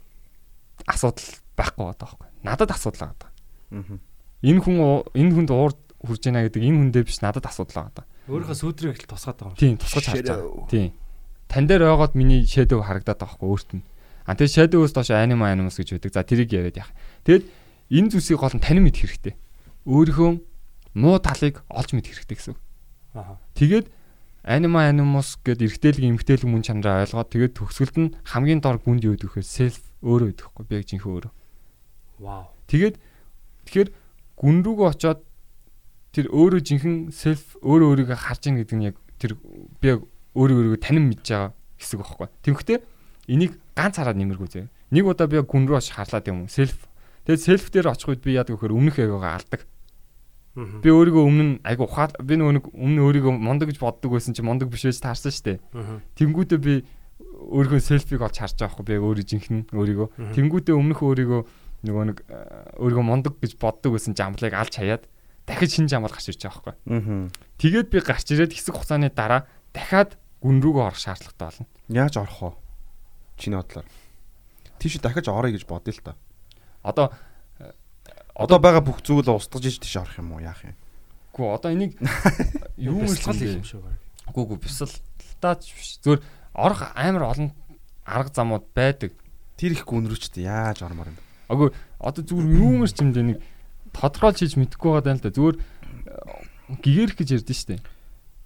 асуудал 0.87 1.28
байхгүй 1.57 1.85
байгаа 1.85 2.01
байхгүй. 2.05 2.28
Надад 2.45 2.70
асуудал 2.70 3.16
байгаа. 3.16 3.33
Мгм. 3.73 3.99
Энэ 4.45 4.61
хүн 4.61 4.77
энэ 5.16 5.33
хүнд 5.35 5.51
уур 5.51 5.73
хурж 6.05 6.23
байна 6.28 6.45
гэдэг 6.45 6.62
энэ 6.62 6.78
хүндээ 6.93 7.05
биш 7.09 7.19
надад 7.24 7.49
асуудал 7.49 7.89
байгаа. 7.89 8.05
Өөрийнхөө 8.28 8.59
сүудрийг 8.61 9.01
л 9.01 9.09
тусгаад 9.09 9.39
байгаа 9.41 9.55
юм. 9.55 9.59
Тийм 9.59 9.74
тусгаж 9.81 10.05
харж 10.07 10.27
байгаа. 10.28 10.69
Тийм. 10.69 10.93
Тан 11.49 11.65
дээр 11.66 11.83
байгаад 11.89 12.15
миний 12.15 12.45
shadow 12.45 12.83
харагдаад 12.85 13.19
байгаа 13.19 13.39
байхгүй 13.41 13.49
өөрт 13.49 13.70
нь. 13.81 13.85
А 14.27 14.35
тэгээ 14.35 14.55
shadow-өөс 14.66 14.93
доош 14.93 15.11
anima 15.15 15.49
animus 15.49 15.78
гэж 15.78 15.97
байдаг. 15.97 16.12
За 16.12 16.27
тэрийг 16.27 16.51
яриад 16.51 16.77
яах. 16.77 16.91
Тэгэд 17.23 17.47
энэ 17.95 18.11
зүйлсийг 18.11 18.43
гол 18.43 18.55
нь 18.55 18.62
танин 18.62 18.83
мэд 18.83 18.99
хэрэгтэй. 18.99 19.35
Өөрийнхөө 19.87 20.31
муу 20.99 21.16
талыг 21.23 21.62
олж 21.70 21.91
мэд 21.95 22.11
хэрэгтэй 22.11 22.35
гэсэн. 22.35 22.55
Тэгээд 23.57 23.87
anima 24.47 24.87
animus 24.87 25.35
гэдэг 25.43 25.67
эргэтэлэг 25.67 26.05
эмгтэлэг 26.07 26.47
мөн 26.47 26.63
чанараа 26.63 27.03
ойлгоод 27.03 27.31
тэгээд 27.35 27.57
төгсгөлд 27.59 27.97
нь 27.99 28.15
хамгийн 28.31 28.61
дор 28.63 28.79
гүнд 28.79 29.03
юу 29.03 29.19
гэдэг 29.19 29.33
вэ? 29.35 29.43
self 29.43 29.83
өөрөө 30.07 30.29
гэдэг 30.31 30.45
байхгүй 30.47 30.65
би 30.71 30.75
яг 30.79 30.87
жинхэнэ 30.87 31.13
өөрөө. 31.17 31.33
Вау. 32.23 32.45
Тэгээд 32.71 32.97
тэгэхээр 33.67 33.89
гүн 34.39 34.57
рүүгээ 34.63 34.89
очоод 34.95 35.21
тэр 36.15 36.27
өөрөө 36.31 36.61
жинхэнэ 36.63 36.99
self 37.11 37.59
өөрөө 37.61 37.87
өөрийгөө 37.91 38.19
харж 38.23 38.43
ийн 38.47 38.57
гэдэг 38.63 38.77
нь 38.79 38.87
яг 38.87 38.97
тэр 39.19 39.35
би 39.83 39.87
яг 39.91 40.01
өөрөө 40.39 40.57
өөрийгөө 40.63 40.81
танин 40.81 41.11
мэдж 41.11 41.27
байгаа 41.27 41.51
хэсэг 41.83 41.99
байхгүй. 42.01 42.29
Тэгвэл 42.47 42.87
энийг 43.27 43.53
ганц 43.75 43.99
хараад 43.99 44.17
нэмэргүй 44.17 44.49
зэ. 44.49 44.71
Нэг 44.95 45.05
удаа 45.11 45.27
би 45.27 45.43
яг 45.43 45.51
гүн 45.51 45.67
рүү 45.67 45.83
очиж 45.83 45.99
харлаад 45.99 46.31
юм 46.31 46.47
self. 46.47 46.87
Тэгээд 47.27 47.43
self 47.43 47.65
дээр 47.75 47.91
очих 47.91 48.09
үед 48.15 48.23
би 48.23 48.39
яадаг 48.39 48.55
вөхөр 48.55 48.73
өмнөх 48.73 49.03
эгоогоо 49.03 49.35
алдаг. 49.35 49.67
Би 50.57 50.89
өөрийгөө 50.89 51.24
өмнө 51.28 51.45
нь 51.45 51.55
айгу 51.69 51.85
ухаал 51.85 52.16
би 52.24 52.41
нөгөө 52.41 52.55
нэг 52.57 52.65
өмнө 52.73 53.01
өөрийгөө 53.05 53.33
мондог 53.37 53.69
гэж 53.69 53.78
боддог 53.81 54.16
байсан 54.16 54.33
чи 54.33 54.41
мондог 54.41 54.73
биш 54.73 54.89
байж 54.89 55.01
таарсан 55.05 55.33
штэ. 55.33 55.61
Мгм. 55.77 56.01
Тэнгүүтээ 56.16 56.61
би 56.65 56.74
өөрийнхөө 57.20 57.81
селфиг 57.85 58.24
олж 58.24 58.37
харж 58.41 58.57
байгаа 58.57 58.73
хгүй 58.73 58.87
би 58.89 58.95
өөрөө 58.97 59.27
жинхэнэ 59.28 59.62
өөрийгөө. 59.77 60.09
Мгм. 60.16 60.33
Тэнгүүтээ 60.33 60.74
өмнөх 60.81 61.01
өөрийгөө 61.05 61.41
нөгөө 61.85 62.05
нэг 62.09 62.19
э, 62.24 62.81
өөрийгөө 62.81 63.05
мондог 63.05 63.35
гэж 63.37 63.61
боддог 63.61 63.93
байсан 63.93 64.16
жамблыг 64.16 64.57
алж 64.57 64.73
хаяад 64.73 65.05
дахиж 65.45 65.77
шинэ 65.77 65.93
жамбал 65.93 66.11
гарч 66.11 66.33
ирж 66.33 66.41
байгаа 66.41 66.74
хгүй. 66.74 66.74
Тэгээд 67.61 67.89
би 67.93 67.99
гарч 68.01 68.27
ирээд 68.33 68.57
хэсэг 68.57 68.74
хугацааны 68.74 69.12
дараа 69.12 69.47
дахиад 69.77 70.19
гүн 70.43 70.59
рүүгээ 70.65 70.85
орох 70.91 70.99
шаардлагатай 70.99 71.47
болно. 71.47 71.66
Яаж 71.93 72.15
орох 72.16 72.41
вэ? 72.41 72.51
Чиний 73.39 73.61
бодлоор. 73.61 73.87
Тийш 74.81 74.99
дахиж 74.99 75.28
орё 75.31 75.53
гэж 75.55 75.65
бодъё 75.69 75.93
л 75.95 76.03
та. 76.03 76.16
Одоо 76.83 77.12
Одоо 78.37 78.61
байгаа 78.61 78.85
бүх 78.85 79.01
зүйл 79.01 79.25
устгаж 79.33 79.65
иж 79.65 79.81
тийш 79.81 79.97
орох 79.97 80.21
юм 80.21 80.37
уу? 80.37 80.45
Яах 80.45 80.61
юм? 80.65 80.77
гүү 81.37 81.53
одоо 81.53 81.73
энийг 81.73 82.01
юу 82.81 83.05
мэрсгэл 83.05 83.61
юм 83.61 83.65
шүү. 83.65 83.85
Гүү 84.33 84.45
гүү 84.49 84.59
бясалтаач 84.65 85.69
биш. 85.77 86.01
Зүгээр 86.01 86.25
орох 86.57 86.81
амар 86.97 87.29
олон 87.29 87.51
арга 88.09 88.33
замууд 88.33 88.65
байдаг. 88.73 89.13
Тэр 89.61 89.77
их 89.77 89.85
гүнрүүчтэй 89.85 90.49
яаж 90.49 90.81
ормоор 90.81 91.13
юм? 91.13 91.19
Агүй 91.53 91.77
одоо 92.01 92.25
зүгээр 92.25 92.49
юу 92.57 92.73
мэрч 92.81 92.97
юм 93.05 93.13
дэ 93.13 93.23
нэг 93.37 93.39
тодорхойлж 93.93 94.41
хийж 94.41 94.57
мэдэхгүй 94.57 94.91
байгаа 94.97 95.13
юм 95.13 95.21
л 95.21 95.25
да. 95.25 95.37
Зүгээр 95.37 95.57
э, 95.61 95.65
гигэрх 96.81 97.17
гэж 97.21 97.29
ярьдэн 97.37 97.57
штэ. 97.57 97.77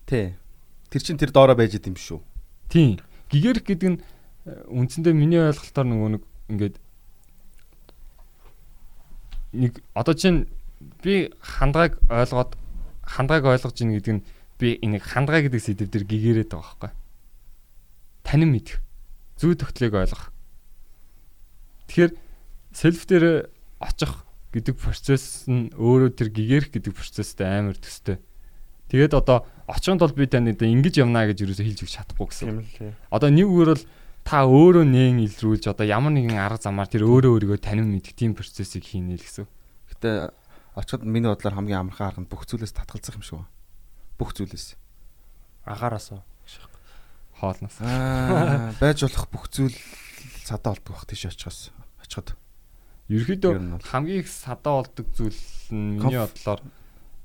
Тэ. 0.07 0.35
Тэр 0.91 1.03
чин 1.03 1.19
тэр 1.19 1.31
доороо 1.31 1.55
байж 1.55 1.79
идэм 1.79 1.95
шүү. 1.95 2.19
Тийм. 2.71 2.99
Гигэрх 3.31 3.62
гэдэг 3.67 3.89
нь 3.91 3.99
э, 3.99 4.67
үндсэндээ 4.71 5.15
миний 5.15 5.39
ойлголтоор 5.39 5.87
нөгөө 5.87 6.11
нэг 6.19 6.23
ингээд 6.51 6.77
нэг 9.52 9.82
одоо 9.94 10.14
чинь 10.14 10.47
би 11.02 11.32
хандгааг 11.40 11.98
ойлгоод 12.09 12.56
хандгааг 13.05 13.44
ойлгож 13.44 13.77
ийн 13.81 13.94
гэдэг 13.98 14.14
нь 14.20 14.24
би 14.60 14.78
энийг 14.81 15.02
хандгаа 15.02 15.43
гэдэг 15.44 15.60
сэдв 15.60 15.90
дээр 15.90 16.05
гигэрээд 16.05 16.51
байгаа 16.52 16.62
байхгүй. 16.62 16.93
Танин 18.22 18.52
мэдэх. 18.52 18.78
Зүй 19.40 19.56
тогтлыг 19.56 19.97
ойлгох. 19.97 20.31
Тэгэхээр 21.89 22.12
селф 22.77 23.02
дээр 23.09 23.51
очих 23.81 24.24
гэдэг 24.52 24.77
процесс 24.77 25.48
нь 25.48 25.72
өөрөө 25.74 26.10
тэр 26.14 26.28
гигэрх 26.31 26.70
гэдэг 26.70 26.93
процесстэй 26.94 27.47
амар 27.48 27.78
төстэй. 27.81 28.20
Тэгээд 28.90 29.14
одоо 29.14 29.47
очихын 29.70 29.98
тулд 29.98 30.14
би 30.18 30.27
танд 30.27 30.55
одоо 30.55 30.66
ингэж 30.66 31.02
явнаа 31.02 31.31
гэж 31.31 31.47
юусоо 31.47 31.64
хэлж 31.66 31.81
өгч 31.86 31.94
чадахгүй 31.94 32.27
гэсэн. 32.31 32.94
Одоо 33.10 33.31
нэг 33.31 33.47
үгээр 33.47 33.70
бол 33.74 33.85
та 34.25 34.47
өөрөө 34.47 34.85
нээн 34.87 35.19
илрүүлж 35.27 35.71
одоо 35.71 35.87
ямар 35.87 36.13
нэгэн 36.15 36.39
арга 36.39 36.63
замаар 36.63 36.89
тэр 36.89 37.05
өөрөө 37.09 37.31
өөрийгөө 37.39 37.59
танин 37.61 37.91
мэдэх 37.91 38.15
тийм 38.15 38.37
процессыг 38.37 38.85
хийнэ 38.85 39.19
л 39.19 39.25
гэсэн. 39.25 39.47
Гэтэ 39.91 40.31
очиход 40.77 41.03
миний 41.05 41.29
бодлоор 41.31 41.57
хамгийн 41.59 41.81
амархан 41.91 42.07
арга 42.15 42.23
нь 42.23 42.31
бүх 42.31 42.47
зүйлээс 42.47 42.77
татгалзах 42.77 43.19
юм 43.19 43.25
шиг 43.27 43.37
байна. 43.43 43.51
Бүх 44.21 44.31
зүйлээс. 44.37 44.77
Агаараас 45.67 46.13
уу. 46.15 46.23
Хоолноос. 47.41 47.81
Аа, 47.81 48.77
байж 48.77 49.01
болох 49.01 49.27
бүх 49.33 49.49
зүйл 49.49 49.77
цадаа 50.45 50.77
болдог 50.77 50.93
бах 50.93 51.09
тийш 51.09 51.25
очихоос. 51.25 51.73
Очиход. 52.05 52.37
Ерөнхийдөө 53.09 53.53
Ер 53.57 53.65
нь 53.65 53.73
бол. 53.75 53.89
хамгийн 53.89 54.21
их 54.21 54.29
садаа 54.29 54.85
болдог 54.85 55.07
зүйл 55.17 55.41
нь 55.73 55.97
миний 55.99 56.21
бодлоор 56.21 56.61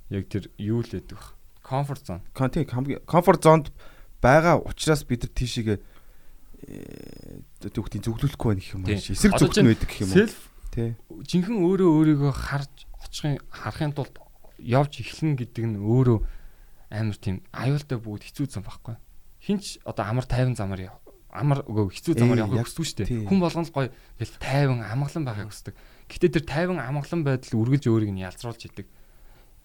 яг 0.10 0.24
тэр 0.32 0.48
юу 0.56 0.80
л 0.82 0.88
гэдэг 0.88 1.20
вэ? 1.20 1.28
Comfort 1.66 2.02
zone. 2.08 2.24
Контент 2.32 2.72
хамгийн 2.72 3.04
комфорт 3.04 3.44
зонд 3.44 3.76
байгаа 4.24 4.64
учраас 4.64 5.04
бид 5.04 5.28
нар 5.28 5.34
тийшээгээ 5.36 5.78
түүхтийн 7.61 8.03
зөвлөлөхгүй 8.06 8.56
байх 8.56 8.69
юм 8.73 8.84
байна. 8.86 9.02
Эсрэг 9.02 9.52
чинь 9.53 9.69
байдаг 9.69 9.90
гэх 9.90 10.02
юм 10.06 10.10
уу? 10.11 10.18
Self 10.26 10.36
Тий. 10.76 10.91
жинхэнэ 11.07 11.64
өөрөө 11.64 11.90
өөрийгөө 11.95 12.34
харж 12.36 12.84
очихын 12.99 13.40
харахын 13.48 13.95
тулд 13.95 14.19
явж 14.60 14.99
эхлэн 14.99 15.40
гэдэг 15.40 15.65
нь 15.72 15.80
өөрөө 15.80 16.19
амар 16.91 17.15
тийм 17.15 17.40
аюултай 17.56 17.95
бүгд 17.95 18.27
хэцүү 18.27 18.52
зам 18.52 18.68
байхгүй. 18.68 18.99
Хинч 19.40 19.80
одоо 19.88 20.03
амар 20.03 20.27
тайван 20.27 20.60
замаар. 20.60 20.91
Амар 21.32 21.64
үгүй 21.64 21.95
хэцүү 21.95 22.19
замаар 22.19 22.44
явахыг 22.44 22.68
хүсдэг 22.68 23.07
шүү 23.07 23.23
дээ. 23.23 23.27
Хүн 23.27 23.40
болгоно 23.40 23.68
л 23.68 23.72
гоё 23.72 23.90
гэл 24.19 24.36
тайван 24.36 24.84
амгалан 24.84 25.23
байхыг 25.23 25.48
хүсдэг. 25.48 25.76
Гэтэ 26.11 26.27
тэр 26.36 26.44
тайван 26.44 26.80
амгалан 26.84 27.23
байдал 27.23 27.56
үргэлж 27.56 27.88
өөрийг 27.88 28.11
нь 28.11 28.23
ялцруулж 28.27 28.61
идэг. 28.68 28.88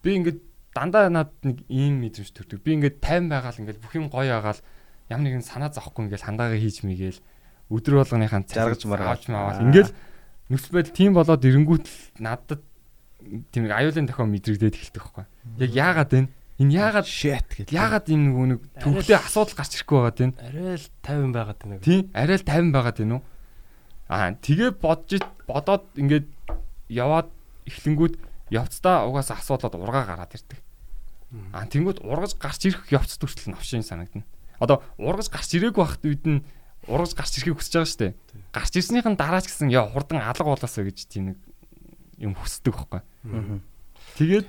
Би 0.06 0.14
ингээд 0.14 0.38
дандаа 0.74 1.10
над 1.10 1.34
нэг 1.42 1.66
ийм 1.66 1.98
мэдрэмж 2.06 2.30
төрдөг. 2.34 2.62
Би 2.62 2.78
ингээд 2.78 3.02
тайван 3.02 3.30
байгаал 3.30 3.58
ингээд 3.58 3.82
бүх 3.82 3.94
юм 3.98 4.06
гоё 4.10 4.38
агаал 4.38 4.62
ямар 5.10 5.24
нэгэн 5.26 5.44
санаа 5.44 5.74
зовхгүй 5.74 6.06
ингээд 6.06 6.24
хандаагаа 6.24 6.56
хийж 6.56 6.86
мийгээл 6.86 7.20
өдөр 7.70 7.94
болгоныхаа 8.06 8.46
Жаргаж 8.46 8.82
маргаал. 8.86 9.18
авч 9.18 9.26
маавал 9.26 9.62
ингээд 9.66 9.90
нөхцөл 10.48 10.74
байдал 10.78 10.94
тийм 10.94 11.12
болоод 11.14 11.42
ирэнгүүт 11.42 11.86
л 11.86 12.22
надад 12.22 12.62
тийм 13.50 13.66
нэг 13.66 13.74
аюулын 13.74 14.06
дохио 14.06 14.26
мэдрэгдээд 14.26 14.74
эхэлдэг 14.78 15.02
байхгүй. 15.02 15.24
Яг 15.60 15.70
яагаад 15.74 16.10
вэ? 16.14 16.20
Энэ 16.60 16.72
яагаад 16.76 17.08
shit 17.08 17.48
гэж. 17.56 17.68
яагаад 17.72 18.06
энэ 18.08 18.24
нөгөө 18.30 18.46
нэг 18.52 18.60
төвхтэй 18.80 19.16
асуудал 19.16 19.56
гарч 19.56 19.72
ирэхгүй 19.80 19.96
байгаа 19.96 20.16
тийм. 20.16 20.32
Арай 20.40 20.76
л 20.76 20.88
50 21.02 21.32
байгаад 21.32 21.58
байна. 21.64 21.80
Тийм 21.80 22.00
арай 22.12 22.36
л 22.36 22.44
50 22.44 22.74
байгаад 22.74 22.98
байна 23.00 23.14
уу? 23.16 23.24
Аа 24.10 24.30
тэгээ 24.36 24.70
бодож 24.76 25.22
бодоод 25.46 25.84
ингээд 25.96 26.26
яваад 26.90 27.28
эхлэнгүүт 27.64 28.14
явцдаа 28.50 29.06
угаасаа 29.06 29.38
асуудлууд 29.40 29.78
ургаа 29.78 30.04
гараад 30.04 30.34
ирдэг. 30.34 30.58
Аа 31.54 31.64
тэнгууд 31.70 32.02
ургаж 32.02 32.34
гарч 32.36 32.66
ирэх 32.66 32.90
явц 32.90 33.14
төртөл 33.16 33.54
навшин 33.54 33.86
санагдана. 33.86 34.26
Одоо 34.60 34.84
ургаж 35.00 35.32
гарч 35.32 35.50
ирээгүй 35.56 35.80
байхад 35.82 36.04
үед 36.04 36.24
нь 36.28 36.44
ургаж 36.86 37.16
гарч 37.16 37.40
ирэхийг 37.40 37.58
хүсэж 37.58 37.74
байгаа 37.80 37.90
шүү 37.90 38.00
дээ. 38.04 38.12
Гарч 38.52 38.72
ирснийхэн 38.76 39.16
дараа 39.16 39.40
ч 39.40 39.48
гэсэн 39.48 39.72
яа 39.72 39.88
хурдан 39.88 40.20
алга 40.20 40.44
болоосоо 40.44 40.84
гэж 40.84 40.98
тийм 41.08 41.34
нэг 41.34 41.38
юм 42.20 42.36
хүсдэг 42.36 42.76
байхгүй. 42.76 43.00
Тэгээд 44.20 44.46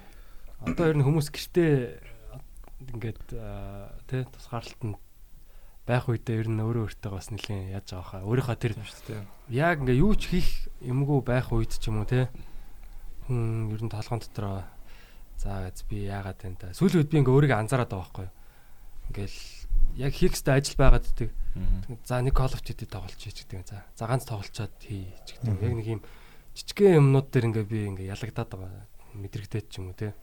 Одоо 0.61 0.93
ер 0.93 0.97
нь 0.97 1.01
хүмүүс 1.01 1.33
гэртээ 1.33 1.73
ингээд 2.93 3.33
тэ 4.05 4.29
тусгаарлалтанд 4.29 5.01
байх 5.89 6.05
үедээ 6.05 6.45
ер 6.45 6.49
нь 6.53 6.61
өөрөө 6.61 6.85
өөртөө 6.85 7.11
бас 7.17 7.33
нэлийн 7.33 7.73
яаж 7.73 7.89
байгаа 7.89 8.21
хаа. 8.21 8.27
Өөрийнхөө 8.29 8.57
тэр 8.61 8.73
яг 9.49 9.81
ингээ 9.81 9.97
юу 10.05 10.13
ч 10.13 10.29
хийх 10.29 10.69
юмгүй 10.85 11.25
байх 11.25 11.49
үед 11.49 11.73
ч 11.73 11.89
юм 11.89 12.05
уу 12.05 12.05
те. 12.05 12.29
Хүн 13.25 13.73
ер 13.73 13.81
нь 13.81 13.89
толгойн 13.89 14.21
дотор 14.21 14.69
за 15.41 15.65
гэж 15.65 15.77
би 15.89 16.05
яагаад 16.05 16.38
вэ 16.45 16.53
та. 16.61 16.77
Сүүлийн 16.77 17.01
үед 17.01 17.09
би 17.09 17.17
ингээ 17.25 17.33
өөрийгөө 17.33 17.57
анзаараад 17.57 17.89
байгаа 17.89 18.05
байхгүй 18.05 18.25
юу. 18.29 18.33
Ингээл 19.09 19.39
яг 19.97 20.13
хийх 20.13 20.34
ёстой 20.35 20.57
ажил 20.59 20.77
байгаад 20.77 21.05
идэг. 21.07 21.30
За 22.07 22.22
нэг 22.22 22.34
Call 22.35 22.53
of 22.55 22.63
Duty 22.63 22.85
тоглож 22.88 23.15
хийж 23.19 23.43
гэдэг. 23.47 23.68
За 23.68 23.84
за 23.95 24.05
ганц 24.07 24.23
тоглолцоод 24.26 24.72
хий 24.80 25.11
ч 25.27 25.35
гэдэг. 25.39 25.61
Яг 25.61 25.73
нэг 25.76 25.88
юм 25.88 26.01
жижигхэн 26.55 26.99
юмнууд 26.99 27.27
дээр 27.31 27.45
ингээ 27.51 27.65
би 27.68 27.80
ингээ 27.91 28.11
ялагдаад 28.15 28.49
байгаа. 28.55 28.85
Мэдрэгдээд 29.19 29.68
ч 29.68 29.80
юм 29.84 29.91
уу 29.91 29.97
те. 29.99 30.15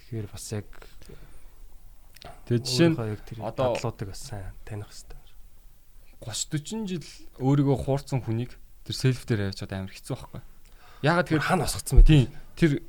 Тэгэхээр 0.00 0.26
бас 0.32 0.44
яг 0.56 0.66
Тэгээд 2.48 2.64
жишээ 2.68 2.88
нь 2.92 2.96
одоо- 3.40 3.76
дадлуудыг 3.76 4.08
бас 4.12 4.20
сайн 4.28 4.52
таних 4.64 4.88
хэрэгтэй. 4.92 5.16
30 6.20 6.84
40 6.84 6.84
жил 6.88 7.04
өөрийгөө 7.40 7.76
хуурцсан 7.80 8.20
хүнийг 8.20 8.52
тэр 8.84 8.92
селф 8.96 9.24
дээр 9.24 9.52
авчиад 9.56 9.72
амар 9.72 9.88
хэцүү 9.92 10.16
байхгүй. 10.20 10.40
Ягаад 11.00 11.28
Тэр 11.32 11.40
хаана 11.40 11.64
босгоцсон 11.64 11.96
бэ? 12.00 12.04
тийм 12.04 12.28
тэр 12.60 12.84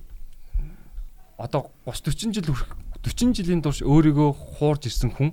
одоо 1.39 1.71
30 1.87 2.11
40 2.11 2.35
жил 2.35 2.47
хүрэх 2.51 2.75
40 3.07 3.31
жилийн 3.39 3.61
турш 3.63 3.79
өөрийгөө 3.87 4.29
хуурж 4.59 4.83
ирсэн 4.91 5.15
хүн 5.15 5.31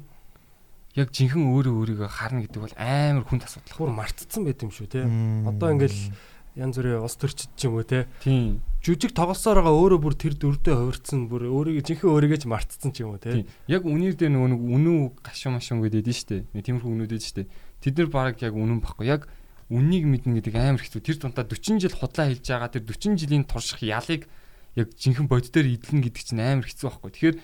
яг 0.98 1.14
жинхэнэ 1.14 1.46
өөрөө 1.46 1.74
өөрийгөө 1.78 2.10
харна 2.10 2.42
гэдэг 2.42 2.62
бол 2.66 2.74
амар 2.74 3.24
хүнд 3.24 3.46
асуудал. 3.46 3.78
Бүр 3.78 3.92
мартцсан 3.94 4.42
байт 4.42 4.62
юм 4.66 4.74
шүү 4.74 4.90
те. 4.90 5.06
Одоо 5.46 5.68
ингээл 5.78 6.00
янз 6.58 6.74
бүрийн 6.74 7.06
ус 7.06 7.14
төрчид 7.14 7.54
ч 7.54 7.70
юм 7.70 7.78
уу 7.78 7.86
те. 7.86 8.10
Тийм. 8.18 8.58
Жүжиг 8.82 9.14
тоглосоор 9.14 9.62
байгаа 9.62 9.78
өөрөө 9.78 10.00
бүр 10.02 10.14
тэр 10.18 10.34
дүрдээ 10.34 10.74
хувирцсан 10.74 11.30
бүр 11.30 11.46
өөрийгөө 11.46 11.86
жинхэнэ 11.86 12.10
өөрийгөө 12.10 12.40
ч 12.42 12.44
мартцсан 12.50 12.90
ч 12.90 13.06
юм 13.06 13.14
уу 13.14 13.22
те. 13.22 13.46
Яг 13.70 13.86
үнээр 13.86 14.18
дээр 14.18 14.34
нөгөө 14.34 14.50
нэг 14.58 14.62
үнэн 14.66 14.96
гашуун 15.22 15.54
машуун 15.54 15.86
гэдэг 15.86 16.02
нь 16.02 16.18
шүү 16.18 16.28
дээ. 16.34 16.42
Нэг 16.58 16.62
тиймэрхүү 16.66 16.90
үнүүд 16.90 17.10
дээ 17.14 17.22
шүү 17.22 17.36
дээ. 17.38 17.48
Тэд 17.78 17.94
нар 18.02 18.10
баг 18.10 18.42
яг 18.42 18.54
үнэн 18.58 18.82
баггүй. 18.82 19.06
Яг 19.06 19.30
үннийг 19.70 20.04
мэднэ 20.08 20.42
гэдэг 20.42 20.54
амар 20.58 20.82
хэцүү. 20.82 21.02
Тэр 21.04 21.18
тунтаа 21.22 21.46
40 21.46 21.78
жил 21.78 21.94
худлаа 21.94 22.26
хэлж 22.26 22.46
байгаа 22.48 22.70
тэр 22.74 22.84
40 22.90 23.20
жилийн 23.22 23.44
турших 23.46 23.84
ялыг 23.86 24.26
яг 24.74 24.88
жинхэнэ 24.98 25.28
бод 25.28 25.46
дээр 25.46 25.78
идэлнэ 25.78 26.02
гэдэг 26.08 26.22
чинь 26.24 26.42
амар 26.42 26.66
хэцүү 26.66 26.86
байхгүй. 26.88 27.10
Тэгэхээр 27.12 27.36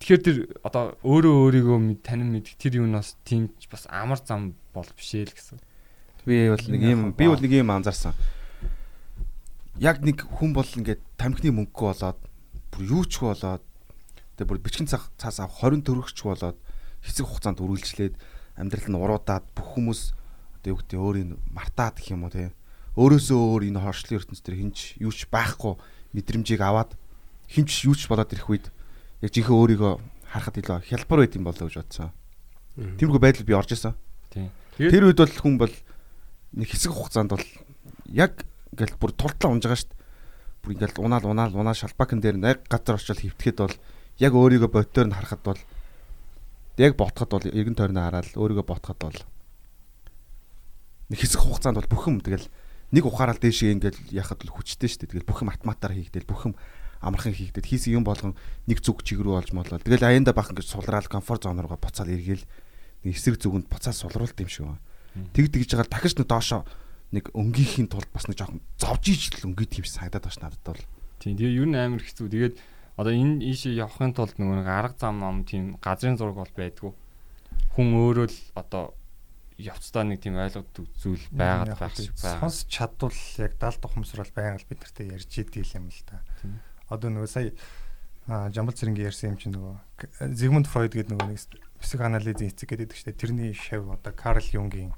тэгэхээр 0.00 0.22
тэр 0.22 0.36
одоо 0.60 0.96
өөрөө 1.00 1.34
өөрийгөө 1.64 1.78
танин 2.04 2.30
мэдэх 2.36 2.60
тэр 2.60 2.84
юм 2.84 2.92
бас 2.92 3.16
тийм 3.24 3.48
бас 3.72 3.88
амар 3.88 4.20
зам 4.20 4.54
бол 4.76 4.88
биш 4.96 5.16
ээ 5.16 5.28
л 5.28 5.36
гэсэн. 5.36 5.58
Би 6.28 6.52
бол 6.52 6.66
нэг 6.68 6.82
юм 6.84 7.00
би 7.16 7.24
бол 7.26 7.40
нэг 7.40 7.52
юм 7.52 7.70
анзаарсан. 7.72 8.12
Яг 9.80 10.04
нэг 10.04 10.24
хүн 10.26 10.52
бол 10.52 10.68
ингээд 10.68 11.00
тамхины 11.16 11.52
мөнгө 11.52 11.80
болоод 11.80 12.20
бүр 12.72 12.82
юу 12.84 13.04
ч 13.08 13.24
болоод 13.24 13.64
тэгээ 14.36 14.48
бүр 14.52 14.60
бичгэн 14.60 14.88
цаг 14.88 15.08
цаас 15.16 15.40
авах 15.40 15.64
20 15.64 15.84
төгрөгч 15.88 16.18
болоод 16.24 16.58
хэсэг 17.00 17.24
хугацаанд 17.24 17.64
үргэлжлээд 17.64 18.14
амьдрал 18.60 18.88
нь 18.92 19.00
уруудаад 19.00 19.44
бүх 19.56 19.80
хүмүүс 19.80 20.00
одоо 20.60 20.68
юу 20.76 20.78
гэдэг 20.80 21.00
өөрийг 21.00 21.28
мартаад 21.52 21.96
гэх 21.96 22.12
юм 22.12 22.28
уу 22.28 22.32
те 22.32 22.52
өөрөөсөө 22.96 23.36
өөр 23.36 23.62
энэ 23.72 23.80
хоршлын 23.80 24.16
ертөнц 24.20 24.40
төр 24.40 24.56
хинч 24.56 24.78
юу 25.00 25.12
ч 25.12 25.28
байхгүй 25.28 25.76
мэдрэмжийг 26.16 26.60
аваад 26.64 26.96
хинч 27.48 27.84
юу 27.84 27.96
ч 27.96 28.08
болоод 28.08 28.32
ирэх 28.32 28.48
үед 28.48 28.66
яг 29.22 29.30
жинхэнэ 29.32 29.56
өөрийгөө 29.56 29.92
харахад 30.32 30.60
илүү 30.60 30.76
хялбар 30.90 31.18
байд 31.24 31.36
юм 31.36 31.44
болоо 31.46 31.66
гэж 31.68 31.76
бодсон. 31.80 32.10
Тиймэрхүү 32.76 33.22
байдал 33.22 33.46
би 33.48 33.54
орж 33.56 33.70
исэн. 33.72 33.94
Тэр 34.76 35.08
үед 35.08 35.16
бол 35.16 35.32
хүн 35.32 35.56
бол 35.56 35.74
нэг 36.52 36.68
хэсэг 36.68 36.92
хугацаанд 36.92 37.32
бол 37.32 37.46
яг 38.12 38.44
ингээл 38.76 39.00
бүр 39.00 39.12
тултлаа 39.16 39.52
унж 39.52 39.64
байгаа 39.64 39.80
дээ. 39.80 39.96
Бүр 40.60 40.72
ингээл 40.76 41.00
унаал 41.00 41.24
унаал 41.24 41.54
унаал 41.56 41.78
шалбакн 41.78 42.20
дээр 42.20 42.36
нэг 42.36 42.68
газар 42.68 43.00
очил 43.00 43.16
хөвтөхэд 43.16 43.58
бол 43.64 43.76
яг 44.20 44.32
өөрийгөө 44.36 44.68
бодтоор 44.68 45.08
нь 45.08 45.16
харахад 45.16 45.42
бол 45.44 45.60
яг 46.76 46.92
ботход 47.00 47.30
бол 47.32 47.44
эргэн 47.48 47.76
тойрноо 47.76 48.04
хараад 48.04 48.36
өөрийгөө 48.36 48.66
ботход 48.68 48.98
бол 49.00 49.18
нэг 51.08 51.18
хэсэг 51.20 51.40
хугацаанд 51.40 51.80
бол 51.80 51.88
бүх 51.88 52.04
юм 52.12 52.20
тэгэл 52.20 52.44
нэг 52.92 53.04
ухаарал 53.08 53.40
дээшээ 53.40 53.72
ингээл 53.80 54.00
яхад 54.12 54.44
л 54.44 54.52
хүчтэй 54.52 54.92
дээ. 54.92 55.10
Тэгэл 55.16 55.28
бүх 55.28 55.40
юм 55.40 55.50
автоматар 55.50 55.96
хийгдэл 55.96 56.28
бүх 56.28 56.52
юм 56.52 56.54
амархан 57.00 57.34
хийгдэл 57.34 57.66
хийсэн 57.66 58.00
юм 58.00 58.04
болгон 58.04 58.36
нэг 58.66 58.80
зүг 58.80 59.02
чиг 59.02 59.20
рүү 59.20 59.40
олж 59.40 59.50
молоо. 59.52 59.78
Тэгэл 59.78 60.04
аянда 60.04 60.32
бах 60.32 60.50
ингэж 60.52 60.66
сулраал 60.66 61.06
комфорт 61.08 61.44
зон 61.44 61.60
руугаа 61.60 61.80
буцаал 61.80 62.10
эргээл 62.10 62.44
нэг 63.04 63.14
эсрэг 63.16 63.40
зүгэнд 63.40 63.68
буцаал 63.68 63.96
сулруулт 63.96 64.38
юм 64.40 64.50
шиг 64.50 64.66
байна. 64.66 64.82
Тэг 65.32 65.52
тэгж 65.52 65.76
байгаа 65.76 65.88
дахиж 65.90 66.14
нэг 66.16 66.28
доошо 66.28 66.64
нэг 67.14 67.30
өнгөхийн 67.32 67.88
тулд 67.88 68.10
бас 68.10 68.26
нэг 68.26 68.36
жоохон 68.36 68.60
зовж 68.76 69.04
ижил 69.08 69.48
өнгөд 69.52 69.78
юм 69.78 69.84
шиг 69.86 69.94
санагдаад 69.94 70.26
байна 70.26 70.42
надад 70.50 70.64
бол. 70.64 70.84
Тийм. 71.22 71.36
Тэгээ 71.38 71.56
ер 71.56 71.68
нь 71.70 71.78
амар 71.78 72.02
хэцүү. 72.02 72.26
Тэгээд 72.28 72.54
одоо 72.98 73.12
энэ 73.12 73.44
ийшээ 73.44 73.78
явахын 73.78 74.12
тулд 74.16 74.36
нөгөө 74.36 74.56
нэг 74.60 74.68
арга 74.68 74.98
зам 74.98 75.22
ам 75.22 75.44
тийм 75.46 75.76
газрын 75.78 76.18
зураг 76.18 76.36
бол 76.40 76.52
байдгүй. 76.56 76.92
Хүн 77.76 77.88
өөрөө 77.94 78.26
л 78.26 78.40
одоо 78.58 78.96
явцдаа 79.56 80.04
нэг 80.04 80.20
тийм 80.20 80.36
ойлгодог 80.36 80.84
зүйл 81.00 81.24
байгаад 81.32 81.80
байх 81.80 81.96
шиг 81.96 82.12
байна. 82.20 82.40
Сонс 82.44 82.68
чадвал 82.68 83.16
яг 83.40 83.56
70 83.56 83.88
ухамсар 83.88 84.20
бол 84.20 84.36
байнга 84.36 84.60
л 84.60 84.68
бид 84.68 84.80
нартай 84.84 85.06
ярьж 85.08 85.32
идэв 85.32 85.64
юм 85.76 85.88
л 85.88 86.02
та. 86.04 86.20
Тийм. 86.44 86.60
Одоо 86.88 87.10
нөгөө 87.10 87.30
сая 87.30 87.52
Жамбал 88.26 88.74
цэрэнгийн 88.74 89.06
ярьсан 89.06 89.34
юм 89.34 89.38
чинь 89.38 89.54
нөгөө 89.54 90.34
Зигмунд 90.34 90.66
Фройд 90.66 90.98
гэдэг 90.98 91.14
нөгөө 91.14 91.28
нэг 91.30 91.40
психоанализийн 91.78 92.50
эцэг 92.50 92.74
гэдэг 92.74 92.98
чинь 92.98 93.14
тэрний 93.14 93.54
шав 93.54 93.86
одоо 93.86 94.12
Карл 94.12 94.42
Юнгийн 94.50 94.90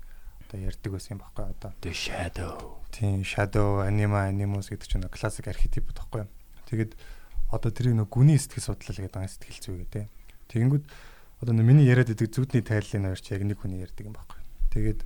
одоо 0.48 0.58
ярьдаг 0.60 0.92
байсан 0.92 1.16
юм 1.16 1.22
баггүй 1.24 1.44
одоо 1.52 1.72
The 1.84 1.92
Shadow. 1.92 2.78
тийм 2.90 3.20
shadow 3.22 3.84
anima 3.84 4.24
animus 4.24 4.72
гэдэг 4.72 4.88
чинь 4.88 5.04
классик 5.12 5.48
архетип 5.48 5.92
баггүй. 5.92 6.24
Тэгээд 6.72 6.96
одоо 7.52 7.70
тэрийг 7.72 8.00
нөгөө 8.00 8.12
гүний 8.12 8.40
сэтгэл 8.40 8.72
судлал 8.72 8.96
гэдэг 8.96 9.12
байгаа 9.12 9.28
сэтгэл 9.28 9.60
зүй 9.60 9.76
гэдэг. 9.84 10.04
Тэгэнгүүт 10.48 10.84
одоо 11.44 11.52
миний 11.52 11.84
яриад 11.84 12.08
идэг 12.08 12.32
зүудний 12.32 12.64
тайллын 12.64 13.12
хоёр 13.12 13.20
ч 13.20 13.36
яг 13.36 13.44
нэг 13.44 13.60
хүний 13.60 13.84
ярьдаг 13.84 14.04
юм 14.08 14.16
баггүй. 14.16 14.40
Тэгээд 14.72 15.00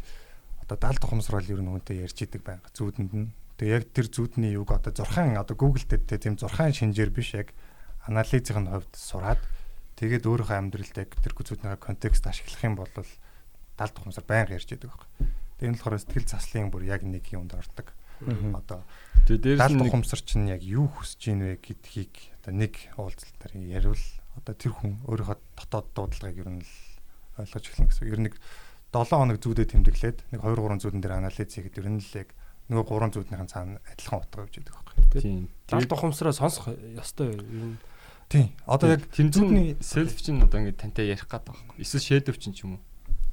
одоо 0.62 0.76
70 0.78 1.02
тухамсрал 1.02 1.42
ер 1.42 1.58
нь 1.58 1.70
үнтэй 1.74 2.06
ярьж 2.06 2.18
идэг 2.22 2.42
байнга 2.46 2.70
зүудэнд 2.70 3.12
нь. 3.12 3.34
Тэгээ 3.62 3.78
яг 3.78 3.86
тэр 3.94 4.10
зүудний 4.10 4.58
юг 4.58 4.74
одоо 4.74 4.90
зурхаан 4.90 5.38
одоо 5.38 5.54
Google 5.54 5.86
дээр 5.86 6.18
тийм 6.18 6.34
зурхаан 6.34 6.74
шинжээр 6.74 7.14
биш 7.14 7.38
яг 7.38 7.54
анализийн 8.10 8.66
хувьд 8.66 8.90
сураад 8.98 9.38
тэгээд 9.94 10.26
өөрийнхөө 10.26 10.58
амьдралд 10.58 10.98
яг 10.98 11.14
тэр 11.14 11.30
зүудний 11.38 11.70
контекст 11.78 12.26
ашиглах 12.26 12.58
юм 12.66 12.74
бол 12.74 12.90
70 12.90 13.06
тухамсар 13.94 14.26
байнга 14.26 14.58
ярьж 14.58 14.66
идэг 14.66 14.90
байхгүй. 14.90 15.10
Тэгээ 15.62 15.70
энэ 15.70 15.78
болохоор 15.78 15.94
сэтгэл 15.94 16.26
заслын 16.26 16.74
бүр 16.74 16.90
яг 16.90 17.06
нэг 17.06 17.22
юмд 17.30 17.54
ордог. 17.54 17.94
Одоо 18.26 18.82
Тэгээ 19.30 19.62
дээрээс 19.62 19.70
70 19.70 19.78
нь 19.78 19.86
тухамсар 19.86 20.20
чинь 20.26 20.50
яг 20.50 20.62
юу 20.66 20.90
хүсэж 20.90 21.22
ийн 21.30 21.40
вэ 21.46 21.62
гэдгийг 21.62 22.14
одоо 22.42 22.52
нэг 22.58 22.74
уулзалтаар 22.98 23.54
яривал 23.62 24.06
одоо 24.42 24.54
тэр 24.58 24.74
хүн 24.74 24.98
өөрийнхөө 25.06 25.38
дотоод 25.38 25.86
дуудлагыг 25.94 26.42
ер 26.42 26.50
нь 26.50 26.66
ойлгож 27.38 27.62
эхэлнэ 27.62 27.86
гэсэн. 27.94 28.10
Ер 28.10 28.18
нь 28.18 28.26
нэг 28.26 28.34
7 28.90 29.06
хоног 29.06 29.38
зүйдээ 29.38 29.70
тэмдэглээд 29.70 30.18
нэг 30.34 30.40
2 30.42 30.58
3 30.58 30.82
зүйдэн 30.82 30.98
дээр 31.06 31.14
анализ 31.22 31.46
хийгээд 31.54 31.78
ер 31.78 31.86
нь 31.94 32.02
л 32.02 32.18
яг 32.18 32.34
нөгөө 32.70 32.84
3 32.86 33.14
зүйднийхэн 33.16 33.50
цаана 33.50 33.80
адилхан 33.88 34.20
утга 34.22 34.44
өгч 34.46 34.54
яадаг 34.60 34.74
байхгүй. 34.76 35.22
тийм. 35.22 35.48
Дал 35.66 35.80
Тэгээд 35.82 35.90
тухамсараа 35.90 36.34
сонсох 36.36 36.70
ёстой 36.94 37.34
юм. 37.38 37.78
Тийм. 38.28 38.52
Одоо 38.66 38.96
яг 38.96 39.02
тэнцвэрний 39.10 39.76
селф 39.82 40.16
чинь 40.22 40.42
одоо 40.42 40.60
ингэ 40.62 40.78
тантай 40.78 41.10
ярих 41.10 41.26
гээд 41.26 41.48
байгаа 41.48 41.64
байхгүй. 41.68 41.82
Эсвэл 41.82 42.06
шэдэв 42.06 42.36
чинь 42.38 42.54
ч 42.54 42.64
юм 42.64 42.78
уу. 42.78 42.82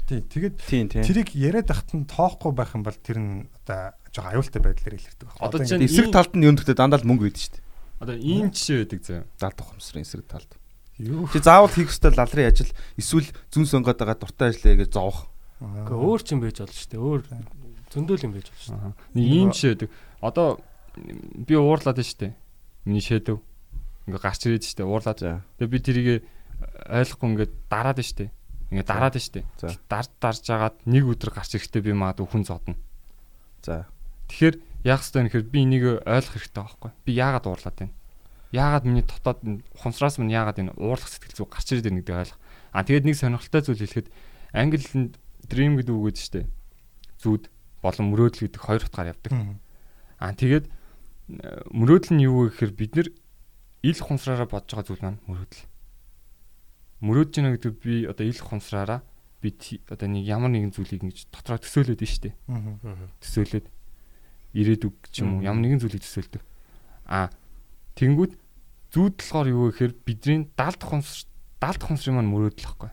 тийм. 0.09 0.89
Тийм. 0.89 1.05
тэрийг 1.05 1.29
яриад 1.37 1.69
ахт 1.69 1.93
нь 1.93 2.09
тоохгүй 2.09 2.51
байх 2.51 2.73
юм 2.73 2.83
бол 2.83 2.97
тэр 2.97 3.17
нь 3.21 3.47
одоо 3.63 3.93
жоохон 4.09 4.33
аюултай 4.33 4.59
байдлаар 4.59 4.97
илэрдэг 4.97 5.25
байхгүй. 5.29 5.45
Одоо 5.45 5.59
чинь 5.63 5.85
Эсрэг 5.85 6.09
талд 6.09 6.33
нь 6.33 6.43
юм 6.49 6.57
дэхтэй 6.57 6.75
дандаа 6.75 6.99
л 6.99 7.07
мөнгө 7.07 7.29
өгдөө 7.29 7.39
шүү 7.45 7.53
дээ. 7.61 7.67
Одоо 8.01 8.15
ийм 8.17 8.49
жишээ 8.49 8.89
байдаг 8.89 9.01
заяа. 9.05 9.23
70 9.37 9.61
ухамсарын 9.61 10.03
эсрэг 10.03 10.25
талд. 10.25 10.51
юу 10.99 11.29
Чи 11.31 11.39
заавал 11.39 11.71
хийх 11.71 11.93
ёстой 11.93 12.11
лалрын 12.11 12.51
ажил 12.51 12.71
эсвэл 12.99 13.29
зүүн 13.53 13.67
сонгоод 13.69 13.99
байгаа 14.01 14.19
дуртай 14.19 14.51
ажиллая 14.51 14.83
гэж 14.83 14.91
зовох. 14.91 15.31
Гэхдээ 15.63 15.99
өөр 15.99 16.21
ч 16.23 16.27
юм 16.35 16.39
байж 16.43 16.57
болно 16.59 16.75
шүү 16.75 16.91
дээ. 16.91 16.99
Өөр 16.99 17.21
зөндөл 17.89 18.25
юм 18.25 18.33
байж 18.37 18.47
болно 18.49 18.63
шүү 18.63 18.93
дээ. 19.13 19.25
Ийм 19.25 19.49
жишээ 19.53 19.73
байдаг. 19.73 19.89
Одоо 20.21 20.47
би 20.95 21.53
уурлаад 21.57 21.97
байна 21.97 22.09
шүү 22.09 22.19
дээ. 22.21 22.33
Миний 22.85 23.03
шэдэв. 23.03 23.37
Ингээ 24.09 24.21
гарч 24.21 24.41
ирээд 24.45 24.65
шүү 24.65 24.77
дээ. 24.81 24.89
Уурлаад. 24.89 25.19
Тэгээ 25.57 25.73
би 25.73 25.79
тэрийг 25.79 26.07
ойлгохгүй 26.89 27.27
ингээд 27.33 27.53
дараад 27.69 27.97
байна 27.97 28.09
шүү 28.09 28.19
дээ. 28.19 28.29
Ингээ 28.69 28.87
дараад 28.87 29.13
байна 29.15 29.25
шүү 29.25 29.35
дээ. 29.37 29.45
За. 29.57 29.67
Дарж 29.89 30.39
жагаад 30.45 30.75
нэг 30.85 31.03
өдөр 31.09 31.31
гарч 31.33 31.51
ирэхдээ 31.57 31.81
би 31.81 31.93
магадгүй 31.97 32.27
хүн 32.29 32.43
зодно. 32.45 32.75
За. 33.65 33.89
Тэгэхээр 34.29 34.55
яах 34.85 35.01
ёстой 35.03 35.25
нөхөр 35.25 35.43
би 35.49 35.59
энийг 35.65 35.83
ойлгох 36.05 36.33
хэрэгтэй 36.37 36.61
байхгүй. 36.61 36.91
Би 37.03 37.11
яагаад 37.17 37.49
уурлаад 37.49 37.77
байна? 37.81 37.95
Яагаад 38.53 38.85
миний 38.85 39.05
дотоод 39.05 39.39
ухамсараас 39.73 40.17
минь 40.21 40.33
яагаад 40.33 40.61
энэ 40.61 40.77
уурлах 40.77 41.09
сэтгэл 41.09 41.37
зүй 41.43 41.47
гарч 41.49 41.67
ирээд 41.73 41.87
байна 41.89 41.99
гэдгийг 42.01 42.21
ойлгох. 42.21 42.39
Аа 42.73 42.85
тэгээд 42.85 43.05
нэг 43.09 43.17
сонирхолтой 43.17 43.61
зүйл 43.65 43.81
хэлэхэд 43.81 44.07
англинд 44.53 45.13
dream 45.49 45.73
гэдэг 45.77 45.93
үг 45.93 46.05
гэдэг 46.13 46.23
штеп. 46.23 46.47
Зүуд 47.17 47.49
болон 47.81 48.05
мөрөөдөл 48.11 48.43
гэдэг 48.47 48.61
хоёр 48.61 48.83
утгаар 48.85 49.11
явдаг. 49.15 49.31
Аа 50.19 50.33
тэгээд 50.35 50.65
э, 50.67 50.71
мөрөөдөл 51.71 52.13
нь 52.15 52.25
юу 52.27 52.47
вэ 52.47 52.55
гэхээр 52.55 52.73
бид 52.75 52.91
нэр 52.95 53.07
ил 53.83 53.99
хунсраараа 53.99 54.47
бодож 54.47 54.75
байгаа 54.75 54.87
зүйл 54.87 55.03
маань 55.03 55.23
мөрөөдөл. 55.27 55.63
Мөрөөдж 56.99 57.31
гинэ 57.39 57.49
гэдэг 57.55 57.73
би 57.79 57.93
одоо 58.03 58.25
ил 58.27 58.41
хунсраараа 58.43 58.99
би 59.39 59.55
одоо 59.87 60.07
нэг 60.11 60.27
ямар 60.27 60.51
нэгэн 60.51 60.75
зүйлийг 60.75 61.03
ингэж 61.07 61.31
дотроо 61.31 61.59
төсөөлөд 61.63 62.03
нь 62.03 62.11
шүү 62.11 62.23
дээ. 62.27 62.35
Төсөөлөд 63.23 63.65
ирээдүг 64.51 64.95
ч 65.07 65.23
юм 65.23 65.39
уу 65.39 65.47
ямар 65.47 65.63
нэгэн 65.63 65.79
зүйлийг 65.79 66.03
төсөөлдөг. 66.03 66.43
Аа 67.07 67.31
тэнгүүд 67.95 68.35
зүүд 68.91 69.15
болохоор 69.15 69.47
юу 69.47 69.71
гэхээр 69.71 69.93
бидний 70.03 70.51
70 70.59 70.83
хунс 70.83 71.09
70 71.63 71.87
хунсрын 71.87 72.15
маань 72.19 72.31
мөрөөдөл 72.35 72.67
واخгүй. 72.67 72.91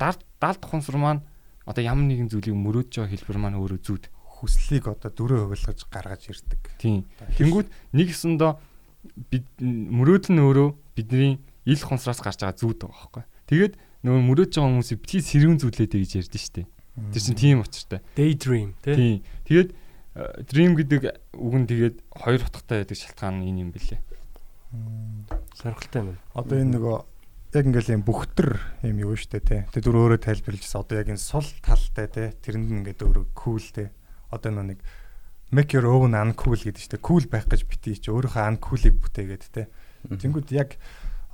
70 0.00 0.64
хунср 0.64 0.96
маань 0.96 1.20
одоо 1.70 1.82
ямар 1.86 2.04
нэгэн 2.10 2.28
зүйлийг 2.28 2.58
мөрөөдж 2.58 2.92
байгаа 2.98 3.14
хэлбэр 3.14 3.38
маань 3.38 3.60
өөрөө 3.62 3.80
зүүд. 3.86 4.04
хүслийг 4.40 4.88
одоо 4.88 5.12
дөрөв 5.12 5.52
хувилгаж 5.52 5.84
гаргаж 5.92 6.32
ирдэг. 6.32 6.60
Тийм. 6.80 7.04
Тэнгүүд 7.36 7.68
нэг 7.92 8.08
хэсэндээ 8.08 8.52
бид 9.28 9.46
мөрөөдөл 9.60 10.32
нь 10.32 10.40
өөрөө 10.40 10.68
бидний 10.96 11.44
ил 11.68 11.82
хонсроос 11.84 12.24
гарч 12.24 12.40
байгаа 12.40 12.56
зүүд 12.56 12.78
байгаа 12.88 12.96
байхгүй. 12.96 13.24
Тэгээд 13.52 13.74
нөгөө 14.00 14.22
мөрөөдж 14.24 14.52
байгаа 14.56 14.70
хүмүүсийг 14.72 15.00
бити 15.04 15.20
сэрүүн 15.20 15.60
зүйлээдэй 15.60 16.00
гэж 16.00 16.12
ярьдэн 16.24 16.40
штэ. 16.40 16.64
Тэр 17.12 17.20
чинь 17.20 17.36
тийм 17.36 17.60
учиртай. 17.60 18.00
Daydream 18.16 18.72
тий. 18.80 18.96
Тийм. 18.96 19.16
Тэгээд 19.44 19.70
э, 20.16 20.40
dream 20.48 20.72
гэдэг 20.76 21.00
үг 21.36 21.54
нь 21.60 21.68
тэгээд 21.68 21.96
хоёр 22.08 22.40
утгатай 22.44 22.80
байдаг 22.80 22.96
шалтгаан 22.96 23.44
нь 23.44 23.48
энэ 23.52 23.60
юм 23.68 23.70
бэлээ. 23.76 24.00
Сонирхолтой 25.52 26.00
юм. 26.00 26.18
Одоо 26.32 26.56
энэ 26.60 26.80
нөгөө 26.80 26.96
яг 27.50 27.66
ингээл 27.66 27.94
юм 27.98 28.02
бүхтэр 28.06 28.50
юм 28.86 28.96
юу 29.02 29.18
штэ 29.18 29.42
тий. 29.42 29.60
Тэгээ 29.74 29.82
зүр 29.82 29.96
өөрөө 29.98 30.20
тайлбарлажсэн. 30.22 30.80
Одоо 30.86 30.96
яг 31.02 31.08
энэ 31.10 31.18
сул 31.18 31.48
талтай 31.66 32.06
тий. 32.06 32.28
Тэрэнд 32.46 32.70
ингээд 32.70 33.02
өөрөө 33.02 33.26
cool 33.34 33.58
тий. 33.58 33.90
Одоо 34.30 34.50
нөө 34.54 34.66
нэг 34.70 34.78
make 35.50 35.74
your 35.74 35.90
own 35.90 36.14
uncool 36.14 36.54
гэдэг 36.54 36.78
штэ. 36.78 37.02
Cool 37.02 37.26
байх 37.26 37.50
гэж 37.50 37.66
битгий 37.66 37.98
чи 37.98 38.14
өөрийнхөө 38.14 38.54
uncool-ыг 38.54 38.94
бүтээгээд 39.02 39.44
тий. 39.50 39.66
Тэнгүүд 40.06 40.48
яг 40.54 40.78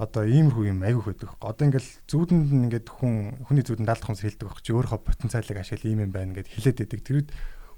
одоо 0.00 0.24
иймэрхүү 0.24 0.72
юм 0.72 0.80
айгүйх 0.88 1.04
байдаг. 1.12 1.36
Одоо 1.40 1.64
ингээл 1.68 1.90
зүудэнд 2.08 2.48
нь 2.48 2.64
ингээд 2.72 2.88
хүн 2.88 3.44
хүний 3.44 3.64
зүудэнд 3.64 3.84
даалдах 3.84 4.08
хүмүүс 4.08 4.24
хэлдэг 4.24 4.48
байх 4.48 4.64
чи 4.64 4.72
өөрийнхөө 4.72 5.00
потенциалыг 5.04 5.56
ашигла 5.60 5.88
ийм 5.92 6.00
юм 6.08 6.12
байна 6.16 6.32
гэд 6.32 6.48
хэлээд 6.48 6.80
байдаг. 6.80 7.00
Тэрүүд 7.04 7.28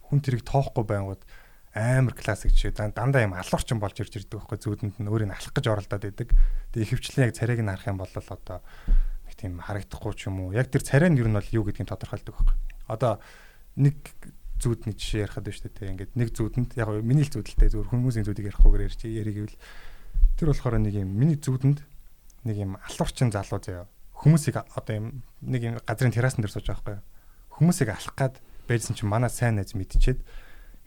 хүн 0.06 0.18
тэрийг 0.22 0.42
тоохгүй 0.46 0.84
байнгут 0.86 1.22
амар 1.74 2.14
классик 2.14 2.52
жишээ 2.52 2.92
дандаа 2.94 3.22
юм 3.22 3.34
алуурчин 3.36 3.78
болж 3.78 4.00
ирж 4.00 4.24
ирдэг 4.24 4.40
байхгүй 4.40 4.58
зүудэнд 4.58 4.96
нь 4.98 5.10
өөрийг 5.10 5.32
алах 5.34 5.52
гэж 5.52 5.66
оролдоод 5.68 6.04
байдаг. 6.08 6.28
Тэгээ 6.72 6.86
ихэвчлэн 6.88 7.24
яг 7.28 7.36
царайг 7.36 7.60
нь 7.60 7.68
харах 7.68 7.88
юм 7.88 7.98
бол 8.00 8.08
одоо 8.08 8.58
нэг 9.28 9.34
тийм 9.36 9.60
харагдахгүй 9.60 10.12
ч 10.16 10.32
юм 10.32 10.48
уу. 10.48 10.56
Яг 10.56 10.72
тэр 10.72 10.82
царай 10.82 11.12
нь 11.12 11.20
ер 11.20 11.28
нь 11.28 11.36
бол 11.36 11.52
юу 11.52 11.64
гэдгийг 11.68 11.92
тодорхойлдог 11.92 12.34
байхгүй. 12.34 12.56
Одоо 12.88 13.20
нэг 13.76 13.96
зүудний 14.58 14.96
жишээ 14.96 15.28
ярихад 15.28 15.44
байна 15.44 15.58
шүү 15.60 15.70
дээ. 15.70 15.92
Ингээд 15.92 16.12
нэг 16.18 16.28
зүудэнд 16.34 16.70
яг 16.74 16.88
миний 17.04 17.22
л 17.22 17.34
зүудэлтэй 17.36 17.68
зөвхөн 17.70 18.00
хүмүүсийн 18.02 18.26
зүудийг 18.26 18.50
ярихгүй 18.50 18.82
ярьж 18.82 19.00
яриг 19.06 19.36
гэвэл 19.38 19.58
тэр 20.34 20.48
болохоор 20.50 20.82
нэг 20.82 20.94
юм 20.98 21.10
миний 21.14 21.38
зүудэнд 21.38 21.78
нэг 22.42 22.56
юм 22.58 22.74
алуурчин 22.82 23.30
залуу 23.30 23.62
заяа. 23.62 23.86
Хүмүүсийг 24.18 24.58
одоо 24.58 24.94
юм 24.98 25.22
нэг 25.46 25.62
юм 25.62 25.74
газрын 25.86 26.10
террасан 26.10 26.42
дээр 26.42 26.54
сууж 26.58 26.66
байгаа 26.66 26.98
байхгүй. 26.98 26.98
Хүмүүсийг 27.54 27.88
алах 27.94 28.14
гад 28.18 28.34
байжсан 28.66 28.98
чинь 28.98 29.06
манай 29.06 29.30
сайн 29.30 29.62
найз 29.62 29.78
мэдчихэд 29.78 30.18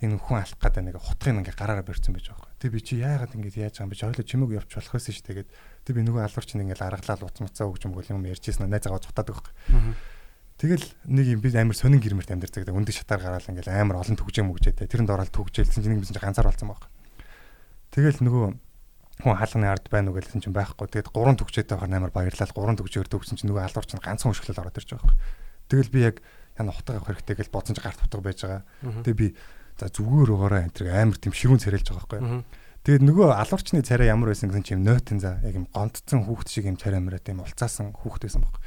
энэ 0.02 0.18
хүн 0.18 0.42
алах 0.42 0.58
гэдэг 0.58 0.82
нэг 0.82 0.98
хутгыг 0.98 1.38
ингээ 1.38 1.54
гараараа 1.54 1.86
барьсан 1.86 2.18
байж 2.18 2.26
байгаа 2.34 2.50
байхгүй. 2.50 2.58
Тэг 2.58 2.72
би 2.74 2.80
чи 2.82 2.94
яагаад 2.98 3.38
ингэж 3.38 3.56
яаж 3.62 3.76
байгаа 3.78 3.86
юм 3.86 3.92
бэ? 3.94 4.02
Хойло 4.02 4.26
чимээг 4.26 4.52
явууч 4.58 4.74
болох 4.74 4.94
байсан 4.98 5.14
шүү 5.14 5.26
дээ. 5.30 5.46
Тэг 5.86 5.94
би 5.94 6.02
нөгөө 6.02 6.22
алуурч 6.26 6.50
ингээ 6.58 6.82
аргалаад 6.82 7.22
уцмацаа 7.22 7.66
өгч 7.70 7.82
юм 7.86 7.94
бол 7.94 8.10
юм 8.10 8.26
ярьжсэн 8.26 8.66
найз 8.66 8.86
аваа 8.90 9.06
цутаад 9.06 9.30
байхгүй. 9.30 9.54
Тэгэл 10.58 10.86
нэг 11.06 11.26
юм 11.38 11.42
би 11.42 11.50
амар 11.54 11.78
сонин 11.78 12.02
гэрмэрт 12.02 12.34
амьдардаг. 12.34 12.70
Өндөг 12.70 12.94
шатаар 12.98 13.22
гараал 13.22 13.50
ингээл 13.50 13.74
амар 13.78 14.02
олон 14.02 14.18
төгжээ 14.18 14.46
мөгжөөтэй. 14.46 14.90
Тэрэнд 14.90 15.10
ороод 15.10 15.34
төгжээлсэн 15.34 15.82
чинь 15.82 15.98
нэг 15.98 16.06
бисэн 16.06 16.22
ганцаар 16.22 16.50
болсон 16.50 16.70
байхгүй. 16.70 16.90
Тэгэл 17.94 18.22
нөгөө 18.22 18.46
хүн 19.26 19.38
хаалганы 19.38 19.68
ард 19.70 19.86
байна 19.90 20.14
уу 20.14 20.22
гэсэн 20.22 20.42
чинь 20.42 20.54
байхгүй. 20.54 20.86
Тэгэд 20.86 21.10
гурван 21.10 21.38
төгчөөтэй 21.38 21.78
байхаар 21.78 21.98
амар 21.98 22.14
баярлал. 22.14 22.54
Гурван 22.54 22.78
төгчөөр 22.78 23.10
төгсөн 23.10 23.42
чинь 23.42 23.50
нөгөө 23.50 23.74
алуурч 23.74 23.90
нь 23.98 24.06
ганцхан 24.06 24.34
хөшгөлөд 24.34 24.62
ороод 24.62 24.78
ирж 24.78 24.90
байгаа 24.94 25.10
байхгүй. 25.10 25.18
Тэгэл 25.66 25.94
би 25.94 26.00
яг 26.06 26.16
яна 26.58 26.72
хутга 26.78 26.98
авах 26.98 27.10
хэрэгтэй 27.10 27.36
гэж 27.42 27.50
бодсон 27.50 27.74
чи 27.78 27.82
гарт 27.82 28.02
хутга 28.02 28.22
байж 28.22 28.40
байгаа. 28.46 28.62
Тэгээ 29.02 29.18
би 29.18 29.28
За 29.82 29.90
зүгээр 29.90 30.30
угаараа 30.38 30.70
энэ 30.70 30.78
тэр 30.78 30.94
амар 30.94 31.18
тийм 31.18 31.34
ширүүн 31.34 31.58
царайлж 31.58 31.90
байгаа 31.90 32.22
байхгүй. 32.22 32.46
Тэгээд 32.86 33.02
нөгөө 33.02 33.34
алуурчны 33.34 33.82
царай 33.82 34.14
ямар 34.14 34.30
байсан 34.30 34.54
гэсэн 34.54 34.62
чим 34.62 34.86
нойтын 34.86 35.18
за 35.18 35.42
яг 35.42 35.58
юм 35.58 35.66
гонцсон 35.74 36.22
хүүхд 36.22 36.54
шиг 36.54 36.70
юм 36.70 36.78
царай 36.78 37.02
амраа 37.02 37.18
тийм 37.18 37.42
улцаасан 37.42 37.90
хүүхд 37.98 38.30
байсан 38.30 38.46
байхгүй. 38.46 38.62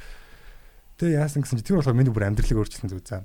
Тэгээ 0.99 1.19
яасан 1.23 1.39
гэсэн 1.47 1.59
чи 1.59 1.71
тэр 1.71 1.79
болохоор 1.79 1.95
миний 1.95 2.11
бүр 2.11 2.27
амьдралыг 2.27 2.59
өөрчилсөн 2.59 2.91
зүг 2.91 3.07
заа. 3.07 3.23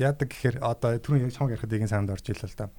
Яадаг 0.00 0.32
гэхээр 0.32 0.64
одоо 0.64 0.96
түрүүн 0.96 1.28
чамг 1.32 1.52
ярихад 1.52 1.76
игийн 1.76 1.92
санд 1.92 2.08
орж 2.08 2.24
ирлээ 2.24 2.48
л 2.48 2.56
да. 2.56 2.72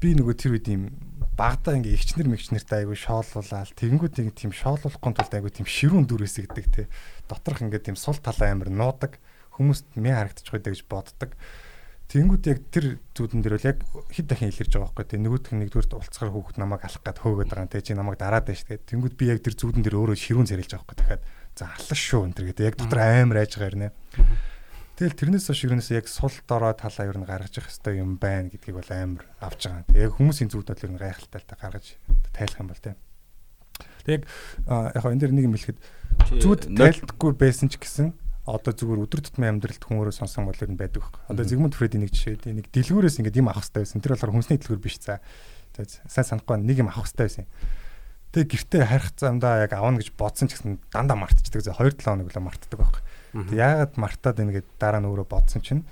Би 0.00 0.16
нөгөө 0.16 0.36
тэр 0.36 0.56
үед 0.56 0.68
юм 0.72 0.88
багада 1.36 1.76
ингээ 1.76 1.92
ихчнэр 1.92 2.28
мэгчнэртэй 2.28 2.88
айгу 2.88 2.96
шоолуулаад 2.96 3.72
тэгэнгүүт 3.76 4.16
нэг 4.20 4.32
тийм 4.32 4.52
шоолуулахгүй 4.56 5.12
тулд 5.12 5.34
айгу 5.36 5.52
тийм 5.52 5.68
ширүүн 5.68 6.08
дүр 6.08 6.24
эсэгдэг 6.24 6.66
те. 6.72 6.88
Доторх 7.28 7.64
ингээ 7.64 7.84
тийм 7.84 7.96
сул 8.00 8.16
талаа 8.16 8.52
амир 8.52 8.72
нуудаг 8.72 9.16
хүмүүст 9.56 9.96
мэ 9.96 10.12
харагдчих 10.12 10.52
байдаг 10.56 10.72
гэж 10.76 10.82
боддог. 10.86 11.30
Тэнгүүд 12.08 12.44
яг 12.48 12.60
тэр 12.72 12.96
зүудэн 13.12 13.44
дээр 13.44 13.60
бол 13.60 13.68
яг 13.68 13.78
хэд 14.08 14.26
дахин 14.32 14.48
илэрж 14.48 14.72
байгаа 14.72 14.96
байхгүй 14.96 15.06
тийм 15.12 15.22
нөгөөх 15.28 15.52
нь 15.52 15.60
нэгдүгээр 15.60 15.92
улцгаар 15.92 16.32
хүүхэд 16.32 16.56
намайг 16.56 16.80
алах 16.88 17.04
гад 17.04 17.20
хөөгд 17.20 17.52
байгаа 17.52 17.68
юм 17.68 17.72
те. 17.72 17.84
Чи 17.84 17.92
намайг 17.92 18.16
дараад 18.16 18.48
байж 18.48 18.64
тэгээ 18.64 18.88
тэнгүүд 18.88 19.14
би 19.20 19.28
яг 19.28 19.44
тэр 19.44 19.52
зүудэн 19.52 19.84
дээр 19.84 20.00
өөрөө 20.00 20.16
ширүүн 20.16 20.48
царилж 20.48 20.72
байгаа 20.72 20.88
байхгүй. 20.88 20.96
Дахиад 21.04 21.24
за 21.52 21.64
аллаа 21.68 21.98
шүү 22.00 22.24
энэ 22.24 22.36
төр 22.40 22.46
гэдэг. 22.48 22.64
Яг 22.64 22.76
дотор 22.80 23.00
амар 23.04 23.38
айж 23.44 23.52
нэ. 23.60 23.92
Тэгэл 24.98 25.14
тэрнээс 25.14 25.46
хойш 25.52 25.62
юунаас 25.68 25.92
яг 25.92 26.08
сул 26.08 26.34
дорой 26.48 26.74
талаа 26.74 27.06
юу 27.06 27.14
н 27.14 27.28
гаргаж 27.28 27.54
явах 27.54 27.70
хэрэгтэй 27.70 28.00
юм 28.02 28.16
байна 28.18 28.50
гэдгийг 28.50 28.80
бол 28.80 28.90
амар 28.90 29.28
авч 29.38 29.68
байгаа. 29.68 29.86
Тэг 29.92 30.02
яг 30.08 30.12
хүмүүсийн 30.18 30.48
зүуд 30.50 30.72
бол 30.72 30.80
юу 30.82 30.90
н 30.90 30.98
гайхалтай 30.98 31.42
та 31.44 31.54
гаргаж 31.54 31.86
тайлах 32.34 32.58
юм 32.58 32.72
бол 32.72 32.82
тийм. 32.82 32.96
Тэг 34.02 34.12
яг 34.16 34.22
яг 34.96 35.04
энэ 35.06 35.22
дэр 35.22 35.32
нэг 35.38 35.46
юм 35.46 35.54
хэлэхэд 35.54 35.78
зүуд 36.42 36.66
тайлдаггүй 36.74 37.30
байсан 37.36 37.70
ч 37.70 37.78
гэсэн 37.78 38.10
одоо 38.48 38.72
зүгээр 38.72 39.04
өдөр 39.04 39.20
тутмын 39.20 39.60
амьдралд 39.60 39.84
хүн 39.84 40.00
өөрөө 40.00 40.16
сонсон 40.16 40.48
бол 40.48 40.56
ер 40.56 40.72
нь 40.72 40.80
байдаг 40.80 41.04
байхгүй. 41.04 41.22
Одоо 41.28 41.44
Зигмунд 41.44 41.76
Фредди 41.76 42.00
нэг 42.00 42.16
жишээ 42.16 42.48
тийм 42.48 42.56
нэг 42.64 42.72
дэлгүүрээс 42.72 43.20
ингээд 43.20 43.40
юм 43.44 43.52
авах 43.52 43.68
хэрэгтэй 43.68 43.84
байсан. 43.84 44.00
Тэр 44.00 44.12
болохоор 44.16 44.32
хүнсний 44.32 44.56
дэлгүүр 44.56 44.80
биш 44.80 44.96
за. 45.04 45.20
Сайн 45.76 46.24
санахгүй 46.24 46.56
нэг 46.64 46.80
юм 46.80 46.88
авах 46.88 47.12
хэрэгтэй 47.12 47.44
байсан. 47.44 47.46
Тэгээ 48.32 48.48
гэртээ 48.48 48.84
харих 48.88 49.12
замдаа 49.20 49.64
яг 49.64 49.72
авна 49.76 50.00
гэж 50.00 50.16
бодсон 50.16 50.48
ч 50.48 50.56
гэсэн 50.56 50.80
дандаа 50.88 51.16
мартчихдаг. 51.20 51.60
За 51.60 51.76
2-7 51.76 52.04
хоног 52.04 52.28
л 52.32 52.40
мартдаг 52.40 52.76
байхгүй. 52.80 53.02
Тэг 53.52 53.56
яагаад 53.56 53.92
мартаад 54.00 54.36
байна 54.40 54.52
гэд 54.56 54.68
дараа 54.80 55.00
нь 55.00 55.08
өөрөө 55.08 55.28
бодсон 55.28 55.60
чинь 55.60 55.84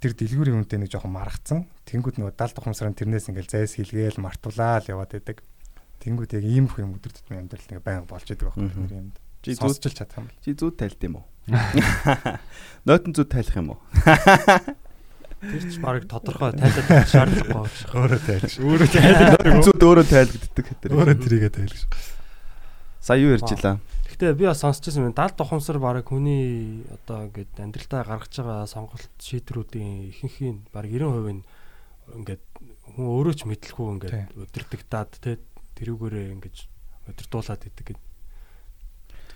тэр 0.00 0.12
дэлгүүрийн 0.16 0.64
үнэтэй 0.64 0.80
нэг 0.80 0.92
жоохон 0.92 1.12
маргацсан. 1.12 1.68
Тэнгүүд 1.88 2.20
нөгөө 2.20 2.36
70 2.36 2.56
тухамсрын 2.56 2.96
тэрнээс 2.96 3.28
ингээл 3.32 3.52
зайс 3.52 3.76
хилгээл 3.76 4.20
мартуулаад 4.22 4.88
яваад 4.88 5.12
байдаг. 5.12 5.44
Тэнгүүд 6.00 6.36
яг 6.38 6.44
ийм 6.46 6.70
их 6.70 6.78
юм 6.78 6.96
өдөр 6.96 7.12
тутмын 7.12 7.44
амьдрал 7.44 7.68
нэг 7.68 7.82
байнга 7.82 8.06
болж 8.06 8.28
идэг 8.30 8.46
байхгүй 8.48 8.70
тэр 8.70 8.94
юмд. 8.94 9.16
Чи 9.42 9.58
зүүсчил 9.58 9.96
чадах 9.98 10.22
юм. 10.22 10.28
Чи 10.40 10.54
зүүд 10.54 10.76
тайлт 10.78 11.02
юм 11.02 11.18
уу? 11.18 11.26
Нойтон 12.88 13.12
зүүд 13.16 13.28
тайлах 13.32 13.56
юм 13.56 13.72
уу? 13.72 13.80
Тэр 15.38 15.62
ч 15.70 15.78
барыг 15.78 16.10
тодорхой 16.10 16.52
тайлах 16.52 17.06
шаардлагагүй 17.08 17.62
байх 17.62 17.74
шиг. 17.78 17.90
Өөрөө 17.94 18.20
тайлж. 18.26 18.52
Өөрөө 18.58 18.88
тайлах. 18.90 19.62
Зүүд 19.64 19.82
өөрөө 19.86 20.06
тайлгддаг 20.10 20.66
хэтэр. 20.66 20.90
Өөрөө 20.98 21.16
тэрийгэ 21.22 21.50
тайлж. 21.54 21.86
Сая 22.98 23.22
юу 23.22 23.32
ярьж 23.38 23.54
илаа? 23.54 23.78
Гэтэ 24.10 24.34
би 24.34 24.50
бас 24.50 24.60
сонсчихсан 24.66 25.06
юм. 25.06 25.14
70 25.14 25.38
тухамсар 25.38 25.78
барыг 25.78 26.10
хүний 26.10 26.82
одоо 26.90 27.30
ингээд 27.30 27.54
амьдралдаа 27.54 28.02
гаргаж 28.02 28.34
байгаа 28.34 28.66
сонголт 28.66 29.06
шийдрүүдийн 29.22 30.10
ихэнхийн 30.10 30.66
барыг 30.74 30.98
90% 30.98 31.38
нь 31.38 31.46
ингээд 32.18 32.42
хүн 32.98 33.06
өөрөө 33.06 33.34
ч 33.38 33.46
мэдлэхгүй 33.46 33.86
ингээд 33.94 34.34
өдөрдөгдаад 34.34 35.10
те 35.22 35.38
тэрүүгээрээ 35.78 36.34
ингээд 36.34 36.56
өдөрдуулаад 37.14 37.62
идэг 37.62 37.94
гэдэг. 37.94 38.06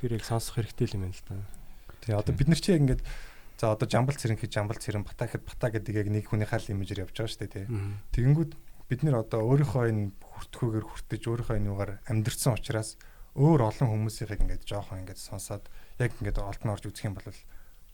Тэгэхээр 0.03 0.17
яг 0.19 0.25
сонсох 0.27 0.59
хэрэгтэй 0.59 0.99
юм 0.99 1.07
байна 1.07 1.15
л 1.15 1.25
да. 1.31 1.62
Тий 2.03 2.15
одоо 2.19 2.35
бид 2.35 2.51
нар 2.51 2.59
чи 2.59 2.75
яг 2.75 2.83
ингээд 2.83 3.03
за 3.63 3.79
одоо 3.79 3.87
жамбал 3.87 4.19
цэрэн 4.19 4.35
гэж 4.43 4.51
жамбал 4.51 4.83
цэрэн 4.83 5.07
бата 5.07 5.31
гэхэд 5.31 5.47
бата 5.47 5.71
гэдэг 5.71 5.95
яг 5.95 6.09
нэг 6.11 6.27
хүний 6.27 6.51
хаал 6.51 6.67
имижээр 6.67 7.07
явж 7.07 7.15
байгаа 7.15 7.31
шүү 7.31 7.43
дээ 7.47 7.55
тий. 7.55 7.67
Тэгэнгүүт 8.11 8.53
бид 8.91 9.01
нар 9.07 9.23
одоо 9.23 9.47
өөрийнхөө 9.47 9.87
энэ 9.87 10.11
хүртхүүгээр 10.19 10.83
хүртэж 10.83 11.23
өөрийнхөө 11.31 11.57
энэ 11.63 11.71
югаар 11.71 11.93
амьдрсан 12.11 12.59
учраас 12.59 12.99
өөр 13.39 13.63
олон 13.71 13.87
хүмүүсийг 13.87 14.35
ингээд 14.35 14.67
жоохон 14.67 15.07
ингээд 15.07 15.23
сонсоод 15.23 15.71
яг 16.03 16.11
ингээд 16.19 16.43
олдон 16.43 16.75
орж 16.75 16.91
үзэх 16.91 17.07
юм 17.07 17.15
бол 17.15 17.31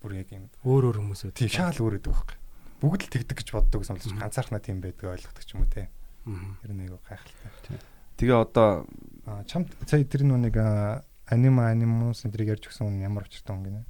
бүр 0.01 0.13
яг 0.17 0.33
юм 0.33 0.49
өөр 0.65 0.89
өөр 0.89 0.99
хүмүүсээ 1.05 1.37
тийм 1.37 1.53
шаал 1.53 1.77
өөр 1.77 2.01
гэдэг 2.01 2.13
байхгүй. 2.17 2.39
Бүгд 2.81 3.03
л 3.05 3.13
тэгдэг 3.13 3.37
гэж 3.45 3.49
боддог 3.53 3.79
гэсэн 3.85 3.95
бол 4.01 4.19
ганцаархнаа 4.25 4.63
тийм 4.65 4.81
байдаг 4.81 5.05
ойлгохдаг 5.05 5.45
ч 5.45 5.53
юм 5.53 5.63
уу 5.63 5.71
те. 5.71 5.93
Тэр 6.65 6.73
нэг 6.73 6.97
гайхалтай. 7.05 7.79
Тэгээ 8.17 8.39
одоо 8.41 8.89
чамд 9.47 9.69
сая 9.85 10.03
тэр 10.03 10.25
нүг 10.27 10.57
анима 11.29 11.71
анимус 11.71 12.25
энэ 12.25 12.57
ярьж 12.57 12.73
өгсөн 12.73 13.05
ямар 13.05 13.29
учиртай 13.29 13.55
юм 13.55 13.63
гинэ 13.63 13.83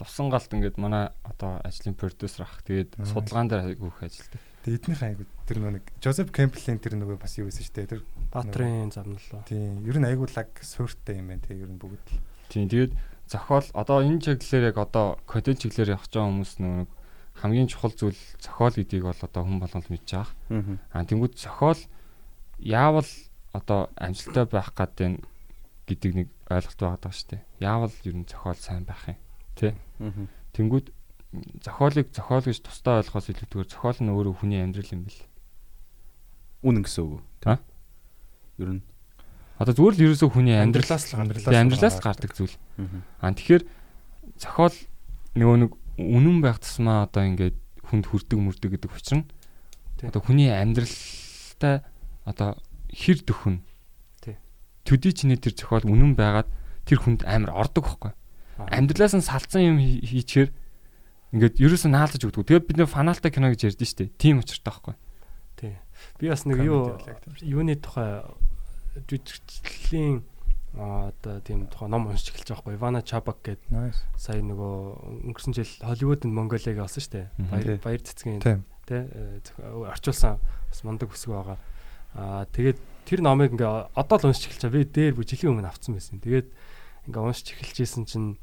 лувсан 0.00 0.28
галт 0.28 0.52
ингээд 0.52 0.76
манай 0.76 1.08
одоо 1.24 1.60
ажлын 1.64 1.96
продюсер 1.96 2.44
ах 2.44 2.60
тэгээд 2.64 3.00
судалгаан 3.00 3.48
дээр 3.48 3.72
айгүй 3.72 3.88
их 3.88 4.02
ажилтдаг. 4.04 4.42
Тэгээд 4.64 4.82
эднийх 4.84 5.02
айгүй 5.02 5.26
тэр 5.48 5.58
нэг 5.64 5.84
Жозеф 6.04 6.28
Кемплийн 6.32 6.80
тэр 6.82 7.00
нөгөө 7.00 7.16
бас 7.16 7.38
юу 7.40 7.48
байсан 7.48 7.64
шүү 7.64 7.76
дээ. 7.80 7.90
Тэр 7.96 8.02
Баатрын 8.28 8.92
замналаа. 8.92 9.42
Тийм. 9.48 9.80
Ер 9.88 9.96
нь 9.96 10.08
айгүй 10.08 10.28
лаг 10.36 10.50
сууртай 10.60 11.16
юм 11.16 11.32
байна 11.32 11.44
те 11.44 11.56
ер 11.56 11.70
нь 11.70 11.80
бүгд 11.80 12.04
л. 12.12 12.20
Тийм. 12.52 12.68
Тэгээд 12.68 12.92
зохиол 13.30 13.68
одоо 13.72 14.04
энэ 14.04 14.20
чиглэлээр 14.20 14.68
яг 14.74 14.76
одоо 14.76 15.16
контент 15.24 15.64
чиглэлээр 15.64 15.96
явах 15.96 16.08
байгаа 16.12 16.28
хүмүүс 16.28 16.52
нөгөө 16.60 16.86
хамгийн 17.40 17.68
чухал 17.72 17.94
зүйл 17.96 18.20
зохиол 18.40 18.76
гэдгийг 18.76 19.04
бол 19.08 19.22
одоо 19.24 19.42
хүн 19.44 19.60
болгонд 19.64 19.88
мэдж 19.88 20.08
байгаа. 20.12 20.76
Аа 20.92 21.04
тэнгууд 21.08 21.34
зохиол 21.40 21.80
яавал 22.60 23.10
одоо 23.56 23.88
амжилттай 23.96 24.44
байх 24.44 24.72
гэдэг 24.76 26.12
нэг 26.12 26.28
ойлголт 26.52 26.80
байгаа 26.80 27.00
даа 27.00 27.14
шүү 27.16 27.28
дээ. 27.32 27.42
Яавал 27.64 27.94
ер 28.04 28.16
нь 28.16 28.28
зохиол 28.28 28.60
сайн 28.60 28.84
байх 28.84 29.04
юм 29.08 29.16
Тэ. 29.56 29.72
Тэнгүүд 30.52 30.92
зохиолыг 31.64 32.12
зохиол 32.12 32.44
гэж 32.44 32.60
тусдаа 32.60 33.00
ойлгохоос 33.00 33.32
илүүтэйгээр 33.32 33.72
зохиол 33.72 34.00
нь 34.04 34.12
өөрөө 34.12 34.34
хүний 34.36 34.60
амьдрал 34.60 34.92
юм 34.92 35.02
бэл. 35.08 35.22
Үнэн 36.60 36.84
гэсэн 36.84 37.02
үг. 37.04 37.24
Та? 37.40 37.60
Ер 38.60 38.80
нь 38.80 38.82
Одоо 39.56 39.72
зүгээр 39.72 39.94
л 39.96 40.04
ерөөсөө 40.12 40.30
хүний 40.36 40.56
амьдралаас 40.60 41.04
л 41.08 41.16
амьдралаас 41.16 41.56
амьдралаас 41.56 41.96
гардаг 42.04 42.32
зүйл. 42.36 42.52
Аа 43.24 43.32
тэгэхээр 43.32 43.64
зохиол 44.36 44.76
нөгөө 45.32 45.56
нэг 45.64 45.72
үнэн 45.96 46.36
байх 46.44 46.60
тусмаа 46.60 47.08
одоо 47.08 47.24
ингээд 47.24 47.56
хүнд 47.88 48.04
хүрдэг 48.04 48.36
мөрдөг 48.36 48.70
гэдэг 48.76 48.92
учир 48.92 49.24
нь 49.24 49.28
одоо 50.04 50.20
хүний 50.20 50.52
амьдралтай 50.52 51.80
одоо 52.28 52.60
хэр 52.92 53.24
дөхөн. 53.24 53.64
Тий. 54.20 54.36
Төдий 54.84 55.16
чиний 55.16 55.40
тэр 55.40 55.56
зохиол 55.56 55.88
үнэн 55.88 56.12
байгаад 56.12 56.52
тэр 56.84 57.00
хүнд 57.00 57.24
амар 57.24 57.56
ордог 57.56 57.88
байхгүй 57.88 58.12
амьдралаас 58.58 59.14
нь 59.16 59.24
салцсан 59.24 59.62
юм 59.62 59.78
хийчихэр 59.80 60.50
ингээд 61.36 61.60
ерөөсөө 61.60 61.90
наалдаж 61.92 62.22
өгдөг. 62.24 62.48
Тэгээд 62.48 62.68
бид 62.68 62.78
нэ 62.80 62.86
фаналтай 62.88 63.30
кино 63.30 63.52
гэж 63.52 63.76
ярьдэн 63.76 63.88
штэ. 63.88 64.12
Тим 64.16 64.40
учиртай 64.40 64.72
байхгүй. 64.72 64.94
Тий. 65.60 65.74
Би 66.16 66.32
бас 66.32 66.48
нэг 66.48 66.64
юу 66.64 66.96
юуны 67.44 67.76
тухай 67.76 68.24
жүжигчлийн 69.04 70.24
одоо 70.76 71.40
тийм 71.40 71.66
тухайн 71.72 71.90
ном 71.90 72.08
уншиж 72.08 72.32
эхэлж 72.32 72.52
байгаа 72.52 72.64
байхгүй 72.64 72.76
Ивана 72.76 73.00
Чабак 73.00 73.40
гэдэг 73.44 73.96
сая 74.16 74.44
нөгөө 74.44 75.32
өнгөрсөн 75.32 75.56
жил 75.56 75.72
Холливуудын 75.80 76.32
Монголиаг 76.36 76.84
олсон 76.84 77.00
шүү 77.00 77.12
дээ. 77.16 77.26
Баяр 77.48 77.80
баяр 77.80 78.02
цэцгийн 78.04 78.40
Тийм. 78.44 78.64
тий 78.84 79.00
э, 79.08 79.40
орчуулсан 79.64 80.36
бас 80.36 80.80
мундаг 80.84 81.08
бүсгүй 81.08 81.32
байгаа. 81.32 81.58
Аа 82.12 82.44
тэгээд 82.52 82.78
тэр 83.08 83.20
номыг 83.24 83.56
ингээ 83.56 83.88
одоо 83.96 84.16
л 84.20 84.28
уншиж 84.28 84.52
эхэлж 84.52 84.68
байгаа. 84.68 84.76
Би 84.76 84.84
дээр 84.84 85.14
бүр 85.16 85.24
жилийн 85.24 85.52
өмнө 85.56 85.72
авцсан 85.72 85.96
байсан. 85.96 86.20
Тэгээд 86.20 86.48
ингээ 87.08 87.24
уншиж 87.24 87.56
эхэлжсэн 87.56 88.04
чинь 88.04 88.36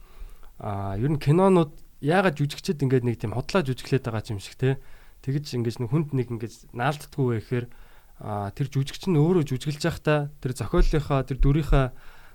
аа 0.60 0.98
ер 1.00 1.12
нь 1.14 1.22
кинонууд 1.22 1.74
яагаад 2.04 2.36
жүжигчд 2.38 2.84
ингээд 2.84 3.08
нэг 3.08 3.18
тийм 3.22 3.34
хотлоо 3.34 3.64
жүжиглээд 3.64 4.04
байгаа 4.06 4.34
юм 4.36 4.44
шиг 4.44 4.60
те. 4.60 4.78
Тэгэж 5.24 5.56
ингэж 5.56 5.76
нэг 5.80 5.90
хүнд 5.90 6.10
нэг 6.12 6.28
ингэж 6.36 6.76
наалддаггүй 6.76 7.26
вэ 7.26 7.40
гэхээр 7.40 7.66
тэр 8.54 8.68
жүжигч 8.68 9.08
нь 9.08 9.18
өөрөө 9.18 9.44
жүжиглж 9.48 9.82
байхдаа 9.82 10.20
тэр 10.44 10.52
зохиолынхаа 10.54 11.24
тэр 11.24 11.38
дүрийнхаа 11.40 11.86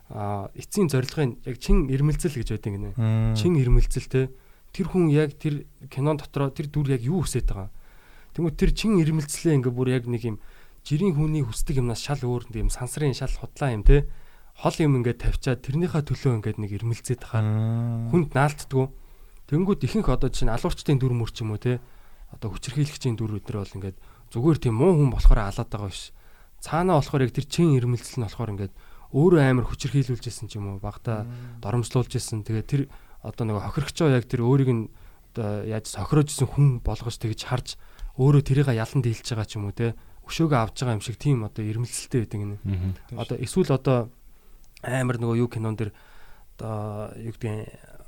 аа 0.08 0.48
эцсийн 0.56 0.88
зорилгын 0.88 1.36
яг 1.44 1.56
чин 1.60 1.86
ирмэлцэл 1.92 2.32
гэж 2.32 2.48
байдаг 2.56 2.72
гинэ 2.72 2.90
чин 3.36 3.60
ирмэлцэл 3.60 4.08
те 4.08 4.32
тэр 4.72 4.86
хүн 4.88 5.12
яг 5.12 5.36
тэр 5.36 5.68
кинон 5.92 6.16
дотроо 6.16 6.48
тэр 6.48 6.72
дүр 6.72 6.96
яг 6.96 7.04
юу 7.04 7.24
хүсэж 7.24 7.44
байгаа. 7.44 7.68
Тэнгүү 8.32 8.52
тэр 8.56 8.72
чин 8.72 8.96
ирмэлцлээ 9.00 9.60
ингээ 9.60 9.72
бүр 9.72 9.88
яг 9.92 10.08
нэг 10.08 10.24
юм 10.24 10.36
жирийн 10.84 11.12
хүний 11.12 11.44
хүсдэг 11.44 11.84
юмнаас 11.84 12.00
шал 12.00 12.20
өөр 12.24 12.48
юм 12.56 12.72
сансрын 12.72 13.12
шал 13.12 13.32
худлаа 13.32 13.76
юм 13.76 13.84
те 13.84 14.08
хол 14.58 14.76
юм 14.82 14.98
ингээ 14.98 15.22
тавьчаад 15.22 15.62
тэрнийхээ 15.62 16.02
төлөө 16.02 16.32
ингээ 16.42 16.54
нэг 16.58 16.72
ирмэлцээд. 16.82 17.22
Мм. 17.30 18.10
Хүнд 18.10 18.34
наалтдгүй. 18.34 18.86
Тэнгүүд 19.46 19.86
ихэнх 19.86 20.10
одоо 20.10 20.28
жишээ 20.34 20.50
нь 20.50 20.54
алуурчдын 20.58 20.98
дүр 20.98 21.14
мөр 21.14 21.30
ч 21.30 21.46
юм 21.46 21.54
уу 21.54 21.62
те 21.62 21.78
одоо 22.34 22.50
хүчрхийлэгчийн 22.52 23.14
дүр 23.14 23.38
өдр 23.38 23.62
бол 23.62 23.76
ингээд 23.78 23.96
зүгээр 24.34 24.58
тийм 24.58 24.74
муу 24.74 24.98
хүн 24.98 25.14
болохоор 25.14 25.46
алаад 25.46 25.70
байгаа 25.70 25.88
биш. 25.94 26.10
Цаанаа 26.58 26.98
болохоор 26.98 27.24
яг 27.24 27.32
тэр 27.32 27.46
чин 27.46 27.78
ирмэлцэл 27.78 28.18
нь 28.18 28.26
болохоор 28.26 28.52
ингээд 28.58 28.74
өөрөө 29.14 29.40
амар 29.46 29.66
хүчрхийлүүлжсэн 29.70 30.50
ч 30.50 30.58
юм 30.58 30.74
уу 30.74 30.82
багтаа 30.82 31.24
доромжлуулжсэн. 31.62 32.42
Тэгээ 32.42 32.66
тэр 32.66 32.82
одоо 33.22 33.44
нэг 33.46 33.62
хохирогчоо 33.62 34.10
яг 34.10 34.26
тэр 34.26 34.42
өөрийг 34.42 34.70
нь 34.74 34.84
одоо 35.32 35.64
яаж 35.64 35.86
сохироожсэн 35.86 36.50
хүн 36.50 36.82
болгож 36.82 37.16
тэгж 37.16 37.40
харж 37.46 37.68
өөрөө 38.18 38.42
тэрийг 38.42 38.68
ялан 38.74 39.00
дийлж 39.00 39.22
байгаа 39.22 39.46
ч 39.46 39.56
юм 39.56 39.70
уу 39.70 39.72
те 39.72 39.94
өшөөгөө 40.28 40.58
авж 40.60 40.76
байгаа 40.82 40.96
юм 40.98 41.04
шиг 41.06 41.16
тийм 41.16 41.46
одоо 41.46 41.62
ирмэлцэлтэй 41.64 42.26
байдаг 42.26 42.42
нэ. 42.42 42.56
Одоо 43.16 43.36
эсвэл 43.40 43.72
одоо 43.72 44.12
амар 44.82 45.18
нөгөө 45.18 45.40
юу 45.42 45.48
кинон 45.50 45.74
дэр 45.74 45.90
одоо 46.58 47.14
юу 47.18 47.34
гэдэг 47.34 47.98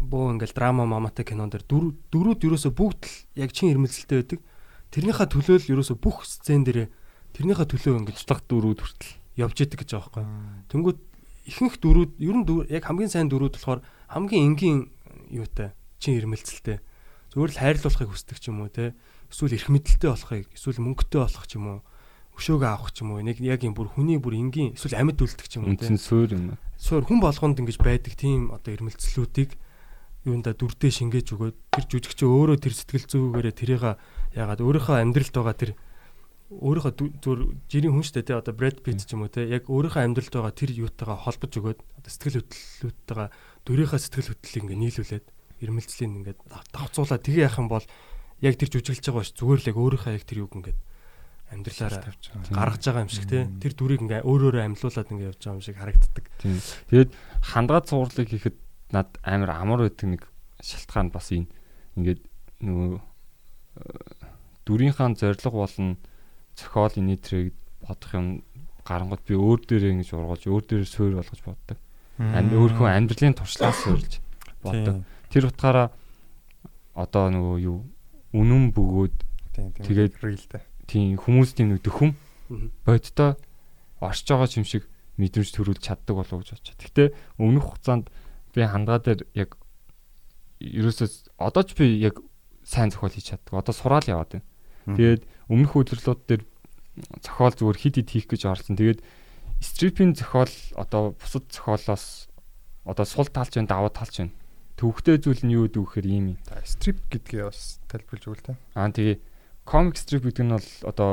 бөө 0.00 0.38
ингээл 0.38 0.56
драма 0.56 0.88
маматай 0.88 1.24
кинон 1.28 1.52
дэр 1.52 1.64
дөрүүд 1.68 2.40
ерөөсө 2.46 2.72
бүгд 2.72 3.02
л 3.04 3.14
яг 3.38 3.52
чин 3.52 3.70
ирмэлцэлтэй 3.70 4.24
байдаг. 4.24 4.40
Тэрнийхээ 4.90 5.28
төлөө 5.28 5.56
л 5.60 5.70
ерөөсө 5.76 5.94
бүх 6.00 6.24
сцен 6.24 6.64
дээрээ 6.64 6.88
тэрнийхээ 7.36 7.68
төлөө 7.68 7.94
ингэж 8.00 8.16
Туслах 8.24 8.40
дөрүүд 8.48 8.80
хүртэл 8.80 9.12
явж 9.36 9.56
идэг 9.60 9.84
гэж 9.84 9.90
байгаа 9.92 10.24
байхгүй. 10.24 10.24
Тэнгүүд 10.70 10.98
ихэнх 11.50 11.76
дөрүүд 11.82 12.12
ер 12.22 12.36
нь 12.40 12.46
яг 12.70 12.84
хамгийн 12.86 13.12
сайн 13.12 13.28
дөрүүд 13.28 13.58
болохоор 13.58 13.80
хамгийн 14.08 14.54
энгийн 14.54 14.78
юутай 15.28 15.74
чин 16.00 16.16
ирмэлцэлтэй. 16.16 16.78
Зүгээр 17.34 17.52
л 17.52 17.60
хайрлуулахыг 17.60 18.10
хүсдэг 18.14 18.38
ч 18.38 18.48
юм 18.48 18.62
уу 18.62 18.70
те. 18.70 18.94
Эсвэл 19.28 19.58
эрх 19.58 19.68
мэдэлтэй 19.68 20.10
болохыг, 20.14 20.48
эсвэл 20.54 20.78
мөнгөтэй 20.78 21.20
болох 21.20 21.44
ч 21.50 21.58
юм 21.58 21.66
уу. 21.66 21.80
Өшөөгөө 22.34 22.70
авах 22.70 22.90
ч 22.90 23.06
юм 23.06 23.14
уу. 23.14 23.22
Нэг 23.22 23.38
яг 23.38 23.62
юм 23.62 23.74
бүр 23.78 23.90
хүний 23.94 24.18
бүр 24.18 24.34
энгийн 24.34 24.74
эсвэл 24.74 24.98
амьд 24.98 25.22
үлдэх 25.22 25.46
ч 25.46 25.58
юм 25.58 25.70
уу 25.70 25.78
үндсэн 25.78 25.98
суур 25.98 26.30
юм. 26.34 26.58
Суур 26.74 27.06
хүн 27.06 27.22
болгонд 27.22 27.62
ингэж 27.62 27.78
байдаг 27.78 28.14
тийм 28.18 28.50
одоо 28.50 28.74
ирмэлцлүүдийг 28.74 29.54
юунда 30.24 30.56
дүрдээ 30.56 30.90
шингээж 30.90 31.36
өгөөд 31.36 31.56
тэр 31.68 31.84
жүжигч 31.84 32.20
өөрөө 32.24 32.56
тэр 32.58 32.74
сэтгэл 32.74 33.06
зүгээрээ 33.12 33.54
тэрийг 33.54 33.84
ягаад 34.32 34.60
өөрийнхөө 34.64 34.96
амьдралд 35.04 35.34
байгаа 35.36 35.56
тэр 35.56 35.70
өөрийнхөө 36.48 36.92
зүгээр 37.20 37.40
жирийн 37.68 37.92
хүн 37.92 38.06
штэ 38.08 38.24
тий 38.24 38.36
одоо 38.36 38.56
Brad 38.56 38.80
Pitt 38.80 39.04
ч 39.04 39.12
юм 39.12 39.28
уу 39.28 39.32
тий 39.32 39.44
яг 39.52 39.68
өөрийнхөө 39.68 40.00
амьдралд 40.00 40.32
байгаа 40.32 40.54
тэр 40.56 40.70
юутайгаа 40.72 41.18
холбож 41.28 41.52
өгөөд 41.60 41.80
одоо 41.80 42.10
сэтгэл 42.10 42.40
хөдлөлттэйгээ 42.40 43.28
дөрийнхөө 43.68 44.00
сэтгэл 44.00 44.30
хөдлөлийг 44.32 44.64
ингээ 44.64 44.80
нийлүүлээд 44.80 45.26
ирмэлцлийн 45.60 46.12
ингээ 46.24 46.36
давцуулаад 46.72 47.22
тгий 47.24 47.44
яах 47.44 47.60
юм 47.60 47.68
бол 47.68 47.84
яг 48.40 48.54
тэр 48.56 48.70
жүжиглж 48.72 49.04
байгаа 49.04 49.24
ш 49.24 49.32
зүгээр 49.36 49.60
л 49.60 49.68
яг 49.72 49.76
өөрийнхөө 49.76 50.12
яг 50.16 50.24
тэр 50.24 50.40
юг 50.44 50.52
ингээ 50.56 50.76
амьдралаараа 51.54 52.02
гаргаж 52.50 52.82
байгаа 52.84 53.04
юм 53.06 53.12
шиг 53.12 53.26
тий 53.30 53.46
тэр 53.62 53.72
дүрийг 53.78 54.02
ингээ 54.04 54.26
өөрөөрөө 54.26 54.62
амьлуулад 54.66 55.08
ингээ 55.08 55.30
явж 55.30 55.40
байгаа 55.40 55.56
юм 55.56 55.64
шиг 55.64 55.76
харагддаг. 55.78 56.24
Тэгээд 56.42 57.10
хандгаад 57.54 57.84
цуурлыг 57.88 58.28
хийхэд 58.28 58.56
над 58.90 59.08
амар 59.22 59.50
амар 59.54 59.80
байдаг 59.86 60.08
нэг 60.10 60.22
шалтгаан 60.60 61.14
бас 61.14 61.30
энэ. 61.30 61.48
Ингээд 61.94 62.20
нөгөө 62.60 62.98
э, 62.98 63.02
дүрийнхаа 64.66 65.14
зориг 65.14 65.42
болон 65.54 65.96
зохиол 66.58 66.94
инээтрийг 66.98 67.54
бодох 67.82 68.12
юм 68.14 68.26
гарангууд 68.82 69.22
би 69.24 69.34
өөр 69.38 69.60
дээрээ 69.64 69.94
ингэж 69.96 70.10
ургуулж 70.12 70.44
өөр 70.44 70.64
дээрээ 70.66 70.90
суурь 70.90 71.16
болгож 71.16 71.40
боддог. 71.40 71.78
Ам 72.18 72.50
өөрхөн 72.52 72.94
амьдралын 72.98 73.38
туршлаас 73.38 73.78
суурьж 73.82 74.20
боддог. 74.62 75.06
Тэр 75.30 75.50
утгаараа 75.50 75.88
одоо 76.94 77.26
нөгөө 77.30 77.56
юу 77.64 77.78
үнэн 78.34 78.70
бөгөөд 78.74 79.16
Тэгээд-. 79.54 80.73
Тийм 80.86 81.16
хүмүүсийн 81.18 81.72
нэг 81.74 81.82
дөхөм 81.84 82.12
Мгм. 82.48 82.68
бодтой 82.84 83.34
оршиж 84.00 84.28
байгаа 84.28 84.50
юм 84.60 84.66
шиг 84.68 84.84
мэдрэмж 85.16 85.50
төрүүлж 85.54 85.80
чаддаг 85.80 86.14
болов 86.16 86.32
уу 86.32 86.42
гэж 86.44 86.50
бодчих. 86.58 86.76
Гэхдээ 86.76 87.08
өмнөх 87.40 87.64
хугацаанд 87.72 88.10
би 88.52 88.60
хандгаа 88.66 88.98
дээр 89.00 89.20
яг 89.32 89.56
ерөөсөө 90.60 91.08
одоо 91.38 91.62
ч 91.64 91.74
би 91.78 91.86
яг 92.02 92.20
сайн 92.64 92.90
зохиол 92.90 93.12
хийж 93.14 93.32
чаддаг. 93.32 93.52
Одоо 93.54 93.74
сураал 93.74 94.04
яваад 94.06 94.30
байна. 94.38 94.46
Тэгээд 94.84 95.22
өмнөх 95.48 95.72
үйлрэлүүд 95.76 96.20
дээр 96.28 96.42
зохиол 97.24 97.54
зүгээр 97.56 97.78
хид 97.80 97.94
хид 98.00 98.10
хийх 98.10 98.26
гэж 98.28 98.42
орсон. 98.48 98.76
Тэгээд 98.76 99.00
стрипийн 99.60 100.12
зохиол 100.14 100.52
одоо 100.76 101.16
бусад 101.16 101.48
зохиолоос 101.48 102.28
одоо 102.84 103.04
сул 103.08 103.28
талч 103.28 103.56
байна, 103.56 103.68
даваа 103.70 103.92
талч 103.92 104.20
байна. 104.20 104.34
Төвхтэй 104.76 105.16
зүйл 105.22 105.42
нь 105.46 105.54
юу 105.54 105.70
гэдэг 105.70 105.80
вэ 105.80 105.86
гэхээр 105.86 106.08
ийм 106.10 106.26
юм. 106.34 106.38
Strip 106.66 106.98
гэдгээ 107.08 107.46
бас 107.46 107.78
тайлбарлаж 107.88 108.24
өгөл 108.26 108.42
та. 108.42 108.54
Аа 108.74 108.90
тэгээ 108.90 109.16
комик 109.64 109.96
стрип 109.96 110.24
гэдэг 110.28 110.44
нь 110.44 110.52
бол 110.54 110.68
одоо 110.84 111.10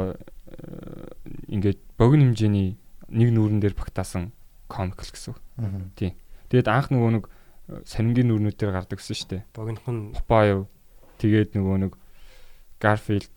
э, 0.51 1.07
ингээд 1.47 1.79
богино 1.97 2.31
хэмжээний 2.31 2.75
нэг 3.11 3.29
нүүрэн 3.31 3.59
дээр 3.63 3.75
багтаасан 3.75 4.31
комик 4.67 4.99
л 5.03 5.11
гэсэн. 5.11 5.35
үг. 5.35 5.39
Аа. 5.59 5.87
Тэгээд 6.51 6.67
анх 6.67 6.91
нөгөө 6.91 7.11
нэг 7.15 7.25
э, 7.27 7.81
сонингийн 7.87 8.27
нүүрнүүд 8.31 8.57
дээр 8.59 8.75
гардаг 8.75 8.99
гэсэн 8.99 9.15
шүү 9.15 9.29
дээ. 9.31 9.41
Богинох 9.55 9.87
нь 9.87 10.11
Попаев 10.15 10.67
тэгээд 11.19 11.55
нөгөө 11.55 11.77
нэг 11.87 11.93
Garfield. 12.81 13.33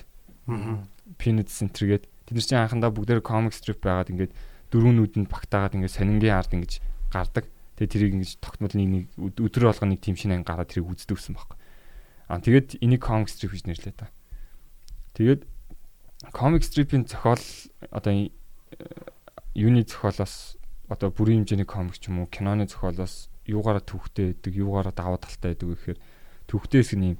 Peanuts 1.20 1.60
энтергээд 1.62 2.08
тэд 2.26 2.34
нар 2.34 2.44
чинь 2.44 2.58
анхандаа 2.58 2.90
бүгдээр 2.90 3.20
комик 3.22 3.52
стрип 3.54 3.84
байгаад 3.84 4.10
ингээд 4.10 4.32
дөрвөн 4.72 4.96
нүдэнд 4.98 5.28
багтаагаад 5.30 5.76
ингээд 5.78 5.94
сонингийн 5.94 6.34
ард 6.34 6.52
ингэж 6.56 6.72
гардаг. 7.12 7.44
Тэгээд 7.76 7.92
тэрийг 7.92 8.12
ингэж 8.18 8.30
тогтмол 8.40 8.72
нэг 8.74 8.88
нэг 8.88 9.04
өд- 9.20 9.40
өдөр 9.44 9.68
болго 9.68 9.84
нэг 9.86 10.00
тим 10.00 10.16
шинэ 10.16 10.40
анги 10.40 10.48
гараад 10.48 10.70
тэрийг 10.72 10.88
үздэг 10.96 11.16
гэсэн 11.20 11.34
байхгүй. 11.36 11.58
Аа 12.32 12.40
тэгээд 12.40 12.68
энийг 12.80 13.02
комик 13.04 13.28
стрип 13.28 13.52
гэж 13.52 13.68
нэрлээ 13.68 13.94
та. 13.94 14.08
Тэгээд 15.14 15.46
комик 16.32 16.64
стрипийн 16.64 17.06
зохиол 17.06 17.42
одоо 17.90 18.12
э, 18.12 18.28
юуны 19.54 19.86
зохиолоос 19.86 20.58
одоо 20.88 21.10
бүрийн 21.10 21.46
хэмжээний 21.46 21.66
комик 21.66 21.98
ч 21.98 22.10
юм 22.10 22.22
уу 22.22 22.28
киноны 22.28 22.66
зохиолоос 22.66 23.30
юугаараа 23.46 23.80
төвхтэй 23.80 24.34
байдаг, 24.34 24.52
юугаараа 24.54 24.92
даваа 24.92 25.18
талтай 25.22 25.54
байдаг 25.54 25.68
вэ 25.68 25.74
гэхээр 25.74 25.98
төвхтэй 26.50 26.80
хэсэг 26.82 26.98
нь 26.98 27.08
юм 27.14 27.18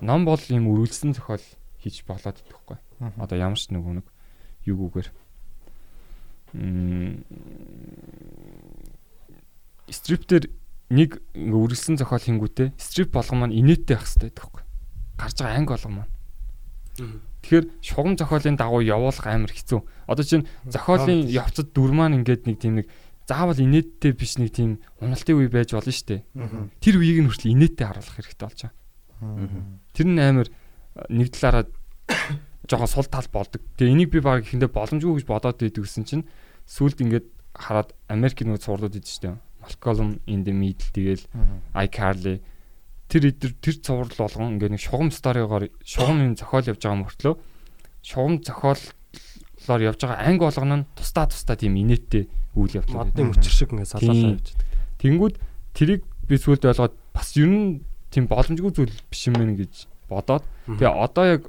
ном 0.00 0.24
бол 0.24 0.40
юм 0.48 0.70
үргэлжлэн 0.70 1.14
зохиол 1.14 1.44
хийж 1.82 2.06
болоод 2.06 2.38
идэх 2.38 2.62
байхгүй. 2.64 2.78
Одоо 3.18 3.36
ямар 3.38 3.58
ч 3.58 3.68
нөгөө 3.74 3.92
нэг 3.98 4.06
юугүйгээр 4.66 5.08
м 6.54 7.26
стрип 9.90 10.22
дээр 10.30 10.46
нэг 10.94 11.18
ингээ 11.34 11.58
үргэлжлэн 11.58 11.98
зохиол 11.98 12.22
хийнгүүтээ 12.22 12.68
стрип 12.78 13.10
болгон 13.10 13.38
маань 13.42 13.58
инээдтэй 13.58 13.98
байх 13.98 14.06
хэрэгтэй 14.06 14.30
байхгүй. 14.30 14.62
Гарч 15.18 15.36
байгаа 15.42 15.58
анги 15.58 15.74
болгон 15.74 15.94
маань. 15.98 16.12
Тэгэхээр 17.42 17.66
шугам 17.82 18.14
зохиолын 18.14 18.56
дагуу 18.56 18.82
явуулах 18.82 19.26
амар 19.26 19.50
хэцүү. 19.50 19.80
Одоо 20.06 20.24
чинь 20.24 20.46
зохиолын 20.66 21.26
явцад 21.26 21.74
дүр 21.74 21.90
маань 21.90 22.22
ингээд 22.22 22.46
нэг 22.46 22.56
тийм 22.62 22.78
нэг 22.78 22.86
заавал 23.26 23.58
инээдтэй 23.58 24.12
биш 24.14 24.38
нэг 24.38 24.54
тийм 24.54 24.78
уналтын 25.02 25.38
үе 25.38 25.50
байж 25.50 25.74
болно 25.74 25.90
шүү 25.90 26.06
дээ. 26.06 26.20
Тэр 26.78 27.02
үеийг 27.02 27.26
нь 27.26 27.28
хүртэл 27.30 27.54
инээдтэй 27.54 27.86
харуулах 27.86 28.16
хэрэгтэй 28.18 28.46
болж 28.46 28.60
байгаа. 28.62 28.74
Тэр 29.94 30.06
нь 30.06 30.22
амар 30.22 30.48
э, 30.48 31.06
нэг 31.10 31.28
талаараа 31.34 31.66
жоохон 32.70 32.90
сул 32.90 33.08
тал 33.10 33.28
болдог. 33.30 33.62
Тэгээ 33.78 33.94
энийг 33.94 34.10
би 34.14 34.20
баг 34.22 34.46
ихэндээ 34.46 34.70
боломжгүй 34.70 35.22
гэж 35.22 35.26
бодоод 35.26 35.58
байдаг 35.58 35.82
гэсэн 35.82 36.06
чинь 36.06 36.26
сүулт 36.66 37.02
ингээд 37.02 37.26
хараад 37.54 37.90
Америкийн 38.06 38.54
нэг 38.54 38.62
шүү 38.62 39.34
дээ. 39.34 39.36
Malcolm 39.62 40.18
in 40.26 40.42
the 40.42 40.52
Middle 40.52 40.90
тэгэл 40.90 41.22
iCarly 41.74 42.42
тэр 43.12 43.28
эдэр 43.28 43.52
тэр 43.60 43.76
цуврал 43.84 44.16
болгон 44.16 44.56
ингээд 44.56 44.72
нэг 44.72 44.80
шугам 44.80 45.12
сторигоор 45.12 45.68
шугам 45.84 46.32
юм 46.32 46.32
зохиол 46.32 46.72
явж 46.72 46.80
байгаа 46.80 47.00
мөртлөө 47.04 47.34
шугам 48.00 48.40
зохиолоор 48.40 49.80
явж 49.84 50.00
байгаа 50.00 50.24
анги 50.24 50.40
болгоно 50.40 50.76
нь 50.80 50.88
тусдаа 50.96 51.28
тусдаа 51.28 51.60
тийм 51.60 51.76
инээдтэй 51.76 52.24
үйл 52.56 52.80
явдал 52.80 53.04
модны 53.04 53.28
мөчр 53.28 53.52
шиг 53.52 53.76
ингээ 53.76 53.92
салаалаа 53.92 54.40
явж. 54.40 54.56
Тэнгүүд 54.96 55.34
тэрийг 55.76 56.08
би 56.24 56.34
сүлд 56.40 56.64
ойлгоод 56.64 56.96
бас 57.12 57.28
ер 57.36 57.52
нь 57.52 57.84
тийм 58.08 58.32
боломжгүй 58.32 58.72
зүйл 58.72 58.96
биш 59.12 59.28
юм 59.28 59.36
байна 59.36 59.60
гэж 59.60 59.92
бодоод 60.08 60.44
тэгээ 60.64 60.88
одоо 60.88 61.24
яг 61.28 61.42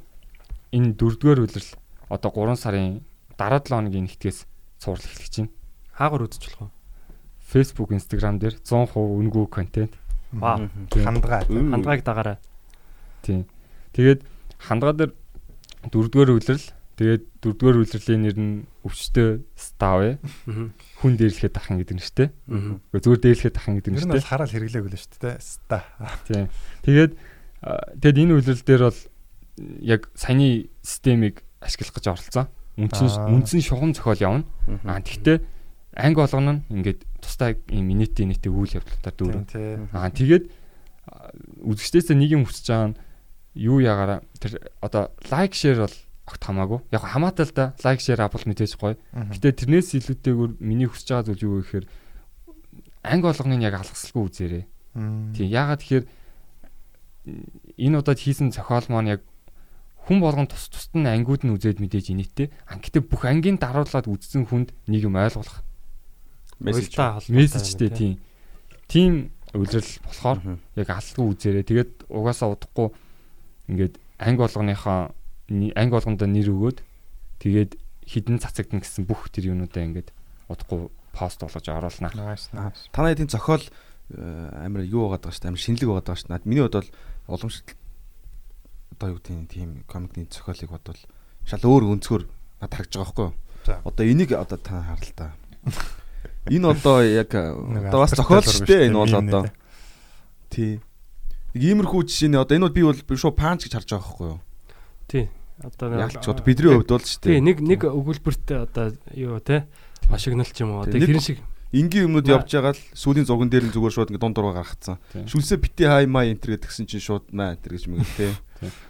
энэ 0.68 1.00
дөрөвдүгээр 1.00 1.42
үйлрэл 1.48 1.70
одоо 2.12 2.30
3 2.30 2.60
сарын 2.60 3.00
дараа 3.40 3.64
7 3.64 3.72
хоногийн 3.72 4.04
нэгтгээс 4.04 4.44
цуврал 4.84 5.08
эхлэх 5.08 5.32
чинь. 5.32 5.50
Хаагаар 5.96 6.28
үзэж 6.28 6.44
болох 6.44 6.68
вэ? 6.68 6.72
Facebook, 7.44 7.90
Instagram 7.92 8.40
дээр 8.40 8.56
100% 8.60 8.96
үнгүй 8.96 9.46
контент. 9.48 9.92
Вау. 10.40 10.68
Хандгаа. 10.90 11.42
Хандгааг 11.48 12.00
дагараа. 12.04 12.36
Тийм. 13.22 13.46
Тэгээд 13.94 14.20
хандгаа 14.58 14.92
дээр 14.94 15.12
дөрөвдүгээр 15.90 16.30
үйлрэл 16.34 16.66
тэгээд 16.98 17.22
дөрөвдүгээр 17.42 17.78
үйлрэлийн 17.84 18.22
нэр 18.24 18.36
нь 18.38 18.52
өвчтөе 18.86 19.42
став 19.58 19.98
Аа. 20.04 20.18
хүн 21.02 21.12
дээрлэхэд 21.18 21.54
ахын 21.58 21.78
гэдэг 21.82 21.96
нэртэй. 21.98 22.28
Аа. 22.50 22.78
Гэхдээ 22.92 23.02
зүгээр 23.04 23.22
дээрлэхэд 23.24 23.56
ахын 23.58 23.74
гэдэг 23.78 23.90
Тэр 23.90 23.94
нь 23.94 23.98
нэртэй. 24.08 24.18
бол 24.20 24.30
хараал 24.30 24.52
хэрэглээгүй 24.54 24.90
л 24.92 24.98
шүү 24.98 25.20
дээ. 25.20 25.36
Ста. 25.42 25.78
Тийм. 26.28 26.46
Тэгээд 26.86 27.12
тэгэд 28.00 28.18
энэ 28.22 28.34
үйлрэл 28.38 28.62
дээр 28.66 28.82
бол 28.90 29.00
яг 29.82 30.02
саяны 30.18 30.68
системийг 30.82 31.42
ашиглах 31.62 31.94
гэж 31.98 32.06
оролцсон. 32.10 32.46
Үндсэн 32.74 33.06
үндсэн 33.30 33.62
шугам 33.62 33.94
зохиол 33.94 34.20
явна. 34.20 34.44
Аа 34.84 34.98
тэгтээ 35.00 35.38
анги 35.94 36.18
болгоно 36.18 36.58
нь 36.58 36.62
ингээд 36.82 37.06
тусдаа 37.24 37.56
ийм 37.72 37.88
минутын 37.88 38.28
нийтээ 38.28 38.52
үйл 38.52 38.76
явдлуудаар 38.76 39.16
дүүрэн. 39.16 39.44
Аа 39.96 40.12
тэгээд 40.12 40.44
а, 41.08 41.32
үзэгчдээсээ 41.64 42.16
нэг 42.20 42.30
юм 42.36 42.44
хүсэж 42.44 42.66
байгаа 42.68 42.88
нь 42.92 42.98
юу 43.56 43.80
ягаараа 43.80 44.20
тэр 44.36 44.60
одоо 44.84 45.10
лайк 45.32 45.56
шеэр 45.56 45.88
бол 45.88 45.96
огт 46.28 46.42
хамаагүй. 46.44 46.80
Яг 46.92 47.02
хамаатай 47.04 47.46
л 47.48 47.54
да 47.56 47.64
лайк 47.84 48.00
шеэр 48.00 48.24
авбал 48.24 48.44
мэдээж 48.44 48.72
гоё. 48.76 48.96
Гэтэ 49.12 49.64
тэрнээс 49.64 49.96
илүүтэйгээр 49.96 50.52
миний 50.60 50.88
хүсэж 50.88 51.08
байгаа 51.08 51.26
зүйл 51.32 51.44
юу 51.44 51.54
вэ 51.60 51.62
гэхээр 51.64 51.86
анги 53.04 53.24
болгоныг 53.24 53.62
яг 53.62 53.74
алгасалгүй 53.80 54.22
үзээрэй. 54.28 54.64
Тийм 55.36 55.48
ягаад 55.48 55.80
тэгэхээр 55.84 56.06
энэ 57.80 57.98
удаад 58.00 58.20
хийсэн 58.20 58.52
зохиол 58.52 58.88
маань 58.88 59.18
яг 59.18 59.22
хүн 60.04 60.20
болгон 60.20 60.48
тус 60.48 60.68
тусад 60.68 60.96
нь 61.00 61.08
ангиуд 61.08 61.44
нь 61.44 61.52
үзээд 61.52 61.80
мэдээж 61.80 62.12
инээдтэй. 62.12 62.48
А 62.68 62.76
гэтээ 62.76 63.02
бүх 63.04 63.24
ангийн 63.24 63.56
даруулаад 63.56 64.08
үзсэн 64.08 64.44
хүнд 64.48 64.76
нэг 64.88 65.08
юм 65.08 65.16
ойлгох. 65.16 65.64
Уйлтаа 66.64 67.20
холбоотой 67.20 67.36
мессежтэй 67.36 67.90
тийм. 67.90 68.12
Тийм 68.88 69.12
үйлрэл 69.52 69.92
болохоор 70.08 70.38
яг 70.74 70.88
алсгүй 70.88 71.24
үзээрэй. 71.30 71.64
Тэгээд 71.64 71.92
угаасаа 72.08 72.56
удахгүй 72.56 72.88
ингээд 73.68 73.94
анги 74.18 74.40
болгоныхоо 74.40 75.12
анги 75.50 75.92
болгондоо 75.94 76.28
нэр 76.28 76.48
өгөөд 76.50 76.78
тэгээд 77.44 77.76
хідэн 78.08 78.40
цацагдана 78.40 78.82
гэсэн 78.82 79.04
бүх 79.04 79.28
тэр 79.30 79.54
юмнуудаа 79.54 79.84
ингээд 79.84 80.10
удахгүй 80.48 80.90
пост 81.14 81.40
болгож 81.40 81.66
оруулнаа. 81.70 82.34
Танай 82.92 83.14
эдийн 83.14 83.30
зохиол 83.30 83.62
э, 83.62 84.64
амар 84.66 84.84
юу 84.84 85.08
байгаад 85.08 85.30
байгаа 85.30 85.32
шүү 85.32 85.42
дээ. 85.46 85.52
Амар 85.54 85.62
шинэлэг 85.62 85.88
байгаад 85.88 86.08
байгаа 86.10 86.20
шүү 86.20 86.28
дээ. 86.28 86.34
Наад 86.34 86.48
Миний 86.50 86.62
хувьд 86.66 86.76
бол 86.76 86.90
уламжлалт 87.30 87.70
одоо 88.94 89.08
юу 89.10 89.18
гэдэг 89.22 89.34
нь 89.38 89.50
тийм 89.50 89.70
комедийн 89.86 90.28
зохиолыг 90.30 90.70
бодвол 90.70 91.00
шал 91.46 91.64
өөр 91.64 91.84
өнцгөр 91.94 92.22
надад 92.60 92.74
харагдаж 92.74 92.96
байгаа 92.98 93.06
байхгүй 93.06 93.26
юу? 93.30 93.34
Одоо 93.86 94.04
энийг 94.04 94.30
одоо 94.34 94.58
та 94.58 94.82
харал 94.82 95.12
та. 95.14 95.26
Энэ 96.50 96.66
одоо 96.76 97.00
яг 97.04 97.30
одоо 97.34 98.00
бас 98.04 98.12
зохиол 98.12 98.44
шүү 98.44 98.66
дээ 98.68 98.88
энэ 98.92 98.98
бол 99.00 99.14
одоо. 99.14 99.42
Тий. 100.50 100.80
Нэг 101.54 101.62
иймэрхүү 101.62 102.00
жишээ 102.08 102.30
нэ 102.34 102.38
одоо 102.42 102.54
энэ 102.58 102.66
бол 102.68 102.76
би 102.76 102.82
бол 102.84 103.16
шууд 103.16 103.36
панч 103.38 103.64
гэж 103.68 103.72
харж 103.78 103.88
байгаа 103.94 104.04
байхгүй 104.04 104.26
юу? 104.28 104.40
Тий. 105.08 105.24
Одоо 105.62 105.86
Яг 105.96 106.10
ч 106.18 106.26
одоо 106.28 106.44
бидний 106.44 106.74
хувьд 106.74 106.90
бол 106.90 107.00
шүү 107.00 107.20
Тий, 107.22 107.38
дээ. 107.38 107.46
нэг 107.46 107.56
нэг 107.62 107.80
өгүүлбэрт 107.86 108.46
одоо 108.58 108.86
юу 109.14 109.38
те 109.40 109.64
ашигнал 110.10 110.50
ч 110.50 110.60
юм 110.66 110.76
уу. 110.76 110.84
Тий, 110.84 110.98
Одоо 110.98 111.00
нэг- 111.00 111.10
хэрэн 111.14 111.22
шиг 111.24 111.38
Энгийн 111.74 112.06
юмнууд 112.06 112.28
явж 112.30 112.54
байгаа 112.54 112.70
л 112.70 112.82
сүүлийн 112.94 113.26
зурган 113.26 113.50
дээр 113.50 113.66
нь 113.66 113.74
зүгээр 113.74 113.94
шууд 113.98 114.10
ингээ 114.14 114.22
дунд 114.22 114.36
дурга 114.38 114.62
гаргацсан. 114.62 114.94
Шүлсээ 115.26 115.58
бити 115.58 115.82
хай 115.90 116.06
маа 116.06 116.22
энтер 116.22 116.54
гэдгсэн 116.54 116.86
чинь 116.86 117.02
шууд 117.02 117.34
маа 117.34 117.58
энтер 117.58 117.74
гэж 117.74 117.90
мэгэл. 117.90 118.38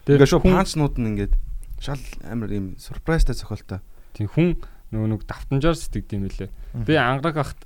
Тэгээд 0.05 0.21
Тэгээ 0.21 0.29
шууд 0.29 0.45
панчнууд 0.45 0.95
нь 1.01 1.09
ингээд 1.17 1.33
шал 1.81 1.97
амар 2.29 2.53
юм 2.53 2.77
сурпрайзтай 2.77 3.33
зохиолтой. 3.41 3.81
Тийм 4.13 4.29
хүн 4.29 4.61
нөгөө 4.95 5.09
нэг 5.11 5.23
давтамжаар 5.27 5.77
сэтгэдэм 5.77 6.23
билээ. 6.31 6.51
Би 6.87 6.95
ангараг 6.95 7.37
ахт 7.43 7.61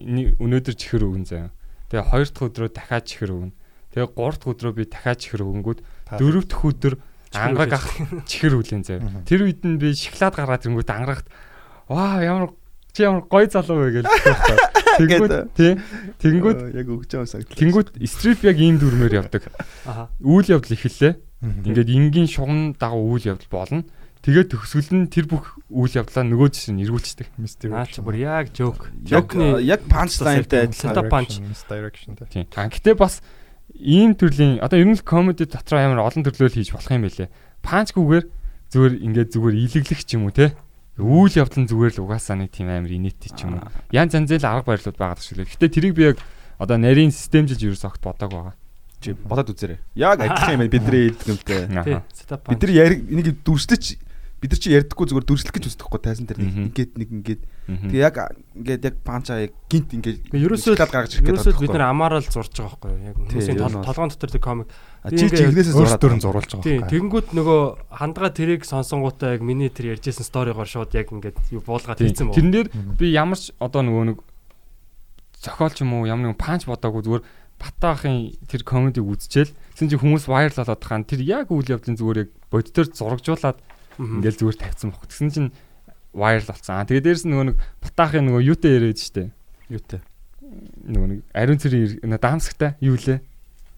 өнөөдөр 0.00 0.74
чихэр 0.78 1.04
өгөн 1.06 1.26
заяа. 1.26 1.50
Тэгээ 1.90 2.08
хоёр 2.10 2.28
дахь 2.30 2.46
өдрөө 2.48 2.70
дахиад 2.74 3.04
чихэр 3.06 3.30
өгнө. 3.34 3.52
Тэгээ 3.94 4.08
гурав 4.14 4.36
дахь 4.38 4.50
өдрөө 4.54 4.72
би 4.74 4.84
дахиад 4.90 5.18
чихэр 5.22 5.42
өгөнгүүд 5.44 5.78
Та- 6.06 6.18
дөрөв 6.18 6.44
дэх 6.50 6.62
өдөр 6.64 6.94
ангараг 7.34 7.72
ах 7.78 7.86
чихэр 8.26 8.54
үлэн 8.58 8.82
заяа. 8.86 9.22
Тэр 9.26 9.46
үед 9.46 9.60
нь 9.66 9.78
би 9.78 9.94
шоколад 9.94 10.34
гаргаад 10.34 10.64
ирэнгүүт 10.66 10.90
ангарагт 10.90 11.26
ваа 11.90 12.22
ямар 12.22 12.50
чи 12.94 13.02
ямар 13.02 13.26
гоё 13.26 13.46
залуу 13.50 13.90
вэ 13.90 14.02
гэж 14.02 14.06
бодсон. 14.06 14.58
Тэнгүүд 14.94 15.32
тий. 15.58 15.72
Тэнгүүд 16.22 16.58
яг 16.78 16.86
өгч 16.86 17.10
байгаа 17.10 17.26
санагдлаа. 17.26 17.58
тэнгүүд 17.58 17.88
стрип 18.06 18.40
яг 18.46 18.58
ийм 18.62 18.78
дүрмээр 18.78 19.26
явдаг. 19.26 19.50
Үйл 20.22 20.46
явдал 20.54 20.74
эхэллээ. 20.78 21.18
Ингээд 21.66 21.90
энгийн 21.90 22.30
шугам 22.30 22.78
дагуу 22.78 23.18
үйл 23.18 23.34
явдал 23.34 23.50
болно. 23.50 23.82
Тэгээд 24.24 24.56
төгсгөл 24.56 25.04
нь 25.04 25.12
тэр 25.12 25.28
бүх 25.28 25.60
үйл 25.68 26.00
явдлаа 26.00 26.24
нөгөө 26.24 26.48
жишээ 26.48 26.72
нь 26.72 26.82
эргүүлчихдэг. 26.88 27.28
Mystery. 27.36 27.68
Наа 27.76 27.84
чи 27.84 28.00
бүр 28.00 28.16
яг. 28.16 28.48
Яг 28.56 28.80
Жокны 29.04 29.60
яг 29.60 29.84
панчлайнтай 29.84 30.64
адилхан. 30.64 30.96
Setup 30.96 31.12
punch. 31.12 31.44
Direction 31.68 32.16
тий. 32.16 32.48
Тийм. 32.48 32.48
А 32.56 32.72
гэтээ 32.72 32.96
бас 32.96 33.20
ийм 33.76 34.16
төрлийн 34.16 34.64
одоо 34.64 34.80
ер 34.80 34.88
нь 34.88 34.96
л 34.96 35.04
комеди 35.04 35.44
дотроо 35.44 35.76
амар 35.76 36.08
олон 36.08 36.24
төрлөөл 36.24 36.56
хийж 36.56 36.72
болох 36.72 36.88
юм 36.88 37.04
байлээ. 37.04 37.28
Панчгүйгээр 37.60 38.24
зүгээр 38.72 38.94
ингээд 39.04 39.30
зүгээр 39.36 39.56
илэглэх 39.60 40.00
ч 40.08 40.16
юм 40.16 40.24
уу 40.24 40.32
те. 40.32 40.56
Үйл 40.96 41.36
явдал 41.36 41.60
нь 41.60 41.68
зүгээр 41.68 41.92
л 42.00 42.02
угаасаа 42.08 42.40
нэг 42.40 42.48
тийм 42.48 42.72
амар 42.72 42.96
инээдтэй 42.96 43.28
ч 43.28 43.44
юм 43.44 43.60
уу. 43.60 43.68
Ян 43.92 44.08
занзэл 44.08 44.40
арга 44.40 44.72
барилуд 44.72 44.96
байгаа 44.96 45.20
шүү 45.20 45.44
дээ. 45.44 45.52
Гэтээ 45.52 45.68
тэрийг 45.68 45.94
би 46.00 46.02
яг 46.14 46.18
одоо 46.56 46.80
нарийн 46.80 47.12
системжилж 47.12 47.60
ерөөс 47.60 47.84
огт 47.84 48.00
бодог 48.00 48.32
байгаа. 48.32 48.56
Чи 49.04 49.12
бодоод 49.12 49.52
үзээрэй. 49.52 49.84
Яг 50.00 50.16
адилхан 50.16 50.54
юм 50.56 50.64
бидний 50.70 51.12
хэлдгэмтэй. 51.12 51.60
Тий, 51.68 51.76
Аха. 51.76 52.08
setup 52.14 52.48
Бид 52.48 52.62
нар 52.62 52.72
яриг 52.72 53.00
энийг 53.10 53.42
дүрслэж 53.44 54.00
бид 54.44 54.52
нар 54.52 54.60
чи 54.60 54.68
ярьдаггүй 54.76 55.06
зүгээр 55.08 55.24
дүрслэх 55.24 55.54
гэж 55.56 55.64
үздэг 55.72 55.88
хгүй 55.88 56.00
тайсан 56.04 56.28
дээр 56.28 56.40
ингээд 56.44 56.92
нэг 57.00 57.08
ингээд 57.16 57.42
Мгм. 57.64 57.88
тэг 57.88 57.96
яг 57.96 58.16
ингээд 58.60 58.82
яг 58.84 58.96
панча 59.00 59.40
яг 59.40 59.56
гинт 59.72 59.88
ингээд 59.96 60.36
Ерөөсөө 60.36 60.76
шоколад 60.76 60.92
гаргаж 60.92 61.12
ирэх 61.16 61.32
ерөөсөө 61.32 61.52
гэдэг 61.56 61.64
бид 61.64 61.72
нар 61.72 61.88
амаараа 61.88 62.20
л 62.20 62.28
зурж 62.28 62.52
байгаа 62.52 62.76
байхгүй? 62.76 62.92
Яг 63.08 63.16
хүмүүсийн 63.24 63.56
толгоон 63.88 64.10
дотор 64.12 64.30
тэр 64.36 64.44
комик. 64.44 64.68
чи 65.08 65.24
чи 65.32 65.42
игнээс 65.48 65.72
Өөрсдөр 65.72 65.88
зураад 65.88 66.12
нь 66.12 66.24
зурулж 66.28 66.50
байгаа 66.52 66.60
байхгүй. 66.60 66.92
тэгэнгүүт 66.92 67.28
нөгөө 67.32 67.60
хандгаа 67.88 68.30
тэрийг 68.36 68.62
сонсонгуудаа 68.68 69.32
яг 69.32 69.40
миний 69.40 69.72
тэр 69.72 69.96
ярьжсэн 69.96 70.28
сторигоор 70.28 70.68
шууд 70.68 70.92
яг 70.92 71.08
ингээд 71.08 71.40
юу 71.56 71.64
буулгаад 71.64 71.96
Тэрэн 72.04 72.28
баг. 72.28 72.36
дээр 72.36 72.68
би 73.00 73.06
ямар 73.16 73.40
ч 73.40 73.48
одоо 73.56 73.80
нөгөө 73.80 74.04
нэг 74.12 74.18
зохиолч 75.40 75.80
юм 75.80 75.96
уу 75.96 76.04
ямар 76.04 76.28
нэгэн 76.28 76.40
панч 76.40 76.68
бодоогүй 76.68 77.00
зүгээр 77.00 77.24
Батаахын 77.54 78.34
тэр 78.50 78.66
комедиг 78.66 79.06
үзчихэл 79.06 79.54
тэгсэн 79.78 79.88
чинь 79.88 80.02
хүмүүс 80.02 80.26
вайрал 80.26 80.58
болоод 80.58 80.84
хаан 80.84 81.06
тэр 81.06 81.22
яг 81.22 81.48
үйл 81.54 81.70
явдлын 81.70 81.96
зүгээр 81.96 82.20
яг 82.26 82.30
бодитоор 82.50 82.88
зурагжуулаад. 82.90 83.56
Ингээл 83.98 84.38
зүгээр 84.40 84.58
тавьсан 84.60 84.90
баг. 84.90 85.04
Тэгсэн 85.08 85.30
чинь 85.30 85.50
вайрал 86.14 86.46
болсон. 86.48 86.74
Аа 86.78 86.86
тэгээ 86.86 87.04
дээрэс 87.04 87.24
нь 87.26 87.32
нөгөө 87.34 87.46
нэг 87.52 87.56
Батаахын 87.82 88.24
нөгөө 88.28 88.42
юутай 88.44 88.70
яриад 88.78 88.98
штэ. 88.98 89.30
юутай. 89.70 90.00
Нөгөө 90.86 91.08
нэг 91.10 91.20
ариун 91.34 91.58
цэрийн 91.58 92.00
нөгөө 92.06 92.20
даамсагтай 92.22 92.70
юу 92.80 92.94
лээ. 92.98 93.18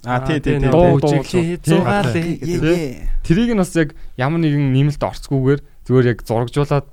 А 0.05 0.21
тий 0.23 0.39
тий 0.39 0.61
тий. 0.61 0.71
дуу, 0.71 1.01
жиглээ 1.01 1.59
зугаалээ. 1.65 2.39
Тий. 2.39 3.09
Тэрийг 3.25 3.57
нь 3.57 3.59
бас 3.59 3.73
яг 3.75 3.97
ямар 4.21 4.39
нэгэн 4.45 4.71
нэмэлт 4.71 5.03
орцгүйгээр 5.03 5.61
зүгээр 5.89 6.07
яг 6.13 6.19
зурагжуулаад 6.23 6.87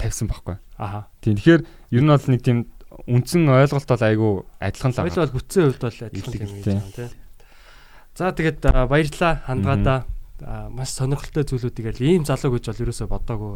тавьсан 0.00 0.26
байхгүй. 0.28 0.56
Аха. 0.80 1.06
Тийм. 1.20 1.36
Тэгэхээр 1.36 1.62
ер 1.92 2.02
нь 2.02 2.08
бол 2.10 2.26
нэг 2.32 2.40
тийм 2.42 2.58
үндсэн 3.06 3.44
ойлголт 3.46 3.86
бол 3.86 4.02
айгүй 4.08 4.32
адилхан 4.64 4.90
л 4.90 4.96
Хоёул 4.96 5.12
байгаа. 5.12 5.26
бол 5.28 5.36
бүтцэн 5.36 5.62
хувьд 5.68 5.82
бол 5.84 5.98
адилхан 6.08 6.34
юм 6.34 6.40
гэж 6.40 6.50
тий. 6.64 6.74
байна 6.74 6.90
тий. 6.96 7.08
За 8.16 8.32
тэгээд 8.32 8.58
баярлалаа 8.88 9.34
хандгаадаа 9.46 9.98
маш 10.72 10.90
сонирхолтой 10.96 11.44
зүйлүүдийг 11.44 11.86
л 11.96 12.02
ийм 12.04 12.24
залуу 12.24 12.56
гэж 12.56 12.64
бол 12.72 12.82
ерөөсөө 12.86 13.08
бодоагүй 13.12 13.54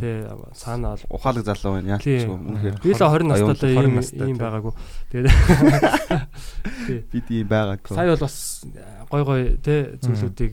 тий 0.00 0.14
цаана 0.54 0.92
бол 0.94 1.04
Ухаалаг 1.16 1.44
залуу 1.48 1.72
байна. 1.80 1.96
Яалч 1.96 2.04
тий 2.04 2.26
үнэхээр. 2.28 2.76
би 2.84 2.90
л 2.92 3.00
20 3.00 3.24
настай 3.28 3.72
ийм 3.72 3.80
20 3.80 3.96
настай, 3.96 4.26
ийм 4.28 4.38
байгаагүй 4.38 4.72
тэгээд 5.08 5.32
Бид 7.12 7.26
ийм 7.32 7.46
байгаагүй. 7.48 7.94
сая 7.96 8.08
бол 8.12 8.22
бас 8.24 8.36
гой 9.10 9.22
гой 9.24 9.42
тий 9.64 9.80
зүйлүүдийг 10.04 10.52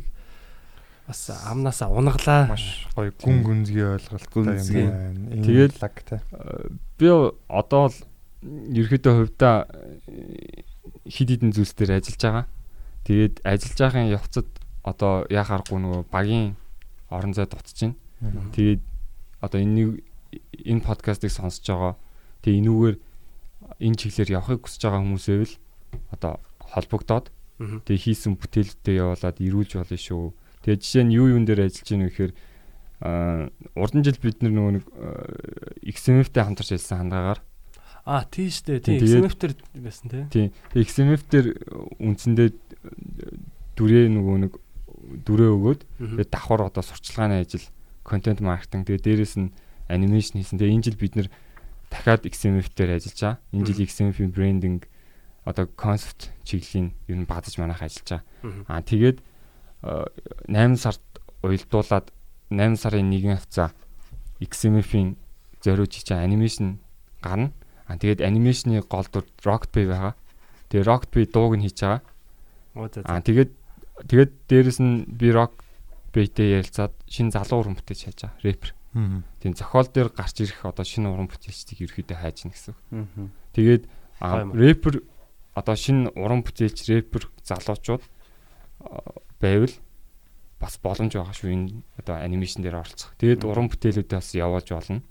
бас 1.08 1.20
амнасаа 1.52 1.90
унгалаа 1.94 2.48
маш 2.50 2.88
гоё 2.96 3.12
гүн 3.22 3.44
гүнзгий 3.46 3.86
ойлголттой 3.86 4.32
Гүнзгий. 4.34 4.86
юм 4.88 4.90
байна. 4.90 5.44
Тэгээд- 5.46 5.78
лаг 5.82 5.96
тий. 6.02 6.20
би 6.98 7.08
одоо 7.50 7.86
л 7.92 7.98
ерөөхдөө 8.74 9.14
хувьдаа 9.20 9.68
хид 11.06 11.30
хідэн 11.30 11.52
зүйлс 11.54 11.74
дээр 11.78 12.00
ажиллаж 12.02 12.22
байгаа. 12.26 12.46
Тэгээд 13.06 13.36
ажиллаж 13.46 13.78
байгаахын 13.78 14.10
явцад 14.18 14.48
одоо 14.86 15.26
яхаарахгүй 15.34 15.80
нөгөө 15.82 16.02
багийн 16.14 16.54
орон 17.10 17.34
зай 17.34 17.50
дутж 17.50 17.74
байна. 17.74 17.98
Тэгээд 18.54 18.82
одоо 19.42 19.60
энэ 19.60 20.00
энэ 20.62 20.86
подкастыг 20.86 21.34
сонсож 21.34 21.66
байгаа. 21.66 21.94
Тэгээ 22.46 22.62
энүүгээр 22.62 22.96
энэ 23.82 23.98
чиглэлээр 23.98 24.36
явахыг 24.38 24.62
хүсэж 24.70 24.82
байгаа 24.86 25.02
хүмүүсээ 25.02 25.38
л 25.42 25.54
одоо 26.14 26.34
холбогдоод 26.62 27.34
тэгээ 27.58 28.04
хийсэн 28.06 28.38
бүтээлүүдээ 28.38 28.96
явуулаад 29.02 29.38
ирүүлж 29.42 29.72
болно 29.82 29.98
шүү. 29.98 30.26
Тэгээ 30.62 30.80
жишээ 30.82 31.04
нь 31.10 31.16
юу 31.18 31.28
юун 31.34 31.46
дээр 31.50 31.66
ажиллаж 31.66 31.88
байна 31.90 32.06
вэ 32.06 32.12
гэхээр 32.14 32.34
аа 33.06 33.50
урдан 33.76 34.04
жил 34.06 34.20
бид 34.22 34.40
нөгөө 34.40 34.72
нэг 34.80 34.86
XMF-тэй 35.84 36.44
хамтарч 36.44 36.70
ажилласан 36.76 37.00
хандгаагаар 37.10 37.40
а 38.06 38.24
тий 38.30 38.48
штэ 38.54 38.80
тий 38.80 39.02
Тэгээд- 39.02 39.26
XMF-тер 39.26 39.52
байсан 39.82 40.08
тий 40.10 40.24
тийм 40.30 40.48
тэгээ 40.72 40.86
XMF 40.86 41.22
дээр 41.28 41.48
үндсэндээ 42.00 42.50
дүрээ 43.76 44.06
нөгөө 44.14 44.38
нэг 44.46 44.54
дүрээ 45.26 45.52
өгөөд 45.54 45.82
Мгм. 46.00 46.18
тэгээ 46.18 46.30
давхар 46.34 46.62
одоо 46.70 46.84
сурчлагын 46.84 47.42
ажил 47.46 47.66
контент 48.04 48.42
маркетинг 48.42 48.86
тэгээ 48.90 49.06
дээрэс 49.06 49.36
нь 49.40 49.54
анимашн 49.90 50.38
хийсэн. 50.42 50.58
Тэгээ 50.58 50.74
энэ 50.76 50.86
жил 50.90 50.98
бид 50.98 51.14
нэр 51.16 51.30
дахиад 51.90 52.26
XMF 52.26 52.74
дээр 52.74 52.98
ажиллаж 52.98 53.20
байгаа. 53.22 53.38
Энэ 53.54 53.66
жил 53.70 53.86
XMF-ийн 53.86 54.32
брендинг 54.34 54.82
одоо 55.46 55.70
концепт 55.78 56.34
чиглэлийн 56.44 56.94
ер 57.08 57.18
нь 57.22 57.30
бадаж 57.30 57.54
манайх 57.62 57.82
ажиллаж 57.86 58.22
байгаа. 58.42 58.66
Аа 58.66 58.82
тэгээд 58.82 59.18
8 60.50 60.76
сард 60.82 61.02
уялдуулаад 61.46 62.10
8 62.50 62.76
сарын 62.82 63.14
1 63.14 63.38
хавцаа 63.38 63.70
XMF-ийн 64.42 65.16
зориуж 65.62 65.94
хийж 65.94 66.10
анимашн 66.12 66.82
гарна. 67.22 67.52
Аа 67.88 67.98
тэгээд 68.02 68.22
анимашны 68.26 68.82
гол 68.90 69.06
дүр 69.10 69.26
Rocket 69.46 69.70
Bay 69.74 69.86
байгаа. 69.86 70.14
Тэгээд 70.70 70.90
Rocket 70.90 71.12
Bay 71.14 71.26
дууг 71.30 71.54
нь 71.58 71.66
хийж 71.70 71.78
байгаа. 71.86 72.02
Аа 73.06 73.22
тэгээд 73.22 73.52
тэгээд 74.04 74.32
дээрэс 74.52 74.80
нь 74.84 75.06
би 75.08 75.32
Rocket 75.32 75.64
Bay-тэй 76.16 76.60
ярилцаад 76.60 76.94
шинэ 77.08 77.32
залуу 77.36 77.60
уран 77.64 77.76
бүтээж 77.80 78.00
хайж 78.08 78.20
байгаа. 78.24 78.40
Рэпер. 78.44 78.72
Тийм 79.44 79.54
зохиол 79.56 79.88
дээр 79.92 80.10
гарч 80.16 80.36
ирэх 80.40 80.64
одоо 80.64 80.86
шинэ 80.88 81.12
уран 81.12 81.28
бүтээлчдийг 81.28 81.80
ерөөхдөө 81.84 82.16
хайж 82.20 82.38
гэнэ 82.48 82.54
гэсэн. 82.56 82.76
Тэгээд 83.52 83.84
рэпер 84.56 84.96
одоо 85.60 85.76
шинэ 85.76 86.16
уран 86.16 86.44
бүтээлч 86.48 86.80
рэпер 86.88 87.24
залуучууд 87.44 88.04
байвал 89.42 89.76
бас 90.60 90.80
боломж 90.80 91.12
байгаа 91.20 91.36
шүү 91.36 91.52
энэ 91.52 91.84
одоо 92.00 92.16
анимашн 92.16 92.64
дээр 92.64 92.80
оролцох. 92.80 93.12
Тэгээд 93.20 93.44
уран 93.44 93.68
бүтээлүүдээ 93.68 94.16
бас 94.16 94.32
явуулж 94.32 94.70
болно. 94.72 95.04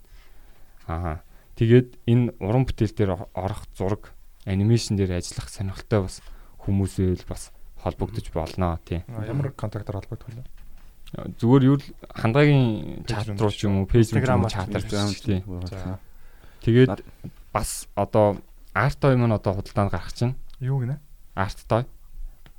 Аа. 0.89 1.21
Тэгээд 1.55 2.01
энэ 2.09 2.33
уран 2.41 2.65
бүтээл 2.65 2.97
дээр 2.97 3.11
ор- 3.13 3.29
орох 3.37 3.69
зураг 3.77 4.11
анимашн 4.49 4.97
дээр 4.97 5.21
ажиллах 5.21 5.47
сонирхолтой 5.53 6.01
бас 6.09 6.19
хүмүүс 6.65 6.97
байвал 6.97 7.25
бас 7.29 7.53
холбогдож 7.85 8.25
болно 8.33 8.79
тийм. 8.83 9.05
Ямар 9.07 9.53
контактаар 9.53 10.01
холбогдох 10.01 10.27
вэ? 10.33 10.43
Зүгээр 11.39 11.63
юу 11.69 11.77
л 11.79 11.85
хандгаагийн 12.11 13.05
чат 13.05 13.29
руу 13.29 13.37
руу 13.47 13.53
ч 13.53 13.69
юм 13.69 13.85
уу, 13.85 13.87
юм 13.87 14.01
Instagram-аар 14.01 14.51
чатаар 14.51 14.81
Instagram 14.81 15.13
тийм. 15.21 15.41
Тэгээд 16.65 16.99
бас 17.53 17.87
одоо 17.95 18.41
арт 18.73 18.97
той 18.99 19.15
маань 19.15 19.37
одоо 19.37 19.53
худалдаанд 19.61 19.91
гарах 19.93 20.11
чинь 20.11 20.35
Юу 20.59 20.81
гинэ? 20.81 20.97
арт 21.37 21.61
той. 21.69 21.85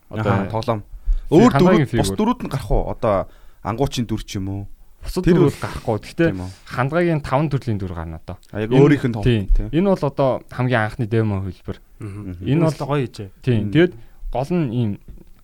Одоо 0.08 0.46
тоглоом. 0.48 0.80
Өөр 1.28 1.50
дөрүүд 1.52 1.90
бус 1.98 2.10
дөрүүд 2.14 2.40
нь 2.46 2.52
гарах 2.54 2.70
уу? 2.70 2.86
Одоо 2.94 3.26
ангуучийн 3.66 4.06
дүр 4.06 4.22
ч 4.22 4.38
юм 4.38 4.48
уу? 4.48 4.62
бусад 5.06 5.22
тэр 5.26 5.34
төрөл 5.38 5.50
үл- 5.50 5.62
гарахгүй. 5.62 5.96
Гэхдээ 6.02 6.30
хандгаагийн 6.70 7.20
5 7.22 7.50
төрлийн 7.50 7.78
дүр 7.78 7.92
гарна 7.94 8.18
одоо. 8.22 8.38
А 8.50 8.60
яг 8.62 8.70
өөрийнх 8.70 9.04
нь 9.06 9.14
тоглоом 9.14 9.26
тийм. 9.26 9.46
тийм. 9.54 9.68
Энэ 9.74 9.88
бол 9.90 10.02
одоо 10.06 10.30
хамгийн 10.50 10.82
анхны 10.86 11.06
демо 11.06 11.42
хөлбөр. 11.42 11.78
Энэ 12.42 12.62
бол 12.62 12.74
бол 12.78 12.88
гоё 12.90 13.06
хийжээ. 13.06 13.28
тийм. 13.42 13.60
Мм. 13.66 13.72
Тэгээд 13.74 13.92
гол 14.34 14.50
нь 14.54 14.66
ийм 14.74 14.90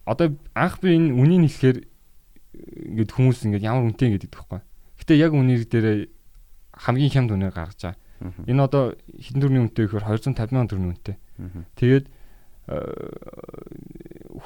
одоо 0.04 0.36
анх 0.54 0.80
би 0.80 0.96
энэ 0.96 1.14
үнийг 1.14 1.52
хэлэхээр 1.52 1.78
ингээд 2.92 3.10
хүмүүс 3.14 3.38
ингээд 3.46 3.66
ямар 3.66 3.86
үнэтэй 3.88 4.18
гэдэг 4.18 4.30
тэгэхгүй. 4.30 4.60
Гэтэ 5.02 5.14
яг 5.18 5.32
үнийг 5.32 5.66
дээрээ 5.70 6.10
хамгийн 6.76 7.12
хямд 7.12 7.30
үнээр 7.32 7.54
гаргаж 7.54 7.80
байгаа. 7.80 7.98
Энэ 8.46 8.62
одоо 8.62 8.94
хэдэн 9.18 9.40
төрлийн 9.42 9.64
үнэтэй 9.66 9.84
гэхээр 9.90 10.06
250 10.06 10.38
сая 10.38 10.46
төгрөгийн 10.46 10.92
үнэтэй. 10.94 11.16
Тэгээд 11.74 12.06
э, 12.06 12.76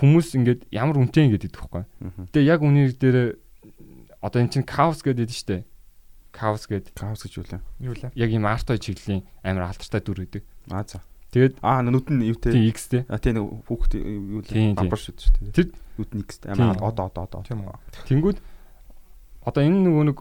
хүмүүс 0.00 0.28
ингээд 0.40 0.60
ямар 0.72 0.96
үнэтэй 0.96 1.24
ингээд 1.28 1.52
байхгүй. 1.52 1.84
Мгм. 2.00 2.24
Гэтэ 2.32 2.40
яг 2.46 2.60
үнээр 2.64 2.92
дээр 2.96 3.18
одоо 4.20 4.40
эн 4.40 4.48
чинь 4.48 4.64
каус 4.64 5.04
гэдэг 5.04 5.28
нь 5.28 5.36
штэ. 5.36 5.64
Каус 6.32 6.68
гэдэг 6.68 6.92
Каус 6.96 7.24
гэж 7.24 7.32
юу 7.40 7.46
лээ? 7.48 7.62
Юу 7.80 7.94
лээ? 7.96 8.12
яг 8.12 8.30
ийм 8.32 8.44
артой 8.44 8.76
чиглэлийн 8.80 9.24
амар 9.44 9.72
алдартай 9.72 10.00
дүр 10.00 10.24
гэдэг. 10.24 10.44
А 10.72 10.84
за. 10.84 11.00
Тэгээд 11.36 11.60
Аа 11.60 11.84
нүд 11.84 12.08
нь 12.08 12.24
юу 12.32 12.38
те? 12.40 12.48
тийм 12.48 12.64
X 12.72 12.88
тэ. 12.88 13.04
А 13.12 13.20
тийм 13.20 13.36
нэг 13.36 13.44
хүүхд 13.68 13.92
юу 14.00 14.40
тийм. 14.40 14.72
Бамбар 14.72 14.96
шүү 14.96 15.12
дээ. 15.20 15.52
Тэр- 15.52 15.76
нүд 16.00 16.10
нь 16.16 16.24
X. 16.24 16.40
Аа 16.48 16.72
одоо 16.80 17.12
одоо 17.12 17.28
одоо. 17.28 17.40
Тийм 17.44 17.60
үү. 17.68 17.76
Тэнгүүд 18.08 18.38
одоо 19.44 19.60
энэ 19.60 19.84
нөгөө 19.84 20.04
нэг 20.16 20.18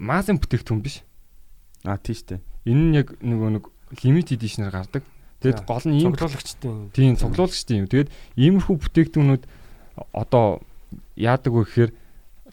масын 0.00 0.40
бүтээгдэхүүн 0.40 0.80
биш. 0.80 1.04
А 1.84 2.00
тийм 2.00 2.16
шүү 2.16 2.28
дээ. 2.32 2.40
Энэ 2.64 2.80
нь 2.80 2.96
яг 2.96 3.12
нөгөө 3.20 3.48
нэг 3.60 3.64
limited 4.00 4.40
edition-аар 4.40 4.72
гардаг. 4.72 5.04
Тэгэд 5.44 5.68
гол 5.68 5.84
нь 5.84 6.00
ийм 6.00 6.16
Цуглуулагчтай 6.16 6.68
юм. 6.72 6.88
тийм 6.96 7.12
цуглуулагчтай 7.20 7.76
юм. 7.84 7.86
Тэгээд 7.92 8.08
иймэрхүү 8.40 8.74
бүтээгдэхүүнүүд 8.80 9.42
одоо 10.16 10.64
яадаг 11.20 11.52
вэ 11.52 11.60
гэхээр 11.68 11.90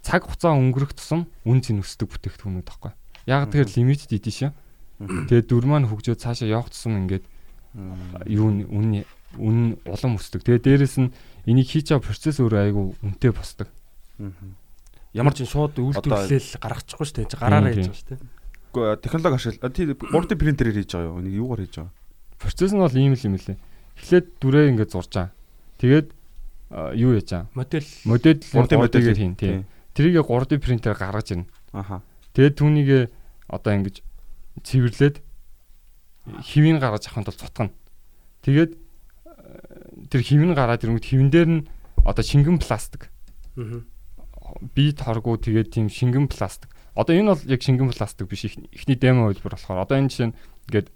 цаг 0.03 0.27
хугацаа 0.27 0.51
өнгөрөх 0.59 0.91
тусам 0.99 1.31
үн 1.47 1.63
цэн 1.63 1.79
өсдөг 1.79 2.11
бүтээгдэхүүнүүд 2.11 2.67
байхгүй. 2.67 2.91
Яг 3.31 3.47
тэгэхээр 3.47 3.71
limited 3.79 4.11
edition. 4.11 4.51
Тэгээд 4.99 5.47
дүр 5.47 5.63
маань 5.71 5.87
хөгжөөд 5.87 6.19
цаашаа 6.19 6.51
явах 6.51 6.67
тусам 6.75 6.99
ингээд 7.07 7.23
юу 8.27 8.51
үн 8.51 9.03
үн 9.39 9.79
улам 9.87 10.19
өсдөг. 10.19 10.43
Тэгээд 10.43 10.65
дээрэс 10.67 10.95
нь 10.99 11.13
энийг 11.47 11.67
хийж 11.71 11.95
байгаа 11.95 12.03
процесс 12.03 12.43
өөрөө 12.43 12.61
айгүй 12.67 12.85
үнэтэй 12.99 13.31
босдог. 13.31 13.69
Ямар 15.15 15.35
ч 15.35 15.47
шууд 15.47 15.79
үйлдвэрлэл 15.79 16.59
гаргачихгүй 16.59 17.05
шүү 17.07 17.17
дээ. 17.23 17.31
Гараараа 17.39 17.71
хийж 17.71 17.87
байгаа 17.87 17.99
шүү 17.99 18.09
дээ. 18.11 18.19
Гэхдээ 18.71 19.03
технологи 19.03 19.35
ашигла. 19.35 19.63
А 19.63 19.71
тийм 19.71 19.95
3D 19.95 20.31
принтерээр 20.35 20.77
хийж 20.83 20.91
байгаа 20.95 21.09
юу? 21.11 21.19
Энийг 21.23 21.35
юугаар 21.39 21.61
хийж 21.63 21.75
байгаа? 21.79 21.95
Процесс 22.39 22.71
нь 22.75 22.83
бол 22.83 22.95
ийм 22.95 23.15
л 23.15 23.25
юм 23.27 23.35
лээ. 23.39 23.59
Эхлээд 23.99 24.27
дүрээ 24.39 24.65
ингээд 24.75 24.91
зурж 24.91 25.11
байгаа. 25.15 25.31
Тэгээд 25.79 26.07
а, 26.71 26.91
юу 26.95 27.11
яаж 27.15 27.29
байгаа? 27.31 27.51
Модель 27.55 27.89
Модель 28.07 28.39
3D 28.39 28.71
модель 28.79 29.15
хийн 29.15 29.35
тийм. 29.35 29.63
Тэрийг 29.95 30.23
3D 30.27 30.59
принтер 30.59 30.95
гаргаж 30.95 31.27
ирнэ. 31.35 31.47
Аха. 31.75 32.03
Тэгээд 32.35 32.55
түүнийг 32.55 32.89
одоо 33.51 33.71
ингэж 33.75 33.99
цэвэрлээд 34.63 35.19
хэвийг 36.25 36.79
гаргаж 36.81 37.07
авахын 37.07 37.25
тулд 37.25 37.39
цутгана. 37.41 37.71
Тэгээд 38.45 38.71
э, 38.75 40.07
тэр 40.09 40.21
хэвийг 40.21 40.53
гараад 40.55 40.81
ирэнгүүт 40.85 41.07
хэвэн 41.09 41.29
дээр 41.31 41.49
нь 41.49 41.61
одоо 42.05 42.23
шингэн 42.25 42.57
пластик 42.61 43.09
Аа. 43.57 43.83
бие 44.75 44.93
торгуу 44.93 45.37
тэгээд 45.37 45.71
тийм 45.75 45.87
шингэн 45.89 46.27
пластик. 46.27 46.69
Одоо 46.95 47.15
энэ 47.15 47.31
бол 47.35 47.43
яг 47.47 47.61
шингэн 47.61 47.91
пластик 47.91 48.27
биш 48.27 48.45
их- 48.45 48.59
ихний 48.71 48.95
демо 48.97 49.31
хэлбэр 49.31 49.55
болохоор 49.55 49.83
одоо 49.85 49.97
энэ 49.97 50.09
жишээ 50.09 50.27
нь 50.31 50.37
ингээд 50.67 50.87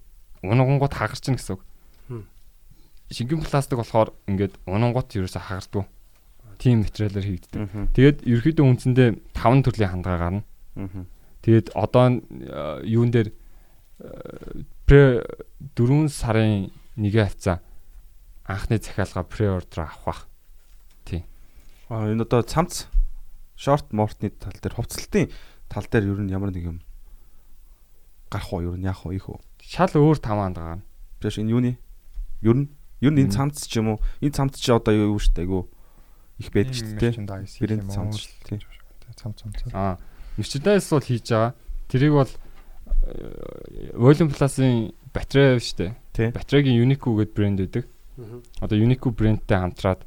унгангууд 0.43 0.93
хагарч 0.93 1.23
гэнэ 1.25 1.37
гэсэн 1.39 1.53
үг. 1.55 1.63
Хм. 2.09 2.23
Шингэн 3.11 3.41
пластик 3.43 3.77
болохоор 3.79 4.11
ингээд 4.27 4.53
унгангууд 4.65 5.09
ерөөсө 5.13 5.39
хагардгүй. 5.39 5.85
Тийм 6.59 6.83
материалаар 6.87 7.25
хийгддэг. 7.27 7.59
Тэгээд 7.95 8.17
ерөөхдөө 8.23 8.65
үндсэндээ 8.65 9.09
5 9.35 9.63
төрлийн 9.67 9.91
хандгаа 9.91 10.17
гарна. 10.19 10.43
Мгм. 10.75 11.03
Тэгээд 11.43 11.67
одоо 11.75 12.05
э, 12.23 12.81
юун 12.87 13.11
дээр 13.11 13.29
э, 13.99 14.63
пре 14.85 15.25
4 15.75 16.09
сарын 16.09 16.71
1 16.95 17.11
хавцаа 17.11 17.61
анхны 18.45 18.77
захиалга 18.77 19.25
pre-order 19.25 19.81
авах 19.81 20.05
бах. 20.05 20.27
А 21.89 22.09
энэ 22.09 22.23
одоо 22.25 22.41
цамц 22.41 22.85
шорт 23.55 23.93
мортны 23.93 24.29
тал 24.29 24.53
дээр 24.61 24.73
хувцлалтын 24.73 25.29
тал 25.69 25.85
дээр 25.85 26.09
ер 26.13 26.19
нь 26.21 26.33
ямар 26.33 26.49
нэг 26.49 26.65
юм 26.65 26.81
гарах 28.29 28.53
уу? 28.53 28.61
Ер 28.61 28.77
нь 28.77 28.85
яах 28.85 29.05
вэ? 29.05 29.15
Их 29.17 29.29
үү? 29.29 29.37
Шал 29.61 29.93
өөр 29.93 30.17
5 30.17 30.25
хандгаа 30.25 30.81
гарна. 30.81 30.85
Тэш 31.21 31.37
энэ 31.37 31.53
юуны? 31.53 31.77
Ер 32.41 32.57
нь 32.57 32.69
ер 33.01 33.13
нь 33.13 33.21
энэ 33.21 33.33
цамц 33.33 33.69
ч 33.69 33.77
юм 33.77 33.93
уу? 33.93 33.99
Энэ 34.21 34.33
цамц 34.33 34.57
чи 34.57 34.73
одоо 34.73 34.93
юу 34.93 35.21
шүү 35.21 35.33
дээ? 35.37 35.45
Айгу 35.45 35.69
их 36.41 36.49
байдаг 36.49 36.73
шүү 36.73 36.97
дээ. 36.97 37.13
Брэнд 37.21 37.85
уу? 37.85 37.93
цамц 37.93 38.13
шүү 38.17 38.33
дээ. 38.49 38.59
Цам 39.15 39.31
цам 39.37 39.53
цам. 39.53 39.69
Аа, 39.71 39.97
merchandise 40.37 40.89
бол 40.89 41.05
хийж 41.05 41.29
байгаа. 41.29 41.53
Тэрийг 41.87 42.13
бол 42.17 42.31
Volume 43.93 44.31
Plus-ын 44.33 44.93
батарей 45.13 45.59
дээ. 45.59 45.95
Тий. 46.13 46.29
Батарейгийн 46.33 46.81
Uniqlo 46.81 47.15
гэдэг 47.21 47.35
брэнд 47.35 47.59
байдаг. 47.61 47.85
Одоо 48.61 48.77
Uniqlo 48.79 49.11
брэндтэй 49.13 49.57
хамтраад 49.61 50.01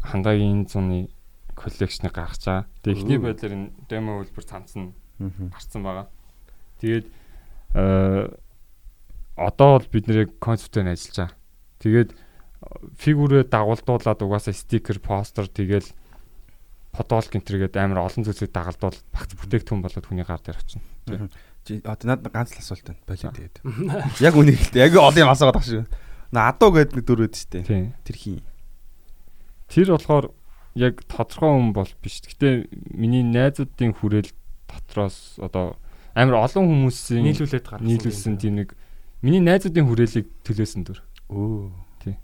хандаагийн 0.00 0.64
энэ 0.64 0.68
зуны 0.70 0.98
коллекцнийг 1.52 2.14
гаргаж 2.14 2.42
байгаа. 2.46 2.66
Тэгээ 2.82 2.96
эхний 2.96 3.18
Өө. 3.18 3.24
байдлаар 3.26 3.52
энэ 3.52 3.70
демо 3.88 4.10
хөлбөр 4.22 4.46
Мгм. 5.22 5.50
гарцсан 5.52 5.82
байгаа. 5.82 6.06
Тэгээд 6.80 7.06
э 7.76 8.32
одоо 9.36 9.78
бол 9.78 9.88
бид 9.92 10.06
нэр 10.08 10.28
концептээр 10.40 10.92
ажиллаж 10.92 11.16
байгаа. 11.18 11.36
Тэгээд 11.80 12.10
э, 12.12 12.16
фигүрээ 12.98 13.44
дагуулдуулаад 13.48 14.20
угаасаа 14.22 14.54
стикер, 14.54 14.98
постэр 15.00 15.48
тэгэл 15.48 15.88
фотол 16.92 17.24
гинтэргээд 17.24 17.76
амар 17.80 18.04
олон 18.04 18.24
зүйлсийг 18.24 18.52
дагалдуул 18.52 18.98
багц 19.14 19.32
бүтээгдэхүүн 19.32 19.82
болоод 19.82 20.06
хүний 20.06 20.26
гар 20.28 20.42
дээр 20.44 20.60
очино. 20.60 20.84
Одоо 21.62 22.06
надад 22.10 22.32
ганц 22.32 22.50
л 22.52 22.58
асуулт 22.58 22.82
байна. 22.82 23.02
Болоо 23.06 23.30
тэгээд. 23.30 23.56
Яг 24.18 24.34
үнийг 24.34 24.58
хэлтэй. 24.58 24.82
Яг 24.82 24.98
олон 24.98 25.22
юм 25.22 25.30
асуугаад 25.30 25.56
байгаа 25.60 25.70
шүү. 25.70 25.86
На 26.34 26.50
адуу 26.50 26.70
гэдэг 26.74 26.94
нэг 26.98 27.06
дүр 27.06 27.28
дээ. 27.30 27.62
Тийм. 27.62 27.94
Тэр 28.02 28.16
хин. 28.18 28.40
Тэр 29.70 29.94
болохоор 29.94 30.34
яг 30.74 31.04
тодорхой 31.06 31.54
хүн 31.54 31.70
бол 31.70 31.90
биш. 32.02 32.18
Гэтэ 32.26 32.66
миний 32.98 33.22
найзуудын 33.22 33.94
хүрээл 33.94 34.34
дотроос 34.66 35.38
одоо 35.38 35.78
амар 36.18 36.42
олон 36.42 36.66
хүмүүсийн 36.66 37.30
нийлүүлээд 37.30 37.66
гаргасан. 37.68 37.86
нийлүүлсэн 37.86 38.34
тийм 38.42 38.58
нэг 38.58 38.74
миний 39.22 39.40
найзуудын 39.40 39.86
хүрээлийг 39.86 40.26
төлөөсөн 40.42 40.82
дүр. 40.82 40.98
Өө. 41.30 41.70
Тий. 42.02 42.16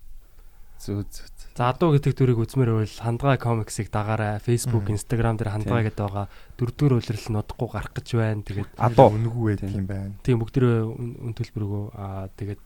Зөө 0.83 1.07
зөө. 1.07 1.38
За 1.59 1.75
адуу 1.75 1.91
гэдэг 1.99 2.15
дүрийг 2.15 2.39
үзмээр 2.39 2.71
байвал 2.71 3.03
хандгай 3.03 3.35
комиксыг 3.35 3.91
дагаарай. 3.91 4.39
Facebook. 4.39 4.87
Instagram 4.95 5.35
дээр 5.43 5.51
хандгай 5.59 5.91
гэдэг 5.91 5.99
байгаа. 6.07 6.31
Дөрөвдүгээр 6.55 6.95
үйлрэл 7.03 7.29
нь 7.35 7.41
удахгүй 7.43 7.69
гарах 7.75 7.91
гэж 7.99 8.09
байна. 8.15 8.47
Тэгээд 8.47 8.71
Адуу. 8.79 9.11
Үнэгүй 9.19 9.59
байдаг 9.59 9.75
юм 9.75 9.87
байна. 9.91 10.15
тийм 10.23 10.39
бүгдээрээ 10.39 10.79
үн- 10.87 11.19
үн 11.19 11.33
төлбөргөө 11.35 11.85
аа 11.99 12.31
тэгээд 12.39 12.63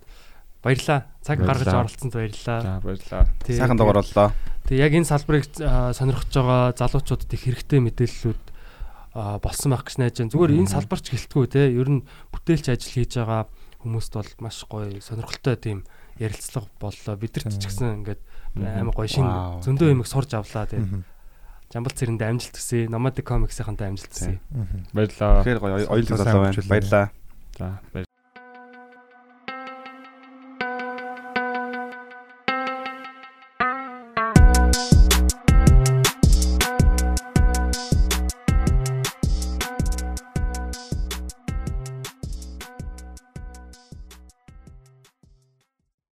баярлаа. 0.61 1.01
Цаг 1.25 1.39
гаргаж 1.41 1.73
оролцсонд 1.73 2.13
баярлаа. 2.13 2.61
За 2.61 2.73
баярлалаа. 2.85 3.25
Тий, 3.49 3.57
Сайхан 3.57 3.79
дугаар 3.81 4.05
боллоо. 4.05 4.29
Тэгээ 4.69 4.85
яг 4.85 4.93
энэ 4.93 5.09
салбарыг 5.09 5.45
сонирхож 5.97 6.29
байгаа 6.37 6.77
залуучуудад 6.77 7.33
их 7.33 7.43
хэрэгтэй 7.49 7.81
мэдээллүүд 7.81 8.43
болсон 9.41 9.73
байх 9.73 9.85
гэж 9.89 9.97
найж 10.05 10.17
байна. 10.21 10.33
Зүгээр 10.37 10.53
энэ 10.53 10.69
салбарч 10.69 11.05
гэлтгүй 11.09 11.45
те. 11.49 11.73
Ер 11.73 11.89
нь 11.89 12.05
бүтээлч 12.29 12.69
ажил 12.69 12.93
хийж 12.93 13.17
байгаа 13.17 13.49
хүмүүст 13.81 14.13
бол 14.21 14.31
маш 14.45 14.61
гоё 14.69 15.01
сонирхолтой 15.01 15.57
тийм 15.57 15.79
ярилцлага 16.21 16.69
боллоо. 16.77 17.17
Бид 17.17 17.41
нар 17.41 17.49
ч 17.49 17.57
гэсэн 17.57 18.05
ингээд. 18.05 18.21
Амар 18.57 18.95
гоё 18.95 19.09
шин 19.09 19.27
зөндөө 19.65 19.93
юмыг 19.97 20.09
сурж 20.09 20.37
авлаа 20.37 20.67
тийм. 20.69 21.05
Жамбал 21.73 21.97
цэрэндээ 21.97 22.29
амжилт 22.29 22.57
хүсье. 22.61 22.85
Nomadic 22.85 23.25
Comics-ийнхантай 23.25 23.89
амжилт 23.89 24.13
хүсье. 24.13 24.41
Баярлалаа. 24.93 25.41
Тэгэхээр 25.41 25.61
гоё 25.65 25.77
Сайн 25.89 26.21
залуу 26.21 26.43
байна. 26.45 26.69
Баярлаа. 26.69 27.07
За 27.57 27.81
баяр 27.97 28.12